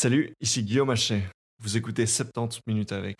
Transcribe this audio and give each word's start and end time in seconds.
Salut, 0.00 0.32
ici 0.40 0.62
Guillaume 0.62 0.90
Hachet. 0.90 1.24
Vous 1.58 1.76
écoutez 1.76 2.06
70 2.06 2.60
minutes 2.68 2.92
avec. 2.92 3.16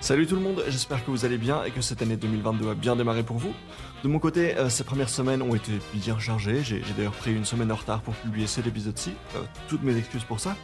Salut 0.00 0.26
tout 0.26 0.36
le 0.36 0.40
monde, 0.40 0.64
j'espère 0.68 1.04
que 1.04 1.10
vous 1.10 1.26
allez 1.26 1.36
bien 1.36 1.64
et 1.64 1.70
que 1.70 1.82
cette 1.82 2.00
année 2.00 2.16
2022 2.16 2.70
a 2.70 2.74
bien 2.74 2.96
démarré 2.96 3.22
pour 3.22 3.36
vous. 3.36 3.52
De 4.04 4.08
mon 4.08 4.18
côté, 4.18 4.56
euh, 4.56 4.70
ces 4.70 4.84
premières 4.84 5.10
semaines 5.10 5.42
ont 5.42 5.54
été 5.54 5.72
bien 5.92 6.18
chargées, 6.18 6.62
j'ai 6.62 6.80
d'ailleurs 6.96 7.12
pris 7.12 7.34
une 7.34 7.44
semaine 7.44 7.70
en 7.70 7.74
retard 7.74 8.00
pour 8.00 8.14
publier 8.14 8.46
cet 8.46 8.66
épisode-ci, 8.66 9.12
euh, 9.34 9.42
toutes 9.68 9.82
mes 9.82 9.98
excuses 9.98 10.24
pour 10.24 10.40
ça. 10.40 10.56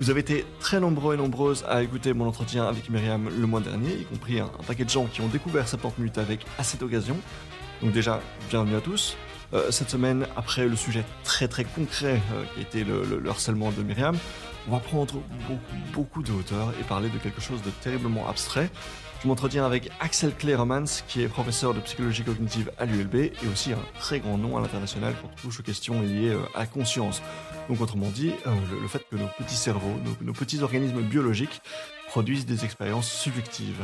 Vous 0.00 0.10
avez 0.10 0.20
été 0.20 0.44
très 0.60 0.78
nombreux 0.78 1.14
et 1.14 1.16
nombreuses 1.16 1.64
à 1.68 1.82
écouter 1.82 2.12
mon 2.12 2.28
entretien 2.28 2.64
avec 2.64 2.88
Myriam 2.88 3.28
le 3.36 3.46
mois 3.48 3.60
dernier, 3.60 3.94
y 3.94 4.04
compris 4.04 4.38
un, 4.38 4.46
paquet 4.64 4.84
de 4.84 4.90
gens 4.90 5.06
qui 5.06 5.20
ont 5.22 5.26
découvert 5.26 5.66
70 5.66 6.00
minutes 6.00 6.18
avec 6.18 6.46
à 6.56 6.62
cette 6.62 6.82
occasion. 6.82 7.16
Donc 7.82 7.92
déjà, 7.92 8.20
bienvenue 8.48 8.76
à 8.76 8.80
tous. 8.80 9.16
Euh, 9.54 9.72
cette 9.72 9.90
semaine, 9.90 10.26
après 10.36 10.68
le 10.68 10.76
sujet 10.76 11.04
très 11.24 11.48
très 11.48 11.64
concret 11.64 12.20
qui 12.54 12.60
était 12.60 12.84
le, 12.84 13.18
le 13.20 13.28
harcèlement 13.28 13.72
de 13.72 13.82
Myriam, 13.82 14.16
on 14.68 14.72
va 14.72 14.78
prendre 14.78 15.14
beaucoup, 15.48 15.76
beaucoup 15.92 16.22
de 16.22 16.30
hauteur 16.30 16.72
et 16.80 16.84
parler 16.84 17.08
de 17.08 17.18
quelque 17.18 17.40
chose 17.40 17.60
de 17.62 17.70
terriblement 17.70 18.28
abstrait. 18.28 18.70
Je 19.20 19.26
m'entretiens 19.26 19.66
avec 19.66 19.90
Axel 19.98 20.32
Cleremans, 20.32 21.02
qui 21.08 21.22
est 21.22 21.28
professeur 21.28 21.74
de 21.74 21.80
psychologie 21.80 22.22
cognitive 22.22 22.70
à 22.78 22.86
l'ULB 22.86 23.16
et 23.16 23.32
aussi 23.52 23.72
un 23.72 23.98
très 23.98 24.20
grand 24.20 24.38
nom 24.38 24.56
à 24.56 24.60
l'international 24.60 25.12
quand 25.20 25.28
touche 25.42 25.58
aux 25.58 25.64
questions 25.64 26.00
liées 26.00 26.28
euh, 26.28 26.38
à 26.54 26.60
la 26.60 26.66
conscience. 26.66 27.20
Donc 27.68 27.80
autrement 27.80 28.10
dit, 28.10 28.32
euh, 28.46 28.50
le, 28.80 28.86
fait 28.86 29.04
que 29.10 29.16
nos 29.16 29.26
petits 29.36 29.56
cerveaux, 29.56 29.96
nos, 30.22 30.32
petits 30.32 30.62
organismes 30.62 31.00
biologiques 31.00 31.60
produisent 32.06 32.46
des 32.46 32.64
expériences 32.64 33.10
subjectives. 33.10 33.82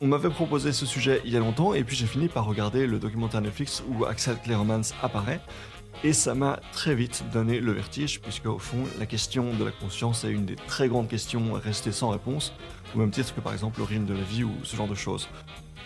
On 0.00 0.06
m'avait 0.06 0.30
proposé 0.30 0.72
ce 0.72 0.86
sujet 0.86 1.22
il 1.24 1.32
y 1.32 1.36
a 1.36 1.40
longtemps 1.40 1.74
et 1.74 1.82
puis 1.82 1.96
j'ai 1.96 2.06
fini 2.06 2.28
par 2.28 2.44
regarder 2.44 2.86
le 2.86 3.00
documentaire 3.00 3.40
Netflix 3.40 3.82
où 3.88 4.04
Axel 4.04 4.36
Cleremans 4.44 4.92
apparaît. 5.02 5.40
Et 6.04 6.12
ça 6.12 6.34
m'a 6.34 6.60
très 6.72 6.94
vite 6.94 7.24
donné 7.32 7.58
le 7.58 7.72
vertige, 7.72 8.20
puisque 8.20 8.46
au 8.46 8.58
fond, 8.58 8.84
la 8.98 9.06
question 9.06 9.54
de 9.54 9.64
la 9.64 9.70
conscience 9.70 10.24
est 10.24 10.30
une 10.30 10.44
des 10.44 10.54
très 10.54 10.88
grandes 10.88 11.08
questions 11.08 11.54
restées 11.54 11.90
sans 11.90 12.10
réponse, 12.10 12.52
au 12.96 13.00
même 13.00 13.10
titre 13.10 13.34
que 13.34 13.40
par 13.40 13.52
exemple 13.52 13.78
le 13.78 13.84
rythme 13.84 14.06
de 14.06 14.14
la 14.14 14.22
vie 14.22 14.42
ou 14.42 14.52
ce 14.64 14.74
genre 14.74 14.88
de 14.88 14.94
choses. 14.94 15.28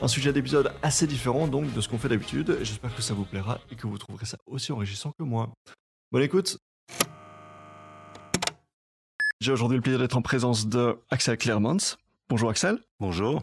Un 0.01 0.09
sujet 0.09 0.33
d'épisode 0.33 0.73
assez 0.83 1.07
différent 1.07 1.49
donc 1.49 1.73
de 1.73 1.81
ce 1.81 1.89
qu'on 1.89 1.99
fait 1.99 2.09
d'habitude, 2.09 2.59
j'espère 2.63 2.95
que 2.95 3.03
ça 3.03 3.13
vous 3.15 3.25
plaira 3.25 3.59
et 3.71 3.77
que 3.77 3.87
vous 3.87 3.99
trouverez 3.99 4.27
ça 4.27 4.39
aussi 4.47 4.73
enrichissant 4.73 5.13
que 5.19 5.25
moi. 5.25 5.51
Bonne 6.13 6.23
écoute 6.23 6.59
J'ai 9.41 9.53
aujourd'hui 9.53 9.77
le 9.77 9.83
plaisir 9.83 9.99
d'être 9.99 10.17
en 10.17 10.23
présence 10.23 10.69
de 10.69 10.99
Axel 11.11 11.37
Clermont. 11.37 11.79
Bonjour 12.29 12.51
Axel. 12.51 12.79
Bonjour. 13.01 13.43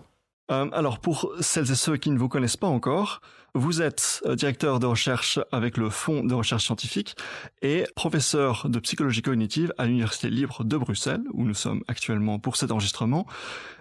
Euh, 0.52 0.70
alors 0.72 1.00
pour 1.00 1.34
celles 1.42 1.72
et 1.72 1.76
ceux 1.76 1.98
qui 1.98 2.10
ne 2.12 2.18
vous 2.18 2.30
connaissent 2.30 2.58
pas 2.58 2.68
encore, 2.68 3.22
vous 3.54 3.82
êtes 3.82 4.22
euh, 4.26 4.36
directeur 4.36 4.80
de 4.80 4.86
recherche 4.86 5.40
avec 5.52 5.78
le 5.78 5.90
Fonds 5.90 6.24
de 6.24 6.34
recherche 6.34 6.66
scientifique 6.66 7.16
et 7.62 7.86
professeur 7.96 8.70
de 8.70 8.80
psychologie 8.80 9.22
cognitive 9.22 9.74
à 9.78 9.86
l'Université 9.86 10.30
libre 10.30 10.64
de 10.64 10.78
Bruxelles, 10.78 11.24
où 11.34 11.44
nous 11.44 11.54
sommes 11.54 11.84
actuellement 11.88 12.40
pour 12.40 12.56
cet 12.56 12.72
enregistrement. 12.72 13.26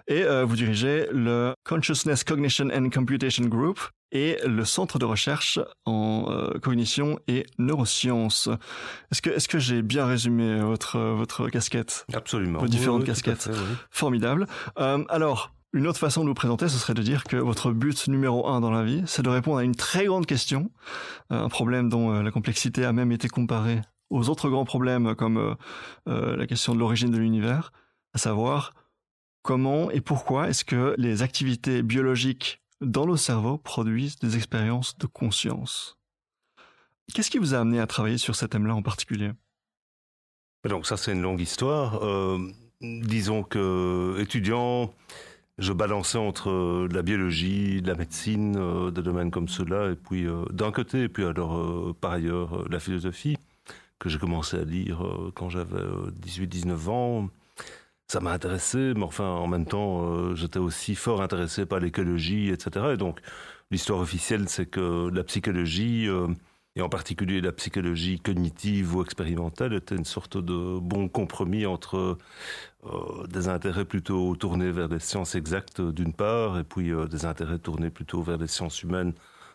Et 0.07 0.23
euh, 0.23 0.45
vous 0.45 0.55
dirigez 0.55 1.07
le 1.11 1.53
Consciousness 1.63 2.23
Cognition 2.23 2.69
and 2.73 2.89
Computation 2.89 3.45
Group 3.45 3.79
et 4.11 4.37
le 4.45 4.63
centre 4.63 4.99
de 4.99 5.05
recherche 5.05 5.59
en 5.85 6.49
cognition 6.61 7.19
et 7.27 7.45
neurosciences. 7.57 8.47
Est-ce 9.11 9.21
que 9.21 9.29
est-ce 9.29 9.49
que 9.49 9.59
j'ai 9.59 9.81
bien 9.81 10.05
résumé 10.05 10.61
votre 10.61 10.97
votre 10.97 11.49
casquette? 11.49 12.05
Absolument. 12.13 12.59
Vos 12.59 12.67
différentes 12.67 13.03
casquettes. 13.03 13.49
Formidable. 13.91 14.47
alors 14.77 15.51
une 15.77 15.85
autre 15.85 15.99
façon 15.99 16.23
de 16.23 16.29
vous 16.29 16.33
présenter, 16.33 16.67
ce 16.69 16.77
serait 16.79 16.95
de 16.95 17.03
dire 17.03 17.23
que 17.23 17.37
votre 17.37 17.71
but 17.71 18.07
numéro 18.07 18.47
un 18.47 18.61
dans 18.61 18.71
la 18.71 18.83
vie, 18.83 19.03
c'est 19.05 19.21
de 19.21 19.29
répondre 19.29 19.59
à 19.59 19.63
une 19.63 19.75
très 19.75 20.05
grande 20.05 20.25
question, 20.25 20.71
euh, 21.31 21.43
un 21.43 21.49
problème 21.49 21.87
dont 21.87 22.11
euh, 22.11 22.23
la 22.23 22.31
complexité 22.31 22.83
a 22.83 22.93
même 22.93 23.11
été 23.11 23.29
comparée 23.29 23.81
aux 24.09 24.27
autres 24.29 24.49
grands 24.49 24.65
problèmes 24.65 25.13
comme 25.13 25.55
euh, 26.07 26.35
la 26.35 26.47
question 26.47 26.73
de 26.73 26.79
l'origine 26.79 27.11
de 27.11 27.17
l'univers, 27.19 27.71
à 28.13 28.17
savoir 28.17 28.73
comment 29.43 29.91
et 29.91 30.01
pourquoi 30.01 30.49
est-ce 30.49 30.65
que 30.65 30.95
les 30.97 31.21
activités 31.21 31.83
biologiques 31.83 32.59
dans 32.81 33.05
nos 33.05 33.17
cerveaux 33.17 33.59
produisent 33.59 34.17
des 34.17 34.35
expériences 34.35 34.97
de 34.97 35.05
conscience. 35.05 35.99
Qu'est-ce 37.13 37.29
qui 37.29 37.37
vous 37.37 37.53
a 37.53 37.59
amené 37.59 37.79
à 37.79 37.85
travailler 37.85 38.17
sur 38.17 38.35
ce 38.35 38.47
thème-là 38.47 38.73
en 38.73 38.81
particulier? 38.81 39.31
Donc 40.67 40.87
ça 40.87 40.97
c'est 40.97 41.13
une 41.13 41.21
longue 41.21 41.41
histoire. 41.41 42.01
disons 42.81 43.43
que 43.43 44.15
étudiant, 44.19 44.93
je 45.57 45.73
balançais 45.73 46.17
entre 46.17 46.49
euh, 46.49 46.87
la 46.91 47.01
biologie, 47.01 47.81
la 47.81 47.95
médecine, 47.95 48.55
euh, 48.57 48.91
des 48.91 49.01
domaines 49.01 49.31
comme 49.31 49.47
cela, 49.47 49.91
et 49.91 49.95
puis 49.95 50.27
euh, 50.27 50.45
d'un 50.51 50.71
côté, 50.71 51.03
et 51.03 51.09
puis 51.09 51.25
alors 51.25 51.95
par 51.95 52.11
ailleurs 52.11 52.69
la 52.69 52.79
philosophie, 52.79 53.37
que 53.99 54.09
j'ai 54.09 54.19
commencé 54.19 54.57
à 54.57 54.63
lire 54.63 54.99
quand 55.33 55.49
j'avais 55.49 55.81
18-19 56.21 56.89
ans. 56.89 57.29
Ça 58.07 58.19
m'a 58.21 58.31
intéressé, 58.31 58.93
mais 58.95 59.03
enfin 59.03 59.27
en 59.27 59.47
même 59.47 59.65
temps, 59.65 60.35
j'étais 60.35 60.59
aussi 60.59 60.95
fort 60.95 61.21
intéressé 61.21 61.65
par 61.65 61.79
l'écologie, 61.79 62.49
etc. 62.49 62.91
Et 62.93 62.97
donc 62.97 63.19
l'histoire 63.71 63.99
officielle, 63.99 64.47
c'est 64.49 64.67
que 64.67 65.09
la 65.09 65.23
psychologie 65.23 66.07
et 66.75 66.81
en 66.81 66.89
particulier 66.89 67.41
la 67.41 67.51
psychologie 67.51 68.19
cognitive 68.19 68.95
ou 68.95 69.01
expérimentale 69.01 69.73
était 69.73 69.95
une 69.95 70.05
sorte 70.05 70.37
de 70.37 70.79
bon 70.79 71.09
compromis 71.09 71.65
entre 71.65 72.17
euh, 72.85 73.25
des 73.27 73.47
intérêts 73.47 73.85
plutôt 73.85 74.35
tournés 74.35 74.71
vers 74.71 74.87
des 74.87 74.99
sciences 74.99 75.35
exactes 75.35 75.81
d'une 75.81 76.13
part, 76.13 76.59
et 76.59 76.63
puis 76.63 76.91
euh, 76.91 77.07
des 77.07 77.25
intérêts 77.25 77.57
tournés 77.57 77.89
plutôt 77.89 78.21
vers 78.21 78.37
des 78.37 78.47
sciences 78.47 78.83
humaines 78.83 79.13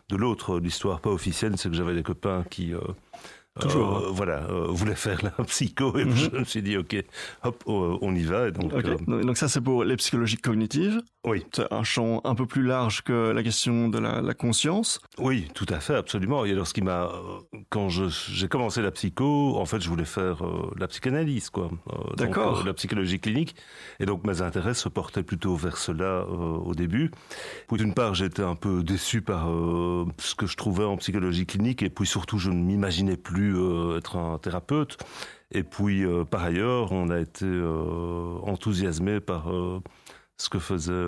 de 0.09 0.17
l'autre. 0.17 0.59
L'histoire 0.59 0.99
pas 0.99 1.09
officielle, 1.09 1.57
c'est 1.57 1.69
que 1.69 1.75
j'avais 1.75 1.95
des 1.95 2.03
copains 2.03 2.43
qui 2.49 2.73
euh, 2.73 2.81
Toujours. 3.59 3.97
Euh, 3.97 4.09
voilà, 4.09 4.47
euh, 4.49 4.65
voulait 4.69 4.95
faire 4.95 5.19
la 5.21 5.43
psycho 5.45 5.95
et 5.99 6.05
mhm. 6.05 6.15
je 6.15 6.29
me 6.31 6.43
suis 6.43 6.63
dit 6.63 6.75
ok, 6.75 6.95
hop, 7.43 7.63
oh, 7.67 7.99
on 8.01 8.15
y 8.15 8.23
va. 8.23 8.47
Et 8.47 8.51
donc, 8.51 8.73
euh, 8.73 8.97
donc 9.23 9.37
ça 9.37 9.47
c'est 9.47 9.61
pour 9.61 9.83
les 9.83 9.95
psychologies 9.95 10.37
cognitives. 10.37 11.01
Oui. 11.23 11.45
C'est 11.53 11.71
un 11.71 11.83
champ 11.83 12.19
un 12.23 12.33
peu 12.33 12.47
plus 12.47 12.63
large 12.63 13.03
que 13.03 13.29
la 13.31 13.43
question 13.43 13.89
de 13.89 13.99
la, 13.99 14.21
la 14.21 14.33
conscience. 14.33 14.99
Oui, 15.19 15.47
tout 15.53 15.67
à 15.69 15.79
fait, 15.79 15.95
absolument. 15.95 16.45
Et 16.45 16.51
alors 16.51 16.65
ce 16.65 16.73
qui 16.73 16.81
m'a, 16.81 17.11
quand 17.69 17.89
j'ai 17.89 18.47
commencé 18.47 18.81
la 18.81 18.89
psycho, 18.89 19.55
en 19.55 19.65
fait 19.65 19.79
je 19.81 19.87
voulais 19.87 20.03
faire 20.03 20.41
la 20.75 20.87
psychanalyse, 20.87 21.51
quoi. 21.51 21.69
D'accord. 22.17 22.65
la 22.65 22.73
psychologie 22.73 23.19
clinique. 23.19 23.55
Et 23.99 24.07
donc 24.07 24.25
mes 24.25 24.41
intérêts 24.41 24.73
se 24.73 24.89
portaient 24.89 25.23
plutôt 25.23 25.55
vers 25.55 25.77
cela 25.77 26.25
au 26.25 26.73
début. 26.73 27.11
Puis 27.67 27.77
d'une 27.77 27.93
part 27.93 28.15
j'étais 28.15 28.41
un 28.43 28.55
peu 28.55 28.81
déçu 28.81 29.21
par 29.21 29.47
ce 30.17 30.33
que 30.33 30.47
je 30.47 30.57
trouvais 30.57 30.85
en 30.85 30.97
psychologie 30.97 31.45
clinique 31.45 31.83
et 31.83 31.91
puis 31.91 32.07
surtout 32.07 32.39
je 32.39 32.49
ne 32.49 32.61
m'imaginais 32.61 33.15
plus 33.15 33.42
euh, 33.51 33.97
être 33.97 34.17
un 34.17 34.37
thérapeute. 34.37 34.97
Et 35.51 35.63
puis, 35.63 36.03
euh, 36.03 36.23
par 36.23 36.43
ailleurs, 36.43 36.91
on 36.91 37.09
a 37.09 37.19
été 37.19 37.45
euh, 37.45 38.37
enthousiasmé 38.43 39.19
par 39.19 39.51
ce 40.37 40.49
que 40.49 40.59
faisaient 40.59 41.07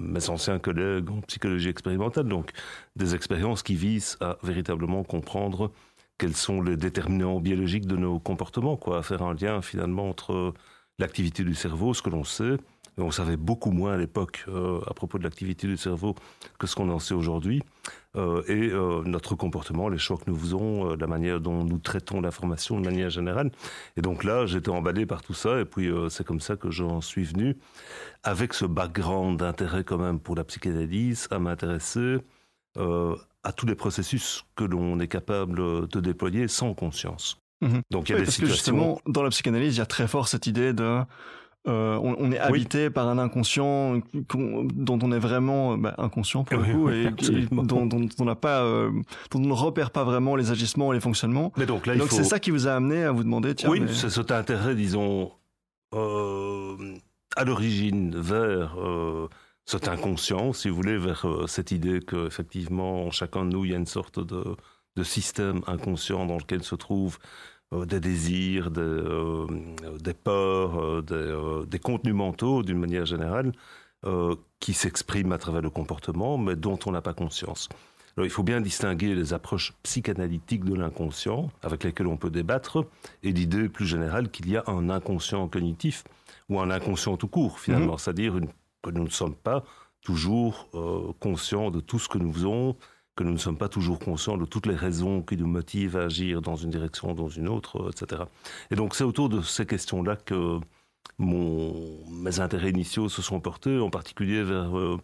mes 0.00 0.28
anciens 0.28 0.58
collègues 0.58 1.10
en 1.10 1.20
psychologie 1.22 1.68
expérimentale. 1.68 2.26
Donc, 2.26 2.50
des 2.96 3.14
expériences 3.14 3.62
qui 3.62 3.74
visent 3.74 4.16
à 4.20 4.38
véritablement 4.42 5.04
comprendre 5.04 5.70
quels 6.18 6.34
sont 6.34 6.62
les 6.62 6.76
déterminants 6.76 7.40
biologiques 7.40 7.86
de 7.86 7.96
nos 7.96 8.18
comportements, 8.18 8.76
quoi, 8.76 8.98
à 8.98 9.02
faire 9.02 9.22
un 9.22 9.34
lien 9.34 9.62
finalement 9.62 10.08
entre 10.08 10.54
l'activité 10.98 11.44
du 11.44 11.54
cerveau, 11.54 11.92
ce 11.94 12.02
que 12.02 12.10
l'on 12.10 12.24
sait, 12.24 12.56
on 12.98 13.10
savait 13.10 13.36
beaucoup 13.36 13.70
moins 13.70 13.92
à 13.92 13.96
l'époque 13.98 14.46
à 14.86 14.94
propos 14.94 15.18
de 15.18 15.24
l'activité 15.24 15.66
du 15.66 15.76
cerveau 15.76 16.14
que 16.58 16.66
ce 16.66 16.74
qu'on 16.74 16.88
en 16.88 16.98
sait 16.98 17.12
aujourd'hui. 17.12 17.62
Euh, 18.16 18.42
et 18.48 18.70
euh, 18.70 19.02
notre 19.04 19.34
comportement, 19.34 19.88
les 19.88 19.98
choix 19.98 20.16
que 20.16 20.30
nous 20.30 20.36
faisons, 20.36 20.94
la 20.94 21.06
manière 21.06 21.40
dont 21.40 21.64
nous 21.64 21.78
traitons 21.78 22.20
l'information 22.20 22.80
de 22.80 22.84
manière 22.84 23.10
générale. 23.10 23.50
Et 23.96 24.02
donc 24.02 24.24
là, 24.24 24.46
j'étais 24.46 24.70
emballé 24.70 25.06
par 25.06 25.22
tout 25.22 25.34
ça. 25.34 25.60
Et 25.60 25.64
puis 25.64 25.90
c'est 26.10 26.24
comme 26.26 26.40
ça 26.40 26.56
que 26.56 26.70
j'en 26.70 27.00
suis 27.00 27.24
venu, 27.24 27.56
avec 28.22 28.54
ce 28.54 28.64
background 28.64 29.38
d'intérêt 29.38 29.84
quand 29.84 29.98
même 29.98 30.18
pour 30.18 30.34
la 30.34 30.44
psychanalyse, 30.44 31.28
à 31.30 31.38
m'intéresser 31.38 32.18
à 32.76 33.52
tous 33.52 33.66
les 33.66 33.74
processus 33.74 34.44
que 34.54 34.64
l'on 34.64 34.98
est 35.00 35.08
capable 35.08 35.88
de 35.88 36.00
déployer 36.00 36.48
sans 36.48 36.74
conscience. 36.74 37.38
Mhm. 37.60 37.82
Donc 37.90 38.08
il 38.08 38.12
y 38.12 38.14
a 38.14 38.18
des 38.18 38.24
parce 38.24 38.34
situations... 38.34 38.46
que 38.46 38.52
justement, 38.52 39.00
dans 39.06 39.22
la 39.22 39.30
psychanalyse, 39.30 39.76
il 39.76 39.78
y 39.78 39.82
a 39.82 39.86
très 39.86 40.08
fort 40.08 40.28
cette 40.28 40.46
idée 40.46 40.72
de 40.72 41.00
euh, 41.68 41.98
on, 42.00 42.30
est 42.30 42.38
habité 42.38 42.90
par 42.90 43.08
un 43.08 43.18
inconscient 43.18 44.00
dont 44.30 44.98
on 45.02 45.10
est 45.10 45.18
vraiment 45.18 45.72
euh, 45.72 45.76
bah, 45.76 45.94
inconscient 45.98 46.44
pour 46.44 46.58
le 46.58 46.72
coup 46.72 46.90
et, 46.90 47.10
dont, 47.50 47.88
on 48.20 48.24
n'a 48.24 48.36
pas, 48.36 48.62
euh, 48.62 48.90
dont 49.32 49.40
on 49.40 49.46
ne 49.46 49.52
repère 49.52 49.90
pas 49.90 50.04
vraiment 50.04 50.36
les 50.36 50.52
agissements 50.52 50.92
et 50.92 50.96
les 50.96 51.00
fonctionnements. 51.00 51.52
Mais 51.56 51.66
donc 51.66 51.86
là, 51.86 51.96
donc 51.96 52.10
c'est 52.10 52.22
ça 52.22 52.38
qui 52.38 52.52
vous 52.52 52.68
a 52.68 52.72
amené 52.72 53.02
à 53.02 53.10
vous 53.10 53.24
demander. 53.24 53.54
Tiens, 53.56 53.70
oui, 53.70 53.82
c'est 53.92 54.10
cet 54.10 54.30
intérêt, 54.30 54.76
disons, 54.76 55.32
à 55.92 57.44
l'origine 57.44 58.16
vers 58.16 58.76
cet 59.64 59.88
inconscient, 59.88 60.52
si 60.52 60.68
vous 60.68 60.76
voulez, 60.76 60.98
vers 60.98 61.26
cette 61.48 61.72
idée 61.72 61.98
que 61.98 62.28
effectivement, 62.28 63.06
en 63.06 63.10
chacun 63.10 63.44
de 63.44 63.50
nous, 63.50 63.64
il 63.64 63.72
y 63.72 63.74
a 63.74 63.78
une 63.78 63.86
sorte 63.86 64.24
de, 64.24 64.44
de 64.94 65.02
système 65.02 65.62
inconscient 65.66 66.26
dans 66.26 66.38
lequel 66.38 66.62
se 66.62 66.76
trouve 66.76 67.18
des 67.72 68.00
désirs, 68.00 68.70
des, 68.70 68.80
euh, 68.80 69.46
des 69.98 70.14
peurs, 70.14 70.80
euh, 70.80 71.02
des, 71.02 71.68
des, 71.68 71.78
contenus 71.78 72.14
mentaux 72.14 72.62
d'une 72.62 72.78
manière 72.78 73.06
générale. 73.06 73.52
qui 74.60 74.72
s'expriment 74.72 75.32
à 75.32 75.38
travers 75.38 75.62
le 75.62 75.70
comportement, 75.70 76.38
mais 76.38 76.54
dont 76.54 76.78
on 76.86 76.92
n'a 76.92 77.02
pas 77.02 77.12
conscience. 77.12 77.68
Alors, 78.16 78.24
il 78.24 78.30
faut 78.30 78.44
bien 78.44 78.60
distinguer 78.60 79.14
les 79.16 79.34
approches 79.34 79.74
psychanalytiques 79.82 80.64
de 80.64 80.74
l'inconscient, 80.74 81.50
avec 81.62 81.82
lesquelles 81.82 82.06
on 82.06 82.16
peut 82.16 82.30
débattre, 82.30 82.86
et 83.24 83.32
l'idée 83.32 83.68
plus 83.68 83.84
générale 83.84 84.30
qu'il 84.30 84.48
y 84.48 84.56
a 84.56 84.62
un 84.68 84.90
inconscient 84.90 85.48
cognitif, 85.48 86.04
ou 86.48 86.60
un 86.60 86.70
inconscient 86.70 87.16
tout 87.16 87.26
court, 87.26 87.58
finalement, 87.58 87.94
mhm. 87.94 87.98
c'est-à-dire 87.98 88.40
que 88.82 88.90
nous 88.90 89.04
ne 89.04 89.10
sommes 89.10 89.34
pas 89.34 89.64
toujours 90.00 90.68
euh, 90.74 91.12
conscients 91.18 91.72
de 91.72 91.80
tout 91.80 91.98
ce 91.98 92.08
que 92.08 92.18
nous 92.18 92.32
faisons, 92.32 92.76
que 93.16 93.24
nous 93.24 93.32
ne 93.32 93.38
sommes 93.38 93.56
pas 93.56 93.70
toujours 93.70 93.98
conscients 93.98 94.36
de 94.36 94.44
toutes 94.44 94.66
les 94.66 94.74
raisons 94.74 95.22
qui 95.22 95.36
nous 95.36 95.46
motivent 95.46 95.96
à 95.96 96.04
agir 96.04 96.42
dans 96.42 96.54
une 96.54 96.70
direction, 96.70 97.14
dans 97.14 97.28
une 97.28 97.48
autre, 97.48 97.82
euh, 97.82 97.90
etc. 97.90 98.22
Et 98.70 98.76
donc 98.76 98.94
c'est 98.94 99.04
autour 99.04 99.30
de 99.30 99.40
ces 99.40 99.66
questions-là 99.66 100.16
que 100.16 100.60
mes 101.18 102.40
intérêts 102.40 102.70
initiaux 102.70 103.08
se 103.08 103.22
sont 103.22 103.40
portés, 103.40 103.78
en 103.78 103.88
particulier 103.88 104.42
vers 104.42 104.78
euh, 104.78 104.98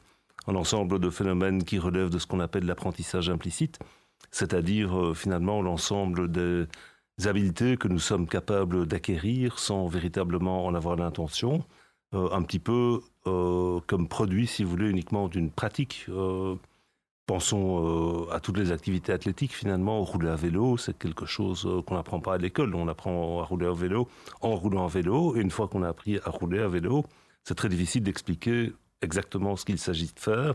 un 0.46 0.54
ensemble 0.54 0.98
de 0.98 1.08
phénomènes 1.08 1.64
qui 1.64 1.78
relèvent 1.78 2.10
de 2.10 2.18
ce 2.18 2.26
qu'on 2.26 2.40
appelle 2.40 2.66
l'apprentissage 2.66 3.30
implicite, 3.30 3.78
c'est-à-dire 4.30 4.94
euh, 4.94 5.14
finalement 5.14 5.62
l'ensemble 5.62 6.30
des 6.30 6.66
habiletés 7.24 7.78
que 7.78 7.88
nous 7.88 7.98
sommes 7.98 8.28
capables 8.28 8.86
d'acquérir 8.86 9.58
sans 9.58 9.86
véritablement 9.86 10.66
en 10.66 10.74
avoir 10.74 10.96
l'intention, 10.96 11.64
un 12.14 12.42
petit 12.42 12.58
peu 12.58 13.00
comme 13.24 14.08
produit, 14.08 14.46
si 14.46 14.64
vous 14.64 14.70
voulez, 14.70 14.90
uniquement 14.90 15.28
d'une 15.28 15.50
pratique 15.50 16.06
Pensons 17.26 18.26
euh, 18.26 18.32
à 18.32 18.40
toutes 18.40 18.58
les 18.58 18.72
activités 18.72 19.12
athlétiques 19.12 19.54
finalement. 19.54 20.02
Rouler 20.02 20.28
à 20.28 20.34
vélo, 20.34 20.76
c'est 20.76 20.96
quelque 20.98 21.24
chose 21.24 21.64
euh, 21.66 21.80
qu'on 21.82 21.94
n'apprend 21.94 22.20
pas 22.20 22.34
à 22.34 22.38
l'école. 22.38 22.74
On 22.74 22.88
apprend 22.88 23.40
à 23.40 23.44
rouler 23.44 23.66
à 23.66 23.72
vélo 23.72 24.08
en 24.40 24.56
roulant 24.56 24.84
à 24.84 24.88
vélo. 24.88 25.36
Et 25.36 25.40
une 25.40 25.50
fois 25.50 25.68
qu'on 25.68 25.82
a 25.82 25.88
appris 25.88 26.18
à 26.24 26.30
rouler 26.30 26.58
à 26.60 26.68
vélo, 26.68 27.04
c'est 27.44 27.54
très 27.54 27.68
difficile 27.68 28.02
d'expliquer 28.02 28.72
exactement 29.02 29.56
ce 29.56 29.64
qu'il 29.64 29.78
s'agit 29.78 30.12
de 30.12 30.18
faire 30.18 30.54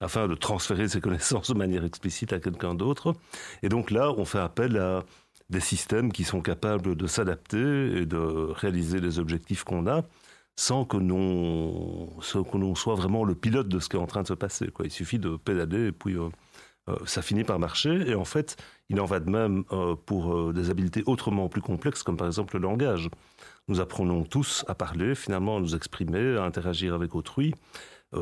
afin 0.00 0.26
de 0.26 0.34
transférer 0.34 0.88
ces 0.88 1.00
connaissances 1.00 1.50
de 1.50 1.58
manière 1.58 1.84
explicite 1.84 2.32
à 2.32 2.40
quelqu'un 2.40 2.74
d'autre. 2.74 3.14
Et 3.62 3.68
donc 3.68 3.90
là, 3.90 4.12
on 4.16 4.24
fait 4.24 4.38
appel 4.38 4.78
à 4.78 5.04
des 5.50 5.60
systèmes 5.60 6.10
qui 6.10 6.24
sont 6.24 6.40
capables 6.40 6.96
de 6.96 7.06
s'adapter 7.06 7.98
et 7.98 8.06
de 8.06 8.18
réaliser 8.18 9.00
les 9.00 9.18
objectifs 9.18 9.64
qu'on 9.64 9.86
a 9.86 10.02
sans 10.56 10.84
que 10.84 10.96
l'on 10.98 12.74
soit 12.74 12.94
vraiment 12.94 13.24
le 13.24 13.34
pilote 13.34 13.68
de 13.68 13.80
ce 13.80 13.88
qui 13.88 13.96
est 13.96 14.00
en 14.00 14.06
train 14.06 14.22
de 14.22 14.28
se 14.28 14.34
passer. 14.34 14.70
Il 14.84 14.90
suffit 14.90 15.18
de 15.18 15.36
pédaler 15.36 15.86
et 15.86 15.92
puis 15.92 16.16
euh, 16.16 16.28
euh, 16.88 16.96
ça 17.06 17.22
finit 17.22 17.44
par 17.44 17.58
marcher. 17.58 18.08
Et 18.10 18.14
en 18.14 18.26
fait, 18.26 18.56
il 18.90 19.00
en 19.00 19.06
va 19.06 19.20
de 19.20 19.30
même 19.30 19.64
euh, 19.72 19.96
pour 19.96 20.52
des 20.52 20.70
habiletés 20.70 21.02
autrement 21.06 21.48
plus 21.48 21.62
complexes, 21.62 22.02
comme 22.02 22.16
par 22.16 22.26
exemple 22.26 22.56
le 22.56 22.62
langage. 22.62 23.08
Nous 23.68 23.80
apprenons 23.80 24.24
tous 24.24 24.64
à 24.68 24.74
parler, 24.74 25.14
finalement 25.14 25.56
à 25.56 25.60
nous 25.60 25.74
exprimer, 25.74 26.36
à 26.36 26.42
interagir 26.42 26.92
avec 26.92 27.14
autrui, 27.14 27.54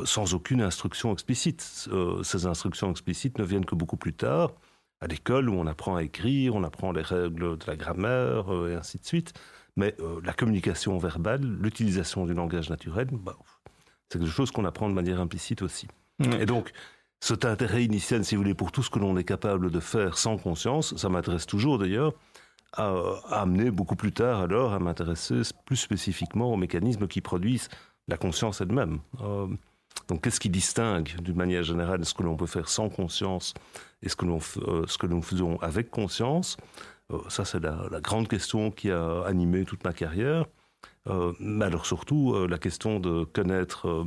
sans 0.05 0.35
aucune 0.35 0.61
instruction 0.61 1.13
explicite. 1.13 1.89
ces 2.23 2.47
instructions 2.47 2.91
explicites 2.91 3.39
ne 3.39 3.45
viennent 3.45 3.65
que 3.65 3.75
beaucoup 3.75 3.97
plus 3.97 4.13
tard, 4.13 4.53
à 5.01 5.07
l'école 5.07 5.49
où 5.49 5.55
on 5.55 5.67
apprend 5.67 5.97
à 5.97 6.03
écrire, 6.03 6.55
on 6.55 6.65
apprend 6.65 6.93
les 6.93 7.01
règles 7.01 7.57
de 7.57 7.67
la 7.67 7.77
grammaire, 7.77 8.45
et 8.69 8.75
ainsi 8.75 8.99
de 8.99 9.07
suite. 9.07 9.33
Mais 9.79 9.95
euh, 10.01 10.21
la 10.25 10.33
communication 10.33 10.99
verbale, 10.99 11.41
l'utilisation 11.41 12.27
du 12.27 12.35
langage 12.35 12.69
naturel, 12.69 13.07
bah, 13.13 13.37
c'est 14.11 14.19
quelque 14.19 14.31
chose 14.31 14.51
qu'on 14.51 14.65
apprend 14.65 14.89
de 14.89 14.95
manière 14.95 15.21
implicite 15.21 15.63
aussi. 15.63 15.87
Et 16.41 16.47
donc, 16.47 16.73
cet 17.21 17.45
intérêt 17.45 17.85
initial, 17.85 18.25
si 18.25 18.35
vous 18.35 18.43
voulez, 18.43 18.55
pour 18.55 18.73
tout 18.73 18.83
ce 18.83 18.91
que 18.91 18.99
l'on 18.99 19.17
est 19.17 19.25
capable 19.25 19.71
de 19.71 19.79
faire 19.79 20.19
sans 20.19 20.37
conscience, 20.37 20.97
ça 20.97 21.09
m'intéresse 21.09 21.47
toujours 21.47 21.79
d'ailleurs, 21.79 22.13
à, 22.73 22.93
amener 23.31 23.71
beaucoup 23.71 23.95
plus 23.95 24.11
tard 24.13 24.41
alors 24.41 24.75
à 24.75 24.81
m'intéresser 24.81 25.43
plus 25.65 25.77
spécifiquement 25.77 26.53
aux 26.53 26.57
mécanismes 26.57 27.07
qui 27.07 27.21
produisent 27.21 27.69
la 28.09 28.17
conscience 28.17 28.61
elle-même. 28.61 28.99
Euh, 29.21 29.47
donc, 30.09 30.23
qu'est-ce 30.25 30.41
qui 30.41 30.51
distingue, 30.51 31.21
d'une 31.21 31.37
manière 31.37 31.63
générale, 31.63 32.05
ce 32.05 32.15
que 32.15 32.25
l'on 32.25 32.37
peut 32.37 32.47
faire 32.47 32.69
sans 32.69 32.89
conscience 32.89 33.55
et 34.03 34.09
ce 34.09 34.17
que, 34.17 34.25
l'on, 34.25 34.41
euh, 34.67 34.85
ce 34.89 34.99
que 34.99 35.07
nous 35.07 35.23
faisons 35.23 35.57
avec 35.59 35.89
conscience? 35.89 36.57
Ça, 37.29 37.45
c'est 37.45 37.61
la, 37.61 38.01
grande 38.03 38.29
question 38.29 38.71
qui 38.71 38.91
a 38.91 39.23
animé 39.23 39.65
toute 39.65 39.85
ma 39.85 39.93
carrière. 39.93 40.45
Euh, 41.09 41.33
mais 41.41 41.65
alors 41.65 41.87
surtout, 41.87 42.35
euh, 42.35 42.47
la 42.47 42.59
question 42.59 43.01
de 43.01 43.25
connaître 43.25 44.07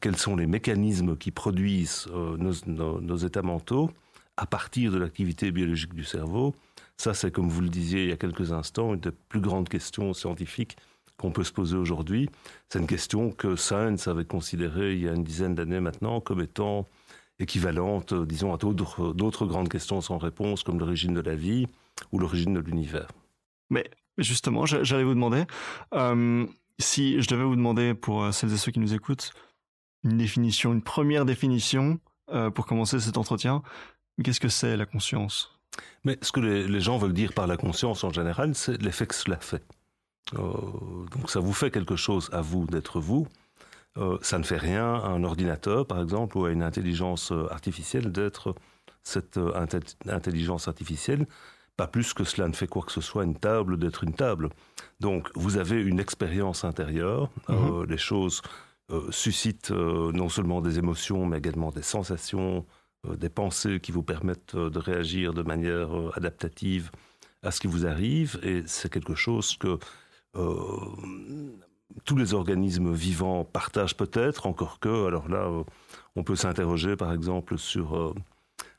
quels 0.00 0.16
sont 0.16 0.34
les 0.34 0.48
mécanismes 0.48 1.16
qui 1.16 1.30
produisent 1.30 2.08
nos, 2.08 3.16
états 3.16 3.42
mentaux 3.42 3.88
à 4.36 4.46
partir 4.46 4.90
de 4.90 4.98
l'activité 4.98 5.52
biologique 5.52 5.94
du 5.94 6.02
cerveau. 6.02 6.56
Ça, 6.96 7.14
c'est, 7.14 7.30
comme 7.30 7.48
vous 7.48 7.60
le 7.60 7.68
disiez 7.68 8.02
il 8.02 8.08
y 8.08 8.12
a 8.12 8.16
quelques 8.16 8.52
instants, 8.52 8.94
une 8.94 9.00
des 9.00 9.12
plus 9.12 9.40
grandes 9.40 9.68
questions 9.68 10.12
scientifiques 10.12 10.76
qu'on 11.18 11.30
peut 11.30 11.44
se 11.44 11.52
poser 11.52 11.76
aujourd'hui. 11.76 12.28
C'est 12.68 12.80
une 12.80 12.88
question 12.88 13.30
que 13.30 13.54
Science 13.54 14.08
avait 14.08 14.24
considérée 14.24 14.94
il 14.94 15.02
y 15.02 15.08
a 15.08 15.12
une 15.12 15.22
dizaine 15.22 15.54
d'années 15.54 15.80
maintenant 15.80 16.20
comme 16.20 16.40
étant 16.40 16.86
équivalente, 17.38 18.14
disons, 18.14 18.52
à 18.54 18.56
d'autres 18.56 19.46
grandes 19.46 19.68
questions 19.68 20.00
sans 20.00 20.18
réponse, 20.18 20.62
comme 20.62 20.78
l'origine 20.78 21.14
de 21.14 21.20
la 21.20 21.34
vie, 21.34 21.66
ou 22.12 22.18
l'origine 22.18 22.54
de 22.54 22.60
l'univers. 22.60 23.08
Mais 23.70 23.90
justement, 24.18 24.66
j'allais 24.66 25.04
vous 25.04 25.14
demander, 25.14 25.44
euh, 25.94 26.46
si 26.78 27.20
je 27.20 27.28
devais 27.28 27.44
vous 27.44 27.56
demander 27.56 27.94
pour 27.94 28.24
euh, 28.24 28.32
celles 28.32 28.52
et 28.52 28.56
ceux 28.56 28.72
qui 28.72 28.80
nous 28.80 28.94
écoutent, 28.94 29.32
une 30.04 30.18
définition, 30.18 30.72
une 30.72 30.82
première 30.82 31.24
définition 31.24 31.98
euh, 32.30 32.50
pour 32.50 32.66
commencer 32.66 33.00
cet 33.00 33.16
entretien, 33.16 33.62
qu'est-ce 34.22 34.40
que 34.40 34.48
c'est 34.48 34.76
la 34.76 34.86
conscience? 34.86 35.58
Mais 36.04 36.18
ce 36.22 36.30
que 36.30 36.40
les, 36.40 36.80
gens 36.80 36.98
veulent 36.98 37.14
dire 37.14 37.32
par 37.32 37.46
la 37.46 37.56
conscience 37.56 38.04
en 38.04 38.12
général, 38.12 38.54
c'est 38.54 38.80
l'effet 38.80 39.06
que 39.06 39.14
cela 39.14 39.38
fait. 39.38 39.64
donc 40.32 41.28
ça 41.28 41.40
vous 41.40 41.52
fait 41.52 41.70
quelque 41.72 41.96
chose 41.96 42.28
à 42.32 42.42
vous 42.42 42.66
d'être 42.66 43.00
vous. 43.00 43.26
ça 44.22 44.38
ne 44.38 44.44
fait 44.44 44.56
rien 44.56 44.94
à 44.94 45.08
un 45.08 45.24
ordinateur, 45.24 45.84
par 45.84 46.00
exemple, 46.00 46.38
ou 46.38 46.44
à 46.44 46.52
une 46.52 46.62
intelligence 46.62 47.32
artificielle 47.50 48.12
d'être 48.12 48.54
cette 49.02 49.40
intelligence 50.06 50.68
artificielle. 50.68 51.26
Pas 51.76 51.86
plus 51.86 52.14
que 52.14 52.24
cela 52.24 52.48
ne 52.48 52.52
fait 52.52 52.66
quoi 52.66 52.82
que 52.82 52.92
ce 52.92 53.00
soit 53.00 53.24
une 53.24 53.36
table 53.36 53.78
d'être 53.78 54.04
une 54.04 54.14
table. 54.14 54.50
Donc 55.00 55.28
vous 55.34 55.56
avez 55.56 55.82
une 55.82 55.98
expérience 55.98 56.64
intérieure, 56.64 57.30
euh, 57.50 57.82
mhm. 57.82 57.90
les 57.90 57.98
choses 57.98 58.42
euh, 58.90 59.10
suscitent 59.10 59.72
euh, 59.72 60.12
non 60.12 60.28
seulement 60.28 60.60
des 60.60 60.78
émotions, 60.78 61.26
mais 61.26 61.38
également 61.38 61.70
des 61.70 61.82
sensations, 61.82 62.64
des 63.18 63.28
pensées 63.28 63.80
qui 63.80 63.92
vous 63.92 64.02
permettent 64.02 64.56
de 64.56 64.78
réagir 64.78 65.34
de 65.34 65.42
manière 65.42 65.90
adaptative 66.14 66.90
à 67.42 67.50
ce 67.50 67.60
qui 67.60 67.66
vous 67.66 67.86
arrive, 67.86 68.40
et 68.42 68.62
c'est 68.64 68.90
quelque 68.90 69.14
chose 69.14 69.58
que 69.58 69.78
tous 72.04 72.16
les 72.16 72.34
organismes 72.34 72.92
vivants 72.92 73.44
partagent 73.44 73.96
peut-être, 73.96 74.46
encore 74.46 74.78
que, 74.80 75.06
alors 75.06 75.28
là, 75.28 75.50
on 76.16 76.22
peut 76.22 76.36
s'interroger 76.36 76.96
par 76.96 77.12
exemple 77.12 77.58
sur 77.58 77.96
euh, 77.96 78.14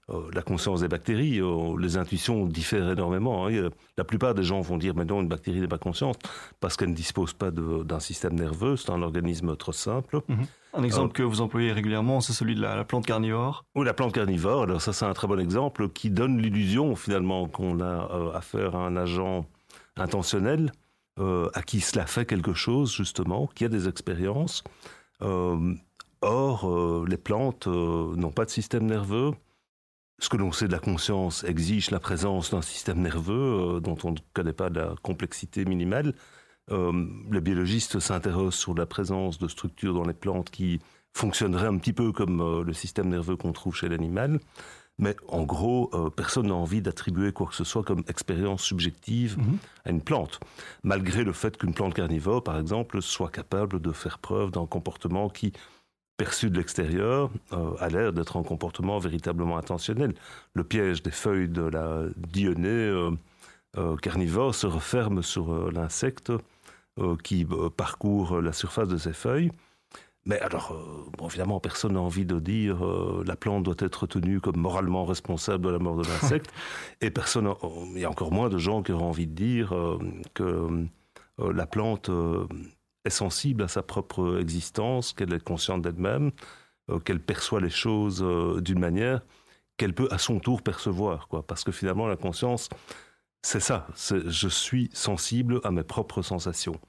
la 0.07 0.43
conscience 0.43 0.81
des 0.81 0.88
bactéries, 0.88 1.39
euh, 1.39 1.75
les 1.79 1.97
intuitions 1.97 2.45
diffèrent 2.45 2.91
énormément. 2.91 3.47
Hein. 3.47 3.69
La 3.97 4.03
plupart 4.03 4.35
des 4.35 4.43
gens 4.43 4.62
vont 4.62 4.77
dire 4.77 4.95
maintenant 4.95 5.19
une 5.19 5.27
bactérie 5.27 5.59
n'est 5.59 5.67
pas 5.67 5.79
consciente 5.79 6.19
parce 6.59 6.77
qu'elle 6.77 6.91
ne 6.91 6.95
dispose 6.95 7.33
pas 7.33 7.50
d'un 7.50 8.00
système 8.00 8.35
nerveux, 8.35 8.77
c'est 8.77 8.91
un 8.91 9.01
organisme 9.01 9.55
trop 9.55 9.71
simple. 9.71 10.21
Mhm. 10.27 10.45
Un 10.74 10.83
exemple 10.83 11.09
euh, 11.09 11.13
que 11.13 11.24
vous 11.24 11.41
employez 11.41 11.71
régulièrement, 11.71 12.21
c'est 12.21 12.33
celui 12.33 12.53
de 12.53 12.62
la, 12.62 12.83
plante 12.83 13.05
carnivore. 13.05 13.65
Oui, 13.74 13.85
la 13.85 13.93
plante 13.93 14.13
carnivore, 14.13 14.63
alors 14.63 14.81
ça 14.81 14.93
c'est 14.93 15.05
un 15.05 15.13
très 15.13 15.27
bon 15.27 15.39
exemple 15.39 15.89
qui 15.89 16.12
donne 16.12 16.39
l'illusion 16.39 16.95
finalement 16.95 17.47
qu'on 17.47 17.81
a 17.81 18.35
affaire 18.35 18.75
à 18.75 18.85
un 18.85 18.95
agent 18.95 19.45
intentionnel 19.97 20.71
à 21.17 21.63
qui 21.63 21.79
cela 21.79 22.05
fait 22.05 22.25
quelque 22.25 22.53
chose 22.53 22.93
justement, 22.93 23.47
qui 23.55 23.63
a 23.63 23.69
des 23.69 23.88
expériences. 23.88 24.63
or, 25.21 27.05
les 27.07 27.17
plantes 27.17 27.67
n'ont 27.67 28.31
pas 28.31 28.43
de 28.43 28.50
système 28.50 28.85
nerveux, 28.85 29.31
ce 30.19 30.29
que 30.29 30.38
l'on 30.38 30.51
sait 30.51 30.67
de 30.67 30.72
la 30.72 30.79
conscience 30.79 31.43
exige 31.43 31.91
la 31.91 32.00
présence 32.00 32.51
d'un 32.51 32.62
système 32.62 33.01
nerveux 33.01 33.75
euh, 33.75 33.79
dont 33.79 33.98
on 34.03 34.12
ne 34.12 34.17
connaît 34.34 34.53
pas 34.53 34.69
la 34.69 34.95
complexité 35.01 35.65
minimale. 35.65 36.13
Euh, 36.72 37.05
les 37.31 37.41
biologistes 37.41 38.00
s'interrogent 38.00 38.55
sur 38.55 38.74
la 38.74 38.86
présence 38.86 39.38
de 39.39 39.48
structures 39.48 39.93
dans 39.93 40.05
les 40.05 40.13
plantes 40.13 40.50
qui 40.50 40.79
fonctionneraient 41.13 41.67
un 41.67 41.77
petit 41.77 41.93
peu 41.93 42.12
comme 42.12 42.41
euh, 42.41 42.63
le 42.63 42.74
système 42.74 43.10
nerveux 43.10 43.36
qu'on 43.36 43.51
trouve 43.51 43.75
chez 43.75 43.89
l'animal. 43.89 44.39
Mais 44.98 45.13
en 45.27 45.43
gros, 45.43 45.91
personne 46.15 46.48
n'a 46.48 46.53
envie 46.53 46.81
d'attribuer 46.81 47.34
quoi 47.34 47.48
que 47.48 47.53
ce 47.53 47.65
soit 47.65 47.84
comme 47.84 48.05
expérience 48.07 48.62
subjective 48.62 49.38
mhm. 49.38 49.57
à 49.84 49.89
une 49.89 50.00
plante, 50.00 50.39
malgré 50.84 51.25
le 51.25 51.34
fait 51.34 51.57
qu'une 51.57 51.74
plante 51.74 51.93
carnivore, 51.93 52.41
par 52.41 52.57
exemple, 52.57 53.01
soit 53.01 53.29
capable 53.29 53.81
de 53.81 53.91
faire 53.91 54.19
preuve 54.19 54.51
d'un 54.51 54.65
comportement 54.65 55.27
qui 55.27 55.51
perçu 56.17 56.50
de 56.50 56.57
l'extérieur 56.57 57.29
euh, 57.53 57.75
a 57.79 57.89
l'air 57.89 58.13
d'être 58.13 58.38
un 58.38 58.43
comportement 58.43 59.00
véritablement 59.00 59.57
intentionnel. 59.57 60.13
Le 60.53 60.63
piège 60.63 61.03
des 61.03 61.12
feuilles 61.12 61.50
de 61.50 61.63
la 61.63 62.03
dionée 62.15 62.69
euh, 62.69 63.12
euh, 63.77 63.95
carnivore 63.98 64.55
se 64.55 64.67
referme 64.67 65.22
sur 65.22 65.72
l'insecte 65.72 66.31
qui 67.25 67.45
parcourt 67.75 68.39
la 68.39 68.53
surface 68.53 68.88
de 68.88 68.95
ses 68.95 69.12
feuilles. 69.12 69.51
Mais 70.25 70.39
alors, 70.39 70.74
bon, 71.17 71.27
évidemment, 71.27 71.60
personne 71.60 71.95
n'a 71.95 72.00
envie 72.00 72.25
de 72.25 72.39
dire 72.39 72.77
la 73.25 73.36
plante 73.36 73.63
doit 73.63 73.75
être 73.79 74.07
tenue 74.07 74.39
comme 74.39 74.55
moralement 74.55 75.03
responsable 75.03 75.65
de 75.65 75.72
la 75.72 75.77
mort 75.77 75.98
de 75.98 76.07
l'insecte. 76.07 76.50
et 77.01 77.12
personne, 77.12 77.53
il 77.93 78.00
y 78.00 78.05
a 78.05 78.10
encore 78.10 78.31
moins 78.31 78.48
de 78.48 78.57
gens 78.57 78.81
qui 78.81 78.93
auront 78.93 79.10
envie 79.10 79.27
de 79.27 79.34
dire 79.34 79.74
que 80.34 80.86
la 81.38 81.65
plante 81.65 82.10
est 83.05 83.09
sensible 83.09 83.63
à 83.63 83.67
sa 83.67 83.83
propre 83.83 84.39
existence, 84.39 85.13
qu'elle 85.13 85.33
est 85.33 85.43
consciente 85.43 85.81
d'elle-même, 85.81 86.31
qu'elle 87.03 87.19
perçoit 87.19 87.62
les 87.62 87.69
choses 87.69 88.24
d'une 88.62 88.79
manière 88.79 89.21
qu'elle 89.77 89.93
peut 89.93 90.07
à 90.12 90.17
son 90.17 90.39
tour 90.39 90.62
percevoir, 90.62 91.27
quoi. 91.27 91.43
Parce 91.43 91.63
que 91.63 91.71
finalement, 91.71 92.07
la 92.07 92.15
conscience, 92.15 92.69
c'est 93.41 93.59
ça. 93.59 93.88
Je 93.95 94.47
suis 94.47 94.89
sensible 94.93 95.59
à 95.63 95.71
mes 95.71 95.83
propres 95.83 96.21
sensations. 96.21 96.79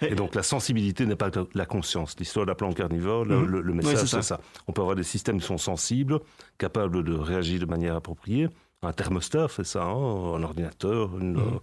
Et, 0.00 0.14
donc 0.14 0.34
la 0.34 0.42
sensibilité 0.42 1.04
n'est 1.04 1.16
pas 1.16 1.30
la 1.54 1.66
conscience. 1.66 2.16
L'histoire 2.18 2.46
de 2.46 2.50
la 2.50 2.54
plante 2.54 2.74
carnivore, 2.76 3.24
le, 3.24 3.62
mhm. 3.62 3.74
message, 3.74 4.06
c'est 4.06 4.22
ça. 4.22 4.40
On 4.66 4.72
peut 4.72 4.80
avoir 4.80 4.96
des 4.96 5.02
systèmes 5.02 5.38
qui 5.38 5.46
sont 5.46 5.58
sensibles, 5.58 6.20
capables 6.56 7.04
de 7.04 7.12
réagir 7.12 7.60
de 7.60 7.66
manière 7.66 7.96
appropriée. 7.96 8.48
Un 8.86 8.92
thermostat 8.92 9.48
fait 9.48 9.64
ça, 9.64 9.82
hein, 9.82 10.34
un 10.34 10.42
ordinateur, 10.42 11.18
une, 11.18 11.34
mhm. 11.34 11.60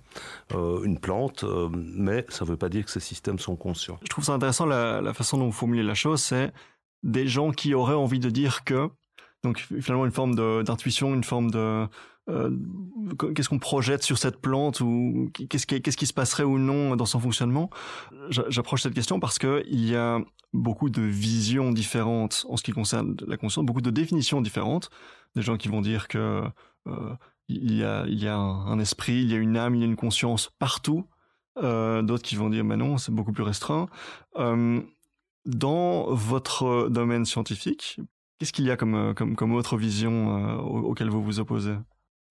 euh, 0.55 0.83
une 0.83 0.99
plante, 0.99 1.43
euh, 1.43 1.69
mais 1.71 2.25
ça 2.29 2.43
ne 2.45 2.49
veut 2.49 2.57
pas 2.57 2.69
dire 2.69 2.85
que 2.85 2.91
ces 2.91 2.99
systèmes 2.99 3.39
sont 3.39 3.55
conscients. 3.55 3.97
Je 4.03 4.09
trouve 4.09 4.25
ça 4.25 4.33
intéressant 4.33 4.65
la, 4.65 5.01
la 5.01 5.13
façon 5.13 5.37
dont 5.37 5.45
vous 5.45 5.51
formulez 5.51 5.83
la 5.83 5.93
chose, 5.93 6.21
c'est 6.21 6.51
des 7.03 7.27
gens 7.27 7.51
qui 7.51 7.73
auraient 7.73 7.93
envie 7.93 8.19
de 8.19 8.29
dire 8.29 8.63
que 8.63 8.89
donc 9.43 9.59
finalement 9.81 10.05
une 10.05 10.11
forme 10.11 10.35
d'intuition, 10.63 11.13
une 11.13 11.23
forme 11.23 11.51
de 11.51 11.87
euh, 12.29 12.49
qu'est-ce 13.35 13.49
qu'on 13.49 13.59
projette 13.59 14.03
sur 14.03 14.17
cette 14.17 14.37
plante 14.37 14.79
ou 14.79 15.29
qu'est-ce 15.49 15.67
qui, 15.67 15.81
qu'est-ce 15.81 15.97
qui 15.97 16.07
se 16.07 16.13
passerait 16.13 16.43
ou 16.43 16.57
non 16.57 16.95
dans 16.95 17.05
son 17.05 17.19
fonctionnement? 17.19 17.69
J'approche 18.29 18.83
cette 18.83 18.93
question 18.93 19.19
parce 19.19 19.37
que 19.37 19.63
il 19.69 19.85
y 19.89 19.95
a 19.95 20.19
beaucoup 20.53 20.89
de 20.89 21.01
visions 21.01 21.71
différentes 21.71 22.45
en 22.47 22.55
ce 22.55 22.63
qui 22.63 22.71
concerne 22.71 23.17
la 23.27 23.35
conscience, 23.35 23.65
beaucoup 23.65 23.81
de 23.81 23.89
définitions 23.89 24.41
différentes. 24.41 24.89
Des 25.35 25.41
gens 25.41 25.57
qui 25.57 25.67
vont 25.67 25.81
dire 25.81 26.07
que 26.07 26.17
euh, 26.17 26.47
il 27.47 27.75
y 27.75 27.83
a, 27.83 28.05
il 28.07 28.21
y 28.21 28.27
a 28.27 28.35
un, 28.35 28.79
esprit, 28.79 29.21
il 29.21 29.31
y 29.31 29.33
a 29.33 29.37
une 29.37 29.57
âme, 29.57 29.75
il 29.75 29.81
y 29.81 29.83
a 29.83 29.87
une 29.87 29.95
conscience 29.95 30.51
partout. 30.59 31.05
Euh, 31.61 32.01
D'autres 32.01 32.23
qui 32.23 32.35
vont 32.35 32.49
dire 32.49 32.63
mais 32.63 32.77
non, 32.77 32.97
c'est 32.97 33.11
beaucoup 33.11 33.31
plus 33.31 33.43
restreint. 33.43 33.87
Euh, 34.37 34.81
dans 35.45 36.13
votre 36.13 36.89
domaine 36.89 37.25
scientifique, 37.25 37.99
qu'est-ce 38.39 38.53
qu'il 38.53 38.65
y 38.65 38.71
a 38.71 38.77
comme, 38.77 39.13
comme, 39.13 39.35
comme 39.35 39.53
autre 39.53 39.77
vision 39.77 40.37
euh, 40.37 40.55
auquel 40.57 41.09
vous 41.09 41.21
vous 41.21 41.39
opposez? 41.39 41.75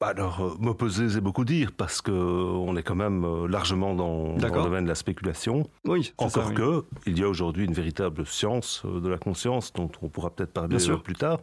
Bah, 0.03 0.09
alors, 0.09 0.41
euh, 0.41 0.57
m'opposer, 0.59 1.09
c'est 1.11 1.21
beaucoup 1.21 1.45
dire, 1.45 1.71
parce 1.71 2.01
qu'on 2.01 2.77
est 2.77 2.83
quand 2.83 2.97
même 2.97 3.25
euh, 3.25 3.47
largement 3.47 3.95
dans, 3.95 4.35
le 4.35 4.51
domaine 4.51 4.83
de 4.83 4.89
la 4.89 4.97
spéculation. 4.97 5.71
Oui, 5.85 6.13
Encore 6.19 6.49
ça, 6.49 6.53
que, 6.53 6.85
il 7.07 7.17
y 7.17 7.23
a 7.23 7.29
aujourd'hui 7.29 7.65
une 7.65 7.73
véritable 7.73 8.27
science 8.27 8.83
euh, 8.85 8.99
de 8.99 9.09
la 9.09 9.17
conscience, 9.17 9.73
dont 9.73 9.89
on 10.03 10.09
pourra 10.09 10.31
peut-être 10.31 10.53
parler 10.53 10.77
plus 11.05 11.15
tard. 11.15 11.39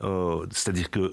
C'est-à-dire 0.00 0.90
que 0.90 1.12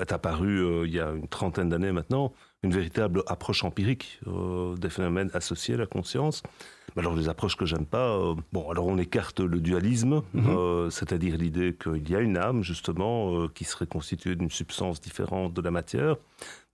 est 0.00 0.12
apparue 0.12 0.86
il 0.86 0.92
y 0.92 1.00
a 1.00 1.10
une 1.10 1.26
trentaine 1.26 1.70
d'années 1.70 1.92
maintenant 1.92 2.32
une 2.62 2.72
véritable 2.72 3.22
approche 3.26 3.64
empirique 3.64 4.20
des 4.26 4.90
phénomènes 4.90 5.30
associés 5.32 5.74
à 5.74 5.78
la 5.78 5.86
conscience, 5.86 6.42
alors 6.98 7.14
les 7.14 7.28
approches 7.28 7.56
que 7.56 7.66
j'aime 7.66 7.86
pas, 7.86 8.16
euh, 8.16 8.34
bon, 8.52 8.70
alors 8.70 8.86
on 8.86 8.98
écarte 8.98 9.40
le 9.40 9.60
dualisme, 9.60 10.22
mhm. 10.34 10.48
euh, 10.48 10.90
c'est-à-dire 10.90 11.36
l'idée 11.36 11.76
qu'il 11.80 12.08
y 12.10 12.16
a 12.16 12.20
une 12.20 12.36
âme 12.36 12.62
justement 12.62 13.34
euh, 13.34 13.48
qui 13.48 13.64
serait 13.64 13.86
constituée 13.86 14.34
d'une 14.34 14.50
substance 14.50 15.00
différente 15.00 15.54
de 15.54 15.60
la 15.60 15.70
matière. 15.70 16.16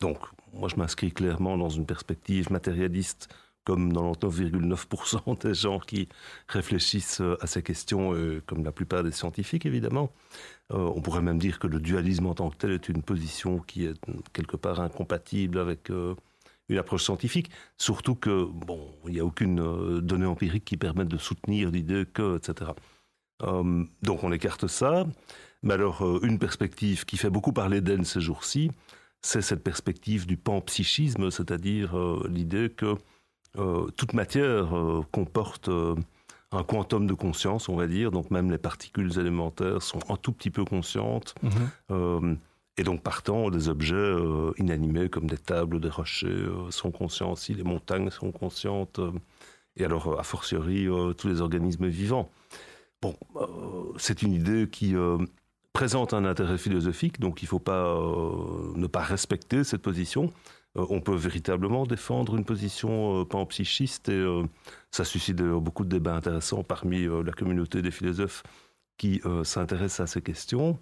Donc 0.00 0.18
moi 0.52 0.68
je 0.68 0.76
m'inscris 0.76 1.12
clairement 1.12 1.58
dans 1.58 1.68
une 1.68 1.86
perspective 1.86 2.50
matérialiste 2.50 3.28
comme 3.64 3.92
99,9% 3.92 5.42
des 5.42 5.54
gens 5.54 5.78
qui 5.80 6.08
réfléchissent 6.48 7.22
à 7.40 7.46
ces 7.46 7.62
questions, 7.62 8.12
comme 8.46 8.64
la 8.64 8.72
plupart 8.72 9.02
des 9.02 9.12
scientifiques 9.12 9.66
évidemment. 9.66 10.12
on 10.70 11.00
pourrait 11.00 11.22
même 11.22 11.38
dire 11.38 11.58
que 11.58 11.66
le 11.66 11.80
dualisme 11.80 12.26
en 12.26 12.34
tant 12.34 12.50
que 12.50 12.56
tel 12.56 12.72
est 12.72 12.88
une 12.88 13.02
position 13.02 13.58
qui 13.60 13.86
est 13.86 13.98
quelque 14.32 14.56
part 14.56 14.80
incompatible 14.80 15.58
avec 15.58 15.90
une 16.68 16.78
approche 16.78 17.04
scientifique, 17.04 17.50
surtout 17.76 18.14
que, 18.14 18.44
bon, 18.44 18.80
il 19.06 19.14
n'y 19.14 19.20
a 19.20 19.24
aucune 19.24 19.60
euh, 19.60 20.00
donnée 20.00 20.26
empirique 20.26 20.64
qui 20.64 20.76
permette 20.76 21.08
de 21.08 21.18
soutenir 21.18 21.70
l'idée 21.70 22.04
que, 22.12 22.38
etc. 22.38 22.70
Euh, 23.42 23.84
donc 24.02 24.24
on 24.24 24.32
écarte 24.32 24.66
ça. 24.66 25.06
Mais 25.62 25.74
alors, 25.74 26.02
euh, 26.02 26.20
une 26.22 26.38
perspective 26.38 27.04
qui 27.04 27.16
fait 27.16 27.30
beaucoup 27.30 27.52
parler 27.52 27.80
d'elle 27.80 28.06
ces 28.06 28.20
jours-ci, 28.20 28.70
c'est 29.20 29.42
cette 29.42 29.62
perspective 29.62 30.26
du 30.26 30.36
panpsychisme, 30.36 31.30
c'est-à-dire 31.30 31.96
l'idée 32.28 32.68
que 32.68 32.94
toute 33.96 34.14
matière 34.14 34.68
comporte 35.12 35.68
un 35.68 36.62
quantum 36.62 37.06
de 37.06 37.14
conscience, 37.14 37.68
on 37.68 37.76
va 37.76 37.86
dire, 37.86 38.10
donc 38.10 38.30
même 38.30 38.50
les 38.50 38.58
particules 38.58 39.18
élémentaires 39.18 39.82
sont 39.82 40.00
un 40.08 40.16
tout 40.16 40.32
petit 40.32 40.50
peu 40.50 40.64
conscientes. 40.64 41.34
Mm-hmm. 41.44 42.36
Et 42.76 42.82
donc, 42.82 43.02
partant, 43.02 43.50
des 43.50 43.68
objets 43.68 43.94
euh, 43.94 44.52
inanimés 44.58 45.08
comme 45.08 45.26
des 45.26 45.38
tables, 45.38 45.80
des 45.80 45.88
rochers 45.88 46.26
euh, 46.26 46.70
sont 46.70 46.90
conscients 46.90 47.32
aussi, 47.32 47.54
les 47.54 47.62
montagnes 47.62 48.10
sont 48.10 48.32
conscientes, 48.32 48.98
euh, 48.98 49.12
et 49.76 49.84
alors, 49.84 50.18
a 50.18 50.22
fortiori, 50.22 50.86
tous 51.18 51.26
les 51.26 51.40
organismes 51.40 51.88
vivants. 51.88 52.30
Bon, 53.02 53.16
c'est 53.98 54.22
une 54.22 54.32
idée 54.32 54.68
qui 54.70 54.94
présente 55.72 56.14
un 56.14 56.24
intérêt 56.24 56.58
philosophique, 56.58 57.18
donc 57.18 57.42
il 57.42 57.46
ne 57.46 57.48
faut 57.48 57.58
pas 57.58 57.98
ne 58.76 58.86
pas 58.86 59.00
respecter 59.00 59.64
cette 59.64 59.82
position. 59.82 60.32
On 60.76 61.00
peut 61.00 61.14
véritablement 61.14 61.86
défendre 61.86 62.36
une 62.36 62.44
position 62.44 63.24
panpsychiste, 63.24 64.08
et 64.08 64.42
ça 64.90 65.04
suscite 65.04 65.36
beaucoup 65.36 65.84
de 65.84 65.90
débats 65.90 66.16
intéressants 66.16 66.64
parmi 66.64 67.06
la 67.06 67.32
communauté 67.32 67.80
des 67.80 67.90
philosophes 67.90 68.42
qui 68.98 69.20
s'intéressent 69.44 70.00
à 70.00 70.06
ces 70.06 70.22
questions. 70.22 70.78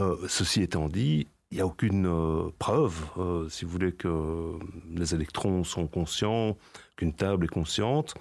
Euh, 0.00 0.16
ceci 0.28 0.62
étant 0.62 0.88
dit, 0.88 1.26
il 1.50 1.56
n'y 1.56 1.60
a 1.60 1.66
aucune 1.66 2.06
euh, 2.06 2.50
preuve, 2.58 2.94
euh, 3.18 3.48
si 3.48 3.64
vous 3.64 3.70
voulez, 3.70 3.92
que 3.92 4.52
les 4.90 5.14
électrons 5.14 5.64
sont 5.64 5.86
conscients, 5.86 6.56
qu'une 6.96 7.12
table 7.12 7.44
est 7.44 7.48
consciente. 7.48 8.14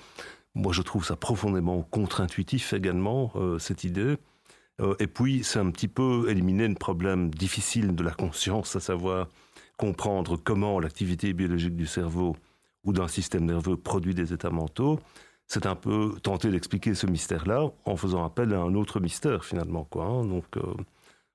Moi, 0.55 0.73
je 0.73 0.81
trouve 0.81 1.05
ça 1.05 1.15
profondément 1.15 1.83
contre-intuitif 1.83 2.73
également, 2.73 3.31
cette 3.59 3.83
idée. 3.83 4.17
et 4.99 5.07
puis, 5.07 5.43
c'est 5.43 5.59
un 5.59 5.69
petit 5.69 5.87
peu 5.87 6.25
éliminer 6.27 6.67
le 6.67 6.73
problème 6.73 7.29
difficile 7.29 7.95
de 7.95 8.03
la 8.03 8.11
conscience, 8.11 8.75
à 8.75 8.79
savoir 8.79 9.27
comprendre 9.79 10.37
comment 10.37 10.79
l'activité 10.79 11.33
biologique 11.33 11.75
du 11.75 11.87
cerveau 11.87 12.35
ou 12.83 12.93
d'un 12.93 13.07
système 13.07 13.45
nerveux 13.45 13.77
produit 13.77 14.13
des 14.13 14.33
états 14.33 14.51
mentaux. 14.51 14.99
C'est 15.47 15.65
un 15.65 15.75
peu 15.75 16.13
tenter 16.21 16.51
d'expliquer 16.51 16.93
ce 16.93 17.07
mystère-là 17.07 17.71
en 17.85 17.95
faisant 17.95 18.23
appel 18.23 18.53
à 18.53 18.59
un 18.59 18.75
autre 18.75 18.99
mystère, 18.99 19.43
finalement. 19.43 19.83
Quoi, 19.85 20.05
hein. 20.05 20.25
Donc, 20.25 20.45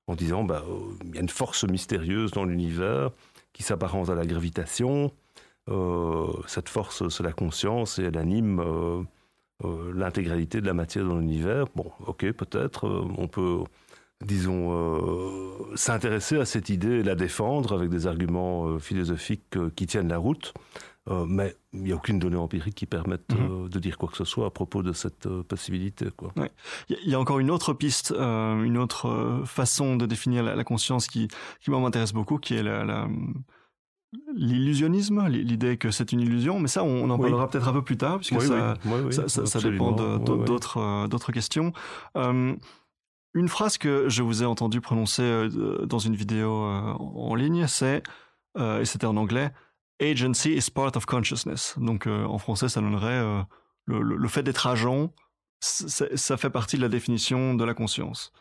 en 0.07 0.15
disant 0.15 0.43
bah, 0.43 0.63
euh, 0.67 0.77
il 1.05 1.15
y 1.15 1.17
a 1.17 1.21
une 1.21 1.29
force 1.29 1.63
mystérieuse 1.63 2.31
dans 2.31 2.45
l'univers 2.45 3.11
qui 3.53 3.63
s'apparente 3.63 4.09
à 4.09 4.15
la 4.15 4.25
gravitation. 4.25 5.11
Euh, 5.69 6.27
cette 6.47 6.69
force, 6.69 7.07
c'est 7.09 7.23
la 7.23 7.33
conscience 7.33 7.99
et 7.99 8.03
elle 8.03 8.17
anime 8.17 8.59
euh, 8.59 9.03
l'intégralité 9.93 10.61
de 10.61 10.67
la 10.67 10.73
matière 10.73 11.05
dans 11.05 11.17
l'univers. 11.17 11.65
Bon, 11.75 11.91
ok, 12.05 12.31
peut-être, 12.33 12.87
on 13.17 13.27
peut, 13.27 13.63
disons, 14.25 14.71
s'intéresser 15.75 16.37
à 16.37 16.45
cette 16.45 16.69
idée 16.69 16.99
et 16.99 17.03
la 17.03 17.15
défendre 17.15 17.73
avec 17.73 17.89
des 17.89 18.07
arguments 18.07 18.79
philosophiques 18.79 19.57
qui 19.75 19.87
tiennent 19.87 20.09
la 20.09 20.17
route. 20.17 20.53
Euh, 21.07 21.25
mais 21.27 21.55
il 21.73 21.83
n'y 21.83 21.91
a 21.91 21.95
aucune 21.95 22.17
donnée 22.17 22.35
empirique 22.35 22.73
qui 22.73 22.87
permette 22.87 23.31
mhm. 23.31 23.65
euh, 23.65 23.69
de 23.69 23.77
dire 23.77 23.99
quoi 23.99 24.09
que 24.09 24.17
ce 24.17 24.25
soit 24.25 24.47
à 24.47 24.49
propos 24.49 24.81
de 24.81 24.91
cette 24.91 25.27
euh, 25.27 25.43
possibilité. 25.43 26.07
Quoi. 26.17 26.33
Il 26.89 27.09
y 27.09 27.13
a 27.13 27.19
encore 27.19 27.37
une 27.37 27.51
autre 27.51 27.73
piste, 27.73 28.11
une 28.11 28.77
autre 28.77 29.43
façon 29.45 29.97
de 29.97 30.07
définir 30.07 30.41
la, 30.43 30.63
conscience 30.63 31.07
qui, 31.07 31.27
qui 31.61 31.69
m'intéresse 31.69 32.11
beaucoup, 32.11 32.39
qui 32.39 32.55
est 32.55 32.63
la, 32.63 33.07
l'illusionnisme, 34.35 35.27
l'idée 35.27 35.77
que 35.77 35.91
c'est 35.91 36.11
une 36.11 36.21
illusion, 36.21 36.59
mais 36.59 36.67
ça, 36.67 36.83
on, 36.83 37.09
en 37.09 37.19
parlera 37.19 37.49
peut-être 37.49 37.67
un 37.67 37.73
peu 37.73 37.83
plus 37.83 37.97
tard, 37.97 38.17
puisque 38.17 38.41
ça, 38.41 38.75
ça, 39.27 39.45
ça, 39.45 39.59
dépend 39.59 39.91
d'autres, 39.91 41.07
d'autres 41.07 41.31
questions. 41.31 41.71
Une 43.35 43.49
phrase 43.49 43.77
que 43.77 44.09
je 44.09 44.23
vous 44.23 44.41
ai 44.41 44.45
entendu 44.47 44.81
prononcer 44.81 45.49
dans 45.83 45.99
une 45.99 46.15
vidéo 46.15 46.49
en 46.51 47.35
ligne, 47.35 47.67
c'est, 47.67 48.01
et 48.57 48.85
c'était 48.85 49.05
en 49.05 49.17
anglais, 49.17 49.51
agency 49.99 50.53
is 50.53 50.69
part 50.69 50.95
of 50.95 51.05
consciousness. 51.05 51.75
Donc 51.77 52.07
euh, 52.07 52.25
en 52.25 52.37
français, 52.37 52.69
ça 52.69 52.81
donnerait 52.81 53.11
euh, 53.11 53.41
le, 53.87 54.27
fait 54.27 54.43
d'être 54.43 54.67
agent, 54.67 55.13
ça 55.59 56.37
fait 56.37 56.49
partie 56.49 56.77
de 56.77 56.81
la 56.81 56.89
définition 56.89 57.53
de 57.53 57.63
la 57.63 57.73
conscience. 57.73 58.31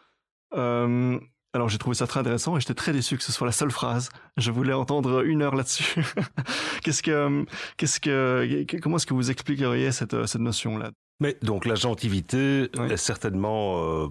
Euh, 0.55 1.19
alors 1.53 1.69
j'ai 1.69 1.79
trouvé 1.79 1.95
ça 1.95 2.07
très 2.07 2.21
intéressant 2.21 2.57
et 2.57 2.61
j'étais 2.61 2.75
très 2.75 2.93
déçu 2.93 3.17
que 3.17 3.23
ce 3.23 3.33
soit 3.33 3.47
la 3.47 3.53
seule 3.53 3.71
phrase. 3.71 4.09
Je 4.37 4.51
voulais 4.51 4.73
entendre 4.73 5.25
une 5.25 5.43
heure 5.43 5.55
là-dessus. 5.55 6.05
qu'est-ce 6.83 7.03
que, 7.03 7.45
qu'est-ce 7.77 8.01
que, 8.01 8.67
comment 8.81 8.97
est-ce 8.97 9.07
que 9.07 9.15
vous 9.15 9.31
expliqueriez 9.31 9.93
cette, 9.93 10.27
cette 10.27 10.41
notion-là? 10.41 10.91
Mais 11.21 11.37
donc 11.43 11.65
l'agentivité 11.65 12.69
est 12.91 12.97
certainement 12.97 14.11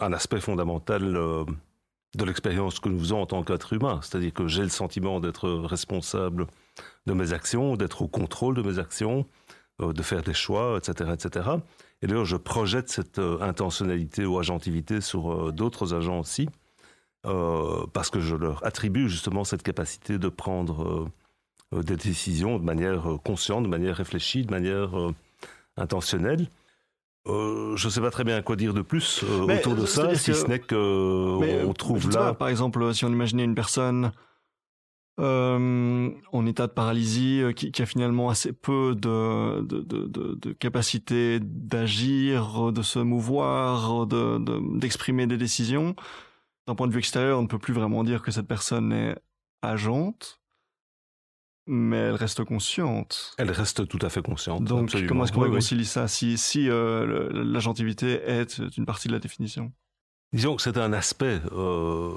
un 0.00 0.12
aspect 0.12 0.40
fondamental 0.40 1.02
de 2.14 2.24
l'expérience 2.24 2.80
que 2.80 2.88
nous 2.88 2.98
faisons 2.98 3.20
en 3.20 3.26
tant 3.26 3.42
qu'être 3.42 3.72
humain. 3.72 4.00
C'est-à-dire 4.02 4.32
que 4.32 4.48
j'ai 4.48 4.62
le 4.62 4.68
sentiment 4.68 5.20
d'être 5.20 5.48
responsable 5.48 6.46
de 7.06 7.12
mes 7.12 7.32
actions, 7.32 7.76
d'être 7.76 8.02
au 8.02 8.08
contrôle 8.08 8.54
de 8.54 8.62
mes 8.62 8.78
actions, 8.78 9.26
euh, 9.82 9.92
de 9.92 10.02
faire 10.02 10.22
des 10.22 10.34
choix, 10.34 10.78
etc., 10.78 11.10
etc. 11.12 11.50
Et 12.02 12.06
d'ailleurs, 12.06 12.24
je 12.24 12.36
projette 12.36 12.88
cette 12.88 13.18
euh, 13.18 13.40
intentionnalité 13.40 14.24
ou 14.24 14.38
agentivité 14.38 15.00
sur 15.00 15.32
euh, 15.32 15.52
d'autres 15.52 15.94
agents 15.94 16.20
aussi, 16.20 16.48
parce 17.94 18.10
que 18.10 18.20
je 18.20 18.36
leur 18.36 18.62
attribue 18.66 19.08
justement 19.08 19.44
cette 19.44 19.62
capacité 19.62 20.18
de 20.18 20.28
prendre 20.28 21.10
des 21.72 21.96
décisions 21.96 22.58
de 22.58 22.62
manière 22.62 23.16
consciente, 23.24 23.62
de 23.62 23.68
manière 23.68 23.96
réfléchie, 23.96 24.44
de 24.44 24.50
manière 24.50 24.90
intentionnelle. 25.78 26.50
Euh, 27.26 27.76
je 27.76 27.86
ne 27.86 27.90
sais 27.90 28.00
pas 28.00 28.10
très 28.10 28.24
bien 28.24 28.42
quoi 28.42 28.56
dire 28.56 28.74
de 28.74 28.82
plus 28.82 29.22
autour 29.22 29.74
de 29.74 29.86
ça, 29.86 30.14
si 30.14 30.34
ce 30.34 30.46
n'est 30.46 30.58
qu'on 30.58 31.72
trouve 31.72 32.10
là. 32.10 32.34
par 32.34 32.48
exemple, 32.48 32.92
si 32.94 33.04
on 33.04 33.10
imaginait 33.10 33.44
une 33.44 33.54
personne 33.54 34.12
en 35.16 36.46
état 36.46 36.66
de 36.66 36.72
paralysie 36.72 37.42
qui, 37.54 37.80
a 37.80 37.86
finalement 37.86 38.30
assez 38.30 38.52
peu 38.52 38.94
de, 38.96 39.62
de, 39.62 39.80
de, 39.80 40.34
de 40.34 40.52
capacité 40.52 41.38
d'agir, 41.40 42.72
de 42.72 42.82
se 42.82 42.98
mouvoir, 42.98 44.06
d'exprimer 44.06 45.26
des 45.26 45.36
décisions. 45.36 45.94
D'un 46.66 46.74
point 46.74 46.88
de 46.88 46.92
vue 46.92 46.98
extérieur, 46.98 47.38
on 47.38 47.42
ne 47.42 47.46
peut 47.46 47.58
plus 47.58 47.74
vraiment 47.74 48.04
dire 48.04 48.22
que 48.22 48.30
cette 48.30 48.48
personne 48.48 48.92
est 48.92 49.16
agente 49.62 50.40
mais 51.66 51.96
elle 51.96 52.14
reste 52.14 52.44
consciente. 52.44 53.34
Elle 53.38 53.50
reste 53.50 53.88
tout 53.88 53.98
à 54.02 54.10
fait 54.10 54.22
consciente. 54.22 54.64
Donc 54.64 54.94
comment 55.06 55.24
est-ce 55.24 55.32
qu'on 55.32 55.40
réconcilie 55.40 55.86
ça 55.86 56.08
si, 56.08 56.36
si 56.36 56.68
euh, 56.68 57.30
l'agentivité 57.32 58.20
est 58.26 58.60
une 58.76 58.86
partie 58.86 59.08
de 59.08 59.12
la 59.12 59.18
définition? 59.18 59.72
Disons 60.32 60.56
que 60.56 60.62
c'est 60.62 60.76
un 60.78 60.92
aspect. 60.92 61.38
Euh, 61.52 62.10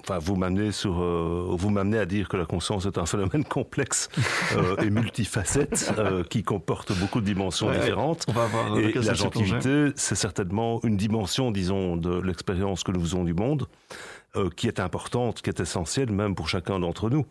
enfin, 0.00 0.18
vous 0.18 0.36
m'amenez 0.36 0.72
sur, 0.72 1.00
euh, 1.00 1.46
vous 1.50 1.70
m'amenez 1.70 1.98
à 1.98 2.06
dire 2.06 2.28
que 2.28 2.36
la 2.36 2.44
conscience 2.44 2.86
est 2.86 2.98
un 2.98 3.06
phénomène 3.06 3.44
complexe 3.48 4.08
et 4.82 4.90
multifacette 4.90 5.92
qui 6.28 6.42
comporte 6.42 6.96
beaucoup 6.98 7.20
de 7.20 7.26
dimensions 7.26 7.70
différentes. 7.72 8.26
On 8.28 8.32
va 8.32 8.46
voir 8.46 8.78
et 8.78 8.92
l'agentivité, 8.92 9.88
c'est 9.96 10.14
certainement 10.14 10.80
une 10.84 10.96
dimension, 10.96 11.50
disons, 11.50 11.96
de 11.96 12.20
l'expérience 12.20 12.84
que 12.84 12.92
nous 12.92 13.00
faisons 13.00 13.24
du 13.24 13.34
monde. 13.34 13.66
Euh, 14.36 14.50
qui 14.50 14.68
est 14.68 14.78
importante, 14.78 15.40
qui 15.40 15.48
est 15.48 15.58
essentielle 15.58 16.12
même 16.12 16.34
pour 16.34 16.50
chacun 16.50 16.78
d'entre 16.78 17.08
nous. 17.08 17.24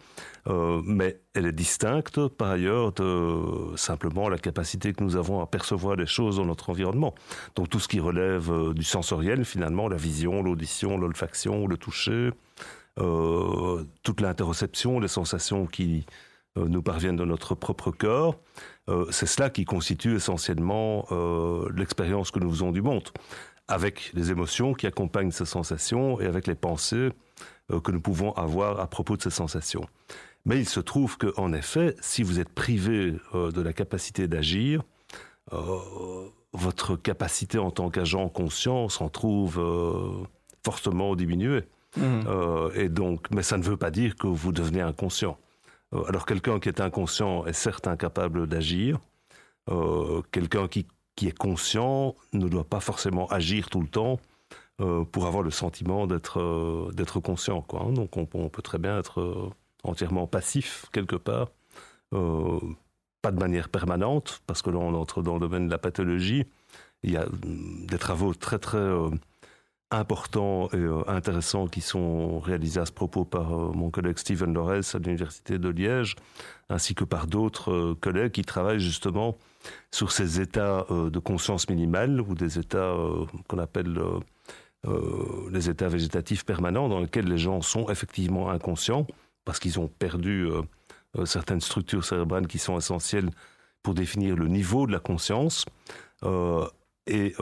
Euh, 0.48 0.82
mais 0.84 1.22
elle 1.36 1.46
est 1.46 1.52
distincte 1.52 2.28
par 2.28 2.50
ailleurs 2.50 2.92
de 2.94 3.76
simplement 3.76 4.30
la 4.30 4.40
capacité 4.40 4.94
que 4.94 5.04
nous 5.04 5.16
avons 5.16 5.40
à 5.40 5.46
percevoir 5.46 5.96
les 5.96 6.08
choses 6.08 6.38
dans 6.38 6.46
notre 6.46 6.72
environnement. 6.72 7.14
Donc 7.56 7.70
tout 7.70 7.80
ce 7.80 7.88
qui 7.88 8.00
relève 8.00 8.52
euh, 8.52 8.74
du 8.74 8.84
sensoriel 8.84 9.46
finalement, 9.46 9.88
la 9.88 9.96
vision, 9.96 10.42
l'audition, 10.42 10.98
l'olfaction, 10.98 11.68
le 11.68 11.78
toucher, 11.78 12.32
toute 14.02 14.22
l'interoception, 14.22 15.00
les 15.00 15.08
sensations 15.08 15.68
qui 15.68 16.08
nous 16.56 16.82
parviennent 16.82 17.16
de 17.16 17.26
notre 17.26 17.54
propre 17.54 17.92
corps, 17.92 18.40
c'est 19.12 19.28
cela 19.28 19.52
qui 19.52 19.66
constitue 19.66 20.16
essentiellement 20.16 21.06
l'expérience 21.76 22.32
que 22.32 22.40
nous 22.40 22.50
faisons 22.50 22.72
du 22.72 22.82
monde 22.82 23.12
avec 23.68 24.12
les 24.14 24.32
émotions 24.32 24.74
qui 24.74 24.88
accompagnent 24.88 25.32
ces 25.32 25.46
sensations 25.46 26.20
et 26.20 26.26
avec 26.26 26.48
les 26.48 26.56
pensées 26.56 27.10
euh, 27.72 27.80
que 27.82 27.92
nous 27.92 28.00
pouvons 28.00 28.32
avoir 28.34 28.80
à 28.80 28.88
propos 28.88 29.18
de 29.18 29.22
ces 29.22 29.30
sensations. 29.30 29.86
Mais 30.46 30.60
il 30.60 30.68
se 30.68 30.80
trouve 30.80 31.18
qu'en 31.18 31.52
effet, 31.52 31.96
si 32.00 32.24
vous 32.24 32.40
êtes 32.40 32.50
privé 32.50 33.16
euh, 33.36 33.52
de 33.52 33.62
la 33.62 33.74
capacité 33.74 34.28
d'agir, 34.28 34.84
euh, 35.52 35.60
votre 36.54 36.96
capacité 36.96 37.58
en 37.58 37.72
tant 37.72 37.90
qu'agent 37.90 38.30
conscient 38.30 38.88
s'en 38.88 39.10
trouve 39.10 39.62
fortement 40.64 41.16
diminuée. 41.16 41.64
Mmh. 41.96 42.70
et 42.76 42.90
donc, 42.90 43.26
mais 43.32 43.42
ça 43.42 43.58
ne 43.58 43.64
veut 43.64 43.78
pas 43.78 43.92
dire 43.92 44.16
que 44.16 44.28
vous 44.28 44.52
devenez 44.52 44.82
inconscient. 44.82 45.38
alors 46.08 46.26
quelqu'un 46.26 46.60
qui 46.60 46.70
est 46.70 46.80
inconscient 46.80 47.46
est 47.46 47.54
certes 47.54 47.88
incapable 47.88 48.48
d'agir. 48.48 49.00
quelqu'un 50.32 50.68
qui 50.68 50.86
qui 51.18 51.28
est 51.28 51.38
conscient 51.38 52.16
ne 52.32 52.48
doit 52.48 52.64
pas 52.64 52.80
forcément 52.80 53.28
agir 53.28 53.70
tout 53.70 53.82
le 53.82 53.90
temps 53.90 54.20
euh, 54.80 55.04
pour 55.04 55.26
avoir 55.26 55.44
le 55.44 55.50
sentiment 55.50 56.06
d'être 56.06 56.40
euh, 56.40 57.22
conscient. 57.22 57.66
Hein. 57.74 57.92
Donc 57.92 58.16
on, 58.16 58.26
peut 58.26 58.62
très 58.62 58.78
bien 58.78 59.00
être 59.00 59.20
euh, 59.20 59.50
entièrement 59.84 60.28
passif 60.28 60.86
quelque 60.94 61.18
part, 61.18 61.50
pas 62.12 63.32
de 63.32 63.40
manière 63.40 63.68
permanente, 63.68 64.42
parce 64.46 64.62
que 64.62 64.70
là 64.70 64.78
on 64.78 64.94
entre 64.94 65.24
dans 65.24 65.34
le 65.34 65.40
domaine 65.40 65.66
de 65.66 65.72
la 65.72 65.80
pathologie. 65.80 66.46
Il 67.04 67.12
y 67.12 67.18
a 67.18 67.26
mm, 67.26 67.88
des 67.88 67.98
travaux 67.98 68.34
très 68.36 68.60
très 68.60 68.88
importants 69.90 70.70
et 70.74 70.86
intéressants 71.08 71.68
qui 71.68 71.82
sont 71.82 72.40
réalisés 72.40 72.82
à 72.82 72.86
ce 72.86 72.92
propos 72.92 73.24
par 73.24 73.50
mon 73.52 73.90
collègue 73.90 74.18
Steven 74.18 74.54
Lores 74.54 74.96
à 74.96 74.98
l'Université 74.98 75.60
de 75.60 75.70
Liège, 75.70 76.16
ainsi 76.70 76.94
que 76.94 77.06
par 77.06 77.28
d'autres 77.28 77.94
collègues 78.02 78.34
qui 78.34 78.42
travaillent 78.42 78.80
justement 78.80 79.38
sur 79.92 80.12
ces 80.12 80.42
états 80.42 80.86
euh, 80.92 81.10
de 81.10 81.20
conscience 81.20 81.70
minimale 81.70 82.22
ou 82.22 82.36
des 82.36 82.60
états 82.60 82.78
euh, 82.78 83.26
qu'on 83.48 83.60
appelle 83.60 83.98
euh, 84.86 85.50
les 85.52 85.70
états 85.70 85.88
végétatifs 85.88 86.46
permanents 86.46 86.90
dans 86.90 87.00
lesquels 87.00 87.28
les 87.28 87.38
gens 87.38 87.62
sont 87.62 87.90
effectivement 87.90 88.50
inconscients 88.50 89.08
parce 89.46 89.60
qu'ils 89.60 89.80
ont 89.80 89.88
perdu 89.88 90.50
certaines 91.24 91.62
structures 91.62 92.04
cérébrales 92.04 92.48
qui 92.48 92.60
sont 92.60 92.78
essentielles 92.78 93.30
pour 93.82 93.94
définir 93.94 94.36
le 94.36 94.48
niveau 94.48 94.86
de 94.88 94.92
la 94.92 95.00
conscience. 95.00 95.64
Et 97.08 97.34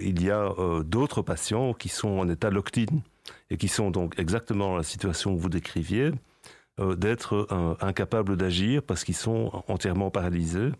il 0.00 0.22
y 0.22 0.30
a 0.30 0.52
d'autres 0.84 1.22
patients 1.22 1.74
qui 1.74 1.88
sont 1.88 2.18
en 2.18 2.28
état 2.28 2.50
loctine 2.50 3.02
et 3.50 3.56
qui 3.56 3.68
sont 3.68 3.90
donc 3.90 4.18
exactement 4.18 4.70
dans 4.70 4.76
la 4.76 4.82
situation 4.82 5.34
que 5.34 5.40
vous 5.40 5.48
décriviez, 5.48 6.12
d'être 6.78 7.46
incapables 7.80 8.36
d'agir 8.36 8.82
parce 8.82 9.04
qu'ils 9.04 9.16
sont 9.16 9.62
entièrement 9.68 10.10
paralysés 10.10 10.70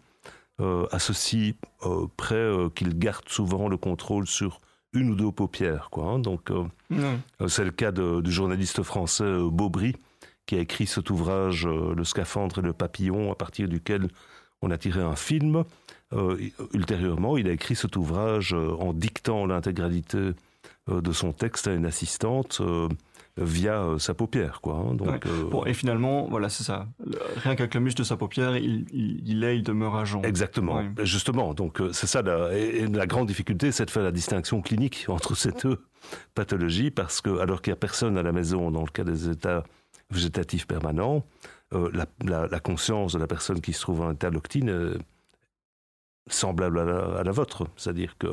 euh, 0.60 0.86
à 0.90 0.98
ceci 0.98 1.56
euh, 1.86 2.06
près 2.18 2.34
euh, 2.34 2.68
qu'il 2.68 2.98
garde 2.98 3.26
souvent 3.28 3.68
le 3.68 3.78
contrôle 3.78 4.26
sur 4.26 4.60
une 4.92 5.10
ou 5.10 5.14
deux 5.14 5.32
paupières. 5.32 5.88
Quoi, 5.90 6.04
hein. 6.04 6.18
Donc, 6.18 6.52
c'est 7.46 7.64
le 7.64 7.70
cas 7.70 7.92
du 7.92 8.30
journaliste 8.30 8.82
français 8.82 9.38
Beaubry, 9.50 9.94
qui 10.46 10.56
a 10.56 10.58
écrit 10.58 10.86
cet 10.86 11.10
ouvrage, 11.10 11.64
Le 11.64 12.02
scaphandre 12.02 12.58
et 12.58 12.62
le 12.62 12.72
papillon, 12.72 13.30
à 13.30 13.36
partir 13.36 13.68
duquel 13.68 14.08
on 14.62 14.72
a 14.72 14.76
tiré 14.76 15.00
un 15.00 15.14
film. 15.14 15.64
Ultérieurement, 16.72 17.36
il 17.36 17.48
a 17.48 17.52
écrit 17.52 17.76
cet 17.76 17.96
ouvrage 17.96 18.52
en 18.52 18.92
dictant 18.92 19.46
l'intégralité 19.46 20.30
de 20.88 21.12
son 21.12 21.32
texte 21.32 21.68
à 21.68 21.74
une 21.74 21.86
assistante 21.86 22.60
via 23.36 23.82
euh, 23.82 23.98
sa 23.98 24.14
paupière, 24.14 24.60
quoi. 24.60 24.74
Hein, 24.74 24.94
donc, 24.94 25.26
euh, 25.26 25.48
bon, 25.50 25.64
et 25.64 25.74
finalement, 25.74 26.26
voilà, 26.28 26.48
c'est 26.48 26.64
ça. 26.64 26.86
Rien 27.36 27.54
qu'avec 27.56 27.74
le 27.74 27.80
muscle 27.80 27.98
de 27.98 28.04
sa 28.04 28.16
paupière, 28.16 28.56
il, 28.56 28.86
il, 28.92 29.44
est, 29.44 29.56
il 29.56 29.62
demeure 29.62 29.96
agent. 29.96 30.22
Exactement. 30.22 30.82
Justement, 31.02 31.54
donc 31.54 31.80
euh, 31.80 31.92
c'est 31.92 32.06
ça. 32.06 32.22
La, 32.22 32.52
et, 32.56 32.86
la 32.86 33.06
grande 33.06 33.28
difficulté, 33.28 33.72
c'est 33.72 33.86
de 33.86 33.90
faire 33.90 34.02
la 34.02 34.12
distinction 34.12 34.60
clinique 34.60 35.06
entre 35.08 35.34
ces 35.34 35.52
deux 35.52 35.84
pathologies, 36.34 36.90
parce 36.90 37.20
que 37.20 37.38
alors 37.38 37.62
qu'il 37.62 37.70
n'y 37.70 37.74
a 37.74 37.80
personne 37.80 38.16
à 38.16 38.22
la 38.22 38.32
maison 38.32 38.70
dans 38.70 38.82
le 38.82 38.90
cas 38.90 39.04
des 39.04 39.28
états 39.28 39.64
végétatifs 40.10 40.66
permanents, 40.66 41.24
la, 41.72 42.04
la, 42.24 42.58
conscience 42.58 43.12
de 43.12 43.18
la 43.20 43.28
personne 43.28 43.60
qui 43.60 43.72
se 43.72 43.82
trouve 43.82 44.00
en 44.00 44.10
état 44.10 44.28
loctine 44.28 44.98
semblable 46.28 46.78
à 46.78 47.22
la, 47.22 47.32
vôtre, 47.32 47.66
c'est-à-dire 47.76 48.16
que 48.18 48.28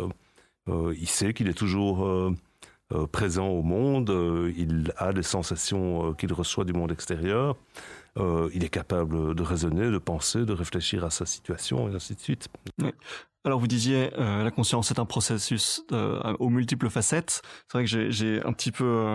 il 0.67 1.07
sait 1.07 1.33
qu'il 1.33 1.47
est 1.47 1.57
toujours 1.57 2.35
euh, 2.93 3.05
présent 3.05 3.47
au 3.47 3.63
monde, 3.63 4.09
euh, 4.09 4.53
il 4.55 4.93
a 4.95 5.11
des 5.11 5.23
sensations 5.23 6.11
euh, 6.11 6.13
qu'il 6.13 6.31
reçoit 6.31 6.63
du 6.63 6.71
monde 6.71 6.91
extérieur, 6.91 7.57
il 8.53 8.63
est 8.63 8.69
capable 8.69 9.35
de 9.35 9.43
raisonner, 9.43 9.91
de 9.91 9.97
penser, 9.99 10.43
de 10.43 10.53
réfléchir 10.53 11.05
à 11.05 11.11
sa 11.11 11.27
situation 11.27 11.87
et 11.87 11.93
ainsi 11.93 12.15
de 12.15 12.19
suite. 12.19 12.47
Alors 13.43 13.59
vous 13.59 13.67
disiez, 13.67 14.09
la 14.17 14.49
conscience 14.49 14.89
est 14.89 14.97
un 14.97 15.05
processus 15.05 15.83
aux 15.91 16.49
multiples 16.49 16.89
facettes. 16.89 17.43
C'est 17.67 17.77
vrai 17.77 17.85
que 17.85 18.09
j'ai 18.09 18.43
un 18.43 18.53
petit 18.53 18.71
peu... 18.71 19.05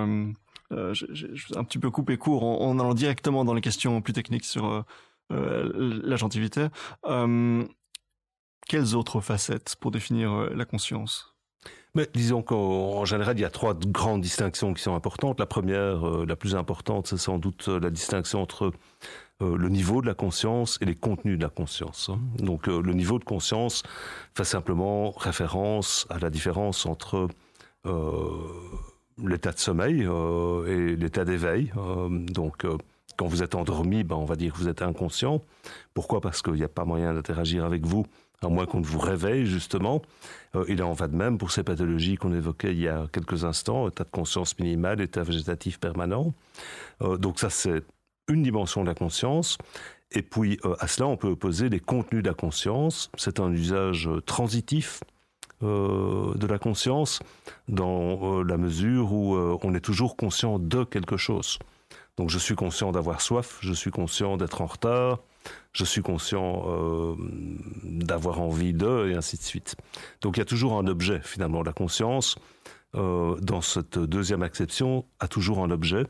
un 0.71 1.65
petit 1.65 1.79
peu 1.81 1.91
coupé 1.91 2.17
court 2.17 2.45
en, 2.45 2.79
allant 2.79 2.95
directement 2.95 3.45
dans 3.45 3.55
les 3.55 3.61
questions 3.61 4.01
plus 4.01 4.13
techniques 4.13 4.45
sur 4.45 4.85
l'agentivité. 5.31 6.69
Quelles 8.73 8.97
autres 8.97 9.21
facettes 9.21 9.77
pour 9.79 9.91
définir 9.91 10.49
la 10.55 10.65
conscience? 10.65 11.35
Disons 12.15 12.41
qu'en 12.41 13.05
général, 13.05 13.37
il 13.37 13.43
y 13.43 13.45
a 13.45 13.51
trois 13.51 13.75
grandes 13.75 14.23
distinctions 14.23 14.73
qui 14.73 14.83
sont 14.83 14.95
importantes. 14.95 15.39
La 15.39 15.45
première, 15.45 16.09
euh, 16.09 16.25
la 16.27 16.37
plus 16.37 16.57
importante, 16.57 17.07
c'est 17.07 17.19
sans 17.19 17.37
doute 17.37 17.69
euh, 17.69 17.79
la 17.79 17.91
distinction 17.91 18.41
entre 18.41 18.73
euh, 19.43 19.59
le 19.59 19.69
niveau 19.69 20.01
de 20.01 20.07
la 20.07 20.15
conscience 20.15 20.79
et 20.81 20.87
les 20.87 20.95
contenus 20.95 21.37
de 21.37 21.43
la 21.43 21.51
conscience. 21.51 22.09
Hein. 22.09 22.19
Donc 22.39 22.67
le 22.67 22.95
niveau 22.95 23.19
de 23.19 23.25
conscience 23.25 23.83
fait 24.35 24.45
simplement 24.45 25.11
référence 25.11 26.07
à 26.09 26.19
la 26.19 26.31
différence 26.31 26.87
entre 26.87 27.29
l'état 29.23 29.53
de 29.53 29.59
sommeil 29.59 30.09
et 30.67 30.97
l'état 30.97 31.27
d'éveil. 31.27 31.73
donc 32.11 32.65
quand 33.19 33.27
vous 33.27 33.43
êtes 33.43 33.55
endormi, 33.55 34.03
ben, 34.05 34.17
on 34.17 34.25
va 34.25 34.37
dire 34.37 34.53
que 34.53 34.59
vous 34.59 34.69
êtes 34.69 34.81
inconscient. 34.81 35.43
Pourquoi? 35.93 36.21
Parce 36.23 36.41
qu'il 36.41 36.55
n'y 36.55 36.65
a 36.65 36.69
pas 36.69 36.85
moyen 36.85 37.13
d'interagir 37.13 37.65
avec 37.65 37.85
vous 37.85 38.07
à 38.43 38.49
moins 38.49 38.67
qu'on 38.67 38.81
ne 38.81 38.87
vous 38.87 38.99
réveille 38.99 39.47
justement. 39.47 40.03
Euh, 40.55 40.65
il 40.69 40.83
en 40.83 40.93
va 40.93 41.09
de 41.09 41.17
même 41.17 41.39
pour 41.39 41.51
ces 41.51 41.63
pathologies 41.63 42.17
qu'on 42.17 42.35
évoquait 42.35 42.73
il 42.73 42.81
y 42.81 42.89
a 42.89 43.07
quelques 43.13 43.45
instants, 43.45 43.89
état 43.89 44.05
de 44.05 44.11
conscience 44.11 44.59
minimale, 44.59 45.01
état 45.01 45.23
végétatif 45.23 45.79
permanent. 45.79 46.35
Euh, 47.03 47.17
donc 47.17 47.39
ça, 47.39 47.51
c'est 47.51 47.83
une 48.29 48.43
dimension 48.43 48.83
de 48.83 48.89
la 48.89 48.95
conscience. 48.95 49.59
Et 50.11 50.23
puis 50.23 50.59
euh, 50.65 50.75
à 50.81 50.89
cela, 50.89 51.07
on 51.07 51.17
peut 51.17 51.29
opposer 51.29 51.69
les 51.69 51.81
contenus 51.81 52.23
de 52.23 52.29
la 52.29 52.35
conscience. 52.35 53.11
C'est 53.17 53.41
un 53.41 53.53
usage 53.53 54.09
transitif 54.27 55.01
de 55.61 56.47
la 56.49 56.59
conscience 56.59 57.21
dans 57.69 58.43
la 58.43 58.57
mesure 58.57 59.13
où 59.13 59.37
on 59.63 59.75
est 59.75 59.81
toujours 59.81 60.17
conscient 60.17 60.59
de 60.59 60.83
quelque 60.83 61.17
chose. 61.17 61.61
Donc 62.17 62.31
je 62.31 62.39
suis 62.41 62.57
conscient 62.57 62.91
d'avoir 62.91 63.21
soif, 63.21 63.59
je 63.61 63.73
suis 63.73 63.93
conscient 63.93 64.37
d'être 64.37 64.61
en 64.61 64.67
retard, 64.67 65.21
je 65.73 65.85
suis 65.85 66.03
conscient 66.03 66.65
euh, 66.67 67.15
d'avoir 67.83 68.41
envie 68.41 68.75
de, 68.75 69.09
et 69.11 69.15
ainsi 69.15 69.37
de 69.37 69.43
suite. 69.43 69.77
Donc 70.21 70.37
il 70.37 70.41
y 70.41 70.43
a 70.43 70.47
toujours 70.47 70.75
un 70.79 70.87
objet, 70.87 71.21
finalement. 71.23 71.63
La 71.63 71.73
conscience, 71.73 72.37
euh, 72.95 73.37
dans 73.41 73.63
cette 73.63 73.99
deuxième 73.99 74.43
acception, 74.43 75.07
a 75.19 75.29
toujours 75.29 75.61
un 75.61 75.71
objet 75.71 76.05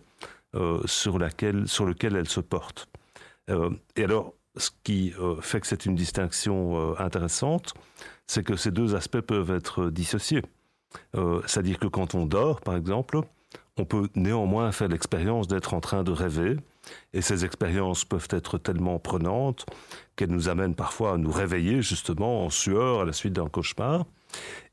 euh, 0.55 0.81
sur, 0.87 1.19
sur 1.67 1.87
lequel 1.87 2.17
elle 2.17 2.29
se 2.29 2.41
porte. 2.41 2.89
et 3.97 4.05
alors, 4.05 4.35
ce 4.57 4.71
qui 4.85 5.15
fait 5.41 5.61
que 5.61 5.67
c'est 5.67 5.87
une 5.87 5.95
distinction 5.95 6.99
intéressante, 6.99 7.73
c'est 8.27 8.45
que 8.45 8.55
ces 8.55 8.71
deux 8.71 8.95
aspects 8.95 9.21
peuvent 9.21 9.51
être 9.51 9.89
dissociés. 9.89 10.43
C'est-à-dire 11.47 11.79
que 11.79 11.87
quand 11.87 12.15
on 12.15 12.27
dort, 12.27 12.61
par 12.61 12.77
exemple, 12.77 13.23
on 13.79 13.85
peut 13.85 14.09
néanmoins 14.15 14.73
faire 14.73 14.89
l'expérience 14.89 15.49
d'être 15.49 15.75
en 15.75 15.81
train 15.81 16.05
de 16.05 16.13
rêver, 16.13 16.57
et 17.13 17.23
ces 17.23 17.45
expériences 17.45 18.05
peuvent 18.05 18.29
être 18.31 18.59
tellement 18.59 18.99
prenantes 18.99 19.65
qu'elles 20.17 20.31
nous 20.31 20.49
amènent 20.49 20.75
parfois 20.75 21.15
à 21.15 21.17
nous 21.17 21.31
réveiller 21.31 21.81
justement 21.81 22.45
en 22.45 22.51
sueur 22.51 23.01
à 23.01 23.05
la 23.05 23.13
suite 23.13 23.33
d'un 23.33 23.49
cauchemar. 23.49 24.05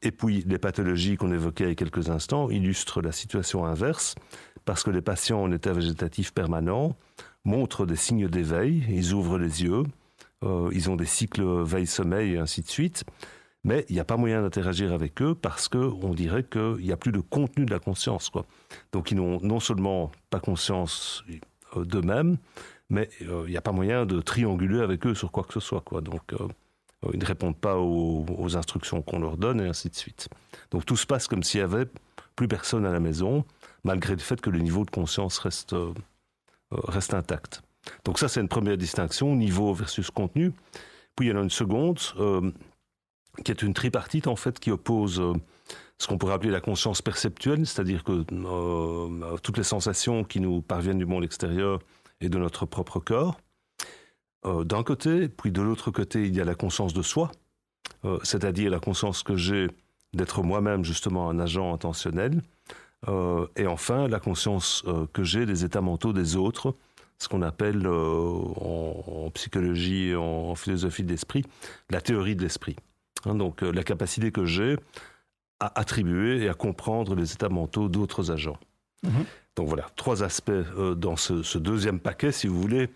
Et 0.02 0.12
puis 0.12 0.44
les 0.48 0.58
pathologies 0.58 1.18
qu'on 1.18 1.32
évoquait 1.32 1.66
il 1.66 1.70
y 1.70 1.72
a 1.72 1.76
quelques 1.76 2.10
instants 2.10 2.50
illustrent 2.50 3.02
la 3.02 3.12
situation 3.12 3.66
inverse, 3.66 4.16
parce 4.66 4.84
que 4.84 4.92
les 4.92 5.02
patients 5.02 5.42
en 5.42 5.52
état 5.52 5.74
végétatif 5.74 6.34
permanent 6.34 6.96
montrent 7.46 7.86
des 7.86 7.96
signes 7.96 8.28
d'éveil, 8.28 8.84
ils 8.90 9.14
ouvrent 9.14 9.38
les 9.38 9.64
yeux, 9.64 9.84
euh, 10.44 10.70
ils 10.74 10.90
ont 10.90 10.96
des 10.96 11.06
cycles 11.06 11.44
veille-sommeil 11.64 12.34
et 12.34 12.38
ainsi 12.38 12.62
de 12.62 12.68
suite 12.68 13.04
mais 13.63 13.86
il 13.89 13.95
n'y 13.95 14.00
a 14.00 14.06
pas 14.06 14.17
moyen 14.17 14.41
d'interagir 14.41 14.93
avec 14.93 15.22
eux 15.22 15.36
parce 15.36 15.67
qu'on 15.67 16.13
dirait 16.13 16.43
qu'il 16.43 16.78
n'y 16.78 16.91
a 16.91 16.98
plus 16.98 17.12
de 17.12 17.19
contenu 17.19 17.65
de 17.65 17.72
la 17.72 17.80
conscience. 17.80 18.30
Quoi. 18.30 18.45
Donc 18.91 19.12
ils 19.12 19.17
n'ont 19.17 19.39
non 19.41 19.60
seulement 19.60 20.12
pas 20.30 20.39
conscience 20.39 21.24
euh, 21.76 21.84
d'eux-mêmes, 21.84 22.38
mais 22.89 23.10
euh, 23.24 23.43
il 23.48 23.52
n'y 23.52 23.58
a 23.58 23.62
pas 23.62 23.72
moyen 23.72 24.06
de 24.06 24.22
trianguler 24.22 24.80
avec 24.80 25.06
eux 25.06 25.13
sur 25.13 25.32
quoi 25.32 25.43
que 25.43 25.54
ce 25.54 25.60
soit. 25.60 25.82
Quoi. 25.82 26.02
Donc 26.02 26.34
euh, 26.34 26.48
ils 27.13 27.19
ne 27.19 27.26
répondent 27.26 27.58
pas 27.58 27.78
aux, 27.78 28.56
instructions 28.56 29.02
qu'on 29.02 29.19
leur 29.19 29.38
donne 29.38 29.62
et 29.62 29.67
ainsi 29.67 29.89
de 29.89 29.95
suite. 29.95 30.30
Donc 30.72 30.86
tout 30.86 30.98
se 30.98 31.06
passe 31.06 31.28
comme 31.28 31.43
s'il 31.43 31.60
n'y 31.60 31.65
avait 31.65 31.86
plus 32.36 32.48
personne 32.48 32.86
à 32.86 32.91
la 32.91 33.00
maison, 33.00 33.45
malgré 33.84 34.13
le 34.13 34.19
fait 34.19 34.39
que 34.39 34.50
le 34.50 34.60
niveau 34.60 34.86
de 34.86 34.89
conscience 34.89 35.38
reste, 35.39 35.76
reste 36.72 37.13
intact. 37.13 37.62
Donc 38.04 38.19
ça 38.19 38.28
c'est 38.28 38.41
une 38.41 38.50
première 38.50 38.78
distinction, 38.78 39.36
niveau 39.36 39.74
versus 39.74 40.12
contenu. 40.12 40.52
Puis 41.15 41.28
il 41.28 41.30
y 41.30 41.34
en 41.34 41.39
a 41.39 41.43
une 41.43 41.50
seconde 41.50 42.00
qui 43.44 43.52
est 43.52 43.62
une 43.62 43.74
tripartite 43.74 44.28
en 44.28 44.36
fait 44.36 44.60
qui 44.60 44.72
oppose 44.72 45.20
euh, 45.20 45.34
ce 45.98 46.08
qu'on 46.08 46.18
pourrait 46.18 46.34
appeler 46.34 46.52
la 46.52 46.62
conscience 46.62 47.02
perceptuelle, 47.02 47.65
c'est-à-dire 47.65 48.04
que 48.04 48.26
euh, 48.32 49.38
toutes 49.44 49.58
les 49.58 49.63
sensations 49.63 50.24
qui 50.24 50.39
nous 50.39 50.62
parviennent 50.62 50.98
du 50.98 51.06
monde 51.06 51.24
extérieur 51.24 51.80
et 52.22 52.30
de 52.30 52.38
notre 52.38 52.65
propre 52.65 53.00
corps, 53.00 53.39
euh, 54.46 54.63
d'un 54.63 54.84
côté, 54.84 55.28
puis 55.28 55.52
de 55.52 55.62
l'autre 55.62 55.92
côté, 55.92 56.26
il 56.26 56.36
y 56.36 56.42
a 56.42 56.46
la 56.46 56.56
conscience 56.56 56.94
de 56.94 57.02
soi, 57.02 57.32
c'est-à-dire 58.24 58.72
la 58.72 58.80
conscience 58.80 59.24
que 59.24 59.36
j'ai 59.36 59.68
d'être 60.13 60.42
moi-même 60.42 60.86
justement 60.86 61.30
un 61.30 61.38
agent 61.38 61.74
intentionnel, 61.74 62.42
et 63.58 63.68
enfin 63.68 64.08
la 64.08 64.20
conscience 64.20 64.86
que 65.12 65.24
j'ai 65.24 65.46
des 65.46 65.65
états 65.65 65.82
mentaux 65.82 66.13
des 66.13 66.38
autres, 66.38 66.76
ce 67.18 67.28
qu'on 67.28 67.42
appelle 67.42 67.86
en, 67.88 69.30
psychologie, 69.34 70.15
en 70.15 70.56
philosophie 70.56 71.04
de 71.04 71.10
l'esprit, 71.10 71.44
la 71.89 72.00
théorie 72.00 72.38
de 72.38 72.42
l'esprit. 72.44 72.78
Hein, 73.26 73.36
donc 73.36 73.64
euh, 73.64 73.72
la 73.72 73.84
capacité 73.84 74.32
que 74.32 74.46
j'ai 74.46 74.78
à 75.60 75.80
attribuer 75.80 76.44
et 76.44 76.50
à 76.50 76.54
comprendre 76.54 77.16
les 77.16 77.34
états 77.34 77.50
mentaux 77.50 77.90
d'autres 77.90 78.32
agents. 78.32 78.58
Mhm. 79.04 79.26
Donc 79.56 79.68
voilà, 79.68 79.88
trois 79.96 80.24
aspects 80.24 80.50
euh, 80.52 80.96
dans 80.96 81.18
ce, 81.18 81.58
deuxième 81.58 82.00
paquet, 82.00 82.32
si 82.32 82.48
vous 82.48 82.60
voulez. 82.60 82.90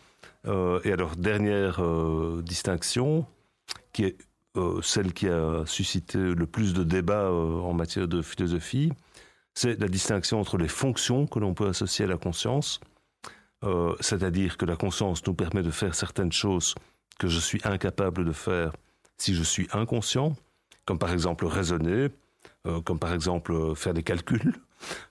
Euh, 0.45 0.79
et 0.83 0.91
alors, 0.91 1.15
dernière 1.15 1.81
distinction, 2.41 3.25
qui 3.91 4.05
est 4.05 4.17
celle 4.83 5.13
qui 5.13 5.27
a 5.27 5.63
suscité 5.65 6.19
le 6.19 6.45
plus 6.45 6.75
de 6.75 6.83
débats 6.83 7.31
en 7.31 7.73
matière 7.73 8.07
de 8.07 8.21
philosophie, 8.21 8.93
c'est 9.55 9.79
la 9.79 9.87
distinction 9.87 10.39
entre 10.39 10.57
les 10.57 10.67
fonctions 10.67 11.25
que 11.25 11.39
l'on 11.39 11.55
peut 11.55 11.67
associer 11.67 12.05
à 12.05 12.07
la 12.07 12.17
conscience, 12.17 12.79
c'est-à-dire 13.99 14.57
que 14.57 14.65
la 14.65 14.75
conscience 14.75 15.25
nous 15.25 15.33
permet 15.33 15.63
de 15.63 15.71
faire 15.71 15.95
certaines 15.95 16.31
choses 16.31 16.75
que 17.17 17.27
je 17.27 17.39
suis 17.39 17.61
incapable 17.63 18.25
de 18.25 18.31
faire 18.31 18.73
si 19.23 19.33
je 19.33 19.43
suis 19.43 19.69
inconscient, 19.71 20.35
comme 20.83 20.99
par 20.99 21.13
exemple 21.13 21.45
raisonner, 21.45 22.09
euh, 22.67 22.81
comme 22.81 22.99
par 22.99 23.13
exemple 23.13 23.53
euh, 23.53 23.73
faire 23.73 23.93
des 23.93 24.03
calculs, 24.03 24.53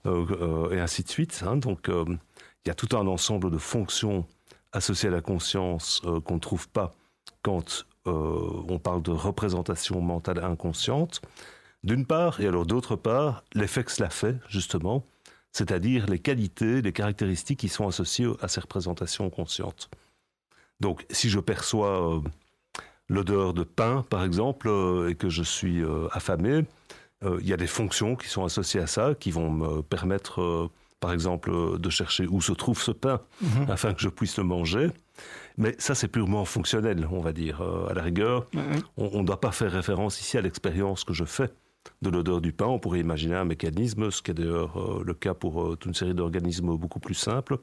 euh, 0.05 0.69
et 0.69 0.79
ainsi 0.79 1.01
de 1.01 1.09
suite. 1.09 1.43
Hein. 1.47 1.57
Donc 1.57 1.89
il 1.89 2.67
y 2.67 2.69
a 2.69 2.75
tout 2.75 2.95
un 2.95 3.07
ensemble 3.07 3.49
de 3.49 3.57
fonctions 3.57 4.27
associées 4.71 5.09
à 5.09 5.11
la 5.11 5.21
conscience 5.21 6.01
qu'on 6.25 6.35
ne 6.35 6.39
trouve 6.39 6.69
pas 6.69 6.93
quand 7.41 7.85
on 8.05 8.79
parle 8.79 9.01
de 9.01 9.11
représentation 9.11 9.99
mentale 10.01 10.43
inconsciente, 10.43 11.21
d'une 11.83 12.05
part, 12.05 12.39
et 12.39 12.47
alors 12.47 12.65
d'autre 12.65 12.95
part, 12.95 13.43
l'effet 13.55 13.83
que 13.83 13.91
cela 13.91 14.09
fait, 14.09 14.35
justement, 14.47 15.05
c'est-à-dire 15.51 16.05
les 16.07 16.19
qualités, 16.19 16.81
les 16.81 16.93
caractéristiques 16.93 17.59
qui 17.59 17.69
sont 17.69 17.87
associées 17.87 18.27
à 18.41 18.47
ces 18.47 18.61
représentations 18.61 19.29
conscientes. 19.29 19.89
Donc, 20.79 21.05
si 21.09 21.29
je 21.29 21.39
perçois 21.39 22.21
l'odeur 23.09 23.53
de 23.53 23.63
pain, 23.63 24.03
par 24.09 24.23
exemple, 24.23 24.67
euh, 24.69 25.09
et 25.09 25.15
que 25.15 25.29
je 25.29 25.43
suis 25.43 25.83
euh, 25.83 26.07
affamé, 26.11 26.65
euh, 27.23 27.37
il 27.41 27.47
y 27.47 27.53
a 27.53 27.57
des 27.57 27.67
fonctions 27.67 28.15
qui 28.15 28.27
sont 28.27 28.43
associées 28.43 28.81
à 28.81 28.87
ça, 28.87 29.13
qui 29.15 29.31
vont 29.31 29.49
me 29.49 29.81
permettre, 29.81 30.69
par 30.99 31.13
exemple, 31.13 31.79
de 31.79 31.89
chercher 31.89 32.27
où 32.27 32.41
se 32.41 32.51
trouve 32.51 32.81
ce 32.81 32.91
pain, 32.91 33.21
mhm. 33.41 33.69
afin 33.69 33.93
que 33.93 34.01
je 34.01 34.09
puisse 34.09 34.37
le 34.37 34.43
manger. 34.43 34.89
Mais 35.57 35.75
ça, 35.77 35.95
c'est 35.95 36.07
purement 36.07 36.45
fonctionnel, 36.45 37.07
on 37.11 37.21
va 37.21 37.31
dire. 37.31 37.61
à 37.61 37.93
la 37.93 38.01
rigueur, 38.01 38.47
on 38.97 39.21
ne 39.21 39.25
doit 39.25 39.39
pas 39.39 39.51
faire 39.51 39.71
référence 39.71 40.19
ici 40.19 40.37
à 40.37 40.41
l'expérience 40.41 41.03
que 41.03 41.13
je 41.13 41.25
fais 41.25 41.51
de 42.01 42.09
l'odeur 42.09 42.41
du 42.41 42.51
pain. 42.51 42.65
On 42.65 42.79
pourrait 42.79 43.01
imaginer 43.01 43.35
un 43.35 43.45
mécanisme, 43.45 44.09
ce 44.09 44.23
qui 44.23 44.31
est 44.31 44.33
d'ailleurs 44.33 45.03
le 45.03 45.13
cas 45.13 45.35
pour 45.35 45.77
toute 45.77 45.85
une 45.85 45.93
série 45.93 46.15
d'organismes 46.15 46.75
beaucoup 46.75 46.99
plus 46.99 47.13
simples, 47.13 47.59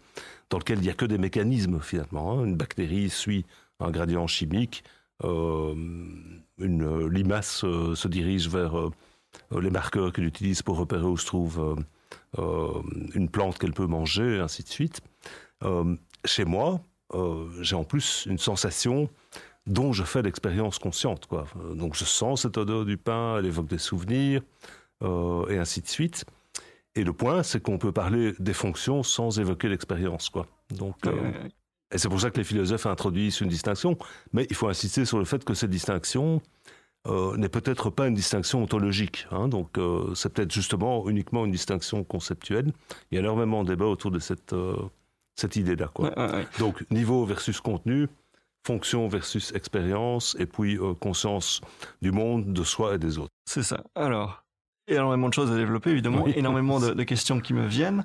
dans 0.50 0.58
lequel 0.58 0.78
il 0.78 0.82
n'y 0.82 0.90
a 0.90 0.94
que 0.94 1.04
des 1.04 1.18
mécanismes 1.18 1.80
finalement. 1.80 2.38
Hein. 2.38 2.44
Une 2.44 2.56
bactérie 2.56 3.10
suit 3.10 3.44
un 3.80 3.90
gradient 3.90 4.26
chimique, 4.28 4.84
une 5.22 7.08
limace 7.08 7.64
euh, 7.64 7.94
se 7.94 8.08
dirige 8.08 8.48
vers 8.48 8.78
euh, 8.78 8.90
les 9.60 9.70
marqueurs 9.70 10.12
qu'elle 10.12 10.26
utilise 10.26 10.62
pour 10.62 10.76
repérer 10.76 11.04
où 11.04 11.16
se 11.16 11.26
trouve 11.26 11.76
une 13.14 13.28
plante 13.28 13.58
qu'elle 13.58 13.72
peut 13.72 13.86
manger, 13.86 14.36
et 14.36 14.38
ainsi 14.40 14.62
de 14.62 14.68
suite. 14.68 15.00
chez 16.24 16.44
moi, 16.44 16.80
j'ai 17.60 17.76
en 17.76 17.84
plus 17.84 18.26
une 18.26 18.38
sensation 18.38 19.08
dont 19.66 19.92
je 19.92 20.04
fais 20.04 20.22
l'expérience 20.22 20.78
consciente. 20.78 21.26
Quoi. 21.26 21.46
Donc 21.74 21.96
je 21.96 22.04
sens 22.04 22.42
cette 22.42 22.56
odeur 22.58 22.84
du 22.84 22.96
pain, 22.96 23.36
elle 23.38 23.46
évoque 23.46 23.68
des 23.68 23.78
souvenirs, 23.78 24.42
et 25.02 25.58
ainsi 25.58 25.80
de 25.80 25.88
suite. 25.88 26.24
Et 26.96 27.04
le 27.04 27.12
point, 27.12 27.42
c'est 27.42 27.62
qu'on 27.62 27.78
peut 27.78 27.92
parler 27.92 28.32
des 28.38 28.54
fonctions 28.54 29.02
sans 29.02 29.38
évoquer 29.38 29.68
l'expérience. 29.68 30.28
Quoi. 30.28 30.46
Donc, 30.70 30.96
et 31.92 31.98
c'est 31.98 32.08
pour 32.08 32.20
ça 32.20 32.30
que 32.30 32.38
les 32.38 32.44
philosophes 32.44 32.86
introduisent 32.86 33.40
une 33.40 33.48
distinction, 33.48 33.98
mais 34.32 34.46
il 34.48 34.56
faut 34.56 34.68
insister 34.68 35.04
sur 35.04 35.18
le 35.18 35.24
fait 35.24 35.44
que 35.44 35.54
cette 35.54 35.70
distinction 35.70 36.40
euh, 37.06 37.36
n'est 37.36 37.48
peut-être 37.48 37.90
pas 37.90 38.06
une 38.06 38.14
distinction 38.14 38.62
ontologique. 38.62 39.26
Hein, 39.30 39.48
donc 39.48 39.78
euh, 39.78 40.14
c'est 40.14 40.32
peut-être 40.32 40.52
justement 40.52 41.08
uniquement 41.08 41.46
une 41.46 41.50
distinction 41.50 42.04
conceptuelle. 42.04 42.72
Il 43.10 43.14
y 43.14 43.18
a 43.18 43.20
énormément 43.20 43.64
de 43.64 43.70
débats 43.70 43.86
autour 43.86 44.10
de 44.10 44.18
cette, 44.18 44.52
euh, 44.52 44.76
cette 45.34 45.56
idée-là. 45.56 45.90
Donc 46.58 46.84
niveau 46.90 47.24
versus 47.24 47.60
contenu, 47.60 48.06
fonction 48.66 49.08
versus 49.08 49.52
expérience, 49.54 50.36
et 50.38 50.46
puis 50.46 50.78
conscience 51.00 51.62
du 52.02 52.12
monde, 52.12 52.52
de 52.52 52.64
soi 52.64 52.96
et 52.96 52.98
des 52.98 53.18
autres. 53.18 53.32
C'est 53.46 53.62
ça. 53.62 53.82
Alors, 53.94 54.44
énormément 54.86 55.28
de 55.28 55.34
choses 55.34 55.50
à 55.50 55.56
développer, 55.56 55.90
évidemment, 55.90 56.26
énormément 56.26 56.78
de, 56.78 56.90
de, 56.94 57.02
questions 57.02 57.40
qui 57.40 57.54
me 57.54 57.66
viennent. 57.66 58.04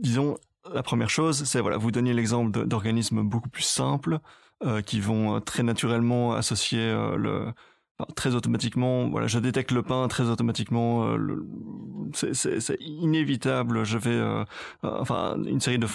disons, 0.00 0.36
la 0.70 0.82
première 0.82 1.10
chose, 1.10 1.44
c'est 1.44 1.60
voilà, 1.60 1.76
vous 1.76 1.90
donniez 1.90 2.14
l'exemple 2.14 2.66
d'organismes 2.66 3.22
beaucoup 3.22 3.48
plus 3.48 3.62
simples 3.62 4.20
euh, 4.64 4.80
qui 4.80 5.00
vont 5.00 5.36
euh, 5.36 5.40
très 5.40 5.62
naturellement 5.62 6.34
associer 6.34 6.80
euh, 6.80 7.16
le 7.16 7.52
très 8.16 8.34
automatiquement, 8.34 9.08
voilà, 9.10 9.28
je 9.28 9.38
détecte 9.38 9.70
le 9.70 9.82
pain 9.82 10.08
très 10.08 10.24
automatiquement, 10.24 11.16
c'est 12.14 12.76
inévitable. 12.80 13.84
Je 13.84 13.96
vais, 13.96 14.44
enfin, 14.82 15.36
une 15.44 15.60
série 15.60 15.78
de 15.78 15.86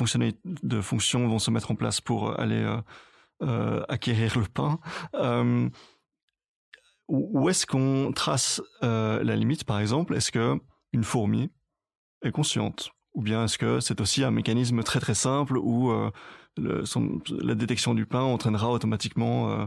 de 0.64 0.82
fonctions 0.82 1.28
vont 1.28 1.40
se 1.40 1.52
mettre 1.52 1.72
en 1.72 1.76
place 1.76 2.00
pour 2.00 2.40
aller 2.40 2.66
acquérir 3.90 4.40
le 4.40 4.46
pain. 4.46 4.80
où 7.10 7.50
est-ce 7.50 7.66
qu'on 7.66 8.14
trace 8.14 8.62
la 8.82 9.36
limite, 9.36 9.66
par 9.66 9.80
exemple? 9.82 10.16
Est-ce 10.16 10.32
que 10.32 10.58
une 10.94 11.04
fourmi 11.04 11.50
est 12.22 12.32
consciente? 12.32 12.92
Ou 13.18 13.22
bien 13.22 13.44
est-ce 13.44 13.58
que 13.58 13.80
c'est 13.80 14.00
aussi 14.00 14.24
un 14.24 14.30
mécanisme 14.30 14.84
très 14.84 15.00
très 15.00 15.16
simple 15.16 15.58
où 15.58 15.90
euh, 15.90 16.12
la 16.60 17.56
détection 17.56 17.96
du 17.96 18.06
pain 18.06 18.22
entraînera 18.22 18.70
automatiquement 18.70 19.50
euh, 19.50 19.66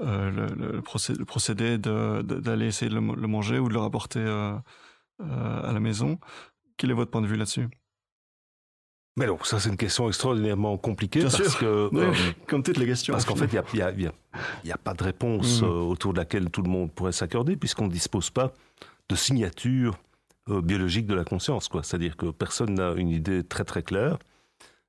euh, 0.00 0.48
le, 0.56 1.24
procédé, 1.24 1.76
d'aller 1.76 2.66
essayer 2.66 2.90
de 2.90 2.94
le, 2.94 3.00
manger 3.00 3.58
ou 3.58 3.68
de 3.68 3.74
le 3.74 3.80
rapporter 3.80 4.20
à 4.20 4.62
la 5.72 5.78
maison 5.78 6.18
Quel 6.78 6.90
est 6.90 6.94
votre 6.94 7.10
point 7.10 7.20
de 7.20 7.26
vue 7.26 7.36
là-dessus? 7.36 7.68
Mais 9.18 9.26
non, 9.26 9.38
ça 9.44 9.60
c'est 9.60 9.68
une 9.68 9.76
question 9.76 10.08
extraordinairement 10.08 10.78
compliquée 10.78 11.22
parce 11.22 11.56
que 11.56 11.90
comme 12.46 12.62
toutes 12.62 12.78
les 12.78 12.86
questions. 12.86 13.12
Parce 13.12 13.26
qu'en 13.26 13.36
fait, 13.36 13.50
il 13.52 14.10
n'y 14.64 14.72
a, 14.72 14.78
pas 14.78 14.94
de 14.94 15.04
réponse 15.04 15.60
mhm. 15.60 15.68
autour 15.68 16.14
de 16.14 16.18
laquelle 16.18 16.50
tout 16.50 16.62
le 16.62 16.70
monde 16.70 16.90
pourrait 16.92 17.12
s'accorder 17.12 17.56
puisqu'on 17.56 17.88
ne 17.88 17.92
dispose 17.92 18.30
pas 18.30 18.54
de 19.10 19.14
signature 19.14 19.98
biologique 20.48 21.06
de 21.06 21.14
la 21.14 21.24
conscience. 21.24 21.68
C'est-à-dire 21.82 22.16
que 22.16 22.26
personne 22.30 22.74
n'a 22.74 22.92
une 22.92 23.08
idée 23.08 23.42
très 23.42 23.64
très 23.64 23.82
claire 23.82 24.18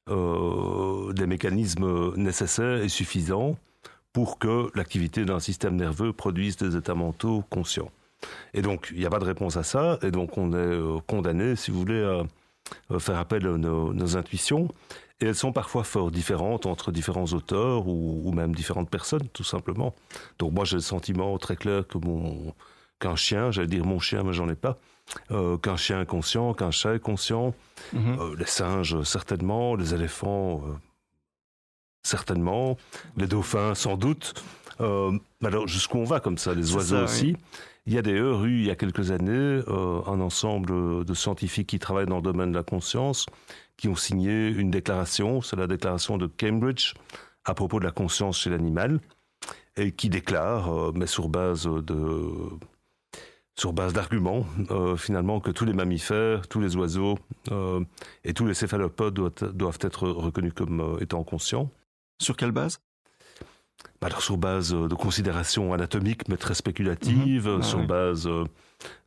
des 0.07 1.27
mécanismes 1.27 2.15
nécessaires 2.15 2.81
et 2.81 2.89
suffisants 2.89 3.57
pour 4.13 4.39
que 4.39 4.71
l'activité 4.73 5.25
d'un 5.25 5.39
système 5.39 5.75
nerveux 5.75 6.11
produise 6.13 6.57
des 6.57 6.75
états 6.75 6.95
mentaux 6.95 7.43
conscients. 7.51 7.91
Et 8.55 8.63
donc, 8.63 8.89
il 8.91 8.97
n'y 8.97 9.05
a 9.05 9.11
pas 9.11 9.19
de 9.19 9.25
réponse 9.25 9.57
à 9.57 9.63
ça, 9.63 9.99
et 10.01 10.09
donc 10.09 10.39
on 10.39 10.53
est 10.53 10.55
euh, 10.55 10.97
condamné, 11.05 11.55
si 11.55 11.69
vous 11.69 11.77
voulez, 11.77 12.01
à 12.01 12.23
euh, 12.95 12.99
faire 12.99 13.17
appel 13.17 13.45
à 13.45 13.57
nos, 13.57 14.17
intuitions. 14.17 14.69
Et 15.21 15.25
elles 15.25 15.35
sont 15.35 15.51
parfois 15.51 15.83
fort 15.83 16.09
différentes 16.09 16.65
entre 16.65 16.91
différents 16.91 17.25
auteurs 17.25 17.87
ou, 17.87 18.31
même 18.31 18.55
différentes 18.55 18.89
personnes, 18.89 19.27
tout 19.33 19.43
simplement. 19.43 19.93
Donc 20.37 20.51
moi, 20.53 20.63
j'ai 20.65 20.77
le 20.77 20.81
sentiment 20.81 21.37
très 21.37 21.55
clair 21.55 21.87
que 21.87 21.97
mon 21.97 22.53
qu'un 22.99 23.15
chien, 23.15 23.51
j'allais 23.51 23.67
dire 23.67 23.85
mon 23.85 23.99
chien, 23.99 24.23
mais 24.23 24.33
j'en 24.33 24.49
ai 24.49 24.55
pas, 24.55 24.79
euh, 25.31 25.57
qu'un 25.57 25.77
chien 25.77 26.01
est 26.01 26.05
conscient, 26.05 26.53
qu'un 26.53 26.71
chat 26.71 26.95
est 26.95 26.99
conscient, 26.99 27.53
mhm. 27.93 28.35
les 28.37 28.45
singes 28.45 29.01
certainement, 29.03 29.75
les 29.75 29.93
éléphants 29.93 30.61
certainement, 32.07 32.77
les 33.17 33.27
dauphins 33.27 33.75
sans 33.75 33.97
doute. 33.97 34.33
Euh, 34.79 35.17
alors 35.43 35.67
jusqu'où 35.67 35.97
on 35.97 36.03
va 36.03 36.19
comme 36.19 36.37
ça, 36.37 36.53
les 36.53 36.75
oiseaux 36.75 37.03
aussi? 37.03 37.35
Il 37.85 37.93
y 37.93 37.97
a 37.97 38.01
d'ailleurs 38.01 38.43
eu, 38.43 38.59
il 38.59 38.65
y 38.65 38.71
a 38.71 38.75
quelques 38.75 39.11
années, 39.11 39.31
euh, 39.67 40.01
un 40.07 40.19
ensemble 40.19 41.05
de 41.05 41.13
scientifiques 41.13 41.67
qui 41.67 41.79
travaillent 41.79 42.05
dans 42.05 42.17
le 42.17 42.21
domaine 42.21 42.51
de 42.51 42.57
la 42.57 42.63
conscience, 42.63 43.25
qui 43.77 43.87
ont 43.87 43.95
signé 43.95 44.49
une 44.49 44.71
déclaration, 44.71 45.41
c'est 45.41 45.55
la 45.55 45.67
déclaration 45.67 46.17
de 46.17 46.27
Cambridge, 46.27 46.95
à 47.45 47.53
propos 47.53 47.79
de 47.79 47.85
la 47.85 47.91
conscience 47.91 48.39
chez 48.39 48.49
l'animal, 48.49 48.99
et 49.77 49.91
qui 49.93 50.09
déclare, 50.09 50.69
euh, 50.73 50.91
mais 50.93 51.07
sur 51.07 51.29
base 51.29 51.63
de 51.63 52.49
sur 53.59 53.73
base 53.73 53.93
d'arguments, 53.93 54.45
finalement, 54.97 55.39
que 55.39 55.51
tous 55.51 55.65
les 55.65 55.73
mammifères, 55.73 56.47
tous 56.47 56.59
les 56.59 56.75
oiseaux 56.75 57.17
et 58.23 58.33
tous 58.33 58.45
les 58.45 58.53
céphalopodes 58.53 59.15
doivent, 59.15 59.53
doivent 59.53 59.79
être 59.81 60.07
reconnus 60.07 60.53
comme 60.53 60.97
étant 61.01 61.23
conscients. 61.23 61.71
Sur 62.19 62.37
quelle 62.37 62.51
base? 62.51 62.79
Bah, 64.01 64.07
alors, 64.07 64.21
sur 64.21 64.37
base 64.37 64.73
euh, 64.73 64.87
de 64.87 64.95
considérations 64.95 65.73
anatomiques, 65.73 66.27
mais 66.29 66.37
très 66.37 66.53
spéculatives, 66.53 67.47
mhm. 67.47 67.63
sur 67.63 67.85
base 67.85 68.27
euh, 68.27 68.45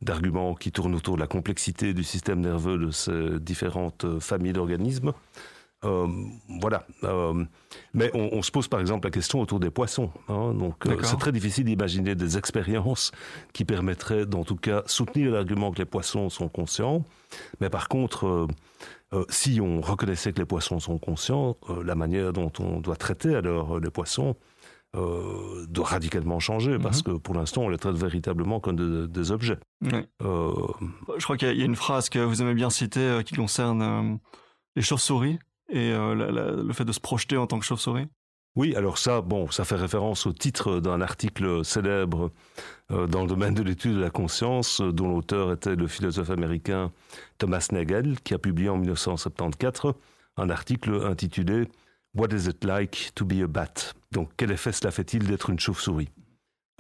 d'arguments 0.02 0.54
qui 0.54 0.72
tournent 0.72 0.94
autour 0.94 1.16
de 1.16 1.20
la 1.20 1.26
complexité 1.26 1.94
du 1.94 2.02
système 2.02 2.40
nerveux 2.40 2.78
de 2.78 2.90
ces 2.90 3.38
différentes 3.40 4.04
euh, 4.04 4.20
familles 4.20 4.52
d'organismes. 4.52 5.12
Voilà. 5.82 6.86
mais 7.94 8.10
on, 8.14 8.42
se 8.42 8.50
pose 8.50 8.68
par 8.68 8.80
exemple 8.80 9.06
la 9.06 9.10
question 9.10 9.40
autour 9.40 9.60
des 9.60 9.70
poissons. 9.70 10.10
Hein. 10.28 10.52
donc 10.54 10.84
c'est 11.02 11.18
très 11.18 11.32
difficile 11.32 11.64
d'imaginer 11.64 12.14
des 12.14 12.36
expériences 12.36 13.12
qui 13.52 13.64
permettraient, 13.64 14.26
en 14.34 14.44
tout 14.44 14.56
cas, 14.56 14.82
soutenir 14.86 15.30
l'argument 15.32 15.70
que 15.70 15.78
les 15.78 15.86
poissons 15.86 16.28
sont 16.28 16.48
conscients. 16.48 17.04
Mais 17.60 17.70
par 17.70 17.88
contre, 17.88 18.48
euh, 19.12 19.24
si 19.28 19.60
on 19.60 19.80
reconnaissait 19.80 20.32
que 20.32 20.38
les 20.38 20.44
poissons 20.44 20.78
sont 20.78 20.98
conscients, 20.98 21.56
euh, 21.68 21.82
la 21.82 21.96
manière 21.96 22.32
dont 22.32 22.52
on 22.60 22.80
doit 22.80 22.94
traiter 22.94 23.34
alors 23.34 23.76
euh, 23.76 23.80
les 23.80 23.90
poissons 23.90 24.36
doit 24.92 25.86
radicalement 25.86 26.40
changer 26.40 26.76
parce 26.76 26.98
mhm. 26.98 27.02
que 27.04 27.18
pour 27.18 27.36
l'instant 27.36 27.62
on 27.62 27.68
les 27.68 27.78
traite 27.78 27.94
véritablement 27.94 28.58
comme 28.58 29.06
des 29.06 29.30
objets. 29.30 29.60
Je 29.82 31.22
crois 31.22 31.36
qu'il 31.36 31.56
y, 31.56 31.62
a 31.62 31.64
une 31.64 31.76
phrase 31.76 32.08
que 32.08 32.18
vous 32.18 32.42
aimez 32.42 32.54
bien 32.54 32.70
citer 32.70 33.20
qui 33.24 33.36
concerne 33.36 34.18
les 34.74 34.82
chauves-souris 34.82 35.38
et 35.70 35.92
le 35.92 36.72
fait 36.72 36.84
de 36.84 36.92
se 36.92 37.00
projeter 37.00 37.36
en 37.36 37.46
tant 37.46 37.58
que 37.58 37.64
chauve-souris. 37.64 38.06
Oui, 38.56 38.74
alors 38.74 38.98
ça, 38.98 39.20
bon, 39.20 39.48
ça 39.50 39.64
fait 39.64 39.76
référence 39.76 40.26
au 40.26 40.32
titre 40.32 40.80
d'un 40.80 41.00
article 41.00 41.64
célèbre 41.64 42.32
euh, 42.90 43.06
dans 43.06 43.22
le 43.22 43.28
domaine 43.28 43.54
de 43.54 43.62
l'étude 43.62 43.94
de 43.94 44.00
la 44.00 44.10
conscience, 44.10 44.80
euh, 44.80 44.92
dont 44.92 45.08
l'auteur 45.08 45.52
était 45.52 45.76
le 45.76 45.86
philosophe 45.86 46.30
américain 46.30 46.90
Thomas 47.38 47.68
Nagel, 47.70 48.18
qui 48.20 48.34
a 48.34 48.38
publié 48.38 48.68
en 48.68 48.76
1974 48.76 49.94
un 50.36 50.50
article 50.50 50.94
intitulé 51.04 51.68
What 52.16 52.28
is 52.32 52.48
it 52.48 52.64
like 52.64 53.12
to 53.14 53.24
be 53.24 53.40
a 53.44 53.46
bat? 53.46 53.94
Donc, 54.10 54.30
quel 54.36 54.50
effet 54.50 54.72
cela 54.72 54.90
fait-il 54.90 55.28
d'être 55.28 55.50
une 55.50 55.60
chauve-souris? 55.60 56.08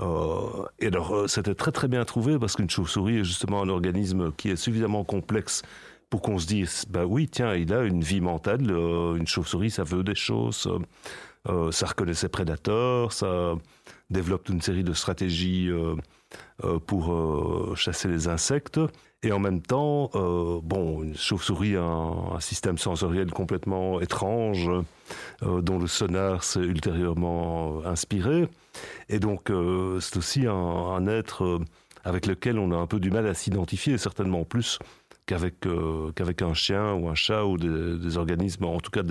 Euh, 0.00 0.64
et 0.80 0.88
alors, 0.88 1.30
c'était 1.30 1.54
très 1.54 1.70
très 1.70 1.86
bien 1.86 2.04
trouvé 2.04 2.36
parce 2.40 2.56
qu'une 2.56 2.70
chauve-souris 2.70 3.18
est 3.18 3.24
justement 3.24 3.62
un 3.62 3.68
organisme 3.68 4.32
qui 4.32 4.50
est 4.50 4.56
suffisamment 4.56 5.04
complexe 5.04 5.62
pour 6.10 6.22
qu'on 6.22 6.38
se 6.38 6.46
dise, 6.46 6.84
bah 6.90 7.06
oui, 7.06 7.28
tiens, 7.28 7.54
il 7.54 7.72
a 7.72 7.82
une 7.84 8.02
vie 8.02 8.20
mentale, 8.20 8.68
une 8.70 9.26
chauve-souris, 9.26 9.70
ça 9.70 9.84
veut 9.84 10.02
des 10.02 10.16
choses, 10.16 10.68
euh, 11.48 11.72
ça 11.72 11.86
reconnaît 11.86 12.14
ses 12.14 12.28
prédateurs, 12.28 13.12
ça 13.12 13.54
développe 14.10 14.48
une 14.48 14.60
série 14.60 14.84
de 14.84 14.92
stratégies 14.92 15.68
euh, 15.70 15.94
euh, 16.64 16.78
pour 16.78 17.76
chasser 17.76 18.08
les 18.08 18.28
insectes. 18.28 18.80
Et 19.22 19.32
en 19.32 19.38
même 19.38 19.60
temps, 19.60 20.10
bon, 20.14 21.02
une 21.02 21.14
chauve-souris 21.14 21.76
a 21.76 21.82
un, 21.82 22.40
système 22.40 22.78
sensoriel 22.78 23.30
complètement 23.30 24.00
étrange, 24.00 24.70
dont 25.42 25.78
le 25.78 25.86
sonar 25.86 26.42
s'est 26.42 26.60
ultérieurement 26.60 27.84
inspiré. 27.84 28.48
Et 29.10 29.18
donc, 29.18 29.52
c'est 30.00 30.16
aussi 30.16 30.46
un, 30.46 30.54
un, 30.54 31.06
être 31.06 31.60
avec 32.02 32.24
lequel 32.24 32.58
on 32.58 32.72
a 32.72 32.76
un 32.76 32.86
peu 32.86 32.98
du 32.98 33.10
mal 33.10 33.26
à 33.26 33.34
s'identifier, 33.34 33.98
certainement 33.98 34.44
plus 34.44 34.78
qu'avec 35.26 35.66
euh, 35.66 36.12
qu'avec 36.12 36.42
un 36.42 36.54
chien 36.54 36.94
ou 36.94 37.08
un 37.08 37.14
chat 37.14 37.44
ou 37.44 37.56
des, 37.56 38.16
organismes, 38.16 38.64
en 38.64 38.80
tout 38.80 38.90
cas, 38.90 39.02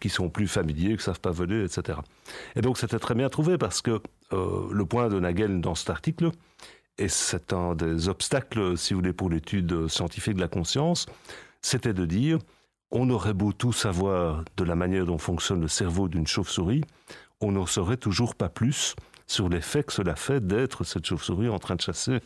qui 0.00 0.08
sont 0.08 0.30
plus 0.30 0.48
familiers, 0.48 0.96
qui 0.96 1.02
savent 1.02 1.20
pas 1.20 1.30
voler, 1.30 1.64
etc. 1.64 1.98
Et 2.56 2.60
donc 2.60 2.78
c'était 2.78 2.98
très 2.98 3.14
bien 3.14 3.28
trouvé 3.28 3.58
parce 3.58 3.82
que 3.82 4.00
euh, 4.32 4.68
le 4.70 4.86
point 4.86 5.08
de 5.08 5.18
Nagel 5.18 5.60
dans 5.60 5.74
cet 5.74 5.90
article, 5.90 6.30
et 6.98 7.08
c'est 7.08 7.52
un 7.52 7.74
des 7.74 8.08
obstacles, 8.08 8.78
si 8.78 8.94
vous 8.94 9.00
voulez, 9.00 9.12
pour 9.12 9.28
l'étude 9.28 9.88
scientifique 9.88 10.34
de 10.34 10.40
la 10.40 10.48
conscience, 10.48 11.06
c'était 11.60 11.94
de 11.94 12.06
dire 12.06 12.38
on 12.90 13.10
aurait 13.10 13.34
beau 13.34 13.52
tout 13.52 13.72
savoir 13.72 14.44
de 14.56 14.64
la 14.64 14.76
manière 14.76 15.04
dont 15.04 15.18
fonctionne 15.18 15.60
le 15.60 15.68
cerveau 15.68 16.08
d'une 16.08 16.28
chauve-souris, 16.28 16.82
on 17.40 17.52
n'en 17.52 17.66
saurait 17.66 17.96
toujours 17.96 18.36
pas 18.36 18.48
plus 18.48 18.94
sur 19.26 19.48
l'effet 19.48 19.82
que 19.82 19.92
cela 19.92 20.14
fait 20.14 20.46
d'être 20.46 20.84
cette 20.84 21.06
chauve-souris 21.06 21.48
en 21.48 21.58
train 21.58 21.74
de 21.74 21.80
chasser 21.80 22.20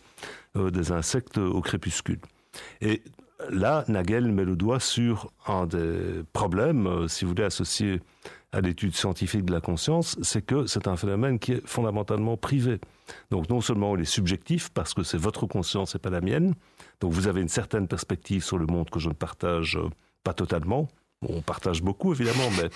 euh, 0.57 0.71
des 0.71 0.93
insectes 0.93 1.39
au 1.39 1.61
crépuscule. 1.61 2.21
Et 2.81 3.03
là, 3.51 3.85
Nagel 3.89 4.31
met 4.33 4.45
le 4.45 4.57
doigt 4.57 4.81
sur 4.81 5.33
un 5.47 5.67
des 5.67 6.23
problèmes, 6.33 6.87
euh, 6.87 7.09
si 7.09 7.25
vous 7.25 7.31
voulez, 7.31 7.45
associés 7.45 8.01
à 8.53 8.61
l'étude 8.61 8.95
scientifique 8.95 9.45
de 9.45 9.53
la 9.53 9.61
conscience, 9.61 10.17
c'est 10.23 10.43
que 10.43 10.67
c'est 10.67 10.89
un 10.89 10.97
phénomène 10.97 11.39
qui 11.39 11.53
est 11.53 11.67
fondamentalement 11.67 12.37
privé. 12.39 12.81
Donc 13.31 13.51
non 13.51 13.61
seulement 13.61 13.95
il 13.95 14.03
est 14.03 14.07
subjectif, 14.07 14.71
parce 14.71 14.95
que 14.95 15.03
c'est 15.03 15.19
votre 15.19 15.47
conscience 15.47 15.95
et 15.95 15.99
pas 15.99 16.11
la 16.11 16.23
mienne, 16.23 16.55
donc 17.01 17.13
vous 17.13 17.27
avez 17.27 17.43
une 17.43 17.49
certaine 17.49 17.89
perspective 17.89 18.43
sur 18.43 18.57
le 18.57 18.67
monde 18.67 18.89
que 18.89 18.99
je 18.99 19.09
ne 19.09 19.15
partage 19.15 19.77
euh, 19.77 19.91
pas 20.25 20.33
totalement, 20.33 20.89
on 21.21 21.43
partage 21.43 21.83
beaucoup 21.83 22.15
évidemment, 22.15 22.49
mais 22.57 22.71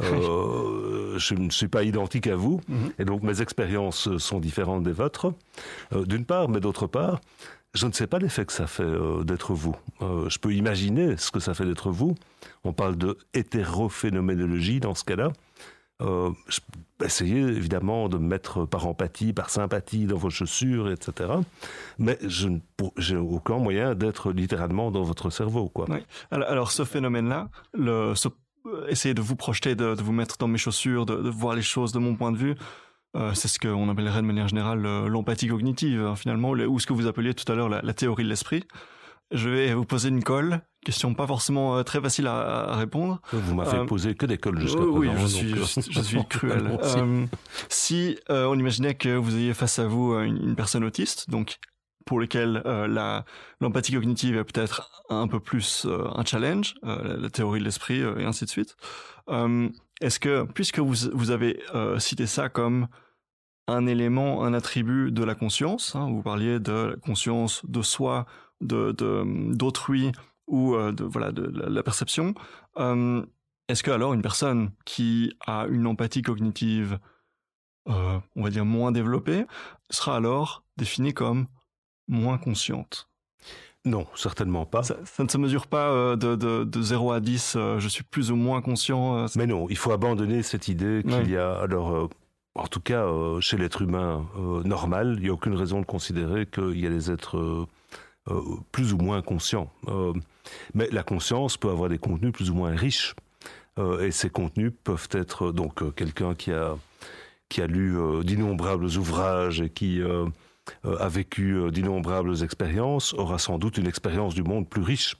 euh, 0.04 1.18
je 1.18 1.34
ne 1.34 1.50
suis 1.50 1.68
pas 1.68 1.84
identique 1.84 2.26
à 2.26 2.34
vous, 2.34 2.60
mhm. 2.68 2.92
et 2.98 3.04
donc 3.04 3.22
mes 3.22 3.42
expériences 3.42 4.16
sont 4.18 4.40
différentes 4.40 4.82
des 4.82 4.92
vôtres, 4.92 5.32
d'une 5.92 6.24
part, 6.24 6.48
mais 6.48 6.58
d'autre 6.58 6.88
part, 6.88 7.20
je 7.74 7.86
ne 7.86 7.92
sais 7.92 8.06
pas 8.06 8.18
l'effet 8.18 8.44
que 8.44 8.52
ça 8.52 8.66
fait 8.66 8.82
euh, 8.82 9.24
d'être 9.24 9.54
vous. 9.54 9.76
Euh, 10.02 10.28
je 10.28 10.38
peux 10.38 10.52
imaginer 10.52 11.16
ce 11.16 11.30
que 11.30 11.40
ça 11.40 11.54
fait 11.54 11.64
d'être 11.64 11.90
vous. 11.90 12.14
On 12.64 12.72
parle 12.72 12.96
de 12.96 13.16
hétérophénoménologie 13.32 14.80
dans 14.80 14.94
ce 14.94 15.04
cas-là. 15.04 15.32
Euh, 16.02 16.30
essayez 17.02 17.40
évidemment 17.40 18.08
de 18.08 18.18
me 18.18 18.26
mettre 18.26 18.66
par 18.66 18.86
empathie, 18.86 19.32
par 19.32 19.50
sympathie 19.50 20.06
dans 20.06 20.16
vos 20.16 20.30
chaussures, 20.30 20.90
etc. 20.90 21.30
Mais 21.98 22.18
je 22.26 22.48
n'ai 22.48 23.16
aucun 23.16 23.58
moyen 23.58 23.94
d'être 23.94 24.32
littéralement 24.32 24.90
dans 24.90 25.02
votre 25.02 25.30
cerveau. 25.30 25.68
Quoi. 25.68 25.86
Alors, 26.30 26.72
ce 26.72 26.84
phénomène-là, 26.84 27.48
essayer 28.88 29.14
de 29.14 29.22
vous 29.22 29.36
projeter, 29.36 29.74
de, 29.74 29.94
vous 30.02 30.12
mettre 30.12 30.38
dans 30.38 30.48
mes 30.48 30.58
chaussures, 30.58 31.06
de, 31.06 31.30
voir 31.30 31.54
les 31.54 31.62
choses 31.62 31.92
de 31.92 31.98
mon 31.98 32.16
point 32.16 32.32
de 32.32 32.38
vue, 32.38 32.56
euh, 33.14 33.34
c'est 33.34 33.48
ce 33.48 33.58
qu'on 33.58 33.88
appellerait 33.88 34.22
de 34.22 34.26
manière 34.26 34.48
générale 34.48 34.86
euh, 34.86 35.08
l'empathie 35.08 35.48
cognitive, 35.48 36.00
hein, 36.00 36.16
finalement, 36.16 36.50
ou 36.50 36.78
ce 36.78 36.86
que 36.86 36.92
vous 36.92 37.06
appeliez 37.06 37.34
tout 37.34 37.50
à 37.50 37.54
l'heure 37.54 37.68
la, 37.68 37.92
théorie 37.92 38.24
de 38.24 38.28
l'esprit. 38.28 38.64
Je 39.30 39.48
vais 39.48 39.74
vous 39.74 39.84
poser 39.84 40.08
une 40.08 40.22
colle, 40.22 40.60
question 40.84 41.14
pas 41.14 41.26
forcément 41.26 41.76
euh, 41.76 41.82
très 41.82 42.00
facile 42.00 42.26
à, 42.26 42.74
répondre. 42.74 43.20
Vous 43.32 43.54
m'avez 43.54 43.84
posé 43.86 44.14
que 44.14 44.26
des 44.26 44.38
colles 44.38 44.60
jusqu'à 44.60 44.80
présent. 44.80 44.92
Oui, 44.92 45.08
je 45.18 45.26
suis, 45.26 45.54
je, 45.90 46.00
suis 46.00 46.24
cruel. 46.28 46.78
si 47.68 48.18
on 48.28 48.58
imaginait 48.58 48.94
que 48.94 49.14
vous 49.14 49.36
ayez 49.36 49.54
face 49.54 49.78
à 49.78 49.86
vous 49.86 50.14
une, 50.14 50.54
personne 50.54 50.84
autiste, 50.84 51.28
donc 51.30 51.58
pour 52.04 52.18
lequel 52.18 52.62
l'empathie 53.60 53.92
cognitive 53.92 54.36
est 54.36 54.44
peut-être 54.44 55.04
un 55.08 55.28
peu 55.28 55.40
plus 55.40 55.86
un 55.86 56.24
challenge, 56.24 56.74
la, 56.82 57.30
théorie 57.30 57.60
de 57.60 57.64
l'esprit 57.64 58.00
et 58.00 58.24
ainsi 58.24 58.44
de 58.44 58.50
suite. 58.50 58.76
Est-ce 60.02 60.20
que, 60.20 60.44
puisque 60.52 60.80
vous, 60.80 61.30
avez 61.30 61.62
cité 61.98 62.26
ça 62.26 62.48
comme 62.48 62.88
un 63.68 63.86
élément, 63.86 64.44
un 64.44 64.54
attribut 64.54 65.12
de 65.12 65.24
la 65.24 65.34
conscience. 65.34 65.94
Hein. 65.94 66.10
Vous 66.10 66.22
parliez 66.22 66.58
de 66.58 66.72
la 66.72 66.96
conscience 66.96 67.64
de 67.64 67.82
soi, 67.82 68.26
d'autrui 68.60 70.12
ou 70.46 70.76
de, 70.76 71.04
voilà, 71.04 71.30
la 71.34 71.82
perception. 71.82 72.34
Est-ce 72.76 73.82
que 73.82 73.90
alors 73.90 74.12
une 74.12 74.22
personne 74.22 74.72
qui 74.84 75.32
a 75.46 75.66
une 75.68 75.86
empathie 75.86 76.22
cognitive, 76.22 76.98
on 77.86 78.22
va 78.36 78.50
dire 78.50 78.64
moins 78.64 78.92
développée, 78.92 79.46
sera 79.90 80.16
alors 80.16 80.64
définie 80.76 81.14
comme 81.14 81.46
moins 82.08 82.38
consciente? 82.38 83.11
Non, 83.84 84.06
certainement 84.14 84.64
pas. 84.64 84.84
Ça, 84.84 84.94
ne 85.18 85.28
se 85.28 85.38
mesure 85.38 85.66
pas 85.66 85.90
euh, 85.90 86.16
de, 86.16 86.36
de, 86.36 86.82
0 86.82 87.12
à 87.12 87.20
10, 87.20 87.54
euh, 87.56 87.78
je 87.80 87.88
suis 87.88 88.04
plus 88.04 88.30
ou 88.30 88.36
moins 88.36 88.62
conscient. 88.62 89.18
Euh, 89.18 89.26
Mais 89.34 89.46
non, 89.46 89.66
il 89.70 89.76
faut 89.76 89.90
abandonner 89.90 90.42
cette 90.42 90.68
idée 90.68 91.02
qu'il 91.02 91.30
y 91.30 91.36
a, 91.36 91.52
alors, 91.54 92.08
en 92.54 92.66
tout 92.68 92.80
cas, 92.80 93.04
chez 93.40 93.56
l'être 93.56 93.82
humain 93.82 94.24
normal, 94.64 95.14
il 95.16 95.24
n'y 95.24 95.30
a 95.30 95.32
aucune 95.32 95.54
raison 95.54 95.80
de 95.80 95.86
considérer 95.86 96.46
qu'il 96.46 96.78
y 96.78 96.86
a 96.86 96.90
des 96.90 97.10
êtres 97.10 97.66
plus 98.70 98.92
ou 98.92 98.98
moins 98.98 99.20
conscients. 99.20 99.72
mais 100.74 100.88
la 100.92 101.02
conscience 101.02 101.56
peut 101.56 101.70
avoir 101.70 101.88
des 101.88 101.98
contenus 101.98 102.32
plus 102.32 102.50
ou 102.50 102.54
moins 102.54 102.76
riches. 102.76 103.16
et 104.00 104.12
ces 104.12 104.30
contenus 104.30 104.72
peuvent 104.84 105.08
être, 105.12 105.50
donc, 105.50 105.94
quelqu'un 105.96 106.34
qui 106.34 106.52
a, 106.52 106.76
qui 107.48 107.62
a 107.62 107.66
lu 107.66 107.96
d'innombrables 108.22 108.84
ouvrages 108.84 109.60
et 109.60 109.70
qui 109.70 110.00
a 110.84 111.08
vécu 111.08 111.54
euh, 111.54 111.70
d'innombrables 111.70 112.42
expériences, 112.42 113.14
aura 113.14 113.38
sans 113.38 113.58
doute 113.58 113.78
une 113.78 113.86
expérience 113.86 114.34
du 114.34 114.42
monde 114.42 114.68
plus 114.68 114.82
riche. 114.82 115.16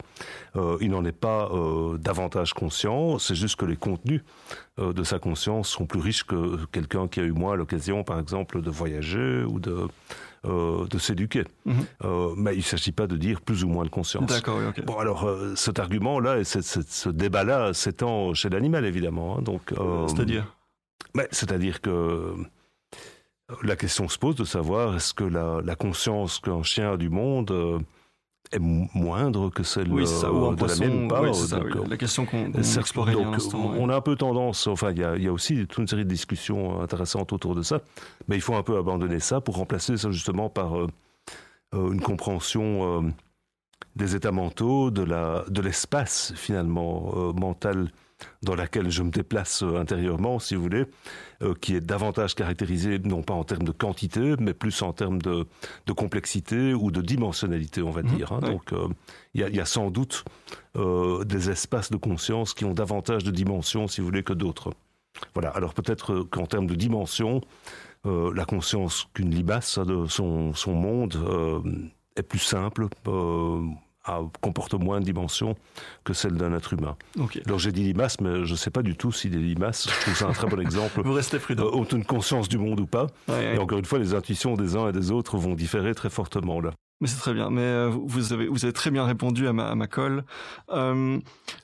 Euh, 0.57 0.77
il 0.81 0.91
n'en 0.91 1.05
est 1.05 1.13
pas 1.13 1.51
davantage 1.99 2.55
conscient, 2.55 3.19
c'est 3.19 3.35
juste 3.35 3.57
que 3.57 3.65
les 3.65 3.77
contenus 3.77 4.23
de 4.79 5.03
sa 5.03 5.19
conscience 5.19 5.69
sont 5.69 5.87
plus 5.87 6.01
riches 6.01 6.25
que 6.25 6.65
quelqu'un 6.73 7.09
qui 7.09 7.21
a 7.21 7.25
eu 7.25 7.33
moins 7.33 7.57
l'occasion, 7.57 8.05
par 8.05 8.19
exemple, 8.19 8.63
de 8.63 8.71
voyager 8.71 9.45
ou 9.45 9.61
de, 9.61 9.87
de 10.45 10.99
s'éduquer. 10.99 11.45
Mhm. 11.67 11.85
mais 12.37 12.55
il 12.55 12.59
ne 12.59 12.63
s'agit 12.63 12.93
pas 12.93 13.07
de 13.07 13.17
dire 13.17 13.41
plus 13.41 13.65
ou 13.65 13.69
moins 13.69 13.85
de 13.85 13.91
conscience. 13.91 14.27
D'accord, 14.27 14.61
Bon, 14.85 14.99
alors, 14.99 15.29
cet 15.57 15.79
argument-là 15.79 16.39
et 16.39 16.45
ce 16.45 17.09
débat-là 17.09 17.75
s'étend 17.75 18.35
chez 18.35 18.49
l'animal, 18.49 18.85
évidemment. 18.85 19.39
Hein, 19.39 19.43
donc, 19.43 19.75
C'est-à-dire? 20.09 20.57
C'est-à-dire 21.31 21.81
que 21.81 22.35
la 23.63 23.77
question 23.77 24.09
se 24.09 24.19
pose 24.19 24.37
de 24.37 24.45
savoir 24.45 24.97
est-ce 24.97 25.15
que 25.15 25.25
la, 25.25 25.77
conscience 25.77 26.39
qu'un 26.39 26.63
chien 26.63 26.93
a 26.93 26.97
du 26.97 27.09
monde 27.09 27.51
euh, 27.51 27.79
est 28.53 28.59
moindre 28.59 29.51
que 29.51 29.63
celle 29.63 29.93
euh, 29.93 30.55
de 30.55 30.67
la 30.67 30.77
mienne 30.77 31.09
pas 31.09 31.23
La 31.89 31.97
question 31.97 32.27
qu'on 32.27 32.53
qu 32.53 32.59
explorait 32.59 33.15
On 33.15 33.89
a 33.89 33.97
un 33.97 34.01
peu 34.01 34.17
tendance, 34.17 34.67
enfin 34.67 34.93
il 34.93 34.99
y 34.99 35.29
a, 35.29 35.33
aussi 35.33 35.67
toute 35.67 35.79
une 35.79 35.89
série 35.89 36.05
de 36.05 36.11
discussions 36.11 36.81
intéressantes 36.81 37.33
autour 37.33 37.55
de 37.55 37.63
ça, 37.63 37.81
mais 38.29 38.37
il 38.37 38.43
faut 38.43 38.55
un 38.55 38.63
peu 38.63 38.77
abandonner 38.77 39.21
ça 39.21 39.41
pour 39.41 39.57
remplacer 39.57 39.97
ça 39.97 40.11
justement 40.11 40.49
par 40.49 40.79
euh, 40.79 40.87
une 41.73 42.01
compréhension 42.01 43.13
des 43.97 44.15
états 44.15 44.33
mentaux, 44.33 44.91
de 44.91 45.61
l'espace 45.61 46.33
finalement 46.37 47.33
mental 47.35 47.91
dans 48.43 48.55
laquelle 48.55 48.91
je 48.91 49.03
me 49.03 49.11
déplace 49.11 49.63
euh, 49.63 49.79
intérieurement, 49.79 50.39
si 50.39 50.55
vous 50.55 50.63
voulez, 50.63 50.85
euh, 51.43 51.55
qui 51.61 51.75
est 51.75 51.81
davantage 51.81 52.35
caractérisée 52.35 52.99
non 52.99 53.23
pas 53.23 53.35
en 53.35 53.45
termes 53.45 53.65
de 53.65 53.73
quantité, 53.73 54.35
mais 54.39 54.55
plus 54.55 54.83
en 54.83 54.93
termes 54.93 55.21
de, 55.21 55.47
complexité 55.97 56.75
ou 56.75 56.91
de 56.91 57.01
dimensionnalité, 57.01 57.83
on 57.83 57.91
va 57.91 58.03
mhm. 58.03 58.17
dire. 58.17 58.33
Hein. 58.33 58.41
Donc, 58.41 58.73
euh, 58.73 58.89
il 59.35 59.41
y, 59.41 59.61
a 59.61 59.65
sans 59.65 59.91
doute 59.91 60.25
des 60.75 61.51
espaces 61.51 61.91
de 61.91 61.97
conscience 61.97 62.55
qui 62.55 62.65
ont 62.65 62.75
davantage 62.75 63.25
de 63.25 63.31
dimensions, 63.31 63.89
si 63.89 64.01
vous 64.01 64.07
voulez, 64.07 64.23
que 64.23 64.33
d'autres. 64.33 64.73
Voilà. 65.35 65.51
Alors 65.51 65.73
peut-être 65.73 66.23
qu'en 66.31 66.47
termes 66.47 66.67
de 66.67 66.75
dimension, 66.75 67.41
la 68.05 68.45
conscience 68.45 69.09
qu'une 69.15 69.31
libasse 69.31 69.79
a 69.79 69.85
de 69.85 70.07
son, 70.07 70.53
son 70.53 70.75
monde 70.75 71.19
est 72.17 72.23
plus 72.23 72.39
simple 72.39 72.89
comporte 74.41 74.75
moins 74.75 75.01
de 75.01 75.05
dimensions 75.05 75.55
que 76.05 76.13
celle 76.13 76.35
d'un 76.35 76.55
être 76.55 76.73
humain. 76.73 76.97
Alors 77.47 77.59
j'ai 77.59 77.73
dit 77.73 77.83
limaces, 77.83 78.21
mais 78.21 78.45
je 78.45 78.53
ne 78.53 78.57
sais 78.57 78.71
pas 78.71 78.83
du 78.83 78.97
tout 78.97 79.13
si 79.13 79.31
des 79.31 79.39
limaces, 79.39 79.89
je 79.89 80.01
trouve 80.01 80.15
ça 80.15 80.29
un 80.29 80.33
très 80.33 80.49
bon 80.49 80.61
exemple, 80.61 81.03
Vous 81.05 81.13
restez 81.13 81.39
prudent. 81.39 81.67
Euh, 81.67 81.77
ont 81.77 81.85
une 81.85 82.05
conscience 82.05 82.49
du 82.49 82.59
monde 82.59 82.81
ou 82.81 82.87
pas. 82.87 83.07
et 83.29 83.59
encore 83.59 83.79
une 83.79 83.85
fois, 83.85 83.99
les 83.99 84.15
intuitions 84.15 84.57
des 84.57 84.77
uns 84.77 84.89
et 84.89 84.93
des 84.93 85.11
autres 85.11 85.37
vont 85.37 85.55
différer 85.55 85.95
très 85.95 86.11
fortement 86.11 86.61
là. 86.61 86.73
Mais 87.01 87.09
c'est 87.09 87.19
très 87.19 87.35
bien. 87.35 87.51
Mais 87.51 87.63
euh, 87.63 87.91
vous 87.91 88.33
avez 88.33 88.47
vous 88.47 88.65
avez 88.65 88.73
très 88.73 88.93
bien 88.93 89.05
répondu 89.05 89.49
à 89.49 89.53
ma, 89.53 89.67
à 89.67 89.75
ma 89.75 89.89
colle. 89.89 90.25
Euh, 90.71 91.19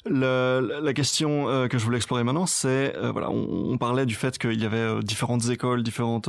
la 0.05 0.93
question 0.95 1.69
que 1.69 1.79
je 1.79 1.85
voulais 1.85 1.99
explorer 1.99 2.25
maintenant, 2.25 2.47
c'est 2.47 2.95
voilà, 3.13 3.31
on, 3.31 3.79
parlait 3.79 4.07
du 4.07 4.15
fait 4.15 4.39
qu'il 4.39 4.61
y 4.61 4.65
avait 4.65 5.01
différentes 5.03 5.49
écoles, 5.49 5.83
différentes 5.83 6.29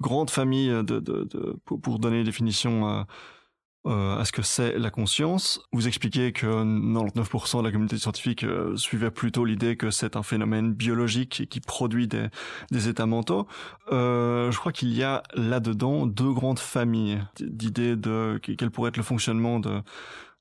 grandes 0.00 0.30
familles 0.30 0.70
de, 0.70 0.82
de, 0.82 1.00
de 1.00 1.56
pour, 1.64 1.80
pour, 1.80 1.98
donner 2.00 2.18
une 2.18 2.24
définition 2.24 3.06
euh, 3.86 4.18
à 4.18 4.24
ce 4.24 4.32
que 4.32 4.42
c'est 4.42 4.78
la 4.78 4.90
conscience. 4.90 5.60
Vous 5.72 5.88
expliquez 5.88 6.32
que 6.32 6.46
99% 6.46 7.60
de 7.60 7.64
la 7.64 7.72
communauté 7.72 7.96
scientifique 7.96 8.44
euh, 8.44 8.76
suivait 8.76 9.10
plutôt 9.10 9.44
l'idée 9.44 9.76
que 9.76 9.90
c'est 9.90 10.16
un 10.16 10.22
phénomène 10.22 10.74
biologique 10.74 11.46
qui 11.48 11.60
produit 11.60 12.06
des, 12.06 12.26
des 12.70 12.88
états 12.88 13.06
mentaux. 13.06 13.46
Euh, 13.90 14.50
je 14.50 14.58
crois 14.58 14.72
qu'il 14.72 14.92
y 14.92 15.02
a 15.02 15.22
là-dedans 15.34 16.06
deux 16.06 16.32
grandes 16.32 16.58
familles 16.58 17.22
d'idées 17.40 17.96
de 17.96 18.38
quel 18.42 18.70
pourrait 18.70 18.90
être 18.90 18.98
le 18.98 19.02
fonctionnement 19.02 19.60
de 19.60 19.82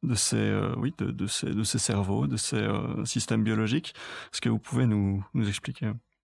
de 0.04 0.16
ces 0.16 0.38
euh, 0.38 0.74
oui 0.78 0.94
de, 0.98 1.12
de, 1.12 1.28
ces 1.28 1.54
de 1.54 1.64
ces 1.64 1.80
cerveaux, 1.80 2.28
de 2.28 2.38
ces 2.38 2.58
euh, 2.58 3.04
systèmes 3.06 3.44
biologiques. 3.44 3.94
Est-ce 4.34 4.42
que 4.42 4.50
vous 4.50 4.60
pouvez 4.60 4.86
nous 4.86 5.24
nous 5.34 5.48
expliquer? 5.48 5.92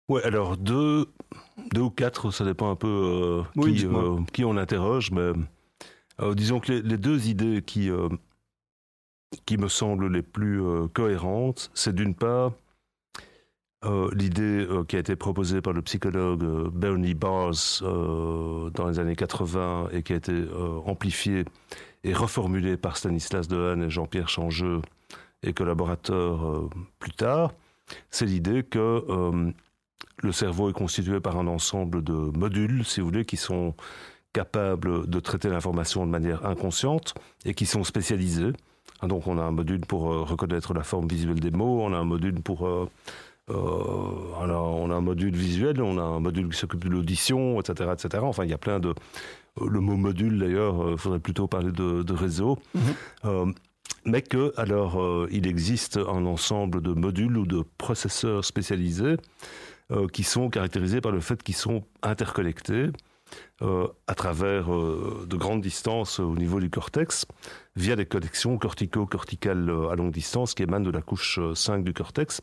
Ouais, 0.10 0.24
alors 0.24 0.56
deux, 0.56 1.08
deux 1.74 1.82
ou 1.82 1.90
quatre, 1.90 2.32
ça 2.32 2.46
dépend 2.46 2.72
un 2.72 2.76
peu 2.76 3.44
qui, 3.62 3.86
qui 4.32 4.46
on 4.46 4.56
interroge, 4.56 5.12
mais 5.12 5.34
euh, 6.22 6.34
disons 6.34 6.60
que 6.60 6.72
les, 6.72 6.98
deux 6.98 7.28
idées 7.28 7.62
qui, 7.62 7.90
euh, 7.90 8.10
qui 9.46 9.58
me 9.58 9.68
semblent 9.68 10.12
les 10.12 10.22
plus 10.22 10.62
euh, 10.64 10.88
cohérentes, 10.88 11.72
c'est 11.74 11.94
d'une 11.94 12.16
part 12.16 12.54
l'idée 14.12 14.68
qui 14.90 14.98
a 14.98 15.00
été 15.00 15.16
proposée 15.16 15.62
par 15.62 15.72
le 15.72 15.82
psychologue 15.82 16.44
Bernie 16.74 17.14
Bars 17.14 17.54
dans 17.82 18.88
les 18.90 19.00
années 19.00 19.16
80 19.16 19.90
et 19.94 20.04
qui 20.04 20.12
a 20.12 20.18
été 20.18 20.34
amplifiée 20.86 21.46
et 22.04 22.12
reformulée 22.12 22.76
par 22.76 22.98
Stanislas 22.98 23.48
Dehaene 23.48 23.84
et 23.84 23.90
Jean-Pierre 23.90 24.28
Changeux 24.28 24.82
et 25.42 25.54
collaborateurs 25.54 26.68
plus 27.00 27.14
tard, 27.14 27.54
c'est 28.10 28.26
l'idée 28.26 28.64
que 28.64 29.54
le 30.18 30.32
cerveau 30.34 30.70
est 30.70 30.74
constitué 30.74 31.22
par 31.22 31.38
un 31.38 31.48
ensemble 31.48 32.04
de 32.04 32.14
modules, 32.14 32.84
si 32.84 33.00
vous 33.00 33.08
voulez, 33.08 33.26
qui 33.26 33.38
sont 33.38 33.74
capables 34.34 35.08
de 35.08 35.20
traiter 35.20 35.50
l'information 35.50 36.06
de 36.06 36.12
manière 36.12 36.46
inconsciente 36.46 37.16
et 37.46 37.54
qui 37.54 37.66
sont 37.66 37.84
spécialisés. 37.84 38.54
Hein, 39.02 39.08
donc 39.08 39.28
on 39.28 39.38
a 39.38 39.42
un 39.42 39.52
module 39.52 39.82
pour 39.82 40.12
euh, 40.12 40.24
reconnaître 40.24 40.74
la 40.74 40.84
forme 40.84 41.08
visuelle 41.08 41.40
des 41.40 41.52
mots, 41.52 41.82
on 41.82 41.94
a 41.94 41.98
un 41.98 42.06
module 42.06 42.42
pour 42.42 42.68
euh, 42.68 42.90
euh, 43.50 43.54
on, 44.40 44.90
a, 44.92 44.96
un 44.96 45.02
module 45.02 45.36
visuel, 45.36 45.82
on 45.82 45.98
a 45.98 46.02
un 46.02 46.20
module 46.20 46.50
qui 46.50 46.58
s'occupe 46.58 46.84
de 46.84 46.90
l'audition, 46.90 47.60
etc., 47.60 47.92
etc. 47.94 48.24
Enfin, 48.24 48.44
il 48.44 48.50
y 48.50 48.54
a 48.54 48.58
plein 48.58 48.80
de 48.80 48.94
le 49.60 49.80
mot 49.80 49.98
module 49.98 50.38
d'ailleurs, 50.38 50.92
il 50.92 50.98
faudrait 50.98 51.20
plutôt 51.20 51.48
parler 51.48 51.72
de, 51.72 52.14
réseau. 52.14 52.60
Mm-hmm. 52.76 53.54
mais 54.06 54.22
que 54.22 54.54
alors 54.56 55.28
il 55.32 55.48
existe 55.48 55.98
un 55.98 56.28
ensemble 56.28 56.82
de 56.82 56.92
modules 56.92 57.38
ou 57.38 57.48
de 57.48 57.64
processeurs 57.80 58.46
spécialisés 58.46 59.16
qui 60.14 60.22
sont 60.22 60.52
caractérisés 60.52 61.02
par 61.02 61.12
le 61.12 61.22
fait 61.22 61.42
qu'ils 61.42 61.56
sont 61.56 61.84
interconnectés 62.04 62.92
euh, 63.64 63.88
à 64.06 64.14
travers 64.14 64.72
euh, 64.72 65.26
de 65.28 65.36
grandes 65.36 65.62
distances 65.62 66.20
au 66.20 66.36
niveau 66.36 66.60
du 66.60 66.70
cortex, 66.70 67.26
via 67.76 67.96
des 67.96 68.06
connexions 68.06 68.56
cortico-corticales 68.60 69.68
euh, 69.72 69.90
à 69.90 69.96
longue 69.96 70.12
distance 70.12 70.54
qui 70.54 70.62
émanent 70.62 70.86
de 70.86 70.92
la 70.92 71.02
couche 71.02 71.40
5 71.56 71.84
du 71.84 71.92
cortex 71.92 72.40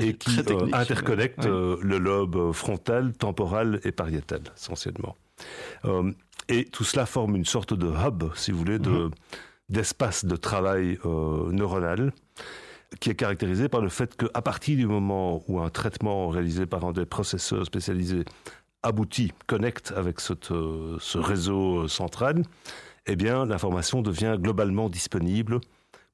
et 0.00 0.14
qui 0.14 0.38
interconnectent 0.72 1.46
le 1.46 1.98
lobe 1.98 2.52
frontal, 2.52 3.14
temporal 3.14 3.80
et 3.82 3.90
pariétal, 3.90 4.42
essentiellement. 4.56 5.16
et 6.48 6.66
tout 6.66 6.84
cela 6.84 7.04
forme 7.06 7.34
une 7.34 7.44
sorte 7.44 7.74
de 7.74 7.88
hub, 7.88 8.22
si 8.36 8.52
vous 8.52 8.58
voulez, 8.58 8.78
de, 8.78 8.90
mhm. 8.90 9.10
d'espace 9.70 10.24
de 10.24 10.36
travail 10.36 11.00
neuronal 11.04 12.12
qui 13.00 13.10
est 13.10 13.16
caractérisé 13.16 13.68
par 13.68 13.80
le 13.80 13.88
fait 13.88 14.16
qu'à 14.16 14.40
partir 14.40 14.76
du 14.76 14.86
moment 14.86 15.42
où 15.48 15.58
un 15.58 15.68
traitement 15.68 16.28
réalisé 16.28 16.64
par 16.64 16.84
un 16.84 16.92
des 16.92 17.06
processeurs 17.06 17.66
spécialisés 17.66 18.24
aboutit, 18.84 19.32
connecte 19.46 19.92
avec 19.96 20.18
euh, 20.50 20.96
ce 21.00 21.18
réseau 21.18 21.84
euh, 21.84 21.88
central, 21.88 22.42
eh 23.06 23.16
bien, 23.16 23.44
l'information 23.46 24.02
devient 24.02 24.36
globalement 24.38 24.88
disponible 24.88 25.60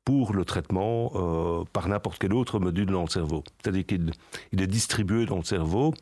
pour 0.04 0.32
le 0.32 0.44
traitement 0.44 1.12
euh, 1.14 1.64
par 1.72 1.88
n'importe 1.88 2.18
quel 2.18 2.32
autre 2.32 2.58
module 2.58 2.86
dans 2.86 3.02
le 3.02 3.10
cerveau. 3.10 3.44
C'est-à-dire 3.60 3.84
qu'il 3.84 4.12
est 4.52 4.66
distribué 4.66 5.26
dans 5.26 5.36
le 5.36 5.44
cerveau 5.44 5.92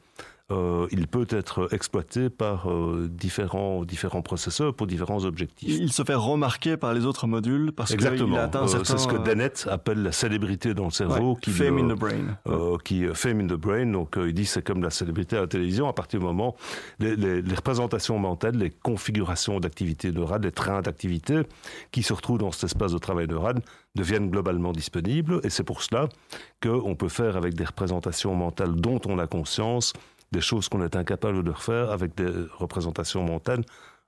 euh, 0.51 0.87
il 0.93 1.07
peut 1.09 1.27
être 1.29 1.69
exploité 1.75 2.31
par 2.31 2.71
euh, 2.71 3.07
différents, 3.11 3.85
différents 3.85 4.23
processeurs 4.23 4.73
pour 4.73 4.87
différents 4.87 5.27
objectifs. 5.27 5.77
Il 5.79 5.93
se 5.93 6.03
fait 6.05 6.15
remarquer 6.15 6.79
par 6.79 6.95
les 6.95 7.05
autres 7.05 7.27
modules 7.27 7.71
parce 7.71 7.95
qu'il 7.95 8.07
a 8.07 8.43
atteint 8.43 8.63
euh, 8.63 8.83
C'est 8.83 8.97
ce 8.97 9.07
que 9.07 9.19
Dennett 9.19 9.69
appelle 9.71 10.03
la 10.03 10.13
célébrité 10.13 10.73
dans 10.73 10.87
le 10.87 10.91
cerveau. 10.91 11.35
qui, 11.35 11.51
fame 11.51 11.77
in 11.77 11.95
the 11.95 11.99
brain. 11.99 12.79
qui 12.83 13.05
fame 13.13 13.41
in 13.41 13.47
the 13.47 13.61
brain. 13.61 13.87
Donc 13.93 14.17
il 14.17 14.33
dit 14.33 14.47
c'est 14.47 14.63
comme 14.63 14.83
la 14.83 14.89
célébrité 14.89 15.37
à 15.37 15.43
la 15.43 15.49
télévision. 15.49 15.87
À 15.87 15.93
partir 15.93 16.19
du 16.19 16.25
moment 16.25 16.57
les, 16.99 17.15
les, 17.15 17.43
les 17.43 17.55
représentations 17.55 18.19
mentales, 18.19 18.57
les 18.57 18.71
configurations 18.71 19.61
d'activité 19.61 20.13
neurale, 20.13 20.41
les 20.43 20.53
trains 20.53 20.81
d'activité 20.81 21.43
qui 21.93 22.03
se 22.03 22.15
retrouvent 22.15 22.39
dans 22.39 22.53
cet 22.53 22.65
espace 22.65 22.93
de 22.93 22.99
travail 22.99 23.27
neural 23.27 23.61
deviennent 23.95 24.31
globalement 24.31 24.73
disponibles. 24.73 25.41
Et 25.45 25.51
c'est 25.51 25.65
pour 25.65 25.83
cela 25.83 26.09
qu'on 26.63 26.95
peut 26.95 27.11
faire 27.11 27.37
avec 27.37 27.53
des 27.53 27.65
représentations 27.65 28.35
mentales 28.35 28.75
dont 28.77 29.01
on 29.07 29.19
a 29.19 29.27
conscience 29.27 29.93
des 30.33 30.41
choses 30.41 30.69
qu'on 30.69 30.83
est 30.83 30.97
incapable 30.97 31.43
de 31.43 31.51
refaire 31.51 31.91
avec 31.91 32.15
des 32.15 32.31
représentations 32.59 33.23
mentales 33.25 33.65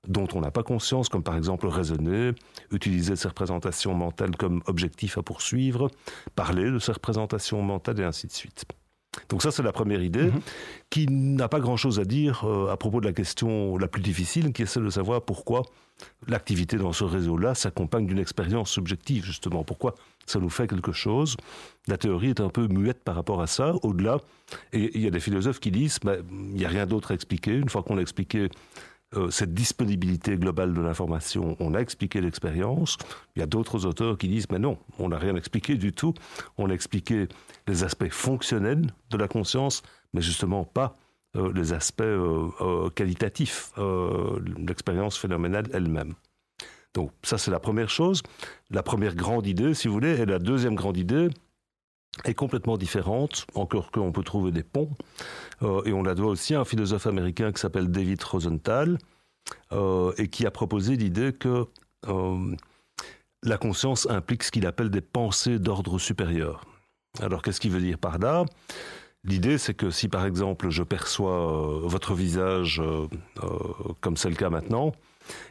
dont 0.09 0.29
on 0.35 0.41
n'a 0.41 0.51
pas 0.51 0.63
conscience, 0.63 1.09
comme 1.09 1.23
par 1.23 1.37
exemple 1.37 1.67
raisonner, 1.67 2.33
utiliser 2.71 3.17
ces 3.17 3.29
représentations 3.29 3.95
mentales 3.95 4.37
comme 4.37 4.63
objectif 4.67 5.19
à 5.19 5.23
poursuivre, 5.23 5.91
parler 6.35 6.71
de 6.71 6.79
ces 6.79 6.93
représentations 6.93 7.63
mentales 7.63 8.01
et 8.01 8.05
ainsi 8.05 8.27
de 8.27 8.33
suite. 8.33 8.65
Donc 9.29 9.43
ça, 9.43 9.51
c'est 9.51 9.63
la 9.63 9.73
première 9.73 10.03
idée, 10.03 10.27
mhm. 10.27 10.41
qui 10.89 11.07
n'a 11.07 11.49
pas 11.49 11.61
grand-chose 11.61 11.99
à 11.99 12.05
dire 12.05 12.45
euh, 12.45 12.71
à 12.71 12.77
propos 12.77 13.01
de 13.01 13.07
la 13.07 13.13
question 13.13 13.77
la 13.77 13.89
plus 13.89 14.03
difficile, 14.03 14.53
qui 14.53 14.63
est 14.63 14.67
celle 14.67 14.85
de 14.85 14.91
savoir 14.91 15.23
pourquoi 15.23 15.63
l'activité 16.29 16.77
dans 16.77 16.93
ce 16.93 17.05
réseau-là 17.05 17.55
s'accompagne 17.55 18.07
d'une 18.07 18.19
expérience 18.19 18.71
subjective, 18.71 19.25
justement. 19.25 19.65
Pourquoi 19.65 19.95
ça 20.27 20.39
nous 20.39 20.49
fait 20.49 20.67
quelque 20.67 20.93
chose? 20.93 21.37
La 21.89 21.99
théorie 21.99 22.31
est 22.31 22.41
un 22.41 22.49
peu 22.49 22.69
muette 22.69 23.03
par 23.03 23.15
rapport 23.15 23.43
à 23.43 23.47
ça, 23.47 23.75
au-delà. 23.83 24.19
Et 24.73 24.91
il 24.95 25.03
y 25.03 25.07
a 25.07 25.11
des 25.11 25.21
philosophes 25.21 25.61
qui 25.61 25.71
disent, 25.71 25.99
ben, 26.03 26.23
il 26.31 26.55
n'y 26.55 26.65
a 26.65 26.69
rien 26.69 26.87
d'autre 26.87 27.11
à 27.11 27.15
expliquer. 27.15 27.53
Une 27.53 27.69
fois 27.69 27.83
qu'on 27.83 27.99
a 27.99 28.01
expliqué 28.01 28.49
euh, 29.17 29.29
cette 29.31 29.53
disponibilité 29.55 30.37
globale 30.37 30.73
de 30.73 30.81
l'information, 30.81 31.57
on 31.59 31.75
a 31.75 31.81
expliqué 31.81 32.21
l'expérience. 32.21 32.97
Il 33.35 33.41
y 33.41 33.43
a 33.43 33.47
d'autres 33.47 33.85
auteurs 33.85 34.17
qui 34.17 34.29
disent, 34.29 34.47
mais 34.53 34.61
non, 34.61 34.79
on 35.01 35.09
n'a 35.09 35.19
rien 35.19 35.35
expliqué 35.35 35.75
du 35.75 35.93
tout. 35.93 36.15
On 36.59 36.71
a 36.71 36.73
expliqué 36.73 37.27
les 37.67 37.83
aspects 37.83 38.11
fonctionnels 38.11 38.83
de 39.11 39.17
la 39.17 39.27
conscience, 39.27 39.83
mais 40.15 40.23
justement 40.23 40.65
pas 40.65 40.97
euh, 41.37 41.53
les 41.53 41.73
aspects 41.73 42.03
euh, 42.03 42.89
qualitatifs, 42.91 43.73
l'expérience 44.59 45.19
phénoménale 45.19 45.67
elle-même. 45.73 46.15
Donc 46.95 47.11
ça, 47.23 47.39
c'est 47.39 47.51
la 47.51 47.61
première 47.61 47.91
chose, 47.91 48.23
la 48.71 48.83
première 48.83 49.15
grande 49.15 49.47
idée, 49.47 49.75
si 49.75 49.89
vous 49.89 49.95
voulez. 49.95 50.21
Et 50.21 50.27
la 50.27 50.39
deuxième 50.39 50.75
grande 50.75 50.97
idée, 50.97 51.31
est 52.25 52.35
complètement 52.35 52.77
différente, 52.77 53.47
encore 53.55 53.91
qu'on 53.91 54.13
peut 54.13 54.23
trouver 54.23 54.53
des 54.53 54.63
ponts. 54.63 54.91
Euh, 55.63 55.83
et 55.85 55.93
on 55.93 56.03
la 56.03 56.15
doit 56.15 56.31
aussi 56.31 56.55
à 56.55 56.61
un 56.61 56.65
philosophe 56.65 57.07
américain 57.07 57.53
qui 57.53 57.61
s'appelle 57.61 57.91
David 57.91 58.23
Rosenthal, 58.23 58.99
euh, 59.73 60.13
et 60.19 60.29
qui 60.29 60.47
a 60.47 60.51
proposé 60.51 60.97
l'idée 60.97 61.33
que 61.33 61.67
euh, 62.09 62.57
la 63.43 63.59
conscience 63.59 64.09
implique 64.09 64.43
ce 64.43 64.51
qu'il 64.51 64.67
appelle 64.67 64.91
des 64.91 65.01
pensées 65.01 65.59
d'ordre 65.59 65.99
supérieur. 65.99 66.65
Alors 67.21 67.43
qu'est-ce 67.43 67.61
qu'il 67.61 67.71
veut 67.71 67.81
dire 67.81 67.99
par 67.99 68.19
là? 68.19 68.45
L'idée, 69.25 69.59
c'est 69.59 69.75
que 69.75 69.91
si 69.91 70.09
par 70.09 70.25
exemple 70.25 70.71
je 70.71 70.83
perçois 70.83 71.81
votre 71.83 72.15
visage 72.15 72.81
comme 74.01 74.17
c'est 74.17 74.31
le 74.31 74.37
cas 74.37 74.49
maintenant, 74.51 74.93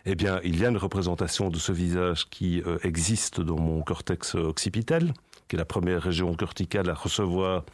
eh 0.06 0.16
bien, 0.16 0.40
il 0.44 0.60
y 0.60 0.66
a 0.66 0.70
une 0.70 0.78
représentation 0.78 1.50
de 1.50 1.58
ce 1.58 1.72
visage 1.72 2.30
qui 2.30 2.64
existe 2.84 3.42
dans 3.42 3.60
mon 3.60 3.82
cortex 3.82 4.36
occipital, 4.36 5.14
qui 5.50 5.56
est 5.56 5.60
la 5.60 5.66
première 5.66 6.02
région 6.02 6.34
corticale 6.36 6.90
à 6.90 6.94
recevoir 6.94 7.66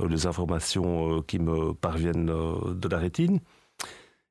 euh, 0.00 0.08
les 0.08 0.26
informations 0.26 1.18
euh, 1.18 1.22
qui 1.22 1.38
me 1.38 1.74
parviennent 1.74 2.30
euh, 2.30 2.72
de 2.72 2.88
la 2.88 2.98
rétine. 2.98 3.40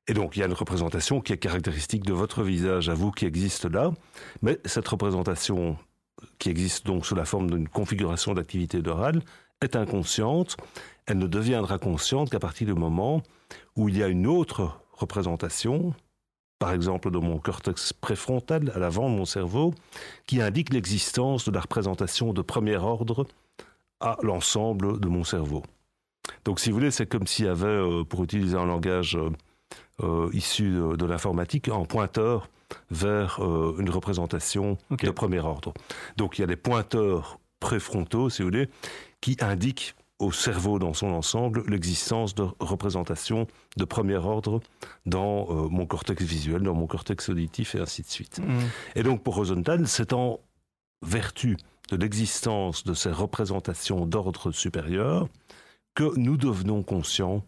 Et 0.08 0.14
donc, 0.14 0.36
il 0.36 0.40
y 0.40 0.42
a 0.42 0.46
une 0.46 0.54
représentation 0.54 1.20
qui 1.20 1.32
est 1.32 1.38
caractéristique 1.38 2.04
de 2.04 2.12
votre 2.12 2.42
visage 2.42 2.88
à 2.88 2.94
vous 2.94 3.10
qui 3.10 3.26
existe 3.26 3.66
là, 3.66 3.92
mais 4.42 4.58
cette 4.64 4.88
représentation 4.88 5.76
qui 6.38 6.48
existe 6.48 6.86
donc 6.86 7.06
sous 7.06 7.14
la 7.14 7.24
forme 7.24 7.50
d'une 7.50 7.68
configuration 7.68 8.34
d'activité 8.34 8.82
neurale 8.82 9.22
est 9.60 9.76
inconsciente. 9.76 10.56
Elle 11.06 11.18
ne 11.18 11.26
deviendra 11.26 11.78
consciente 11.78 12.30
qu'à 12.30 12.38
partir 12.38 12.66
du 12.66 12.74
moment 12.74 13.22
où 13.76 13.88
il 13.88 13.96
y 13.96 14.02
a 14.02 14.08
une 14.08 14.26
autre 14.26 14.80
représentation 14.92 15.94
par 16.58 16.72
exemple 16.72 17.10
dans 17.10 17.20
mon 17.20 17.38
cortex 17.38 17.92
préfrontal, 17.92 18.72
à 18.74 18.78
l'avant 18.78 19.10
de 19.10 19.16
mon 19.16 19.24
cerveau, 19.24 19.74
qui 20.26 20.40
indique 20.40 20.72
l'existence 20.72 21.44
de 21.44 21.52
la 21.52 21.60
représentation 21.60 22.32
de 22.32 22.42
premier 22.42 22.76
ordre 22.76 23.26
à 24.00 24.16
l'ensemble 24.22 25.00
de 25.00 25.08
mon 25.08 25.24
cerveau. 25.24 25.62
Donc 26.44 26.60
si 26.60 26.70
vous 26.70 26.76
voulez, 26.76 26.90
c'est 26.90 27.06
comme 27.06 27.26
s'il 27.26 27.46
y 27.46 27.48
avait, 27.48 27.66
euh, 27.66 28.04
pour 28.04 28.24
utiliser 28.24 28.56
un 28.56 28.66
langage 28.66 29.16
euh, 29.16 29.30
euh, 30.02 30.30
issu 30.32 30.70
de, 30.70 31.06
l'informatique, 31.06 31.68
un 31.68 31.84
pointeur 31.84 32.48
vers 32.90 33.40
une 33.78 33.90
représentation 33.90 34.78
de 34.90 35.10
premier 35.10 35.38
ordre. 35.38 35.74
Donc 36.16 36.38
il 36.38 36.40
y 36.40 36.44
a 36.44 36.46
des 36.46 36.56
pointeurs 36.56 37.38
préfrontaux, 37.60 38.30
si 38.30 38.42
vous 38.42 38.48
voulez, 38.48 38.68
qui 39.20 39.36
indiquent 39.40 39.94
au 40.24 40.32
cerveau 40.32 40.78
dans 40.78 40.94
son 40.94 41.08
ensemble 41.08 41.64
l'existence 41.68 42.34
de 42.34 42.46
représentations 42.58 43.46
de 43.76 43.84
premier 43.84 44.16
ordre 44.16 44.60
dans 45.06 45.46
euh, 45.50 45.68
mon 45.68 45.86
cortex 45.86 46.22
visuel, 46.22 46.62
dans 46.62 46.74
mon 46.74 46.86
cortex 46.86 47.28
auditif 47.28 47.74
et 47.74 47.80
ainsi 47.80 48.02
de 48.02 48.08
suite. 48.08 48.38
Mm. 48.38 48.60
Et 48.96 49.02
donc 49.02 49.22
pour 49.22 49.36
Rosenthal, 49.36 49.86
c'est 49.86 50.12
en 50.12 50.40
vertu 51.02 51.56
de 51.90 51.96
l'existence 51.96 52.84
de 52.84 52.94
ces 52.94 53.10
représentations 53.10 54.06
d'ordre 54.06 54.50
supérieur 54.52 55.28
que 55.94 56.16
nous 56.16 56.36
devenons 56.36 56.82
conscients 56.82 57.44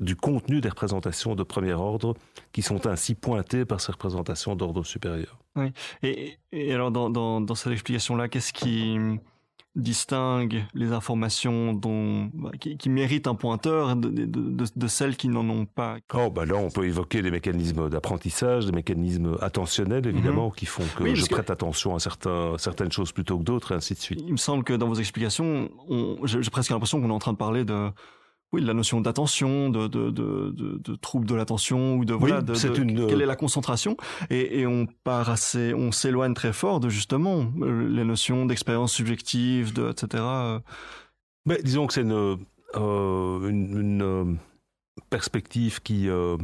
du 0.00 0.16
contenu 0.16 0.62
des 0.62 0.70
représentations 0.70 1.34
de 1.34 1.42
premier 1.42 1.74
ordre 1.74 2.14
qui 2.52 2.62
sont 2.62 2.86
ainsi 2.86 3.14
pointées 3.14 3.66
par 3.66 3.80
ces 3.80 3.92
représentations 3.92 4.56
d'ordre 4.56 4.82
supérieur. 4.82 5.38
Oui. 5.56 5.72
Et, 6.02 6.72
alors 6.72 6.90
dans, 6.90 7.10
dans 7.10 7.54
cette 7.54 7.72
explication-là, 7.72 8.28
qu'est-ce 8.28 8.52
qui 8.52 8.98
distingue 9.76 10.64
les 10.74 10.92
informations 10.92 11.72
dont, 11.72 12.30
bah, 12.34 12.50
qui, 12.58 12.76
qui, 12.76 12.88
méritent 12.88 13.28
un 13.28 13.34
pointeur 13.34 13.94
de, 13.94 14.08
de, 14.08 14.24
de, 14.26 14.64
de 14.74 14.86
celles 14.88 15.16
qui 15.16 15.28
n'en 15.28 15.48
ont 15.48 15.64
pas. 15.64 15.98
Oh, 16.12 16.28
bah 16.30 16.44
là, 16.44 16.56
on 16.56 16.70
peut 16.70 16.86
évoquer 16.86 17.22
des 17.22 17.30
mécanismes 17.30 17.88
d'apprentissage, 17.88 18.66
des 18.66 18.72
mécanismes 18.72 19.36
attentionnels, 19.40 20.06
évidemment, 20.06 20.46
mhm. 20.46 20.54
qui 20.54 20.66
font 20.66 20.82
que 20.96 21.14
je 21.14 21.26
prête 21.26 21.50
attention 21.50 21.94
à 21.94 22.00
certains, 22.00 22.56
certaines 22.58 22.90
choses 22.90 23.12
plutôt 23.12 23.38
que 23.38 23.44
d'autres, 23.44 23.72
et 23.72 23.76
ainsi 23.76 23.94
de 23.94 24.00
suite. 24.00 24.20
Il 24.26 24.32
me 24.32 24.38
semble 24.38 24.64
que 24.64 24.72
dans 24.72 24.88
vos 24.88 24.96
explications, 24.96 25.70
j'ai 26.24 26.50
presque 26.50 26.70
l'impression 26.70 27.00
qu'on 27.00 27.10
est 27.10 27.12
en 27.12 27.18
train 27.18 27.32
de 27.32 27.38
parler 27.38 27.64
de 27.64 27.90
oui, 28.52 28.62
la 28.62 28.74
notion 28.74 29.00
d'attention, 29.00 29.70
de, 29.70 29.86
de, 29.86 30.10
de, 30.10 30.50
de, 30.56 30.94
trouble 30.96 31.26
de 31.26 31.34
l'attention 31.36 31.94
ou 31.96 32.04
de 32.04 32.14
voilà, 32.14 32.42
de, 32.42 32.54
quelle 33.06 33.22
est 33.22 33.26
la 33.26 33.36
concentration 33.36 33.96
et, 34.28 34.60
et 34.60 34.66
on 34.66 34.86
part 35.04 35.30
assez, 35.30 35.72
on 35.72 35.92
s'éloigne 35.92 36.34
très 36.34 36.52
fort 36.52 36.80
de 36.80 36.88
justement 36.88 37.46
euh, 37.60 37.88
les 37.88 38.04
notions 38.04 38.46
d'expérience 38.46 38.92
subjective, 38.92 39.72
de 39.72 39.90
etc. 39.90 40.24
Mais 41.46 41.60
disons 41.62 41.86
que 41.86 41.94
c'est 41.94 42.02
une, 42.02 42.38
euh, 42.76 43.48
une, 43.48 44.02
euh, 44.02 44.24
perspective 45.08 45.80
qui 45.82 46.08
euh, 46.08 46.36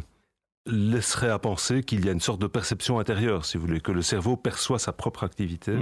laisserait 0.67 1.31
à 1.31 1.39
penser 1.39 1.83
qu'il 1.83 2.05
y 2.05 2.09
a 2.09 2.13
une 2.13 2.21
sorte 2.21 2.41
de 2.41 2.47
perception 2.47 2.99
intérieure, 2.99 3.45
si 3.45 3.59
vous 3.59 3.67
voulez, 3.67 3.81
que 3.81 3.93
le 3.93 4.03
cerveau 4.03 4.37
perçoit 4.37 4.79
sa 4.79 4.93
propre 4.93 5.25
activité. 5.25 5.77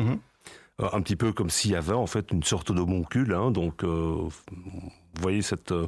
Mm-hmm. 0.81 0.97
un 0.97 1.03
petit 1.03 1.17
peu 1.17 1.33
comme 1.33 1.51
s'il 1.51 1.73
y 1.73 1.77
avait 1.77 1.93
en 1.93 2.07
fait 2.07 2.33
une 2.33 2.43
sorte 2.43 2.73
de 2.73 2.81
moncule, 2.81 3.33
hein, 3.35 3.51
donc 3.51 3.85
vous 3.85 5.23
voyez 5.23 5.43
cette 5.43 5.73
euh, 5.73 5.87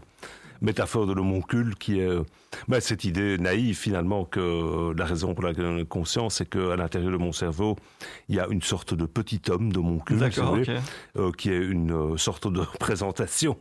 métaphore 0.61 1.07
de 1.07 1.12
l'homoncule 1.12 1.74
qui 1.76 2.01
est 2.01 2.09
ben, 2.68 2.80
cette 2.80 3.05
idée 3.05 3.37
naïve 3.39 3.76
finalement 3.76 4.24
que 4.24 4.41
euh, 4.41 4.95
la 4.97 5.05
raison 5.05 5.34
pour 5.34 5.45
laquelle 5.45 5.66
on 5.66 5.78
est 5.78 5.89
conscient, 5.89 6.30
c'est 6.30 6.49
qu'à 6.49 6.76
l'intérieur 6.76 7.12
de 7.12 7.16
mon 7.16 7.32
cerveau, 7.32 7.76
il 8.28 8.37
y 8.37 8.41
a 8.41 8.47
une 8.49 8.62
sorte 8.62 8.95
de 8.95 9.05
petit 9.05 9.43
homme 9.49 9.72
de 9.72 9.78
mon 9.78 9.99
cul, 9.99 10.18
euh, 11.16 11.32
qui 11.37 11.51
est 11.51 11.59
une 11.59 12.16
sorte 12.16 12.51
de 12.51 12.61
représentation 12.72 13.59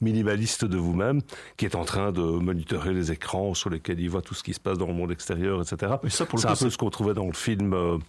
minimaliste 0.00 0.64
de 0.64 0.76
vous-même, 0.76 1.22
qui 1.56 1.64
est 1.64 1.76
en 1.76 1.84
train 1.84 2.12
de 2.12 2.20
monitorer 2.20 2.92
les 2.92 3.12
écrans 3.12 3.54
sur 3.54 3.70
lesquels 3.70 4.00
il 4.00 4.10
voit 4.10 4.22
tout 4.22 4.34
ce 4.34 4.42
qui 4.42 4.52
se 4.52 4.60
passe 4.60 4.78
dans 4.78 4.88
le 4.88 4.94
monde 4.94 5.12
extérieur, 5.12 5.62
etc. 5.62 5.94
C'est 6.08 6.24
un 6.24 6.56
peu 6.56 6.70
ce 6.70 6.76
qu'on 6.76 6.90
trouvait 6.90 7.14
dans 7.14 7.26
le 7.26 7.32
film 7.32 8.00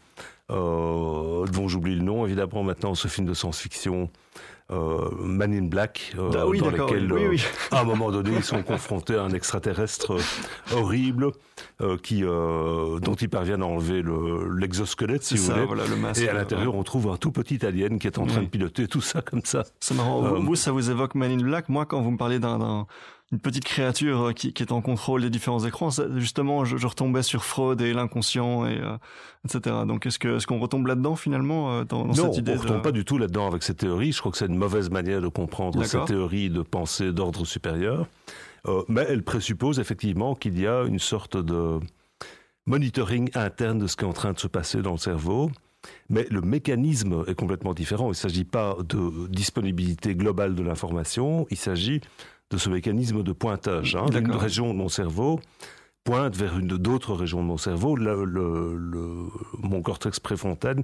dont 0.50 1.68
j'oublie 1.68 1.96
le 1.96 2.04
nom, 2.04 2.26
évidemment 2.26 2.64
maintenant, 2.64 2.96
ce 2.96 3.08
film 3.08 3.28
de 3.28 3.34
science-fiction 3.34 4.10
euh, 4.72 5.12
Man 5.20 5.54
in 5.54 5.68
Black, 5.68 6.16
euh, 6.18 6.32
ah 6.34 6.38
dans 6.38 6.50
lequel, 6.50 7.12
euh, 7.12 7.38
à 7.70 7.82
un 7.82 7.84
moment 7.84 8.10
donné, 8.10 8.32
ils 8.36 8.44
sont 8.44 8.64
confrontés 8.64 9.14
à 9.14 9.22
un 9.22 9.30
extraterrestre 9.30 10.18
horrible 10.74 11.32
qui, 12.02 12.22
dont 12.22 13.16
ils 13.22 13.30
parviennent 13.30 13.62
à 13.62 13.68
enlever 13.68 14.04
l'exosquelette, 14.58 15.24
si 15.24 15.38
vous 15.38 15.52
voulez. 15.52 15.84
et 16.24 16.30
à 16.30 16.34
l'intérieur, 16.34 16.74
on 16.74 16.84
trouve 16.84 17.10
un 17.10 17.18
tout 17.18 17.32
petit 17.32 17.64
alien 17.64 18.00
qui 18.00 18.08
est 18.08 18.18
en 18.18 18.26
train 18.26 18.42
de 18.42 18.48
piloter 18.48 18.88
tout 18.88 19.02
ça 19.02 19.22
comme 19.22 19.44
ça. 19.44 19.66
C'est 19.80 19.94
marrant. 19.94 20.22
vous, 20.22 20.56
ça 20.56 20.72
vous 20.72 20.90
évoque 20.90 21.14
Man 21.14 21.32
in 21.32 21.44
Black. 21.44 21.70
Moi, 21.70 21.86
quand 21.86 22.02
vous 22.02 22.12
me 22.12 22.18
parlez 22.18 22.40
d'un 22.40 22.88
une 23.32 23.40
petite 23.40 23.64
créature 23.64 24.28
euh, 24.28 24.34
qui, 24.34 24.54
qui, 24.54 24.64
est 24.64 24.72
en 24.72 24.82
contrôle 24.82 25.22
des 25.22 25.30
différents 25.30 25.66
écrans. 25.66 25.90
Justement, 26.18 26.64
je, 26.64 26.78
je 26.78 26.88
retombais 26.88 27.24
sur 27.24 27.44
Freud 27.44 27.82
et 27.82 27.94
l'inconscient 27.94 28.66
et 28.66 28.78
euh, 28.78 28.98
etc. 29.46 29.78
Donc, 29.88 30.06
est-ce 30.06 30.20
que 30.20 30.38
est-ce 30.38 30.46
qu'on 30.48 30.60
retombe 30.60 30.88
là-dedans 30.88 31.16
finalement 31.16 31.72
euh, 31.72 31.84
dans, 31.84 32.06
dans 32.06 32.14
cette 32.14 32.38
idée 32.38 32.54
Non, 32.54 32.60
on 32.60 32.64
retombe 32.64 32.82
pas 32.84 32.92
du 32.92 33.04
tout 33.04 33.18
là-dedans 33.18 33.48
avec 33.48 33.64
cette 33.64 33.78
théorie. 33.78 34.12
Je 34.12 34.20
crois 34.20 34.32
que 34.32 34.38
c'est 34.38 34.46
une 34.46 34.58
mauvaise 34.58 34.90
manière 34.90 35.22
de 35.22 35.28
comprendre 35.28 35.84
cette 35.84 36.06
théorie 36.06 36.50
de 36.50 36.62
pensée 36.62 37.12
d'ordre 37.12 37.46
supérieur. 37.46 38.08
mais 38.88 39.06
elle 39.10 39.24
présuppose 39.24 39.80
effectivement 39.80 40.36
qu'il 40.36 40.60
y 40.60 40.68
a 40.68 40.84
une 40.84 41.00
sorte 41.00 41.38
de 41.38 41.80
monitoring 42.68 43.30
interne 43.36 43.80
de 43.80 43.88
ce 43.88 43.96
qui 43.96 44.04
est 44.04 44.08
en 44.08 44.14
train 44.14 44.34
de 44.34 44.40
se 44.40 44.48
passer 44.48 44.82
dans 44.82 44.94
le 44.94 44.98
cerveau. 44.98 45.52
Mais 46.10 46.26
le 46.32 46.42
mécanisme 46.42 47.24
est 47.28 47.36
complètement 47.36 47.74
différent. 47.74 48.06
Il 48.06 48.10
ne 48.10 48.14
s'agit 48.14 48.44
pas 48.44 48.76
de 48.88 49.28
disponibilité 49.28 50.16
globale 50.16 50.56
de 50.56 50.64
l'information, 50.64 51.46
il 51.52 51.58
s'agit 51.58 52.02
de 52.52 52.58
ce 52.58 52.70
mécanisme 52.70 53.24
de 53.24 53.32
pointage. 53.32 53.96
Hein. 53.96 54.06
Une 54.14 54.32
région 54.32 54.74
de 54.74 54.78
mon 54.78 54.90
cerveau 54.90 55.40
pointe 56.04 56.36
vers 56.36 56.58
une 56.60 56.78
d'autres 56.78 57.16
régions 57.16 57.42
de 57.42 57.48
mon 57.48 57.58
cerveau. 57.58 57.96
Le, 57.96 59.30
mon 59.58 59.82
cortex 59.82 60.20
préfrontal 60.20 60.84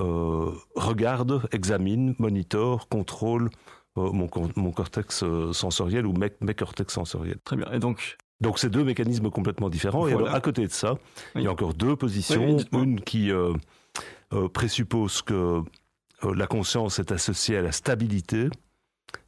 euh, 0.00 0.50
regarde, 0.74 1.48
examine, 1.52 2.14
monitore, 2.18 2.88
contrôle 2.88 3.50
euh, 3.96 4.10
mon, 4.12 4.28
mon, 4.56 4.70
cortex 4.70 5.22
euh, 5.22 5.52
sensoriel 5.52 6.06
ou 6.06 6.12
mes, 6.12 6.30
mes 6.40 6.54
cortex 6.54 6.92
sensoriels. 6.94 7.38
Très 7.44 7.56
bien. 7.56 7.70
Et 7.72 7.78
donc, 7.78 8.16
donc 8.40 8.58
c'est 8.58 8.70
deux 8.70 8.84
mécanismes 8.84 9.30
complètement 9.30 9.68
différents. 9.68 10.06
Et 10.06 10.12
alors 10.12 10.34
à 10.34 10.40
côté 10.40 10.66
de 10.66 10.72
ça, 10.72 10.96
il 11.34 11.42
y 11.42 11.46
a 11.46 11.52
encore 11.52 11.74
deux 11.74 11.96
positions. 11.96 12.58
une 12.72 13.00
qui 13.00 13.32
euh, 13.32 13.52
euh, 14.32 14.48
présuppose 14.48 15.22
que 15.22 15.62
euh, 16.24 16.34
la 16.34 16.46
conscience 16.46 16.98
est 16.98 17.10
associée 17.10 17.56
à 17.56 17.62
la 17.62 17.72
stabilité. 17.72 18.48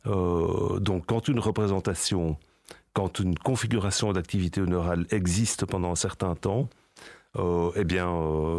Donc 0.04 1.06
quand 1.06 1.28
une 1.28 1.38
représentation, 1.38 2.36
quand 2.92 3.18
une 3.20 3.38
configuration 3.38 4.12
d'activité 4.12 4.60
neurale 4.62 5.06
existe 5.10 5.66
pendant 5.66 5.92
un 5.92 5.96
certain 5.96 6.34
temps, 6.34 6.68
eh 7.38 7.84
bien 7.84 8.10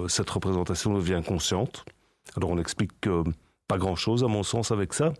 cette 0.07 0.29
représentation 0.29 0.93
devient 0.93 1.21
consciente. 1.25 1.85
Alors 2.37 2.51
on 2.51 2.57
explique 2.57 2.91
que 3.01 3.23
pas 3.67 3.77
grand-chose 3.77 4.23
à 4.23 4.27
mon 4.27 4.43
sens 4.43 4.71
avec 4.71 4.93
ça. 4.93 5.13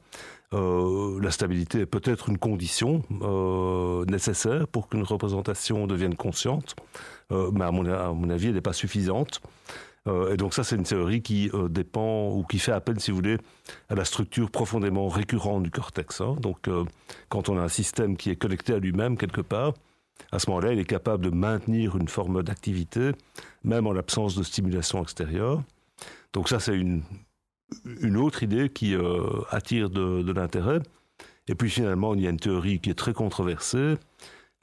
Euh, 0.54 1.22
la 1.22 1.32
stabilité 1.32 1.80
est 1.80 1.86
peut-être 1.86 2.28
une 2.28 2.38
condition 2.38 3.04
euh, 3.22 4.04
nécessaire 4.06 4.68
pour 4.68 4.90
qu'une 4.90 5.04
représentation 5.04 5.88
devienne 5.88 6.16
consciente, 6.16 6.76
euh, 7.32 7.50
mais 7.54 7.64
à 7.64 7.72
mon, 7.72 8.30
avis, 8.30 8.48
elle 8.48 8.56
n'est 8.56 8.62
pas 8.62 8.74
suffisante. 8.74 9.42
Et 10.08 10.36
donc 10.36 10.56
ça, 10.56 10.64
c'est 10.64 10.76
une 10.76 10.84
théorie 10.84 11.22
qui 11.22 11.52
dépend 11.70 12.32
ou 12.32 12.44
qui 12.44 12.58
fait 12.58 12.72
appel, 12.72 13.00
si 13.00 13.12
vous 13.12 13.18
voulez, 13.18 13.38
à 13.88 13.96
la 13.96 14.04
structure 14.04 14.50
profondément 14.50 15.08
récurrente 15.10 15.62
du 15.62 15.70
cortex. 15.70 16.22
Hein. 16.22 16.38
Donc, 16.42 16.68
quand 17.30 17.50
on 17.50 17.58
a 17.58 17.62
un 17.62 17.68
système 17.68 18.18
qui 18.18 18.32
est 18.32 18.36
connecté 18.36 18.74
à 18.74 18.80
lui-même 18.80 19.16
quelque 19.16 19.42
part, 19.42 19.74
à 20.32 20.40
ce 20.40 20.50
moment-là, 20.50 20.74
il 20.74 20.80
est 20.80 20.86
capable 20.86 21.26
de 21.26 21.30
maintenir 21.30 21.98
une 21.98 22.08
forme 22.08 22.44
d'activité, 22.44 23.12
même 23.64 23.88
en 23.88 23.94
l'absence 23.94 24.36
de 24.36 24.44
stimulation 24.44 25.02
extérieure. 25.02 25.64
Donc 26.34 26.50
ça, 26.50 26.60
c'est 26.60 26.78
une, 26.78 27.04
autre 28.18 28.44
idée 28.44 28.70
qui 28.70 28.96
euh, 28.96 29.42
attire 29.50 29.90
de, 29.90 30.32
l'intérêt. 30.32 30.80
Et 31.48 31.56
puis 31.56 31.70
finalement, 31.70 32.14
il 32.16 32.22
y 32.22 32.28
a 32.28 32.30
une 32.30 32.40
théorie 32.40 32.80
qui 32.80 32.90
est 32.90 32.96
très 32.96 33.14
controversée, 33.14 33.96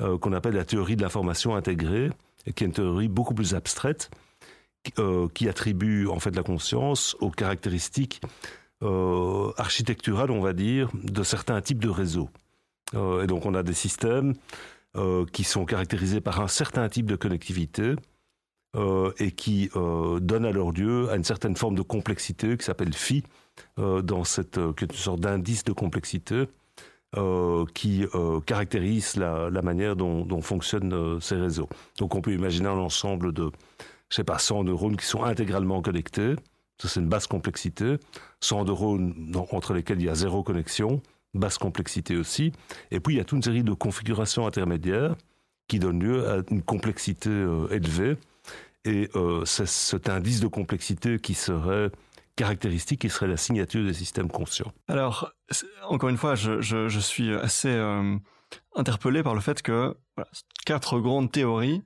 euh, 0.01 0.19
qu'on 0.19 0.33
appelle 0.33 0.55
la 0.55 0.65
théorie 0.65 0.97
de 0.97 1.03
l'information 1.03 1.55
intégrée, 1.55 2.11
et 2.47 2.53
qui 2.53 2.65
est 2.65 2.67
une 2.67 2.73
théorie 2.73 3.09
beaucoup 3.09 3.35
plus 3.35 3.55
abstraite, 3.55 4.11
euh, 4.99 5.29
qui 5.35 5.49
attribue 5.49 6.07
en 6.09 6.19
fait 6.19 6.35
la 6.35 6.43
conscience 6.43 7.17
aux 7.21 7.31
caractéristiques 7.31 8.21
architecturales, 9.57 10.31
on 10.31 10.41
va 10.41 10.53
dire, 10.53 10.89
de 10.95 11.25
certains 11.25 11.61
types 11.61 11.83
de 11.83 11.89
réseaux. 11.89 12.29
et 12.95 13.27
donc 13.27 13.45
on 13.45 13.55
a 13.55 13.65
des 13.65 13.75
systèmes 13.75 14.35
qui 15.33 15.43
sont 15.43 15.65
caractérisés 15.65 16.21
par 16.21 16.41
un 16.41 16.47
certain 16.47 16.89
type 16.89 17.07
de 17.07 17.17
connectivité, 17.17 17.97
euh, 18.77 19.13
et 19.19 19.31
qui 19.33 19.71
euh, 19.77 20.21
donne 20.21 20.45
alors 20.45 20.73
lieu 20.73 21.09
à 21.11 21.17
une 21.17 21.25
certaine 21.25 21.57
forme 21.57 21.75
de 21.75 21.83
complexité 21.83 22.57
qui 22.59 22.65
s'appelle 22.67 22.93
phi, 22.93 23.25
euh, 23.79 24.03
dans 24.03 24.25
cette 24.25 24.59
euh, 24.59 24.73
une 24.81 24.91
sorte 24.93 25.21
d'indice 25.21 25.65
de 25.65 25.73
complexité 25.73 26.45
euh, 27.17 27.65
qui 27.73 28.05
caractérise 28.45 29.17
la, 29.17 29.63
manière 29.63 29.97
dont 29.97 30.43
fonctionnent 30.43 31.19
ces 31.23 31.37
réseaux. 31.37 31.69
Donc 31.99 32.15
on 32.15 32.21
peut 32.21 32.33
imaginer 32.35 32.69
un 32.69 32.77
ensemble 32.77 33.33
de, 33.33 33.51
je 34.11 34.17
sais 34.17 34.25
pas, 34.25 34.39
100 34.39 34.65
neurones 34.65 34.97
qui 34.97 35.07
sont 35.07 35.23
intégralement 35.23 35.83
connectés. 35.83 36.35
Ça, 36.81 36.89
c'est 36.89 37.01
une 37.01 37.09
basse 37.09 37.27
complexité. 37.27 37.97
100 38.41 38.65
neurones 38.65 39.33
entre 39.51 39.75
lesquels 39.75 40.01
il 40.01 40.07
y 40.07 40.09
a 40.09 40.15
zéro 40.15 40.43
connexion, 40.43 41.03
basse 41.35 41.59
complexité 41.59 42.17
aussi. 42.17 42.53
Et 42.91 43.01
puis, 43.01 43.15
il 43.15 43.17
y 43.19 43.21
a 43.21 43.25
toute 43.25 43.37
une 43.37 43.43
série 43.43 43.65
de 43.65 43.73
configurations 43.73 44.47
intermédiaires 44.47 45.17
qui 45.67 45.79
donnent 45.79 46.03
lieu 46.03 46.29
à 46.29 46.43
une 46.51 46.63
complexité 46.63 47.31
élevée 47.71 48.17
et 48.89 49.11
euh, 49.15 49.45
c'est 49.45 49.67
cet 49.67 50.09
indice 50.09 50.41
de 50.41 50.47
complexité 50.47 51.19
qui 51.19 51.35
serait 51.35 51.91
caractéristique, 52.37 53.01
qui 53.01 53.11
serait 53.11 53.27
la 53.27 53.37
signature 53.37 53.85
des 53.85 53.93
systèmes 53.93 54.31
conscients. 54.31 54.73
Alors, 54.87 55.33
encore 55.89 56.09
une 56.09 56.17
fois, 56.17 56.37
je, 56.37 56.61
je, 56.61 56.99
suis 57.01 57.35
assez 57.35 57.69
euh, 57.69 58.17
interpellé 58.77 59.23
par 59.23 59.35
le 59.35 59.41
fait 59.41 59.61
que 59.61 59.97
quatre 60.65 61.01
grandes 61.01 61.33
théories, 61.33 61.83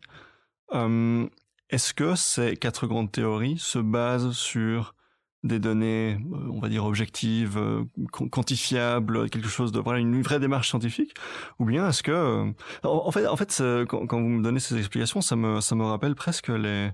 euh, 0.75 1.27
est-ce 1.73 1.95
que 1.95 2.15
ces 2.15 2.57
quatre 2.57 2.87
grandes 2.87 3.11
théories 3.11 3.59
se 3.59 3.79
basent 3.79 4.33
sur 4.33 4.95
des 5.43 5.59
données, 5.59 6.19
euh, 6.33 6.51
on 6.53 6.61
va 6.61 6.69
dire 6.69 6.85
objectives, 6.85 7.59
euh, 7.59 7.85
quantifiables, 8.31 9.29
quelque 9.29 9.49
chose 9.49 9.73
de 9.73 9.81
voilà 9.81 9.99
une 9.99 10.23
vraie 10.23 10.39
démarche 10.39 10.69
scientifique, 10.69 11.15
ou 11.59 11.65
bien 11.65 11.89
est-ce 11.89 12.03
que, 12.03 12.13
euh, 12.13 12.53
en 12.85 13.11
fait, 13.11 13.27
en 13.27 13.37
fait, 13.37 13.63
quand, 13.89 14.07
quand, 14.07 14.21
vous 14.21 14.29
me 14.29 14.43
donnez 14.43 14.61
ces 14.61 14.77
explications, 14.77 15.21
ça 15.21 15.35
me 15.35 15.61
ça 15.61 15.75
me 15.75 15.85
rappelle 15.85 16.15
presque 16.15 16.49
les 16.49 16.91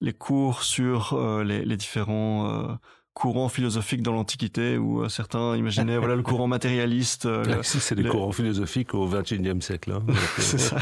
les 0.00 0.12
cours 0.12 0.62
sur 0.62 1.16
les, 1.44 1.64
les, 1.64 1.76
différents 1.76 2.76
courants 3.14 3.48
philosophiques 3.48 4.02
dans 4.02 4.12
l'Antiquité, 4.12 4.76
où 4.76 5.08
certains 5.08 5.54
imaginaient 5.56 5.98
voilà 5.98 6.16
le 6.16 6.22
courant 6.22 6.48
matérialiste. 6.48 7.28
c'est 7.62 7.94
les 7.94 8.08
courants 8.08 8.32
philosophiques 8.32 8.94
au 8.94 9.06
XXIe 9.06 9.60
siècle. 9.60 9.92
Hein, 9.92 10.02
c'est 10.38 10.58
ça. 10.58 10.78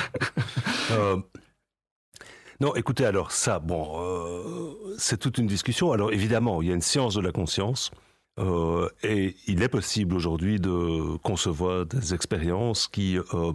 Non, 2.61 2.75
écoutez, 2.75 3.07
alors 3.07 3.33
ça, 3.33 3.59
bon, 3.59 3.89
euh, 4.03 4.95
c'est 4.99 5.19
toute 5.19 5.39
une 5.39 5.47
discussion. 5.47 5.93
Alors 5.93 6.13
évidemment, 6.13 6.61
il 6.61 6.69
y 6.69 6.71
a 6.71 6.75
une 6.75 6.83
science 6.83 7.15
de 7.15 7.23
la 7.23 7.33
conscience. 7.33 7.91
Euh, 8.39 8.89
et 9.03 9.35
il 9.47 9.63
est 9.63 9.69
possible 9.69 10.15
aujourd'hui 10.15 10.61
de 10.61 11.17
concevoir 11.19 11.87
des 11.87 12.13
expériences 12.13 12.87
qui 12.87 13.19
euh, 13.19 13.53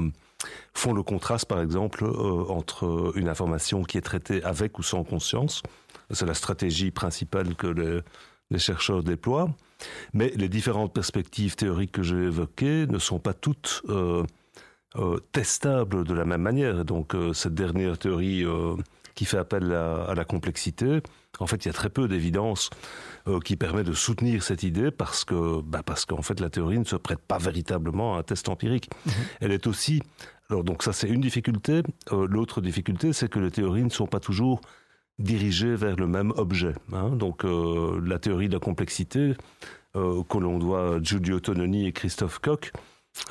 font 0.74 0.94
le 0.94 1.04
contraste, 1.04 1.46
par 1.46 1.62
exemple, 1.62 2.04
entre 2.50 3.14
une 3.16 3.30
information 3.30 3.84
qui 3.84 4.00
est 4.00 4.02
traitée 4.02 4.44
avec 4.44 4.80
ou 4.80 4.84
sans 4.84 5.04
conscience. 5.04 5.62
C'est 6.10 6.26
la 6.26 6.34
stratégie 6.34 6.90
principale 6.90 7.56
que 7.56 7.68
les, 8.50 8.60
chercheurs 8.60 9.04
déploient. 9.04 9.50
Mais 10.14 10.34
les 10.36 10.50
différentes 10.50 10.94
perspectives 10.94 11.56
théoriques 11.56 11.92
que 11.92 12.04
j'ai 12.04 12.24
évoquées 12.24 12.88
ne 12.88 12.98
sont 12.98 13.20
pas 13.20 13.34
toutes 13.34 13.84
testables 15.32 16.06
de 16.06 16.14
la 16.14 16.26
même 16.26 16.42
manière. 16.42 16.86
Donc 16.86 17.16
cette 17.34 17.56
dernière 17.56 17.98
théorie 17.98 18.46
qui 19.16 19.26
fait 19.26 19.38
appel 19.38 19.72
à, 19.72 20.14
la 20.14 20.26
complexité. 20.26 21.02
En 21.40 21.48
fait, 21.48 21.66
il 21.66 21.70
y 21.70 21.72
a 21.72 21.74
très 21.74 21.90
peu 21.90 22.08
d'évidence 22.08 22.70
euh, 23.28 23.40
qui 23.40 23.56
permet 23.56 23.84
de 23.84 23.94
soutenir 23.94 24.44
cette 24.44 24.64
idée 24.64 24.92
parce 24.92 25.26
que, 25.26 25.62
bah 25.62 25.82
parce 25.84 26.06
qu'en 26.06 26.22
fait, 26.22 26.40
la 26.40 26.50
théorie 26.50 26.78
ne 26.78 26.84
se 26.84 26.96
prête 26.98 27.20
pas 27.20 27.38
véritablement 27.38 28.16
à 28.16 28.20
un 28.20 28.24
test 28.24 28.48
empirique. 28.50 28.90
Mhm. 29.06 29.14
Elle 29.42 29.52
est 29.52 29.68
aussi, 29.68 30.02
alors 30.50 30.64
donc 30.64 30.84
ça 30.84 30.94
c'est 30.94 31.08
une 31.10 31.22
difficulté. 31.22 31.82
Euh, 32.12 32.28
L'autre 32.30 32.62
difficulté, 32.62 33.14
c'est 33.14 33.30
que 33.30 33.40
les 33.40 33.52
théories 33.52 33.84
ne 33.84 33.90
sont 33.90 34.08
pas 34.08 34.20
toujours 34.20 34.62
dirigées 35.18 35.76
vers 35.76 35.96
le 35.96 36.08
même 36.08 36.32
objet. 36.36 36.74
Hein. 36.92 37.12
Donc 37.12 37.46
euh, 37.46 38.02
la 38.06 38.20
théorie 38.20 38.50
de 38.50 38.54
la 38.54 38.60
complexité 38.60 39.34
que 39.94 40.38
l'on 40.38 40.60
doit 40.60 40.96
à 40.96 41.02
Giulio 41.02 41.40
Tononi 41.40 41.88
et 41.88 41.94
Christophe 41.94 42.40
Koch 42.40 42.74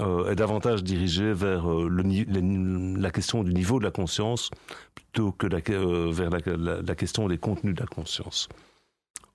euh, 0.01 0.31
est 0.31 0.35
davantage 0.35 0.83
dirigé 0.83 1.33
vers 1.33 1.71
euh, 1.71 1.89
le, 1.89 3.01
la 3.01 3.11
question 3.11 3.45
du 3.45 3.53
niveau 3.53 3.79
de 3.79 3.85
la 3.85 3.91
conscience 3.91 4.51
plutôt 4.95 5.31
que 5.31 5.47
la, 5.47 5.59
euh, 5.71 6.11
vers 6.11 6.31
la, 6.31 6.39
la, 6.83 6.95
question 6.95 7.29
des 7.29 7.39
contenus 7.39 7.75
de 7.75 7.81
la 7.81 7.87
conscience. 7.87 8.49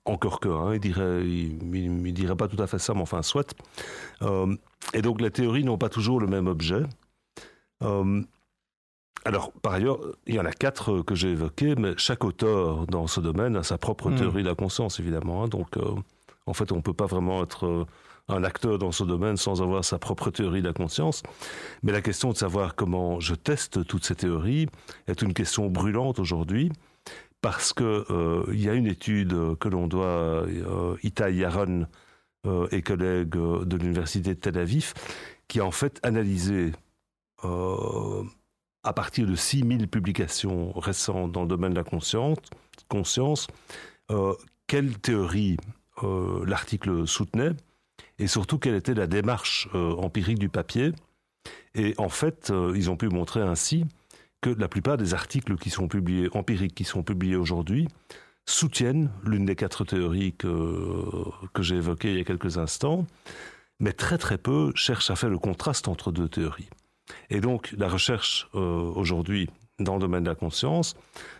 Encore 0.04 0.40
que, 0.40 0.48
hein, 0.48 0.74
il 0.74 0.80
dirait, 0.80 1.24
il, 1.24 1.74
il, 1.74 2.12
dirait 2.12 2.36
pas 2.36 2.48
tout 2.48 2.60
à 2.60 2.66
fait 2.66 2.78
ça, 2.78 2.94
mais 2.94 3.00
enfin, 3.00 3.22
soit. 3.22 3.54
Et 4.92 5.02
donc, 5.02 5.20
les 5.20 5.30
théories 5.30 5.64
n'ont 5.64 5.78
pas 5.78 5.88
toujours 5.88 6.20
le 6.20 6.26
même 6.26 6.46
objet. 6.46 6.82
Alors, 9.24 9.52
par 9.62 9.74
ailleurs, 9.74 9.98
il 10.26 10.34
y 10.34 10.40
en 10.40 10.46
a 10.46 10.52
quatre 10.52 11.02
que 11.02 11.14
j'ai 11.14 11.30
évoqués, 11.30 11.74
mais 11.76 11.92
chaque 11.96 12.24
auteur 12.24 12.86
dans 12.86 13.06
ce 13.06 13.20
domaine 13.20 13.56
a 13.56 13.62
sa 13.62 13.78
propre 13.78 14.10
mmh. 14.10 14.16
théorie 14.16 14.42
de 14.42 14.48
la 14.48 14.54
conscience, 14.54 14.98
évidemment. 14.98 15.44
Hein, 15.44 15.48
donc, 15.48 15.76
en 16.46 16.54
fait, 16.54 16.72
on 16.72 16.76
ne 16.76 16.82
peut 16.82 16.94
pas 16.94 17.06
vraiment 17.06 17.42
être 17.42 17.86
un 18.30 18.44
acteur 18.44 18.78
dans 18.78 18.92
ce 18.92 19.04
domaine 19.04 19.36
sans 19.36 19.62
avoir 19.62 19.84
sa 19.84 19.98
propre 19.98 20.30
théorie 20.30 20.62
de 20.62 20.66
la 20.66 20.72
conscience. 20.72 21.22
Mais 21.82 21.92
la 21.92 22.02
question 22.02 22.30
de 22.32 22.36
savoir 22.36 22.74
comment 22.74 23.20
je 23.20 23.34
teste 23.34 23.86
toutes 23.86 24.04
ces 24.04 24.14
théories 24.14 24.66
est 25.06 25.22
une 25.22 25.34
question 25.34 25.68
brûlante 25.68 26.18
aujourd'hui 26.18 26.70
parce 27.40 27.72
que 27.72 28.04
euh, 28.10 28.44
y 28.54 28.68
a 28.68 28.74
une 28.74 28.86
étude 28.86 29.34
que 29.58 29.68
l'on 29.68 29.86
doit 29.86 30.04
euh, 30.04 30.96
Itai 31.02 31.34
Yaron 31.34 31.86
euh, 32.46 32.68
et 32.70 32.82
collègues 32.82 33.30
de 33.30 33.76
l'université 33.76 34.34
de 34.34 34.40
Tel 34.40 34.58
Aviv 34.58 34.92
qui 35.48 35.60
a 35.60 35.64
en 35.64 35.70
fait 35.70 35.98
analysé 36.02 36.72
euh, 37.44 38.22
à 38.82 38.92
partir 38.92 39.26
de 39.26 39.34
6000 39.34 39.88
publications 39.88 40.72
récentes 40.72 41.32
dans 41.32 41.42
le 41.42 41.48
domaine 41.48 41.72
de 41.72 41.78
la 41.78 41.84
conscience, 42.88 43.46
euh, 44.10 44.34
quelle 44.66 44.98
théorie 44.98 45.56
euh, 46.02 46.44
l'article 46.46 47.06
soutenait 47.06 47.52
et 48.20 48.28
surtout 48.28 48.58
quelle 48.58 48.74
était 48.74 48.94
la 48.94 49.06
démarche 49.06 49.68
euh, 49.74 49.94
empirique 49.96 50.38
du 50.38 50.48
papier. 50.48 50.92
Et 51.74 51.94
en 51.98 52.08
fait, 52.08 52.52
ils 52.74 52.90
ont 52.90 52.96
pu 52.96 53.08
montrer 53.08 53.40
ainsi 53.40 53.86
que 54.40 54.50
la 54.50 54.68
plupart 54.68 54.96
des 54.96 55.14
articles 55.14 55.56
qui 55.56 55.70
sont 55.70 55.88
publiés, 55.88 56.28
empiriques 56.32 56.74
qui 56.74 56.84
sont 56.84 57.02
publiés 57.02 57.36
aujourd'hui, 57.36 57.88
soutiennent 58.46 59.10
l'une 59.24 59.44
des 59.44 59.56
quatre 59.56 59.84
théories 59.84 60.32
que, 60.34 61.24
que 61.52 61.62
j'ai 61.62 61.76
évoquées 61.76 62.12
il 62.12 62.18
y 62.18 62.20
a 62.20 62.24
quelques 62.24 62.58
instants, 62.58 63.06
mais 63.78 63.92
très 63.92 64.18
très 64.18 64.38
peu 64.38 64.72
cherchent 64.74 65.10
à 65.10 65.16
faire 65.16 65.30
le 65.30 65.38
contraste 65.38 65.88
entre 65.88 66.12
deux 66.12 66.28
théories. 66.28 66.68
Et 67.28 67.40
donc 67.40 67.74
la 67.76 67.88
recherche 67.88 68.48
euh, 68.54 68.92
aujourd'hui 68.94 69.48
dans 69.78 69.94
le 69.94 70.00
domaine 70.00 70.24
de 70.24 70.28
la 70.28 70.34
conscience 70.34 70.94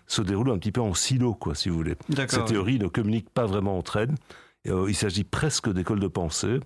se 0.07 0.23
déroule 0.23 0.51
un 0.51 0.59
petit 0.59 0.73
peu 0.73 0.81
en 0.81 0.95
silo, 0.95 1.35
quoi, 1.35 1.55
si 1.55 1.69
vous 1.69 1.77
voulez. 1.77 1.95
Ces 2.29 2.45
théories 2.45 2.79
ne 2.79 2.89
communiquent 2.89 3.31
pas 3.31 3.45
vraiment 3.45 3.77
entre 3.77 3.99
elles. 3.99 4.15
Euh, 4.69 4.87
il 4.89 4.95
s'agit 4.95 5.25
presque 5.25 5.73
d'écoles 5.73 6.01
de 6.01 6.09
pensée 6.09 6.61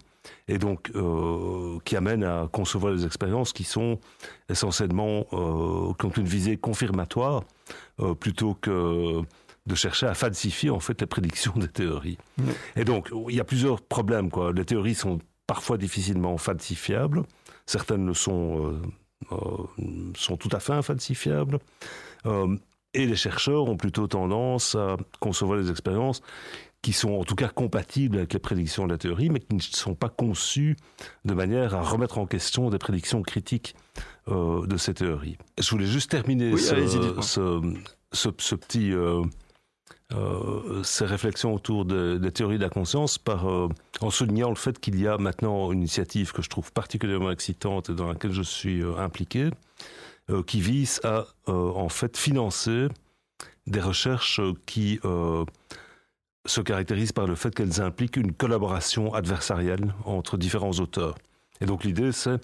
et 0.49 0.59
donc 0.59 0.91
euh, 0.95 1.79
qui 1.85 1.97
amènent 1.97 2.25
à 2.25 2.49
concevoir 2.51 2.95
des 2.95 3.07
expériences 3.07 3.53
qui 3.53 3.65
sont 3.65 3.99
essentiellement 4.49 5.27
euh, 5.33 5.93
qui 5.99 6.07
ont 6.07 6.11
une 6.17 6.27
visée 6.27 6.57
confirmatoire 6.57 7.45
euh, 8.01 8.15
plutôt 8.15 8.55
que 8.55 9.23
de 9.67 9.75
chercher 9.75 10.07
à 10.07 10.15
falsifier 10.15 10.71
en 10.71 10.81
fait 10.81 11.01
les 11.01 11.07
prédictions 11.07 11.55
des 11.57 11.69
théories. 11.69 12.19
Et 12.77 12.85
donc 12.85 13.11
il 13.29 13.35
y 13.35 13.41
a 13.41 13.45
plusieurs 13.45 13.81
problèmes 13.81 14.31
quoi. 14.31 14.53
Les 14.53 14.65
théories 14.65 14.95
sont 14.95 15.19
parfois 15.47 15.79
difficilement 15.79 16.37
falsifiables, 16.37 17.23
certaines 17.67 18.07
le 18.07 18.15
sont 18.15 18.81
sont 20.17 20.37
tout 20.37 20.51
à 20.53 20.61
fait 20.61 20.75
infalsifiables. 20.75 21.59
et 22.93 23.07
les 23.07 23.17
chercheurs 23.17 23.65
ont 23.65 23.79
plutôt 23.79 24.07
tendance 24.07 24.75
à 24.75 24.99
concevoir 25.19 25.59
des 25.59 25.71
expériences 25.71 26.21
qui 26.85 26.93
sont 26.93 27.13
en 27.13 27.25
tout 27.25 27.35
cas 27.35 27.49
compatibles 27.49 28.19
avec 28.19 28.35
les 28.35 28.39
prédictions 28.39 28.85
de 28.85 28.93
la 28.93 28.99
théorie, 28.99 29.31
mais 29.31 29.41
qui 29.41 29.57
ne 29.57 29.61
sont 29.61 29.95
pas 29.95 30.11
conçus 30.11 30.77
de 31.25 31.33
manière 31.33 31.75
à 31.75 31.81
remettre 31.81 32.19
en 32.19 32.27
question 32.27 32.69
des 32.69 32.77
prédictions 32.77 33.23
critiques 33.23 33.75
euh, 34.29 34.67
de 34.67 34.77
ces 34.77 34.93
théories. 34.93 35.39
Je 35.59 35.71
voulais 35.71 35.87
juste 35.87 36.11
terminer 36.11 36.55
ce, 36.59 37.75
ce, 38.13 38.55
petit, 38.55 38.93
euh, 38.93 39.23
euh, 40.13 40.83
ces 40.83 41.07
réflexions 41.07 41.55
autour 41.55 41.87
des 41.87 42.33
théories 42.33 42.59
de 42.59 42.65
la 42.65 42.69
conscience 42.69 43.17
par, 43.17 43.47
en 43.47 44.11
soulignant 44.11 44.51
le 44.51 44.55
fait 44.55 44.79
qu'il 44.79 45.01
y 45.01 45.09
a 45.09 45.17
maintenant 45.17 45.73
une 45.73 45.79
initiative 45.79 46.33
que 46.33 46.43
je 46.43 46.51
trouve 46.51 46.71
particulièrement 46.71 47.31
excitante 47.31 47.89
et 47.89 47.95
dans 47.95 48.09
laquelle 48.09 48.33
je 48.33 48.43
suis 48.43 48.83
impliqué, 48.99 49.49
qui 50.47 50.61
vise 50.61 51.01
à 51.03 51.25
en 51.47 51.89
fait 51.89 52.19
financer 52.19 52.89
des 53.67 53.81
recherches 53.81 54.43
qui 54.67 55.01
se 56.47 56.61
caractérise 56.61 57.13
par 57.13 57.27
le 57.27 57.35
fait 57.35 57.55
qu'elles 57.55 57.81
impliquent 57.81 58.17
une 58.17 58.33
collaboration 58.33 59.15
adversariale 59.15 59.95
entre 60.05 60.37
différents 60.37 60.73
auteurs. 60.73 61.15
Et 61.61 61.67
donc 61.67 61.85
l'idée, 61.85 62.13
c'est 62.13 62.41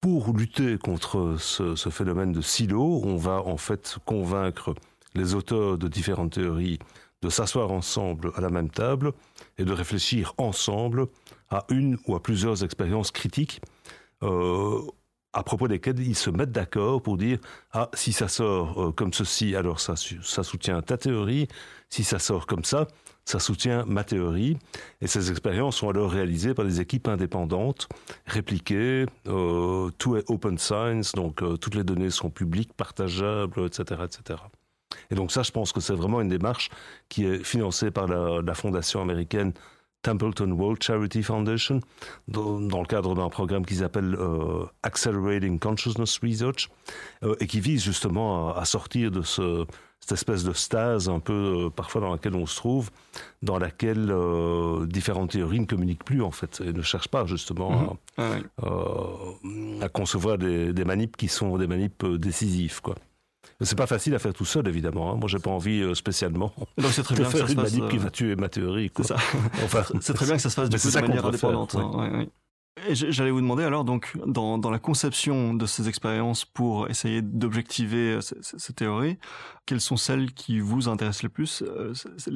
pour 0.00 0.32
lutter 0.32 0.78
contre 0.78 1.36
ce, 1.38 1.74
phénomène 1.90 2.32
de 2.32 2.40
silo, 2.40 3.00
on 3.04 3.16
va 3.16 3.42
en 3.42 3.56
fait 3.56 3.96
convaincre 4.04 4.74
les 5.14 5.34
auteurs 5.34 5.78
de 5.78 5.88
différentes 5.88 6.34
théories 6.34 6.78
de 7.22 7.30
s'asseoir 7.30 7.72
ensemble 7.72 8.30
à 8.36 8.40
la 8.40 8.50
même 8.50 8.70
table 8.70 9.12
et 9.58 9.64
de 9.64 9.72
réfléchir 9.72 10.34
ensemble 10.38 11.06
à 11.48 11.64
une 11.70 11.98
ou 12.06 12.14
à 12.14 12.22
plusieurs 12.22 12.62
expériences 12.62 13.10
critiques 13.10 13.60
euh, 14.22 14.80
à 15.32 15.42
propos 15.42 15.66
desquelles 15.66 16.00
ils 16.00 16.14
se 16.14 16.30
mettent 16.30 16.52
d'accord 16.52 17.02
pour 17.02 17.16
dire 17.16 17.38
ah 17.72 17.90
si 17.94 18.12
ça 18.12 18.28
sort 18.28 18.80
euh, 18.80 18.92
comme 18.92 19.12
ceci 19.12 19.56
alors 19.56 19.80
ça, 19.80 19.94
ça 19.96 20.42
soutient 20.42 20.80
ta 20.82 20.98
théorie 20.98 21.48
si 21.88 22.04
ça 22.04 22.18
sort 22.18 22.46
comme 22.46 22.64
ça 22.64 22.86
ça 23.26 23.40
soutient 23.40 23.84
ma 23.86 24.04
théorie. 24.04 24.56
Et 25.02 25.06
ces 25.06 25.30
expériences 25.30 25.76
sont 25.76 25.90
alors 25.90 26.10
réalisées 26.10 26.54
par 26.54 26.64
des 26.64 26.80
équipes 26.80 27.08
indépendantes, 27.08 27.88
répliquées. 28.24 29.04
Euh, 29.26 29.90
tout 29.98 30.16
est 30.16 30.24
open 30.30 30.56
science, 30.56 31.12
donc 31.12 31.42
euh, 31.42 31.56
toutes 31.56 31.74
les 31.74 31.84
données 31.84 32.10
sont 32.10 32.30
publiques, 32.30 32.72
partageables, 32.74 33.66
etc., 33.66 34.02
etc. 34.04 34.40
Et 35.10 35.16
donc 35.16 35.32
ça, 35.32 35.42
je 35.42 35.50
pense 35.50 35.72
que 35.72 35.80
c'est 35.80 35.92
vraiment 35.92 36.20
une 36.20 36.28
démarche 36.28 36.70
qui 37.08 37.26
est 37.26 37.44
financée 37.44 37.90
par 37.90 38.06
la, 38.06 38.54
fondation 38.54 39.02
américaine 39.02 39.52
Templeton 40.02 40.52
World 40.52 40.80
Charity 40.80 41.24
Foundation, 41.24 41.80
dans, 42.28 42.60
le 42.60 42.86
cadre 42.86 43.16
d'un 43.16 43.28
programme 43.28 43.66
qu'ils 43.66 43.82
appellent 43.82 44.14
euh, 44.14 44.64
Accelerating 44.84 45.58
Consciousness 45.58 46.20
Research, 46.22 46.68
et 47.40 47.46
qui 47.48 47.58
vise 47.58 47.82
justement 47.82 48.54
à 48.54 48.64
sortir 48.64 49.10
de 49.10 49.22
ce, 49.22 49.66
cette 50.00 50.12
espèce 50.12 50.44
de 50.44 50.52
stase 50.52 51.08
un 51.08 51.18
peu 51.18 51.66
euh, 51.66 51.70
parfois 51.70 52.00
dans 52.00 52.12
laquelle 52.12 52.34
on 52.36 52.46
se 52.46 52.56
trouve, 52.56 52.90
dans 53.42 53.58
laquelle 53.58 54.10
euh, 54.10 54.86
différentes 54.86 55.30
théories 55.30 55.60
ne 55.60 55.66
communiquent 55.66 56.04
plus 56.04 56.22
en 56.22 56.30
fait 56.30 56.62
et 56.64 56.72
ne 56.72 56.82
cherchent 56.82 57.08
pas 57.08 57.26
justement 57.26 57.98
à, 58.16 58.22
mhm. 58.22 58.42
euh, 58.64 59.88
concevoir 59.92 60.38
des, 60.38 60.72
des, 60.72 60.84
manips 60.84 61.16
qui 61.16 61.28
sont 61.28 61.58
des 61.58 61.66
manips 61.66 62.04
décisifs 62.04 62.80
quoi. 62.80 62.94
C'est 63.62 63.78
pas 63.78 63.86
facile 63.86 64.14
à 64.14 64.18
faire 64.18 64.34
tout 64.34 64.44
seul, 64.44 64.68
évidemment. 64.68 65.12
Hein. 65.12 65.16
Moi, 65.16 65.28
j'ai 65.28 65.38
pas 65.38 65.48
envie 65.48 65.82
spécialement 65.94 66.52
Donc, 66.76 66.90
c'est 66.92 67.02
très 67.02 67.14
de 67.14 67.20
bien 67.22 67.30
faire 67.30 67.46
que 67.46 67.46
ça 67.46 67.52
une 67.54 67.62
manip 67.62 67.88
qui 67.88 67.96
va 67.96 68.10
tuer 68.10 68.36
ma 68.36 68.50
théorie. 68.50 68.90
C'est 68.94 69.04
ça. 69.04 69.16
enfin, 69.64 69.82
c'est 70.02 70.12
très 70.12 70.26
bien 70.26 70.36
que 70.36 70.42
ça 70.42 70.50
se 70.50 70.56
fasse 70.56 70.68
de, 70.68 70.76
de 70.76 71.00
manière 71.00 71.24
indépendante. 71.24 71.74
Hein. 71.74 72.26
J'allais 72.90 73.30
vous 73.30 73.40
demander 73.40 73.64
alors, 73.64 73.84
donc, 73.84 74.16
dans, 74.26 74.58
dans, 74.58 74.70
la 74.70 74.78
conception 74.78 75.54
de 75.54 75.64
ces 75.64 75.88
expériences 75.88 76.44
pour 76.44 76.88
essayer 76.90 77.22
d'objectiver 77.22 78.16
euh, 78.16 78.20
ces, 78.20 78.72
théories, 78.74 79.18
quelles 79.64 79.80
sont 79.80 79.96
celles 79.96 80.32
qui 80.32 80.60
vous 80.60 80.88
intéressent 80.88 81.22
le 81.22 81.28
plus 81.30 81.62
euh, 81.62 81.94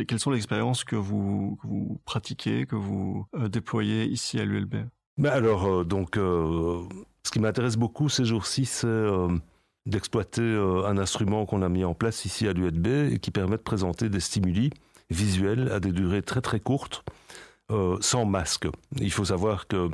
Quelles 0.08 0.18
sont 0.18 0.30
les 0.30 0.38
expériences 0.38 0.82
que 0.82 0.96
vous, 0.96 1.58
que 1.60 1.66
vous 1.66 2.00
pratiquez, 2.06 2.64
que 2.64 2.74
vous 2.74 3.26
euh, 3.36 3.48
déployez 3.48 4.06
ici 4.06 4.40
à 4.40 4.44
l'ULB 4.44 4.76
ben 5.18 5.30
Alors, 5.30 5.84
donc, 5.84 6.16
ce 6.16 7.30
qui 7.30 7.38
m'intéresse 7.38 7.76
beaucoup 7.76 8.08
ces 8.08 8.24
jours-ci, 8.24 8.64
c'est 8.64 9.06
d'exploiter 9.84 10.42
un 10.42 10.96
instrument 10.96 11.44
qu'on 11.44 11.60
a 11.60 11.68
mis 11.68 11.84
en 11.84 11.94
place 11.94 12.24
ici 12.24 12.48
à 12.48 12.54
l'ULB 12.54 12.86
et 13.12 13.18
qui 13.18 13.30
permet 13.30 13.56
de 13.56 13.62
présenter 13.62 14.08
des 14.08 14.20
stimuli 14.20 14.70
visuels 15.10 15.70
à 15.70 15.80
des 15.80 15.92
durées 15.92 16.22
très 16.22 16.40
très 16.40 16.60
courtes 16.60 17.04
euh, 17.70 17.96
sans 18.00 18.24
masque. 18.24 18.66
Il 19.00 19.12
faut 19.12 19.26
savoir 19.26 19.66
que 19.66 19.90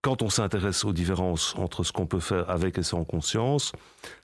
quand 0.00 0.22
on 0.22 0.30
s'intéresse 0.30 0.84
aux 0.84 0.92
différences 0.92 1.54
entre 1.56 1.82
ce 1.82 1.92
qu'on 1.92 2.06
peut 2.06 2.20
faire 2.20 2.48
avec 2.48 2.78
et 2.78 2.82
sans 2.82 3.04
conscience, 3.04 3.72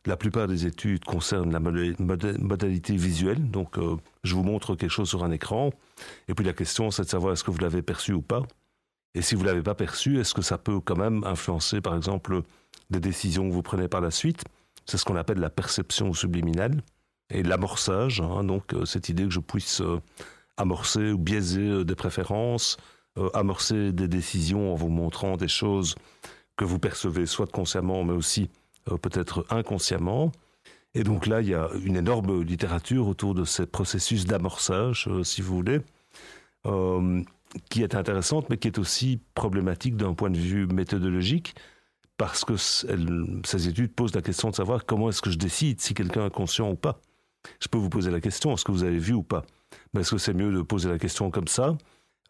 la 0.07 0.17
plupart 0.17 0.47
des 0.47 0.67
études 0.67 1.05
concernent 1.05 1.53
la 1.53 1.59
modalité 1.59 2.97
visuelle. 2.97 3.51
Donc, 3.51 3.77
euh, 3.79 3.97
je 4.23 4.35
vous 4.35 4.45
montre 4.45 4.77
quelque 4.77 4.91
chose 4.91 5.09
sur 5.09 5.25
un 5.25 5.33
écran. 5.33 5.71
Et 6.29 6.35
puis 6.35 6.45
la 6.45 6.53
question, 6.53 6.91
c'est 6.91 7.03
de 7.03 7.09
savoir 7.09 7.33
est-ce 7.33 7.43
que 7.43 7.51
vous 7.51 7.59
l'avez 7.59 7.83
perçu 7.83 8.13
ou 8.13 8.23
pas. 8.23 8.43
Et 9.15 9.23
si 9.23 9.35
vous 9.35 9.45
l'avez 9.45 9.63
pas 9.63 9.75
perçu, 9.75 10.19
est-ce 10.19 10.35
que 10.35 10.43
ça 10.43 10.59
peut 10.59 10.81
quand 10.81 10.97
même 10.97 11.25
influencer, 11.25 11.81
par 11.81 11.97
exemple, 11.97 12.43
des 12.91 13.01
décisions 13.01 13.49
que 13.49 13.53
vous 13.53 13.63
prenez 13.63 13.89
par 13.89 14.01
la 14.01 14.11
suite? 14.11 14.45
C'est 14.87 14.97
ce 14.97 15.05
qu'on 15.05 15.17
appelle 15.17 15.39
la 15.39 15.51
perception 15.51 16.13
subliminale 16.13 16.83
et 17.31 17.43
l'amorçage. 17.43 18.21
Hein, 18.21 18.45
donc, 18.45 18.75
euh, 18.75 18.85
cette 18.85 19.09
idée 19.09 19.25
que 19.25 19.31
je 19.31 19.41
puisse 19.41 19.83
amorcer 20.57 21.13
ou 21.13 21.19
biaiser 21.19 21.69
euh, 21.69 21.85
des 21.85 21.95
préférences, 21.95 22.77
euh, 23.19 23.29
amorcer 23.35 23.93
des 23.93 24.09
décisions 24.09 24.73
en 24.73 24.75
vous 24.75 24.89
montrant 24.89 25.37
des 25.37 25.49
choses 25.49 25.95
que 26.57 26.65
vous 26.65 26.79
percevez 26.79 27.27
soit 27.27 27.51
consciemment 27.51 28.05
mais 28.05 28.13
aussi 28.13 28.51
euh, 28.91 28.97
peut-être 28.97 29.47
inconsciemment. 29.51 30.33
Et 30.95 31.03
donc 31.03 31.27
là, 31.27 31.41
il 31.41 31.49
y 31.49 31.55
a 31.55 31.69
une 31.85 31.97
énorme 31.97 32.43
littérature 32.43 33.09
autour 33.09 33.35
de 33.35 33.45
ces 33.45 33.67
processus 33.67 34.27
d'amorçage, 34.27 35.09
si 35.25 35.43
vous 35.43 35.57
voulez, 35.57 35.81
qui 37.69 37.83
est 37.83 37.97
intéressante, 37.97 38.49
mais 38.49 38.59
qui 38.59 38.69
est 38.69 38.79
aussi 38.79 39.19
problématique 39.35 39.97
d'un 39.97 40.15
point 40.15 40.31
de 40.31 40.39
vue 40.39 40.69
méthodologique, 40.69 41.57
parce 42.17 42.45
que 42.45 42.57
ces 42.57 43.69
études 43.69 43.93
posent 43.93 44.15
la 44.15 44.23
question 44.23 44.51
de 44.51 44.55
savoir 44.55 44.87
comment 44.87 45.09
est-ce 45.09 45.21
que 45.21 45.31
je 45.31 45.37
décide 45.37 45.81
si 45.81 45.95
quelqu'un 45.95 46.27
est 46.27 46.31
conscient 46.31 46.71
ou 46.71 46.77
pas. 46.77 47.01
Je 47.59 47.67
peux 47.67 47.79
vous 47.79 47.91
poser 47.91 48.13
la 48.13 48.21
question, 48.21 48.55
est-ce 48.55 48.65
que 48.65 48.71
vous 48.71 48.85
avez 48.85 48.99
vu 48.99 49.15
ou 49.15 49.25
pas? 49.25 49.45
Est-ce 49.99 50.13
que 50.13 50.19
c'est 50.19 50.35
mieux 50.35 50.53
de 50.53 50.63
poser 50.63 50.89
la 50.89 50.99
question 50.99 51.31
comme 51.31 51.49
ça, 51.49 51.77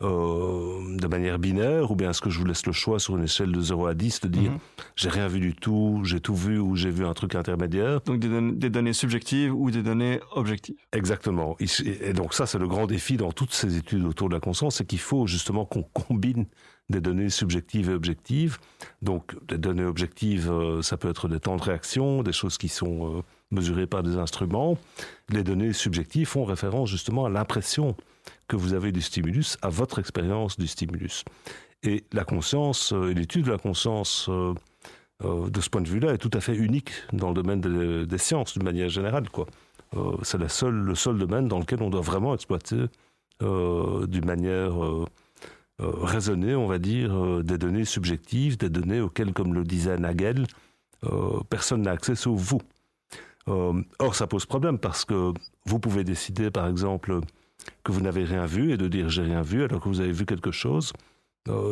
euh, 0.03 0.97
de 0.97 1.07
manière 1.07 1.39
binaire, 1.39 1.93
ou 1.93 1.95
bien 1.95 2.11
est-ce 2.11 2.21
que 2.21 2.29
je 2.29 2.41
vous 2.41 2.45
laisse 2.45 2.67
le 2.67 2.73
choix 2.73 2.99
sur 2.99 3.17
une 3.17 3.25
échelle 3.25 3.53
de 3.53 3.61
0 3.61 3.87
à 3.87 3.95
10 3.95 4.23
de 4.23 4.29
dire 4.29 4.51
mhm. 4.51 4.59
j'ai 4.97 5.09
rien 5.09 5.29
vu 5.29 5.39
du 5.39 5.55
tout, 5.55 6.01
j'ai 6.03 6.19
tout 6.19 6.35
vu 6.35 6.59
ou 6.59 6.75
j'ai 6.75 6.91
vu 6.91 7.07
un 7.07 7.15
truc 7.15 7.37
intermédiaire? 7.37 8.01
Donc 8.01 8.19
des, 8.19 8.71
données 8.71 8.93
subjectives 8.93 9.55
ou 9.55 9.71
des 9.71 9.85
données 9.85 10.19
objectives. 10.33 10.75
Exactement. 10.93 11.57
Et 11.61 12.13
donc 12.13 12.35
ça, 12.35 12.47
c'est 12.47 12.59
le 12.59 12.67
grand 12.67 12.89
défi 12.89 13.17
dans 13.17 13.31
toutes 13.31 13.53
ces 13.53 13.77
études 13.77 14.05
autour 14.05 14.29
de 14.29 14.35
la 14.35 14.41
conscience, 14.41 14.77
c'est 14.77 14.85
qu'il 14.85 14.99
faut 14.99 15.29
justement 15.29 15.65
qu'on 15.65 15.85
combine 15.85 16.47
des 16.91 17.01
données 17.01 17.31
subjectives 17.31 17.91
et 17.91 17.95
objectives. 17.95 18.59
Donc 19.03 19.37
des 19.47 19.59
données 19.59 19.85
objectives, 19.85 20.51
euh, 20.51 20.83
ça 20.83 20.97
peut 20.97 21.09
être 21.09 21.29
des 21.29 21.41
temps 21.41 21.57
de 21.57 21.63
réaction, 21.63 22.23
des 22.23 22.33
choses 22.33 22.59
qui 22.59 22.69
sont... 22.69 23.19
Euh, 23.19 23.23
mesurées 23.51 23.87
par 23.87 24.03
des 24.03 24.17
instruments. 24.17 24.77
Les 25.29 25.45
données 25.45 25.73
subjectives 25.73 26.27
font 26.27 26.45
référence 26.45 26.91
justement 26.91 27.25
à 27.25 27.29
l'impression 27.29 27.95
que 28.49 28.57
vous 28.57 28.75
avez 28.75 28.91
du 28.91 29.01
stimulus, 29.01 29.59
à 29.63 29.69
votre 29.69 30.01
expérience 30.01 30.59
du 30.59 30.67
stimulus. 30.67 31.25
Et 31.85 32.03
la 32.13 32.25
conscience, 32.25 32.93
euh, 32.93 33.13
l'étude 33.13 33.45
de 33.45 33.53
la 33.53 33.59
conscience, 33.59 34.29
de 34.29 35.61
ce 35.61 35.71
point 35.71 35.83
de 35.83 35.89
vue-là, 35.89 36.15
est 36.15 36.19
tout 36.19 36.33
à 36.33 36.41
fait 36.41 36.57
unique 36.57 36.91
dans 37.13 37.29
le 37.29 37.35
domaine 37.35 37.61
des 37.61 38.19
sciences, 38.19 38.55
d'une 38.55 38.65
manière 38.65 38.89
générale. 38.89 39.29
Quoi. 39.31 39.47
c'est 40.23 40.39
le 40.39 40.49
seul 40.97 41.17
domaine 41.17 41.47
dans 41.47 41.61
lequel 41.61 41.81
on 41.81 41.91
doit 41.91 42.01
vraiment 42.01 42.35
exploiter 42.35 42.87
d'une 43.41 44.25
manière 44.25 44.73
raisonner, 45.79 46.55
on 46.55 46.67
va 46.67 46.79
dire, 46.79 47.43
des 47.43 47.59
données 47.59 47.85
subjectives, 47.85 48.57
des 48.57 48.69
données 48.69 49.01
auxquelles, 49.01 49.33
comme 49.33 49.55
le 49.55 49.65
disait 49.65 49.99
Nagel, 49.99 50.47
personne 51.51 51.83
n'a 51.83 51.93
accès 51.93 52.15
sauf 52.15 52.41
vous. 52.41 52.61
or, 53.47 54.15
ça 54.15 54.27
pose 54.27 54.47
problème 54.47 54.79
parce 54.79 55.05
que 55.05 55.33
vous 55.67 55.79
pouvez 55.79 56.05
décider, 56.05 56.51
par 56.51 56.69
exemple, 56.69 57.21
que 57.83 57.93
vous 57.93 58.01
n'avez 58.01 58.25
rien 58.25 58.47
vu 58.47 58.73
et 58.73 58.77
de 58.77 58.89
dire 58.89 59.09
j'ai 59.09 59.23
rien 59.23 59.43
vu 59.43 59.65
alors 59.65 59.81
que 59.81 59.89
vous 59.89 60.01
avez 60.01 60.13
vu 60.13 60.27
quelque 60.27 60.53
chose. 60.53 60.93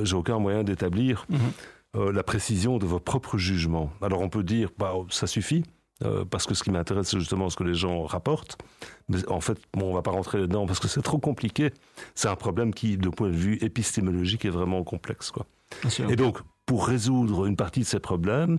j'ai 0.02 0.16
aucun 0.16 0.38
moyen 0.38 0.64
d'établir 0.64 1.26
mhm. 1.28 2.10
la 2.10 2.22
précision 2.22 2.78
de 2.78 2.86
vos 2.86 3.00
propres 3.00 3.38
jugements. 3.38 3.92
Alors 4.00 4.20
on 4.20 4.28
peut 4.28 4.42
dire, 4.42 4.70
bah, 4.78 4.94
ça 5.10 5.26
suffit, 5.26 5.64
euh, 6.04 6.24
parce 6.24 6.46
que 6.46 6.54
ce 6.54 6.62
qui 6.62 6.70
m'intéresse, 6.70 7.08
c'est 7.08 7.18
justement 7.18 7.50
ce 7.50 7.56
que 7.56 7.64
les 7.64 7.74
gens 7.74 8.04
rapportent. 8.04 8.58
Mais 9.08 9.26
en 9.28 9.40
fait, 9.40 9.58
bon, 9.74 9.90
on 9.90 9.94
va 9.94 10.02
pas 10.02 10.10
rentrer 10.10 10.38
là-dedans 10.38 10.66
parce 10.66 10.80
que 10.80 10.88
c'est 10.88 11.02
trop 11.02 11.18
compliqué. 11.18 11.72
C'est 12.14 12.28
un 12.28 12.36
problème 12.36 12.72
qui, 12.74 12.96
de 12.96 13.08
point 13.08 13.28
de 13.28 13.36
vue 13.36 13.58
épistémologique, 13.60 14.44
est 14.44 14.50
vraiment 14.50 14.82
complexe. 14.84 15.30
Quoi. 15.30 15.46
Et 16.08 16.16
donc, 16.16 16.38
pour 16.66 16.86
résoudre 16.86 17.46
une 17.46 17.56
partie 17.56 17.80
de 17.80 17.84
ces 17.84 18.00
problèmes, 18.00 18.58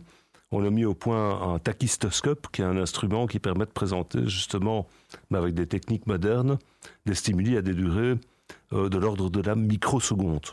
on 0.51 0.63
a 0.63 0.69
mis 0.69 0.85
au 0.85 0.93
point 0.93 1.41
un 1.41 1.59
tachystoscope, 1.59 2.47
qui 2.51 2.61
est 2.61 2.65
un 2.65 2.77
instrument 2.77 3.25
qui 3.25 3.39
permet 3.39 3.65
de 3.65 3.71
présenter 3.71 4.27
justement, 4.27 4.87
mais 5.31 5.39
avec 5.39 5.55
des 5.55 5.67
techniques 5.67 6.05
modernes, 6.05 6.59
des 7.05 7.15
stimuli 7.15 7.57
à 7.57 7.61
des 7.61 7.73
durées 7.73 8.15
euh, 8.71 8.89
de 8.89 8.97
l'ordre 8.97 9.29
de 9.29 9.41
la 9.41 9.55
microseconde. 9.55 10.45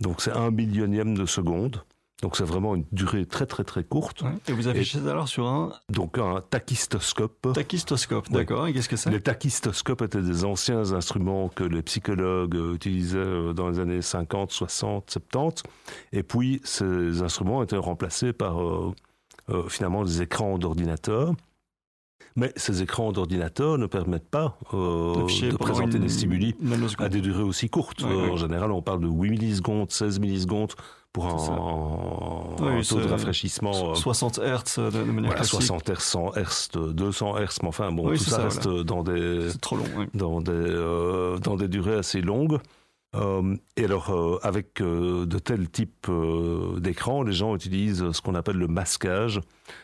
Donc 0.00 0.22
c'est 0.22 0.32
un 0.32 0.50
millionième 0.50 1.16
de 1.16 1.26
seconde. 1.26 1.82
Donc 2.22 2.36
c'est 2.36 2.44
vraiment 2.44 2.74
une 2.74 2.84
durée 2.92 3.26
très 3.26 3.44
très 3.44 3.62
très 3.64 3.84
courte. 3.84 4.24
Et 4.48 4.52
vous 4.52 4.68
affichez 4.68 4.98
alors 5.06 5.28
sur 5.28 5.46
un 5.46 5.72
Donc 5.90 6.18
un 6.18 6.40
tachystoscope. 6.40 7.52
Tachystoscope, 7.52 8.30
d'accord. 8.30 8.66
Et 8.66 8.72
qu'est-ce 8.72 8.88
que 8.88 8.96
c'est? 8.96 9.10
Les 9.10 9.20
tachystoscopes 9.20 10.02
étaient 10.02 10.22
des 10.22 10.44
anciens 10.44 10.92
instruments 10.92 11.48
que 11.48 11.64
les 11.64 11.82
psychologues 11.82 12.56
utilisaient 12.74 13.18
euh, 13.18 13.52
dans 13.52 13.68
les 13.68 13.80
années 13.80 14.00
50, 14.00 14.50
60, 14.50 15.10
70. 15.10 15.62
Et 16.12 16.22
puis 16.22 16.60
ces 16.64 17.22
instruments 17.22 17.62
étaient 17.62 17.76
remplacés 17.76 18.32
par 18.32 18.62
euh, 18.62 18.94
euh, 19.50 19.68
finalement 19.68 20.04
des 20.04 20.22
écrans 20.22 20.58
d'ordinateur. 20.58 21.34
Mais 22.36 22.52
ces 22.56 22.82
écrans 22.82 23.12
d'ordinateur 23.12 23.78
ne 23.78 23.86
permettent 23.86 24.28
pas 24.28 24.58
de 24.72 25.56
présenter 25.56 25.98
des 25.98 26.08
stimuli 26.08 26.54
à 26.98 27.08
des 27.08 27.20
durées 27.20 27.42
aussi 27.42 27.68
courtes. 27.70 28.04
En 28.04 28.36
général, 28.36 28.70
on 28.72 28.82
parle 28.82 29.00
de 29.00 29.08
8 29.08 29.30
millisecondes, 29.30 29.90
16 29.90 30.20
millisecondes 30.20 30.72
pour 31.16 31.26
un, 31.26 32.82
taux 32.82 33.00
de 33.00 33.08
rafraîchissement. 33.08 33.94
60 33.94 34.38
euh, 34.38 34.58
Hz 34.58 34.92
de, 34.92 35.02
manière 35.04 35.30
voilà, 35.30 35.44
60 35.44 35.90
Hz, 35.90 35.98
100 35.98 36.32
Hz, 36.36 36.68
200 36.92 37.36
Hz, 37.38 37.58
mais 37.62 37.68
enfin 37.68 37.90
bon, 37.90 38.10
tout 38.10 38.16
ça, 38.18 38.44
reste 38.44 38.68
dans 38.68 39.02
des 39.02 39.48
trop 39.62 39.76
long, 39.76 39.84
dans 40.12 40.42
des 40.42 40.52
euh, 40.52 41.38
dans 41.38 41.56
des 41.56 41.68
durées 41.68 41.94
assez 41.94 42.20
longues. 42.20 42.58
Euh, 43.16 43.56
et 43.76 43.84
alors, 43.84 44.10
euh, 44.10 44.38
avec 44.42 44.80
euh, 44.80 45.26
de 45.26 45.38
tels 45.38 45.70
types 45.70 46.10
d'écrans, 46.78 47.22
les 47.22 47.32
gens 47.32 47.54
utilisent 47.54 48.12
ce 48.12 48.20
qu'on 48.20 48.34
appelle 48.34 48.56
le 48.56 48.68
masquage, 48.68 49.40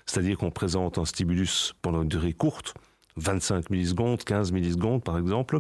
c'est-à-dire 0.07 0.39
qu'on 0.39 0.51
présente 0.51 0.99
un 0.99 1.05
stimulus 1.05 1.75
pendant 1.83 2.03
une 2.03 2.09
durée 2.09 2.33
courte, 2.33 2.75
25 3.17 3.71
millisecondes, 3.71 4.23
15 4.25 4.53
millisecondes 4.53 5.03
par 5.03 5.19
exemple. 5.19 5.59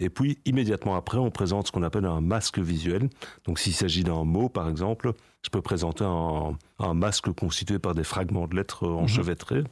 Et 0.00 0.10
puis 0.10 0.38
immédiatement 0.44 0.96
après, 0.96 1.18
on 1.18 1.30
présente 1.30 1.68
ce 1.68 1.72
qu'on 1.72 1.82
appelle 1.82 2.04
un 2.04 2.20
masque 2.20 2.58
visuel. 2.58 3.08
Donc 3.44 3.58
s'il 3.58 3.74
s'agit 3.74 4.04
d'un 4.04 4.24
mot 4.24 4.48
par 4.48 4.68
exemple, 4.68 5.12
je 5.42 5.50
peux 5.50 5.62
présenter 5.62 6.04
un, 6.04 6.94
masque 6.94 7.30
constitué 7.32 7.78
par 7.78 7.94
des 7.94 8.04
fragments 8.04 8.46
de 8.46 8.56
lettres 8.56 8.86
mhm. 8.88 8.96
enchevêtrés. 8.96 9.64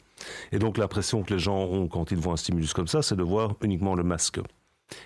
Et 0.52 0.58
donc 0.58 0.78
l'impression 0.78 1.22
que 1.22 1.34
les 1.34 1.40
gens 1.40 1.64
ont 1.64 1.88
quand 1.88 2.10
ils 2.10 2.18
voient 2.18 2.34
un 2.34 2.36
stimulus 2.36 2.72
comme 2.72 2.88
ça, 2.88 3.02
c'est 3.02 3.16
de 3.16 3.22
voir 3.22 3.56
uniquement 3.62 3.94
le 3.94 4.04
masque. 4.04 4.40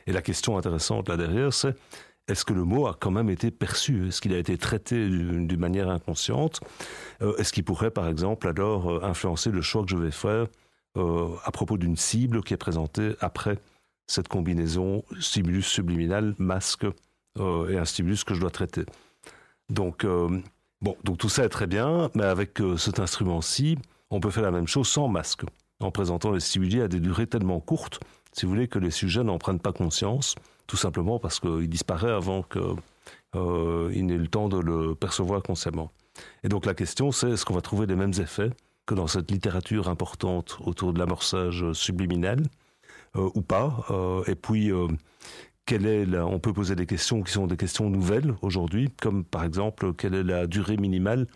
Et 0.06 0.12
la 0.12 0.20
question 0.20 0.58
intéressante 0.58 1.08
là 1.08 1.16
derrière, 1.16 1.54
c'est 1.54 1.74
est-ce 2.30 2.44
que 2.44 2.52
le 2.52 2.64
mot 2.64 2.86
a 2.86 2.96
quand 2.98 3.10
même 3.10 3.28
été 3.28 3.50
perçu? 3.50 4.06
Est-ce 4.08 4.20
qu'il 4.20 4.32
a 4.32 4.38
été 4.38 4.56
traité 4.56 5.08
d'une 5.08 5.56
manière 5.56 5.90
inconsciente? 5.90 6.60
Euh, 7.22 7.36
Est-ce 7.36 7.52
qu'il 7.52 7.64
pourrait, 7.64 7.90
par 7.90 8.06
exemple, 8.06 8.46
alors 8.48 8.90
euh, 8.90 9.00
influencer 9.02 9.50
le 9.50 9.62
choix 9.62 9.82
que 9.82 9.90
je 9.90 9.96
vais 9.96 10.12
faire 10.12 10.46
euh, 10.96 11.28
à 11.44 11.50
propos 11.50 11.76
d'une 11.76 11.96
cible 11.96 12.42
qui 12.42 12.54
est 12.54 12.56
présentée 12.56 13.14
après 13.20 13.58
cette 14.06 14.28
combinaison 14.28 15.04
stimulus 15.20 15.66
subliminal, 15.66 16.34
masque 16.38 16.86
et 17.38 17.78
un 17.78 17.84
stimulus 17.84 18.24
que 18.24 18.34
je 18.34 18.40
dois 18.40 18.50
traiter? 18.50 18.84
Donc, 19.68 20.04
bon, 20.04 20.96
donc 21.04 21.18
tout 21.18 21.28
ça 21.28 21.44
est 21.44 21.48
très 21.48 21.68
bien, 21.68 22.10
mais 22.16 22.24
avec 22.24 22.58
cet 22.76 22.98
instrument-ci, 22.98 23.78
on 24.10 24.18
peut 24.18 24.30
faire 24.30 24.42
la 24.42 24.50
même 24.50 24.66
chose 24.66 24.88
sans 24.88 25.06
masque, 25.06 25.42
en 25.78 25.92
présentant 25.92 26.32
les 26.32 26.40
stimuli 26.40 26.80
à 26.80 26.88
des 26.88 26.98
durées 26.98 27.28
tellement 27.28 27.60
courtes, 27.60 28.00
si 28.32 28.46
vous 28.46 28.52
voulez, 28.52 28.68
que 28.68 28.78
les 28.78 28.90
sujets 28.90 29.24
n'en 29.24 29.38
prennent 29.38 29.60
pas 29.60 29.72
conscience, 29.72 30.34
tout 30.66 30.76
simplement 30.76 31.18
parce 31.18 31.40
qu'il 31.40 31.68
disparaît 31.68 32.12
avant 32.12 32.42
qu'il 32.42 34.06
n'ait 34.06 34.18
le 34.18 34.28
temps 34.28 34.48
de 34.48 34.58
le 34.58 34.94
percevoir 34.94 35.42
consciemment. 35.42 35.90
Et 36.44 36.48
donc 36.48 36.66
la 36.66 36.74
question, 36.74 37.12
c'est 37.12 37.30
est-ce 37.30 37.44
qu'on 37.44 37.54
va 37.54 37.60
trouver 37.60 37.86
les 37.86 37.96
mêmes 37.96 38.14
effets 38.18 38.50
que 38.86 38.94
dans 38.94 39.06
cette 39.06 39.30
littérature 39.30 39.88
importante 39.88 40.58
autour 40.60 40.92
de 40.92 40.98
l'amorçage 40.98 41.72
subliminal 41.72 42.42
euh, 43.16 43.28
ou 43.34 43.42
pas. 43.42 43.84
Euh, 43.90 44.22
et 44.26 44.34
puis, 44.34 44.72
euh, 44.72 44.86
quelle 45.66 45.86
est 45.86 46.06
on 46.18 46.38
peut 46.38 46.52
poser 46.52 46.74
des 46.74 46.86
questions 46.86 47.22
qui 47.22 47.32
sont 47.32 47.46
des 47.46 47.56
questions 47.56 47.90
nouvelles 47.90 48.34
aujourd'hui, 48.42 48.90
comme 49.00 49.24
par 49.24 49.44
exemple, 49.44 49.94
quelle 49.94 50.14
est 50.14 50.22
la 50.22 50.46
durée 50.46 50.76
minimale 50.76 51.26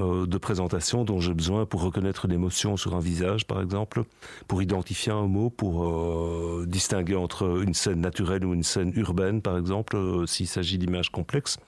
euh, 0.00 0.26
de 0.26 0.38
présentation 0.38 1.04
dont 1.04 1.20
j'ai 1.20 1.34
besoin 1.34 1.66
pour 1.66 1.80
reconnaître 1.80 2.26
l'émotion 2.26 2.76
sur 2.76 2.96
un 2.96 2.98
visage, 2.98 3.46
par 3.46 3.62
exemple, 3.62 4.02
pour 4.48 4.60
identifier 4.60 5.12
un 5.12 5.28
mot, 5.28 5.50
pour 5.50 5.84
euh, 5.84 6.64
distinguer 6.66 7.14
entre 7.14 7.62
une 7.62 7.74
scène 7.74 8.00
naturelle 8.00 8.44
ou 8.44 8.54
une 8.54 8.64
scène 8.64 8.92
urbaine, 8.96 9.40
par 9.40 9.56
exemple, 9.56 9.94
euh, 9.94 10.26
s'il 10.26 10.48
s'agit 10.48 10.78
d'images 10.78 11.10
complexes. 11.10 11.58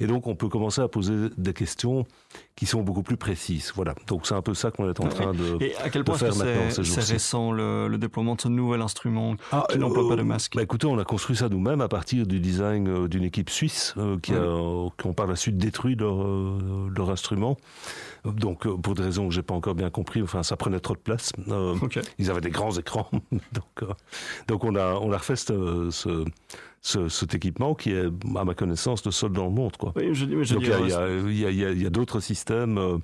Et 0.00 0.08
donc, 0.08 0.26
on 0.26 0.34
peut 0.34 0.48
commencer 0.48 0.80
à 0.80 0.88
poser 0.88 1.28
des 1.36 1.52
questions 1.52 2.04
qui 2.56 2.66
sont 2.66 2.82
beaucoup 2.82 3.04
plus 3.04 3.16
précises. 3.16 3.72
Voilà. 3.76 3.94
Donc, 4.08 4.26
c'est 4.26 4.34
un 4.34 4.42
peu 4.42 4.54
ça 4.54 4.72
qu'on 4.72 4.90
est 4.90 4.98
en 4.98 5.08
train 5.08 5.32
de, 5.32 5.62
Et 5.62 5.76
à 5.76 5.88
quel 5.88 6.02
point 6.02 6.18
faire 6.18 6.34
maintenant 6.34 6.82
C'est 6.82 7.12
récent 7.12 7.52
le, 7.52 7.96
déploiement 7.96 8.34
de 8.34 8.40
ce 8.40 8.48
nouvel 8.48 8.82
instrument 8.82 9.36
ah, 9.52 9.68
qui 9.70 9.78
n'emploie 9.78 10.08
pas 10.08 10.16
de 10.16 10.22
masque? 10.22 10.56
Bah, 10.56 10.62
écoutez, 10.62 10.88
on 10.88 10.98
a 10.98 11.04
construit 11.04 11.36
ça 11.36 11.48
nous-mêmes 11.48 11.80
à 11.80 11.88
partir 11.88 12.26
du 12.26 12.40
design 12.40 13.06
d'une 13.06 13.22
équipe 13.22 13.50
suisse 13.50 13.94
qui, 14.22 14.32
a, 14.32 14.88
qui 14.98 15.06
ont 15.06 15.14
par 15.14 15.28
la 15.28 15.36
suite 15.36 15.58
détruit 15.58 15.94
leur, 15.94 16.26
leur 16.88 17.10
instrument 17.10 17.47
donc, 18.24 18.66
euh, 18.66 18.76
pour 18.76 18.94
des 18.94 19.02
raisons 19.02 19.28
que 19.28 19.34
j'ai 19.34 19.42
pas 19.42 19.54
encore 19.54 19.74
bien 19.74 19.90
compris, 19.90 20.22
enfin, 20.22 20.42
ça 20.42 20.56
prenait 20.56 20.80
trop 20.80 20.94
de 20.94 21.00
place. 21.00 21.32
Euh, 21.48 21.76
ils 22.18 22.30
avaient 22.30 22.40
des 22.40 22.50
grands 22.50 22.72
écrans, 22.72 23.08
donc, 23.52 23.82
euh, 23.82 23.92
donc 24.48 24.64
on 24.64 24.74
a 24.74 24.94
on 24.94 25.12
a 25.12 25.18
refait 25.18 25.36
ce, 25.36 25.88
ce 25.90 26.24
ce, 26.80 27.08
cet 27.08 27.34
équipement 27.34 27.74
qui 27.74 27.90
est, 27.90 28.06
à 28.36 28.44
ma 28.44 28.54
connaissance, 28.54 29.04
le 29.04 29.10
seul 29.10 29.32
dans 29.32 29.46
le 29.46 29.50
monde. 29.52 29.76
Quoi. 29.76 29.92
Oui, 29.96 30.10
je, 30.12 30.26
je 30.42 30.54
Donc 30.54 30.62
il 30.62 31.38
y 31.38 31.86
a, 31.86 31.90
d'autres 31.90 32.20
systèmes, 32.20 32.78
euh, 32.78 32.98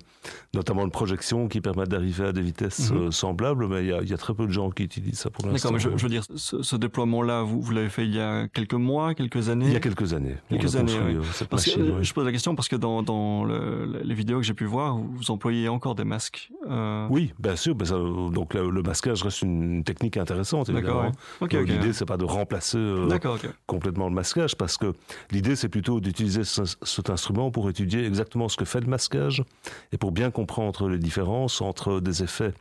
notamment 0.53 0.85
de 0.85 0.91
projection, 0.91 1.47
qui 1.47 1.61
permettent 1.61 1.89
d'arriver 1.89 2.27
à 2.27 2.31
des 2.31 2.41
vitesses 2.41 2.91
mhm. 2.91 2.97
euh, 2.97 3.11
semblables, 3.11 3.67
mais 3.67 3.85
il 3.85 4.09
y, 4.09 4.13
a, 4.13 4.17
très 4.17 4.33
peu 4.33 4.45
de 4.45 4.51
gens 4.51 4.69
qui 4.69 4.83
utilisent 4.83 5.19
ça 5.19 5.29
pour 5.29 5.45
l'instant. 5.45 5.69
D'accord, 5.69 5.89
mais 5.89 5.97
je, 5.97 5.97
je, 5.97 6.03
veux 6.03 6.09
dire, 6.09 6.23
ce, 6.35 6.61
ce 6.61 6.75
déploiement-là, 6.75 7.43
vous, 7.43 7.61
vous 7.61 7.71
l'avez 7.71 7.89
fait 7.89 8.05
il 8.05 8.15
y 8.15 8.19
a 8.19 8.47
quelques 8.47 8.73
mois, 8.73 9.13
quelques 9.13 9.49
années? 9.49 9.67
Il 9.67 9.73
y 9.73 9.75
a 9.75 9.79
quelques 9.79 10.13
années. 10.13 10.37
Quelques 10.49 10.75
années, 10.75 10.93
oui. 11.05 11.15
Euh, 11.15 11.45
parce 11.49 11.65
que, 11.65 12.01
Je 12.01 12.13
pose 12.13 12.25
la 12.25 12.31
question 12.31 12.55
parce 12.55 12.67
que 12.67 12.75
dans, 12.75 13.03
dans 13.03 13.43
le, 13.43 14.01
les 14.03 14.15
vidéos 14.15 14.37
que 14.37 14.45
j'ai 14.45 14.53
pu 14.53 14.65
voir, 14.65 14.97
vous 14.97 15.31
employez 15.31 15.67
encore 15.67 15.95
des 15.95 16.05
masques. 16.05 16.49
Euh... 16.69 17.07
Oui, 17.09 17.33
bien 17.39 17.55
sûr. 17.55 17.75
Ben 17.75 17.85
ça, 17.85 17.95
donc 17.95 18.53
le, 18.53 18.81
masquage 18.81 19.23
reste 19.23 19.41
une 19.41 19.83
technique 19.83 20.17
intéressante, 20.17 20.69
évidemment. 20.69 21.03
D'accord, 21.03 21.11
okay. 21.41 21.57
okay, 21.57 21.73
L'idée, 21.73 21.93
c'est 21.93 22.05
pas 22.05 22.17
de 22.17 22.25
remplacer 22.25 22.77
D'accord, 23.09 23.37
complètement 23.67 24.07
le 24.07 24.13
masquage, 24.13 24.55
parce 24.55 24.77
que 24.77 24.93
l'idée, 25.31 25.55
c'est 25.55 25.69
plutôt 25.69 25.99
d'utiliser 25.99 26.43
cet 26.43 27.09
instrument 27.09 27.51
pour 27.51 27.69
étudier 27.69 28.05
exactement 28.05 28.49
ce 28.49 28.57
que 28.57 28.65
fait 28.65 28.81
le 28.81 28.87
masquage 28.87 29.43
et 29.91 29.97
pour 29.97 30.11
bien 30.11 30.31
comprendre 30.31 30.89
les 30.89 30.99
différences 30.99 31.61
entre 31.61 31.99
des 31.99 32.23
effets 32.23 32.53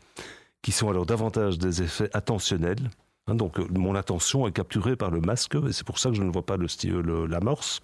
qui 0.62 0.72
sont 0.72 0.88
alors 0.88 1.04
davantage 1.04 1.58
des 1.58 1.82
effets 1.82 2.08
attentionnels. 2.14 2.90
Hein, 3.26 3.34
donc 3.34 3.58
mon 3.70 3.94
attention 3.94 4.46
est 4.46 4.52
capturée 4.52 4.96
par 4.96 5.10
le 5.10 5.20
masque 5.20 5.54
et 5.54 5.72
c'est 5.72 5.86
pour 5.86 5.98
ça 5.98 6.10
que 6.10 6.16
je 6.16 6.22
ne 6.22 6.30
vois 6.30 6.44
pas 6.44 6.56
l'amorce 6.56 7.80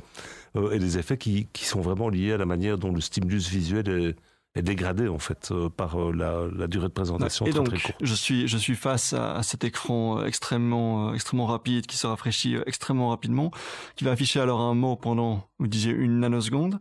euh, 0.57 0.73
et 0.73 0.79
des 0.79 0.99
effets 0.99 1.17
qui, 1.17 1.47
qui, 1.53 1.65
sont 1.65 1.81
vraiment 1.81 2.09
liés 2.09 2.33
à 2.33 2.37
la 2.37 2.45
manière 2.47 2.77
dont 2.77 2.93
le 2.93 3.01
stimulus 3.01 3.49
visuel 3.49 3.89
est, 3.89 4.17
est 4.55 4.63
dégradé 4.63 5.07
en 5.09 5.19
fait 5.19 5.51
euh, 5.53 5.69
par 5.69 6.01
euh, 6.01 6.13
la, 6.13 6.49
la, 6.53 6.67
durée 6.67 6.89
de 6.89 6.93
présentation 6.93 7.47
et 7.47 7.51
très, 7.51 7.59
donc, 7.59 7.69
très 7.69 7.79
courte. 7.79 7.99
Je 8.01 8.15
suis 8.15 8.49
je 8.49 8.57
suis 8.57 8.75
face 8.75 9.13
à, 9.13 9.37
à 9.37 9.43
cet 9.43 9.63
écran 9.63 10.19
euh, 10.19 10.27
extrêmement 10.27 11.15
extrêmement 11.15 11.47
rapide 11.47 11.87
qui 11.87 11.97
se 11.97 12.07
rafraîchit 12.07 12.57
extrêmement 12.67 13.11
rapidement, 13.11 13.53
qui 13.97 14.05
va 14.05 14.11
afficher 14.11 14.41
alors 14.41 14.61
un 14.61 14.75
mot 14.75 14.97
pendant 14.97 15.49
vous 15.59 15.69
disiez 15.69 15.93
une 15.93 16.21
nanoseconde. 16.21 16.81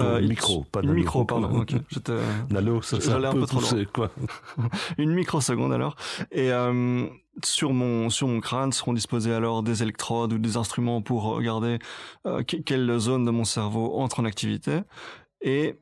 Euh, 0.00 0.20
micro, 0.20 0.64
pas 0.72 0.80
une 0.82 0.92
micro, 0.92 1.24
pardon. 1.24 1.60
Okay. 1.60 1.76
nano, 2.50 2.82
ça, 2.82 3.00
ça 3.00 3.16
un, 3.16 3.32
peu, 3.32 3.46
trop 3.46 3.60
poussé, 3.60 3.86
quoi. 3.86 4.10
une 4.98 5.14
microseconde 5.14 5.72
alors. 5.72 5.94
Et 6.32 6.50
euh, 6.50 7.06
sur 7.44 7.72
mon 7.72 8.10
sur 8.10 8.26
mon 8.26 8.40
crâne 8.40 8.72
seront 8.72 8.92
disposés 8.92 9.32
alors 9.32 9.62
des 9.62 9.82
électrodes 9.82 10.32
ou 10.32 10.38
des 10.38 10.56
instruments 10.56 11.00
pour 11.00 11.24
regarder 11.24 11.78
euh, 12.26 12.42
quelle 12.42 12.98
zone 12.98 13.24
de 13.24 13.30
mon 13.30 13.44
cerveau 13.44 13.98
entre 13.98 14.20
en 14.20 14.24
activité. 14.24 14.80
Et 15.42 15.78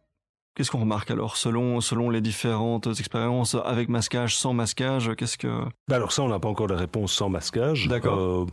Qu'est-ce 0.54 0.70
qu'on 0.70 0.80
remarque 0.80 1.10
alors 1.10 1.36
selon 1.36 1.80
selon 1.80 2.10
les 2.10 2.20
différentes 2.20 2.86
expériences 2.86 3.56
avec 3.64 3.88
masquage, 3.88 4.36
sans 4.36 4.52
masquage 4.52 5.10
Qu'est-ce 5.16 5.38
que 5.38 5.64
bah 5.88 5.96
Alors 5.96 6.12
ça, 6.12 6.22
on 6.22 6.28
n'a 6.28 6.38
pas 6.38 6.48
encore 6.48 6.68
la 6.68 6.76
réponse 6.76 7.12
sans 7.12 7.28
masquage. 7.28 7.88
D'accord. 7.88 8.18
Euh, 8.18 8.46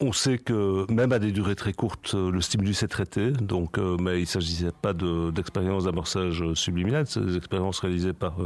on 0.00 0.12
sait 0.12 0.38
que 0.38 0.90
même 0.92 1.12
à 1.12 1.18
des 1.18 1.32
durées 1.32 1.56
très 1.56 1.72
courtes, 1.72 2.14
le 2.14 2.40
stimulus 2.40 2.84
est 2.84 2.88
traité, 2.88 3.32
donc, 3.32 3.78
mais 3.78 4.18
il 4.18 4.22
ne 4.22 4.26
s'agissait 4.26 4.70
pas 4.70 4.92
d'expériences 4.92 5.84
d'amorçage 5.84 6.44
subliminal, 6.54 7.04
c'est 7.08 7.20
des 7.20 7.36
expériences 7.36 7.80
réalisées 7.80 8.12
par 8.12 8.36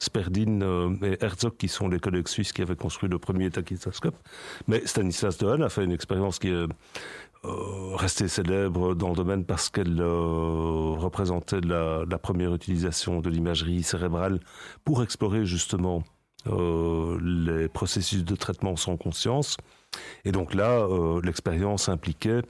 Sperdin 0.00 0.96
et 1.02 1.22
Herzog, 1.22 1.56
qui 1.58 1.68
sont 1.68 1.88
les 1.88 2.00
collègues 2.00 2.28
suisses 2.28 2.52
qui 2.52 2.62
avaient 2.62 2.74
construit 2.74 3.08
le 3.08 3.18
premier 3.18 3.50
tachyscope. 3.50 4.16
Mais 4.66 4.84
Stanislas 4.86 5.36
Dehaene 5.36 5.62
a 5.62 5.68
fait 5.68 5.84
une 5.84 5.92
expérience 5.92 6.38
qui 6.38 6.48
est 6.48 6.52
euh, 6.52 6.68
restée 7.42 8.28
célèbre 8.28 8.94
dans 8.94 9.10
le 9.10 9.16
domaine 9.16 9.44
parce 9.44 9.70
qu'elle 9.70 10.00
euh, 10.00 10.94
représentait 10.98 11.60
la, 11.60 12.04
première 12.18 12.54
utilisation 12.54 13.20
de 13.20 13.30
l'imagerie 13.30 13.82
cérébrale 13.82 14.40
pour 14.84 15.02
explorer 15.02 15.46
justement 15.46 16.02
euh, 16.46 17.18
les 17.22 17.68
processus 17.68 18.24
de 18.24 18.36
traitement 18.36 18.76
sans 18.76 18.96
conscience. 18.96 19.56
Et 20.24 20.32
donc 20.32 20.54
là, 20.54 20.86
l'expérience 21.24 21.88
impliquait 21.88 22.42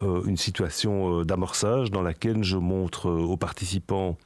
une 0.00 0.36
situation 0.36 1.22
d'amorçage 1.22 1.92
dans 1.92 2.02
laquelle 2.02 2.42
je 2.42 2.56
montre 2.56 3.08
aux 3.08 3.36
participants 3.36 4.16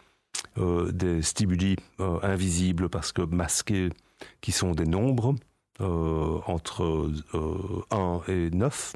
euh, 0.59 0.93
des 0.93 1.23
stimuli 1.23 1.77
euh, 1.99 2.19
invisibles 2.23 2.89
parce 2.89 3.11
que 3.11 3.23
masqués, 3.23 3.91
qui 4.41 4.53
sont 4.53 4.73
des 4.73 4.87
nombres 4.87 5.35
euh, 5.81 6.39
entre 6.47 7.11
1 7.91 8.21
et 8.29 8.51
9. 8.51 8.95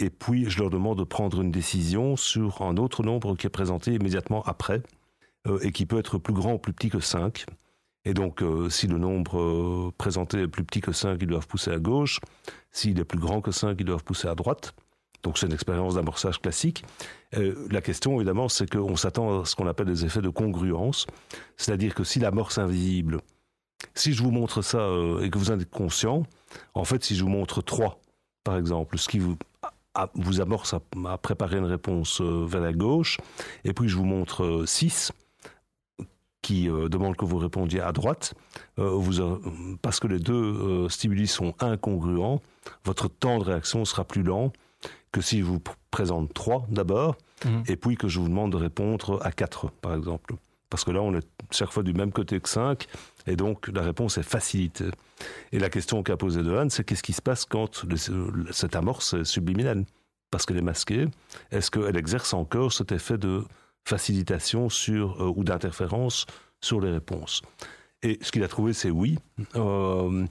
Et 0.00 0.10
puis, 0.10 0.50
je 0.50 0.58
leur 0.58 0.70
demande 0.70 0.98
de 0.98 1.04
prendre 1.04 1.40
une 1.40 1.52
décision 1.52 2.16
sur 2.16 2.62
un 2.62 2.76
autre 2.76 3.02
nombre 3.02 3.36
qui 3.36 3.46
est 3.46 3.50
présenté 3.50 3.94
immédiatement 3.94 4.42
après 4.42 4.82
et 5.62 5.72
qui 5.72 5.86
peut 5.86 5.98
être 5.98 6.18
plus 6.18 6.34
grand 6.34 6.54
ou 6.54 6.58
plus 6.58 6.72
petit 6.72 6.90
que 6.90 7.00
5. 7.00 7.46
Et 8.04 8.14
donc, 8.14 8.42
si 8.70 8.86
le 8.86 8.98
nombre 8.98 9.92
présenté 9.98 10.40
est 10.40 10.48
plus 10.48 10.64
petit 10.64 10.80
que 10.80 10.92
5, 10.92 11.18
ils 11.20 11.26
doivent 11.26 11.46
pousser 11.46 11.70
à 11.70 11.78
gauche. 11.78 12.20
S'il 12.72 12.98
est 12.98 13.04
plus 13.04 13.18
grand 13.18 13.40
que 13.40 13.50
5, 13.50 13.76
ils 13.78 13.84
doivent 13.84 14.04
pousser 14.04 14.28
à 14.28 14.34
droite. 14.34 14.74
Donc 15.22 15.38
c'est 15.38 15.46
une 15.46 15.52
expérience 15.52 15.94
d'amorçage 15.94 16.40
classique. 16.40 16.84
Euh, 17.36 17.66
la 17.70 17.80
question, 17.80 18.16
évidemment, 18.16 18.48
c'est 18.48 18.68
qu'on 18.70 18.96
s'attend 18.96 19.40
à 19.40 19.44
ce 19.44 19.54
qu'on 19.54 19.66
appelle 19.66 19.86
des 19.86 20.04
effets 20.04 20.22
de 20.22 20.28
congruence, 20.28 21.06
c'est-à-dire 21.56 21.94
que 21.94 22.04
si 22.04 22.18
l'amorce 22.20 22.58
invisible, 22.58 23.20
si 23.94 24.12
je 24.12 24.22
vous 24.22 24.30
montre 24.30 24.62
ça 24.62 24.78
euh, 24.78 25.22
et 25.22 25.30
que 25.30 25.38
vous 25.38 25.50
en 25.50 25.60
êtes 25.60 25.70
conscient, 25.70 26.24
en 26.74 26.84
fait, 26.84 27.04
si 27.04 27.16
je 27.16 27.22
vous 27.22 27.30
montre 27.30 27.62
3, 27.62 28.00
par 28.44 28.56
exemple, 28.56 28.98
ce 28.98 29.08
qui 29.08 29.18
vous, 29.18 29.36
vous 30.14 30.40
amorce 30.40 30.74
à, 30.74 31.18
préparer 31.18 31.58
une 31.58 31.64
réponse 31.64 32.20
euh, 32.20 32.44
vers 32.46 32.60
la 32.60 32.72
gauche, 32.72 33.18
et 33.64 33.72
puis 33.72 33.88
je 33.88 33.96
vous 33.96 34.04
montre 34.04 34.64
6, 34.66 35.12
qui 36.42 36.68
demande 36.68 37.16
que 37.16 37.26
vous 37.26 37.36
répondiez 37.36 37.80
à 37.80 37.92
droite, 37.92 38.34
vous, 38.78 39.20
parce 39.82 40.00
que 40.00 40.08
les 40.08 40.18
deux 40.18 40.88
stimuli 40.88 41.26
sont 41.26 41.54
incongruents, 41.60 42.40
votre 42.84 43.08
temps 43.08 43.38
de 43.38 43.44
réaction 43.44 43.84
sera 43.84 44.04
plus 44.04 44.22
lent 44.22 44.50
que 45.12 45.20
si 45.20 45.40
je 45.40 45.44
vous 45.44 45.60
présente 45.90 46.32
trois 46.32 46.66
d'abord, 46.70 47.16
mhm. 47.44 47.64
et 47.66 47.76
puis 47.76 47.96
que 47.96 48.08
je 48.08 48.20
vous 48.20 48.28
demande 48.28 48.52
de 48.52 48.56
répondre 48.56 49.20
à 49.22 49.32
quatre, 49.32 49.70
par 49.70 49.94
exemple. 49.94 50.34
Parce 50.70 50.84
que 50.84 50.92
là, 50.92 51.02
on 51.02 51.14
est 51.14 51.26
chaque 51.50 51.72
fois 51.72 51.82
du 51.82 51.92
même 51.92 52.12
côté 52.12 52.40
que 52.40 52.48
cinq, 52.48 52.86
et 53.26 53.36
donc 53.36 53.68
la 53.68 53.82
réponse 53.82 54.16
est 54.18 54.22
facilitée. 54.22 54.90
Et 55.52 55.58
la 55.58 55.68
question 55.68 56.02
qu'a 56.02 56.16
posée 56.16 56.42
Dehaene, 56.42 56.70
c'est 56.70 56.84
qu'est-ce 56.84 57.02
qui 57.02 57.12
se 57.12 57.20
passe 57.20 57.44
quand 57.44 57.84
cette 58.52 58.76
amorce 58.76 59.14
est 59.14 59.24
subliminale 59.24 59.84
Parce 60.30 60.46
qu'elle 60.46 60.58
est 60.58 60.62
masquée. 60.62 61.08
Est-ce 61.50 61.70
qu'elle 61.70 61.96
exerce 61.96 62.32
encore 62.32 62.72
cet 62.72 62.92
effet 62.92 63.18
de 63.18 63.44
facilitation 63.84 64.68
sur, 64.68 65.20
euh, 65.20 65.32
ou 65.34 65.42
d'interférence 65.42 66.26
sur 66.60 66.80
les 66.80 66.90
réponses? 66.90 67.42
Et 68.02 68.18
ce 68.22 68.32
qu'il 68.32 68.42
a 68.42 68.48
trouvé, 68.48 68.72
c'est 68.72 68.90
oui. 68.90 69.18
Euh, 69.56 70.26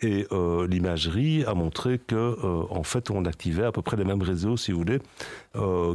et 0.00 0.26
euh, 0.32 0.66
l'imagerie 0.66 1.44
a 1.44 1.54
montré 1.54 1.98
que, 1.98 2.14
euh, 2.14 2.64
en 2.70 2.82
fait, 2.82 3.10
on 3.10 3.24
activait 3.24 3.64
à 3.64 3.72
peu 3.72 3.82
près 3.82 3.96
les 3.96 4.04
mêmes 4.04 4.22
réseaux, 4.22 4.56
si 4.56 4.72
vous 4.72 4.78
voulez, 4.78 4.98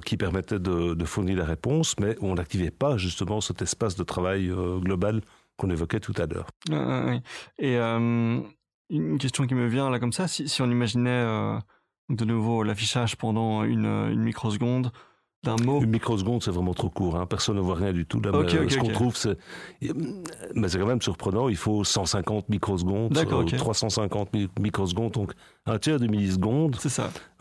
qui 0.05 0.18
permettaient 0.18 0.59
de, 0.59 1.05
fournir 1.05 1.38
la 1.38 1.45
réponse, 1.45 1.95
mais 1.99 2.15
on 2.22 2.36
n'activait 2.36 2.72
pas 2.72 2.97
justement 2.97 3.41
cet 3.41 3.61
espace 3.61 3.95
de 3.95 4.03
travail 4.03 4.51
global 4.80 5.22
qu'on 5.57 5.70
évoquait 5.70 5.99
tout 5.99 6.13
à 6.18 6.26
l'heure. 6.28 6.47
Et 7.57 7.78
une 7.78 9.18
question 9.18 9.47
qui 9.47 9.55
me 9.55 9.68
vient 9.68 9.89
là 9.89 9.99
comme 9.99 10.13
ça, 10.13 10.28
si, 10.28 10.61
on 10.61 10.70
imaginait 10.70 11.26
de 12.09 12.26
nouveau 12.26 12.63
l'affichage 12.63 13.18
pendant 13.18 13.63
une 13.63 14.15
microseconde, 14.15 14.91
une 15.46 15.90
microseconde, 15.90 16.44
c'est 16.44 16.52
vraiment 16.52 16.74
trop 16.74 16.90
court. 16.90 17.16
Hein. 17.16 17.26
Personne 17.26 17.56
ne 17.56 17.62
voit 17.62 17.76
rien 17.76 17.94
du 17.94 18.06
tout. 18.06 18.22
ce 18.24 18.78
qu'on 18.78 18.90
trouve, 18.90 19.16
c'est. 19.16 19.38
Mais 20.56 20.68
c'est 20.68 20.80
quand 20.80 20.88
même 20.88 21.02
surprenant. 21.02 21.50
Il 21.50 21.56
faut 21.56 21.84
150 21.84 22.50
microsecondes, 22.50 23.14
350 23.14 24.30
euh, 24.36 24.48
microsecondes, 24.60 25.14
donc 25.14 25.34
un 25.66 25.78
tiers 25.78 26.00
de 26.00 26.08
milliseconde 26.08 26.78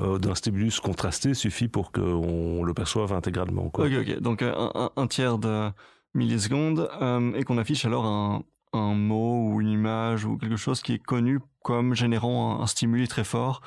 euh, 0.01 0.19
d'un 0.19 0.35
stimulus 0.35 0.81
contrasté 0.81 1.35
suffit 1.35 1.69
pour 1.69 1.93
qu'on 1.93 2.63
le 2.65 2.75
perçoive 2.75 3.13
intégralement. 3.13 3.67
Ok, 3.67 3.81
ok. 3.81 4.21
Donc 4.21 4.43
un, 4.43 4.91
un, 4.97 5.07
tiers 5.07 5.39
de 5.39 5.71
milliseconde 6.15 6.89
euh, 7.01 7.33
et 7.35 7.45
qu'on 7.45 7.59
affiche 7.59 7.85
alors 7.85 8.07
un, 8.07 8.43
un, 8.73 8.95
mot 8.95 9.49
ou 9.49 9.61
une 9.61 9.69
image 9.69 10.25
ou 10.25 10.37
quelque 10.37 10.57
chose 10.57 10.83
qui 10.83 10.95
est 10.95 10.99
connu 10.99 11.41
comme 11.63 11.95
générant 11.95 12.59
un, 12.59 12.63
un 12.63 12.67
stimuli 12.67 13.09
très 13.09 13.25
fort 13.25 13.61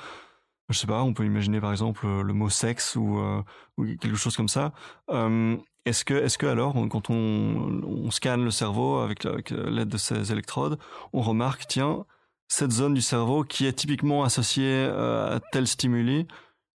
je 0.70 0.78
sais 0.78 0.86
pas, 0.86 1.02
on 1.02 1.12
peut 1.12 1.24
imaginer 1.24 1.60
par 1.60 1.72
exemple 1.72 2.06
euh, 2.06 2.22
le 2.22 2.32
mot 2.32 2.48
sexe 2.48 2.96
ou, 2.96 3.18
euh, 3.18 3.42
ou 3.76 3.84
quelque 3.96 4.16
chose 4.16 4.36
comme 4.36 4.48
ça. 4.48 4.72
Euh, 5.10 5.56
est-ce 5.84 6.04
que, 6.04 6.14
est-ce 6.14 6.38
que 6.38 6.46
alors, 6.46 6.74
quand 6.88 7.10
on, 7.10 7.82
on 7.84 8.10
scanne 8.10 8.44
le 8.44 8.50
cerveau 8.50 8.98
avec, 8.98 9.24
l'aide 9.24 9.88
de 9.88 9.96
ces 9.96 10.30
électrodes, 10.30 10.78
on 11.12 11.22
remarque, 11.22 11.66
tiens, 11.66 12.04
cette 12.48 12.70
zone 12.70 12.94
du 12.94 13.00
cerveau 13.00 13.44
qui 13.44 13.66
est 13.66 13.72
typiquement 13.72 14.24
associée 14.24 14.84
à 14.84 15.40
tel 15.52 15.66
stimuli, 15.66 16.26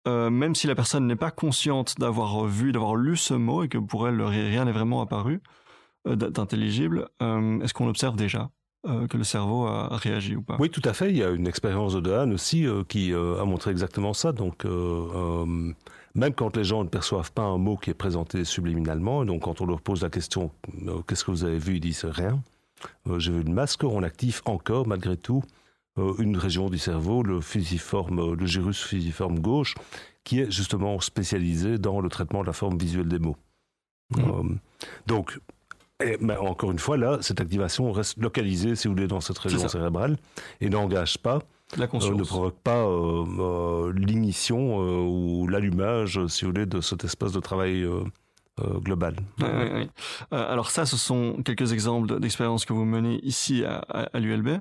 même 0.07 0.55
si 0.55 0.65
la 0.67 0.75
personne 0.75 1.05
n'est 1.05 1.15
pas 1.15 1.31
consciente 1.31 1.99
d'avoir 1.99 2.45
vu, 2.45 2.71
d'avoir 2.71 2.95
lu 2.95 3.15
ce 3.15 3.35
mot 3.35 3.63
et 3.63 3.67
que 3.69 3.77
pour 3.77 4.07
elle 4.07 4.21
rien 4.21 4.65
n'est 4.65 4.71
vraiment 4.71 5.01
apparu 5.01 5.41
d'intelligible, 6.05 7.09
est-ce 7.21 7.73
qu'on 7.73 7.85
l'observe 7.85 8.15
déjà? 8.15 8.49
Euh, 8.87 9.07
que 9.07 9.17
le 9.17 9.23
cerveau 9.23 9.65
a, 9.65 9.97
réagi 9.97 10.35
ou 10.35 10.41
pas. 10.41 10.57
Oui, 10.59 10.69
tout 10.69 10.81
à 10.85 10.93
fait. 10.93 11.09
Il 11.09 11.17
y 11.17 11.23
a 11.23 11.29
une 11.29 11.47
expérience 11.47 11.95
de 11.95 12.01
Dehaene 12.01 12.33
aussi 12.33 12.67
euh, 12.67 12.83
qui 12.87 13.13
euh, 13.13 13.41
a 13.41 13.45
montré 13.45 13.71
exactement 13.71 14.13
ça. 14.13 14.31
Donc, 14.31 14.65
même 14.65 16.33
quand 16.33 16.55
les 16.55 16.63
gens 16.63 16.83
ne 16.83 16.89
perçoivent 16.89 17.31
pas 17.31 17.43
un 17.43 17.57
mot 17.57 17.77
qui 17.77 17.89
est 17.89 17.95
présenté 17.95 18.45
subliminalement, 18.45 19.25
donc 19.25 19.43
quand 19.43 19.59
on 19.61 19.65
leur 19.65 19.81
pose 19.81 20.01
la 20.01 20.09
question 20.09 20.51
qu'est-ce 21.07 21.25
que 21.25 21.31
vous 21.31 21.43
avez 21.43 21.57
vu, 21.57 21.75
ils 21.75 21.79
disent 21.81 22.05
rien. 22.05 22.41
J'ai 23.17 23.31
vu 23.31 23.41
une 23.41 23.53
masque, 23.53 23.83
on 23.83 24.03
active 24.03 24.41
encore 24.45 24.87
malgré 24.87 25.17
tout 25.17 25.43
une 26.19 26.37
région 26.37 26.69
du 26.69 26.77
cerveau, 26.77 27.23
le 27.23 27.41
fusiforme, 27.41 28.35
le 28.35 28.45
gyrus 28.45 28.81
fusiforme 28.81 29.39
gauche, 29.39 29.75
qui 30.23 30.39
est 30.39 30.51
justement 30.51 30.99
spécialisé 30.99 31.77
dans 31.77 31.99
le 31.99 32.09
traitement 32.09 32.41
de 32.41 32.47
la 32.47 32.53
forme 32.53 32.77
visuelle 32.77 33.07
des 33.07 33.19
mots. 33.19 33.37
Mmh. 34.11 34.57
donc, 35.07 35.39
et, 36.03 36.17
mais 36.19 36.35
encore 36.35 36.71
une 36.71 36.79
fois, 36.79 36.97
là, 36.97 37.19
cette 37.21 37.39
activation 37.39 37.91
reste 37.91 38.17
localisée, 38.17 38.75
si 38.75 38.87
vous 38.87 38.93
voulez, 38.93 39.07
dans 39.07 39.21
cette 39.21 39.37
région 39.37 39.67
cérébrale 39.67 40.17
et 40.59 40.69
n'engage 40.69 41.17
pas, 41.17 41.39
la 41.77 41.87
conscience. 41.87 42.13
Euh, 42.13 42.17
ne 42.17 42.23
provoque 42.23 42.59
pas 42.59 42.85
euh, 42.85 43.25
euh, 43.39 43.93
l'ignition 43.95 44.77
ou 44.77 45.47
l'allumage, 45.47 46.25
si 46.27 46.45
vous 46.45 46.51
voulez, 46.51 46.65
de 46.65 46.81
cet 46.81 47.03
espace 47.03 47.31
de 47.31 47.39
travail 47.39 47.87
global. 48.81 49.15
alors 50.31 50.69
ça, 50.69 50.85
ce 50.85 50.95
sont 50.97 51.41
quelques 51.43 51.73
exemples 51.73 52.19
d'expériences 52.19 52.65
que 52.65 52.73
vous 52.73 52.85
menez 52.85 53.19
ici 53.23 53.65
à, 53.65 53.79
à 54.13 54.19
l'ULB 54.19 54.59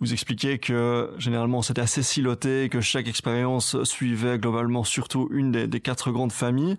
vous 0.00 0.12
expliquez 0.12 0.58
que 0.58 1.12
généralement 1.18 1.62
c'était 1.62 1.80
assez 1.80 2.02
siloté, 2.02 2.68
que 2.68 2.80
chaque 2.80 3.08
expérience 3.08 3.82
suivait 3.84 4.38
globalement 4.38 4.84
surtout 4.84 5.28
une 5.30 5.52
des, 5.52 5.80
quatre 5.80 6.10
grandes 6.10 6.32
familles. 6.32 6.76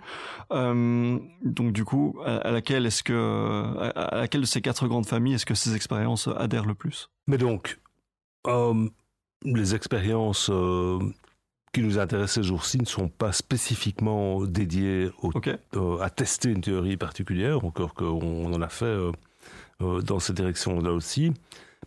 Euh, 0.51 1.17
donc 1.43 1.71
du 1.71 1.85
coup, 1.85 2.19
à, 2.25 2.51
laquelle 2.51 2.85
est-ce 2.85 3.03
que, 3.03 3.91
à, 3.95 4.17
laquelle 4.17 4.41
de 4.41 4.45
ces 4.45 4.61
quatre 4.61 4.87
grandes 4.87 5.05
familles 5.05 5.35
est-ce 5.35 5.45
que 5.45 5.55
ces 5.55 5.75
expériences 5.75 6.27
adhèrent 6.35 6.65
le 6.65 6.75
plus? 6.75 7.09
Mais 7.27 7.37
donc, 7.37 7.79
euh, 8.47 8.87
les 9.43 9.75
expériences 9.75 10.49
euh, 10.51 10.99
qui 11.73 11.81
nous 11.81 11.97
intéressent 11.97 12.43
ces 12.43 12.47
jours-ci 12.47 12.79
ne 12.79 12.85
sont 12.85 13.07
pas 13.07 13.31
spécifiquement 13.31 14.43
dédiées 14.45 15.09
à 16.01 16.09
tester 16.09 16.49
une 16.49 16.61
théorie 16.61 16.97
particulière, 16.97 17.63
encore 17.65 17.93
qu'on 17.93 18.53
en 18.53 18.61
a 18.61 18.69
fait 18.69 18.95
dans 19.79 20.19
cette 20.19 20.37
direction-là 20.37 20.91
aussi. 20.91 21.33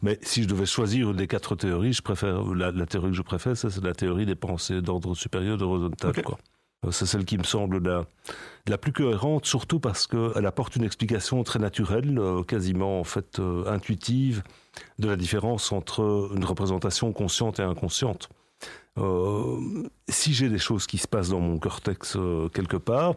Mais 0.03 0.19
si 0.23 0.43
je 0.43 0.49
devais 0.49 0.67
choisir 0.67 1.11
une 1.11 1.17
des 1.17 1.27
quatre 1.27 1.57
théories, 1.57 1.93
je 1.93 2.03
préfère 2.03 2.43
la, 2.55 2.87
théorie 2.87 3.11
que 3.11 3.17
je 3.17 3.23
préfère, 3.23 3.57
c'est 3.57 3.83
la 3.83 3.95
théorie 3.95 4.27
des 4.27 4.37
pensées 4.37 4.81
d'ordre 4.81 5.15
supérieur 5.15 5.59
de 5.59 5.65
Rosenthal. 5.65 6.13
Euh, 6.87 6.91
c'est 6.91 7.07
celle 7.07 7.25
qui 7.25 7.39
me 7.39 7.43
semble 7.43 7.83
la, 7.83 8.05
la 8.67 8.79
plus 8.79 8.93
cohérente, 8.93 9.47
surtout 9.47 9.81
parce 9.81 10.07
qu'elle 10.07 10.47
apporte 10.47 10.77
une 10.77 10.85
explication 10.85 11.43
très 11.43 11.59
naturelle, 11.59 12.19
euh, 12.19 12.43
quasiment 12.43 13.01
en 13.01 13.05
fait 13.05 13.39
euh, 13.41 13.65
intuitive, 13.67 14.43
de 14.99 15.09
la 15.09 15.17
différence 15.17 15.73
entre 15.73 16.31
une 16.35 16.45
représentation 16.45 17.13
consciente 17.13 17.59
et 17.59 17.63
inconsciente. 17.63 18.29
si 20.09 20.35
j'ai 20.35 20.49
des 20.49 20.59
choses 20.59 20.87
qui 20.87 20.99
se 20.99 21.09
passent 21.09 21.31
dans 21.31 21.41
mon 21.41 21.59
cortex 21.59 22.17
quelque 22.53 22.77
part, 22.77 23.15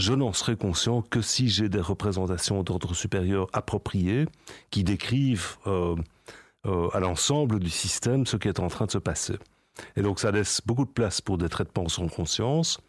je 0.00 0.14
n'en 0.14 0.32
serai 0.32 0.56
conscient 0.56 1.02
que 1.02 1.20
si 1.20 1.48
j'ai 1.48 1.68
des 1.68 1.80
représentations 1.80 2.62
d'ordre 2.62 2.94
supérieur 2.94 3.48
appropriées 3.52 4.26
qui 4.70 4.82
décrivent 4.82 5.56
euh, 5.66 5.94
euh, 6.66 6.88
à 6.92 7.00
l'ensemble 7.00 7.60
du 7.60 7.68
système 7.68 8.26
ce 8.26 8.36
qui 8.38 8.48
est 8.48 8.60
en 8.60 8.68
train 8.68 8.86
de 8.86 8.90
se 8.90 8.98
passer. 8.98 9.34
Et 9.96 10.02
donc 10.02 10.18
ça 10.18 10.30
laisse 10.30 10.62
beaucoup 10.64 10.86
de 10.86 10.90
place 10.90 11.20
pour 11.20 11.36
des 11.36 11.48
traitements 11.48 11.88
sans 11.88 12.08
conscience. 12.08 12.80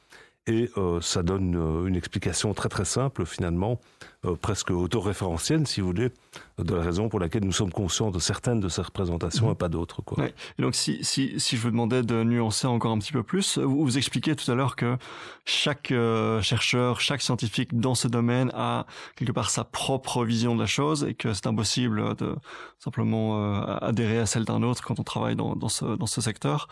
Et 0.47 0.71
euh, 0.75 0.99
ça 1.01 1.21
donne 1.21 1.55
euh, 1.55 1.85
une 1.85 1.95
explication 1.95 2.55
très 2.55 2.67
très 2.67 2.83
simple 2.83 3.27
finalement, 3.27 3.79
euh, 4.25 4.35
presque 4.35 4.71
autoréférentielle 4.71 5.67
si 5.67 5.81
vous 5.81 5.87
voulez, 5.87 6.09
de 6.57 6.73
la 6.73 6.81
raison 6.81 7.09
pour 7.09 7.19
laquelle 7.19 7.45
nous 7.45 7.51
sommes 7.51 7.71
conscients 7.71 8.09
de 8.09 8.17
certaines 8.17 8.59
de 8.59 8.67
ces 8.67 8.81
représentations 8.81 9.45
mhm. 9.45 9.51
et 9.51 9.55
pas 9.55 9.69
d'autres. 9.69 10.01
Quoi. 10.01 10.25
Et 10.25 10.61
donc 10.61 10.73
si, 10.73 10.97
si, 11.03 11.39
si 11.39 11.57
je 11.57 11.61
vous 11.61 11.69
demandais 11.69 12.01
de 12.01 12.23
nuancer 12.23 12.65
encore 12.65 12.91
un 12.91 12.97
petit 12.97 13.11
peu 13.11 13.21
plus, 13.21 13.59
vous, 13.59 13.83
vous 13.83 13.99
expliquez 13.99 14.35
tout 14.35 14.49
à 14.49 14.55
l'heure 14.55 14.75
que 14.75 14.97
chaque 15.45 15.93
chercheur, 16.41 17.01
chaque 17.01 17.21
scientifique 17.21 17.77
dans 17.77 17.93
ce 17.93 18.07
domaine 18.07 18.51
a 18.55 18.87
quelque 19.15 19.33
part 19.33 19.51
sa 19.51 19.63
propre 19.63 20.25
vision 20.25 20.55
de 20.55 20.61
la 20.61 20.65
chose 20.65 21.03
et 21.03 21.13
que 21.13 21.35
c'est 21.35 21.45
impossible 21.45 22.15
de 22.15 22.35
simplement 22.79 23.61
adhérer 23.63 24.17
à 24.17 24.25
celle 24.25 24.45
d'un 24.45 24.63
autre 24.63 24.83
quand 24.83 24.99
on 24.99 25.03
travaille 25.03 25.35
dans, 25.35 25.55
dans, 25.55 25.69
ce, 25.69 25.85
dans 25.85 26.07
ce 26.07 26.19
secteur. 26.19 26.67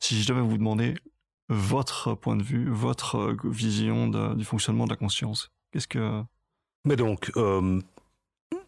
si 0.00 0.20
je 0.20 0.26
devais 0.26 0.40
vous 0.40 0.58
demander 0.58 0.96
votre 1.48 2.14
point 2.14 2.36
de 2.36 2.42
vue, 2.42 2.68
votre 2.68 3.16
euh, 3.16 3.36
vision 3.44 4.08
du 4.34 4.44
fonctionnement 4.44 4.84
de 4.84 4.90
la 4.90 4.96
conscience? 4.96 5.50
Qu'est-ce 5.72 5.88
que... 5.88 6.22
Mais 6.84 6.96
donc, 6.96 7.30
euh, 7.36 7.80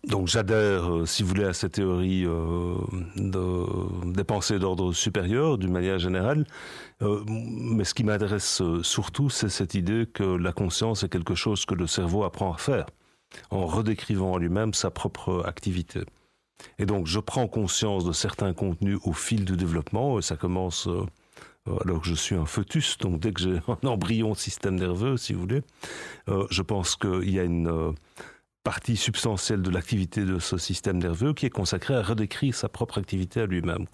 donc 0.05 0.29
j'adhère, 0.29 0.93
euh, 0.93 1.07
si 1.07 1.23
vous 1.23 1.31
voulez, 1.31 1.45
à 1.45 1.53
cette 1.53 1.73
théorie 1.73 2.23
de, 2.23 4.13
des 4.13 4.25
pensées 4.25 4.59
d'ordre 4.59 4.93
supérieur, 4.93 5.59
d'une 5.59 5.73
manière 5.73 5.99
générale. 5.99 6.47
mais 7.01 7.85
ce 7.85 7.95
qui 7.95 8.05
m'intéresse 8.05 8.63
surtout, 8.83 9.31
c'est 9.31 9.49
cette 9.49 9.75
idée 9.75 10.07
que 10.07 10.23
la 10.23 10.53
conscience 10.53 11.03
est 11.03 11.09
quelque 11.09 11.35
chose 11.35 11.65
que 11.67 11.75
le 11.75 11.87
cerveau 11.87 12.25
apprend 12.25 12.53
à 12.53 12.59
faire, 12.59 12.87
en 13.51 13.67
redécrivant 13.67 14.37
à 14.37 14.39
lui-même 14.39 14.75
sa 14.75 14.91
propre 14.91 15.43
activité. 15.45 16.03
Et 16.79 16.87
donc, 16.87 17.09
je 17.09 17.19
prends 17.19 17.49
conscience 17.49 18.05
de 18.05 18.13
certains 18.13 18.53
contenus 18.53 18.99
au 19.05 19.13
fil 19.13 19.45
du 19.45 19.57
développement, 19.57 20.21
et 20.21 20.23
ça 20.23 20.37
commence 20.37 20.89
alors 21.67 22.03
que 22.03 22.09
je 22.09 22.15
suis 22.15 22.35
un 22.35 22.45
foetus, 22.45 22.99
donc 22.99 23.21
dès 23.21 23.33
que 23.33 23.41
j'ai 23.41 23.57
un 23.83 23.87
embryon 23.87 24.35
système 24.35 24.77
nerveux, 24.77 25.17
si 25.17 25.33
vous 25.33 25.41
voulez, 25.41 25.63
euh, 26.29 26.47
je 26.51 26.63
pense 26.63 26.97
qu'il 26.97 27.31
y 27.31 27.39
a 27.39 27.45
une 27.45 27.69
euh, 27.69 27.93
partie 28.63 28.97
substantielle 28.97 29.63
de 29.63 29.71
l'activité 29.71 30.25
de 30.25 30.39
ce 30.39 30.59
système 30.59 30.99
nerveux 30.99 31.33
qui 31.35 31.47
est 31.47 31.51
consacrée 31.51 31.95
à 31.95 32.03
redécrire 32.03 32.55
sa 32.55 32.69
propre 32.69 32.99
activité 32.99 33.41
à 33.41 33.47
lui-même. 33.47 33.87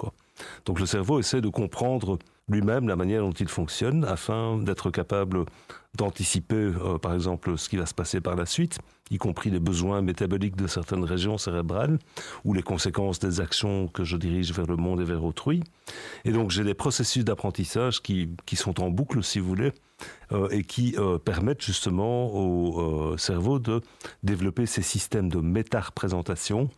Donc 0.64 0.80
le 0.80 0.86
cerveau 0.86 1.18
essaie 1.18 1.40
de 1.40 1.48
comprendre 1.48 2.18
lui-même 2.51 2.88
la 2.88 2.96
manière 2.96 3.22
dont 3.22 3.32
il 3.32 3.48
fonctionne 3.48 4.05
afin 4.05 4.59
d'être 4.59 4.90
capable 4.90 5.44
d'anticiper, 5.96 6.55
euh, 6.55 6.98
par 6.98 7.14
exemple, 7.14 7.59
ce 7.59 7.68
qui 7.68 7.76
va 7.76 7.86
se 7.86 7.94
passer 7.94 8.20
par 8.20 8.36
la 8.36 8.46
suite, 8.46 8.78
y 9.11 9.18
compris 9.18 9.51
les 9.51 9.59
besoins 9.59 10.03
métaboliques 10.03 10.57
de 10.57 10.68
certaines 10.68 11.03
régions 11.05 11.36
cérébrales 11.36 11.98
ou 12.44 12.53
les 12.53 12.62
conséquences 12.62 13.18
des 13.18 13.40
actions 13.40 13.88
que 13.88 14.05
je 14.05 14.16
dirige 14.16 14.53
vers 14.53 14.66
le 14.66 14.76
monde 14.76 15.01
et 15.01 15.05
vers 15.05 15.24
autrui. 15.24 15.62
Et 16.24 16.32
donc 16.32 16.51
j'ai 16.51 16.62
des 16.62 16.74
processus 16.74 17.24
d'apprentissage 17.24 18.03
qui, 18.03 18.30
qui 18.46 18.57
sont 18.57 18.80
en 18.80 18.90
boucle, 18.90 19.22
si 19.24 19.40
vous 19.40 19.48
voulez, 19.48 19.72
euh, 20.32 20.48
et 20.51 20.62
qui 20.62 20.94
euh, 20.96 21.18
permettent 21.18 21.62
justement 21.62 22.32
au 22.32 23.16
cerveau 23.16 23.59
de 23.59 23.80
développer 24.22 24.66
ces 24.66 24.82
systèmes 24.82 25.28
de 25.28 25.38
méta-représentation 25.38 26.70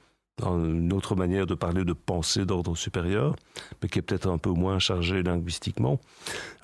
une 0.50 0.92
autre 0.92 1.14
manière 1.14 1.46
de 1.46 1.54
parler 1.54 1.84
de 1.84 1.92
pensée 1.92 2.44
d'ordre 2.44 2.76
supérieur, 2.76 3.36
mais 3.82 3.88
qui 3.88 3.98
est 3.98 4.02
peut-être 4.02 4.28
un 4.28 4.38
peu 4.38 4.50
moins 4.50 4.78
chargée 4.78 5.22
linguistiquement. 5.22 6.00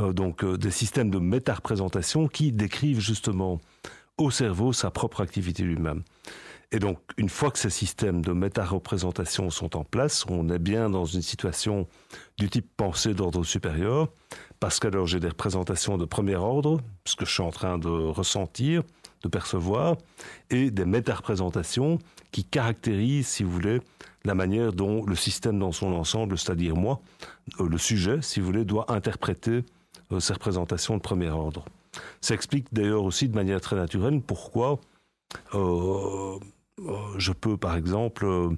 Euh, 0.00 0.12
donc 0.12 0.44
euh, 0.44 0.56
des 0.56 0.70
systèmes 0.70 1.10
de 1.10 1.18
méta-représentation 1.18 2.28
qui 2.28 2.52
décrivent 2.52 3.00
justement 3.00 3.60
au 4.16 4.30
cerveau 4.30 4.72
sa 4.72 4.90
propre 4.90 5.20
activité 5.20 5.62
lui-même. 5.62 6.02
Et 6.70 6.80
donc, 6.80 6.98
une 7.16 7.30
fois 7.30 7.50
que 7.50 7.58
ces 7.58 7.70
systèmes 7.70 8.20
de 8.20 8.32
méta-représentation 8.32 9.48
sont 9.48 9.74
en 9.74 9.84
place, 9.84 10.26
on 10.28 10.50
est 10.50 10.58
bien 10.58 10.90
dans 10.90 11.06
une 11.06 11.22
situation 11.22 11.88
du 12.36 12.50
type 12.50 12.68
pensée 12.76 13.14
d'ordre 13.14 13.42
supérieur, 13.42 14.08
parce 14.60 14.78
qu'alors 14.78 15.06
j'ai 15.06 15.18
des 15.18 15.28
représentations 15.28 15.96
de 15.96 16.04
premier 16.04 16.36
ordre, 16.36 16.80
ce 17.06 17.16
que 17.16 17.24
je 17.24 17.32
suis 17.32 17.42
en 17.42 17.50
train 17.50 17.78
de 17.78 17.88
ressentir, 17.88 18.82
de 19.22 19.28
percevoir, 19.28 19.96
et 20.50 20.70
des 20.70 20.84
méta-représentations 20.84 21.98
qui 22.30 22.44
caractérisent, 22.44 23.26
si 23.26 23.42
vous 23.42 23.50
voulez, 23.50 23.80
la 24.24 24.34
manière 24.34 24.72
dont 24.72 25.04
le 25.04 25.14
système 25.14 25.58
dans 25.58 25.72
son 25.72 25.92
ensemble, 25.92 26.38
c'est-à-dire 26.38 26.76
moi, 26.76 27.00
euh, 27.60 27.68
le 27.68 27.78
sujet, 27.78 28.18
si 28.22 28.40
vous 28.40 28.46
voulez, 28.46 28.64
doit 28.64 28.92
interpréter 28.92 29.64
euh, 30.12 30.20
ces 30.20 30.34
représentations 30.34 30.96
de 30.96 31.02
premier 31.02 31.30
ordre. 31.30 31.64
Ça 32.20 32.34
explique 32.34 32.66
d'ailleurs 32.72 33.04
aussi 33.04 33.28
de 33.28 33.34
manière 33.34 33.60
très 33.60 33.76
naturelle 33.76 34.20
pourquoi 34.20 34.80
euh, 35.54 36.38
je 37.16 37.32
peux, 37.32 37.56
par 37.56 37.76
exemple, 37.76 38.50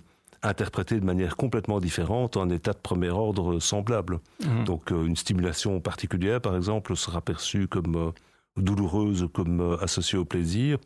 interpréter 0.43 0.99
de 0.99 1.05
manière 1.05 1.37
complètement 1.37 1.81
différente 1.81 2.37
un 2.37 2.51
état 2.51 2.73
de 2.73 2.79
premier 2.79 3.09
ordre 3.09 3.61
semblable. 3.61 4.21
Mmh. 4.45 4.65
Donc 4.65 4.91
une 4.91 5.17
stimulation 5.17 5.81
particulière, 5.81 6.41
par 6.41 6.57
exemple, 6.57 6.97
sera 6.97 7.21
perçue 7.21 7.67
comme 7.67 8.13
douloureuse 8.57 9.29
comme 9.33 9.61
euh, 9.61 9.77
associée 9.83 10.19
au 10.19 10.25
plaisir, 10.25 10.79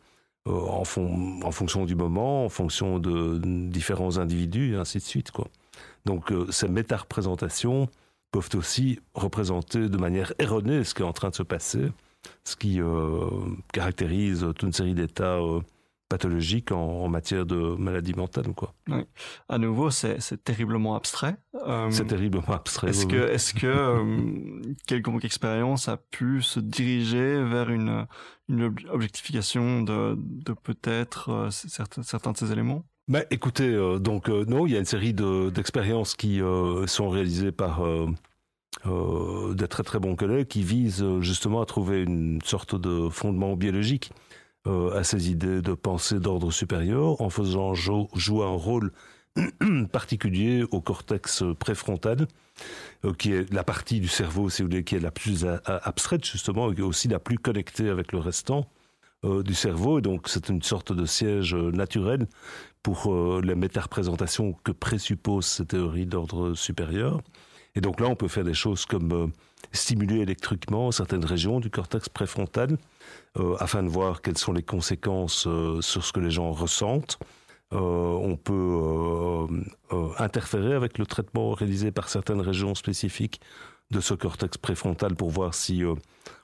euh, 0.47 0.51
en, 0.51 0.83
fonction 0.83 1.85
du 1.85 1.95
moment, 1.95 2.45
en 2.45 2.49
fonction 2.49 2.99
de 2.99 3.39
différents 3.69 4.17
individus, 4.17 4.73
et 4.73 4.77
ainsi 4.77 4.99
de 4.99 5.03
suite. 5.03 5.31
Quoi. 5.31 5.47
Donc 6.05 6.31
euh, 6.31 6.51
ces 6.51 6.67
méta-représentations 6.67 7.89
peuvent 8.31 8.49
aussi 8.55 8.99
représenter 9.13 9.89
de 9.89 9.97
manière 9.97 10.33
erronée 10.39 10.83
ce 10.83 10.93
qui 10.93 11.01
est 11.01 11.05
en 11.05 11.13
train 11.13 11.29
de 11.29 11.35
se 11.35 11.43
passer, 11.43 11.91
ce 12.43 12.55
qui 12.55 12.79
caractérise 13.71 14.39
toute 14.41 14.63
une 14.63 14.73
série 14.73 14.93
d'états 14.93 15.39
pathologique 16.09 16.71
en, 16.71 17.07
matière 17.09 17.45
de 17.45 17.75
maladie 17.77 18.13
mentale. 18.13 18.53
Quoi. 18.55 18.73
Oui. 18.87 19.03
À 19.49 19.57
nouveau, 19.57 19.89
c'est 19.89 20.43
terriblement 20.43 20.95
abstrait. 20.95 21.37
Euh, 21.65 21.89
c'est 21.91 22.05
terriblement 22.05 22.53
abstrait. 22.53 22.89
Est-ce 22.89 23.05
que, 23.05 23.15
est-ce 23.15 23.53
que 23.53 23.67
euh, 23.67 24.61
quelconque 24.87 25.25
expérience 25.25 25.87
a 25.87 25.97
pu 25.97 26.41
se 26.41 26.59
diriger 26.59 27.43
vers 27.43 27.69
une, 27.69 28.05
une 28.49 28.73
objectification 28.89 29.81
de, 29.81 30.15
de 30.17 30.53
peut-être 30.53 31.29
euh, 31.29 31.49
certains, 31.51 32.03
certains 32.03 32.31
de 32.31 32.37
ces 32.37 32.51
éléments? 32.51 32.85
Mais 33.07 33.21
bah, 33.21 33.25
écoutez, 33.29 33.99
donc 33.99 34.29
non, 34.29 34.65
il 34.65 34.73
y 34.73 34.75
a 34.75 34.79
une 34.79 34.85
série 34.85 35.13
d'expériences 35.13 36.15
qui 36.15 36.41
sont 36.87 37.09
réalisées 37.09 37.51
par 37.51 37.83
des 38.83 39.67
très 39.67 39.83
très 39.83 39.99
bons 39.99 40.15
collègues 40.15 40.47
qui 40.47 40.63
visent 40.63 41.05
justement 41.19 41.61
à 41.61 41.67
trouver 41.67 42.01
une 42.01 42.41
sorte 42.41 42.73
de 42.73 43.09
fondement 43.09 43.55
biologique 43.55 44.11
à 44.65 45.03
ces 45.03 45.29
idées 45.29 45.61
de 45.61 45.73
pensée 45.73 46.19
d'ordre 46.19 46.51
supérieur 46.51 47.21
en 47.21 47.29
faisant 47.29 47.73
jouer 47.73 48.45
un 48.45 48.57
rôle 48.57 48.91
particulier 49.91 50.63
au 50.71 50.81
cortex 50.81 51.43
préfrontal, 51.59 52.27
euh, 53.03 53.13
qui 53.13 53.33
est 53.33 53.51
la 53.51 53.63
partie 53.63 53.99
du 53.99 54.07
cerveau, 54.07 54.49
si 54.49 54.61
vous 54.61 54.69
voulez, 54.69 54.83
qui 54.83 54.95
est 54.95 54.99
la 54.99 55.11
plus 55.11 55.45
abstraite 55.65 56.25
justement, 56.25 56.71
et 56.71 56.81
aussi 56.81 57.07
la 57.07 57.19
plus 57.19 57.37
connectée 57.37 57.89
avec 57.89 58.11
le 58.11 58.19
restant 58.19 58.69
euh, 59.25 59.43
du 59.43 59.53
cerveau. 59.53 59.99
Et 59.99 60.01
donc 60.01 60.29
c'est 60.29 60.49
une 60.49 60.61
sorte 60.61 60.93
de 60.93 61.05
siège 61.05 61.53
naturel 61.53 62.27
pour 62.81 63.41
les 63.41 63.55
méta-représentations 63.55 64.53
que 64.63 64.71
présuppose 64.71 65.45
ces 65.45 65.65
théories 65.65 66.05
d'ordre 66.05 66.53
supérieur. 66.53 67.21
Et 67.73 67.81
donc 67.81 67.99
là, 67.99 68.07
on 68.07 68.15
peut 68.15 68.27
faire 68.27 68.43
des 68.43 68.53
choses 68.53 68.85
comme 68.85 69.31
stimuler 69.71 70.19
électriquement 70.19 70.91
certaines 70.91 71.25
régions 71.25 71.59
du 71.59 71.71
cortex 71.71 72.09
préfrontal 72.09 72.77
euh, 73.37 73.55
afin 73.59 73.83
de 73.83 73.89
voir 73.89 74.21
quelles 74.21 74.37
sont 74.37 74.53
les 74.53 74.63
conséquences 74.63 75.45
euh, 75.47 75.81
sur 75.81 76.05
ce 76.05 76.13
que 76.13 76.19
les 76.19 76.31
gens 76.31 76.51
ressentent. 76.51 77.19
Euh, 77.73 77.77
on 77.79 78.37
peut 78.37 79.47
interférer 80.19 80.73
avec 80.73 80.97
le 80.97 81.05
traitement 81.05 81.51
réalisé 81.51 81.91
par 81.91 82.09
certaines 82.09 82.39
régions 82.39 82.75
spécifiques 82.75 83.41
de 83.91 83.99
ce 83.99 84.13
cortex 84.13 84.57
préfrontal 84.57 85.15
pour 85.15 85.29
voir 85.29 85.53
si 85.53 85.83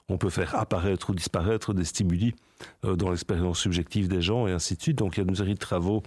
on 0.09 0.17
peut 0.17 0.30
faire 0.30 0.55
apparaître 0.55 1.11
ou 1.11 1.13
disparaître 1.13 1.74
des 1.74 1.86
stimuli 1.86 2.36
dans 2.84 3.09
l'expérience 3.09 3.59
subjective 3.59 4.07
des 4.07 4.22
gens 4.22 4.47
et 4.47 4.51
ainsi 4.51 4.76
de 4.76 4.82
suite. 4.82 4.97
Donc 4.97 5.18
il 5.18 5.22
y 5.22 5.24
a 5.24 5.30
une 5.30 5.36
série 5.36 5.53
de 5.53 5.59
travaux 5.59 6.03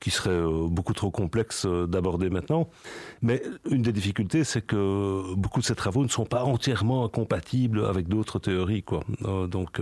qui 0.00 0.10
seraient 0.10 0.30
euh, 0.30 0.68
beaucoup 0.68 0.92
trop 0.92 1.10
complexes 1.10 1.66
euh, 1.66 1.86
d'aborder 1.86 2.30
maintenant. 2.30 2.68
Mais 3.22 3.42
une 3.70 3.82
des 3.82 3.92
difficultés, 3.92 4.44
c'est 4.44 4.62
que 4.62 5.34
beaucoup 5.34 5.60
de 5.60 5.64
ces 5.64 5.74
travaux 5.74 6.02
ne 6.02 6.08
sont 6.08 6.26
pas 6.26 6.44
entièrement 6.44 7.04
incompatibles 7.04 7.84
avec 7.84 8.08
d'autres 8.08 8.38
théories. 8.38 8.82
Quoi. 8.82 9.04
donc, 9.48 9.80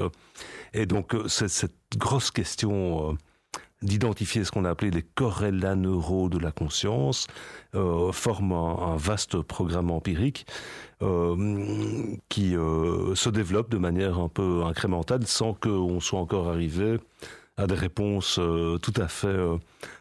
et 0.75 0.87
donc 0.87 1.15
cette 1.27 1.75
grosse 1.97 2.31
question 2.31 3.17
d'identifier 3.83 4.45
ce 4.45 4.51
qu'on 4.51 4.65
a 4.65 4.71
appelé 4.71 4.91
les 4.91 5.03
corrélats 5.03 5.75
neuraux 5.75 6.29
de 6.29 6.39
la 6.39 6.53
conscience, 6.53 7.27
euh, 7.75 8.13
forme 8.13 8.53
un, 8.53 8.97
vaste 8.97 9.41
programme 9.41 9.91
empirique 9.91 10.47
euh, 11.03 12.17
qui 12.29 12.57
euh, 12.57 13.15
se 13.15 13.29
développe 13.29 13.71
de 13.71 13.79
manière 13.79 14.19
un 14.19 14.29
peu 14.29 14.63
incrémentale 14.65 15.27
sans 15.27 15.55
qu'on 15.55 16.01
soit 16.01 16.21
encore 16.21 16.49
arrivé 16.49 16.99
à 17.57 17.67
des 17.67 17.75
réponses 17.75 18.41
tout 18.83 18.95
à 18.97 19.09
fait 19.09 19.37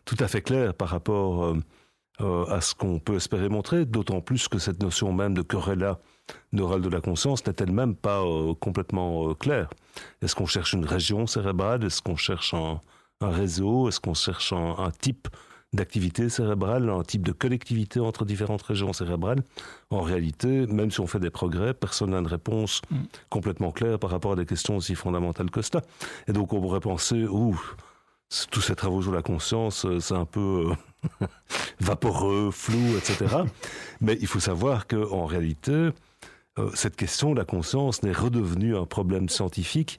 tout 0.06 0.16
à 0.20 0.28
fait 0.30 0.42
claires 0.42 0.74
par 0.74 0.88
rapport 0.88 1.54
à 2.20 2.62
ce 2.62 2.74
qu'on 2.74 3.00
peut 3.00 3.16
espérer 3.16 3.50
montrer, 3.50 3.86
d'autant 3.86 4.22
plus 4.22 4.48
que 4.48 4.58
cette 4.58 4.82
notion 4.82 5.12
même 5.12 5.34
de 5.34 5.42
corrélat 5.42 6.00
neural 6.54 6.82
de 6.82 6.88
la 6.88 7.02
conscience 7.02 7.46
n'est 7.46 7.56
elle-même 7.60 7.96
pas 7.96 8.24
complètement 8.62 9.34
claire. 9.34 9.70
Est-ce 10.22 10.34
qu'on 10.34 10.46
cherche 10.46 10.72
une 10.72 10.86
région 10.86 11.28
cérébrale? 11.28 11.84
Est-ce 11.84 12.02
qu'on 12.02 12.16
cherche 12.16 12.54
un, 12.54 12.80
un 13.22 13.30
réseau? 13.30 13.88
Est-ce 13.88 14.00
qu'on 14.00 14.14
cherche 14.14 14.54
un, 14.54 14.92
type 15.00 15.28
d'activité 15.74 16.28
cérébrale, 16.28 16.90
un 16.90 17.04
type 17.04 17.26
de 17.26 17.32
connectivité 17.32 18.00
entre 18.00 18.26
différentes 18.26 18.62
régions 18.62 18.94
cérébrales? 18.94 19.44
En 19.90 20.02
réalité, 20.02 20.68
même 20.68 20.92
si 20.92 21.00
on 21.00 21.08
fait 21.08 21.20
des 21.20 21.30
progrès, 21.30 21.74
personne 21.74 22.12
n'a 22.12 22.18
une 22.18 22.28
réponse 22.28 22.82
mm. 22.90 22.98
complètement 23.30 23.72
claire 23.72 24.00
par 24.00 24.10
rapport 24.10 24.34
à 24.34 24.36
des 24.36 24.46
questions 24.46 24.78
aussi 24.78 24.96
fondamentales 24.96 25.52
que 25.52 25.62
cela. 25.62 25.82
Et 26.28 26.34
donc 26.34 26.54
on 26.54 26.62
pourrait 26.62 26.82
penser, 26.82 27.26
ouh, 27.26 27.60
tous 28.50 28.62
ces 28.62 28.76
travaux 28.76 29.02
sur 29.02 29.12
la 29.12 29.22
conscience, 29.22 29.86
euh, 29.86 30.00
c'est 30.00 30.16
un 30.16 30.26
peu 30.26 30.74
euh, 31.22 31.28
vaporeux, 31.80 32.52
flou, 32.52 32.98
etc. 32.98 33.38
Mais 34.02 34.18
il 34.22 34.28
faut 34.28 34.40
savoir 34.40 34.88
qu'en 34.88 35.26
réalité, 35.26 35.90
euh, 36.60 36.70
cette 36.74 36.96
question 36.96 37.34
de 37.34 37.40
la 37.40 37.46
conscience 37.46 38.04
n'est 38.04 38.12
redevenue 38.12 38.76
un 38.76 38.86
problème 38.86 39.30
scientifique 39.30 39.98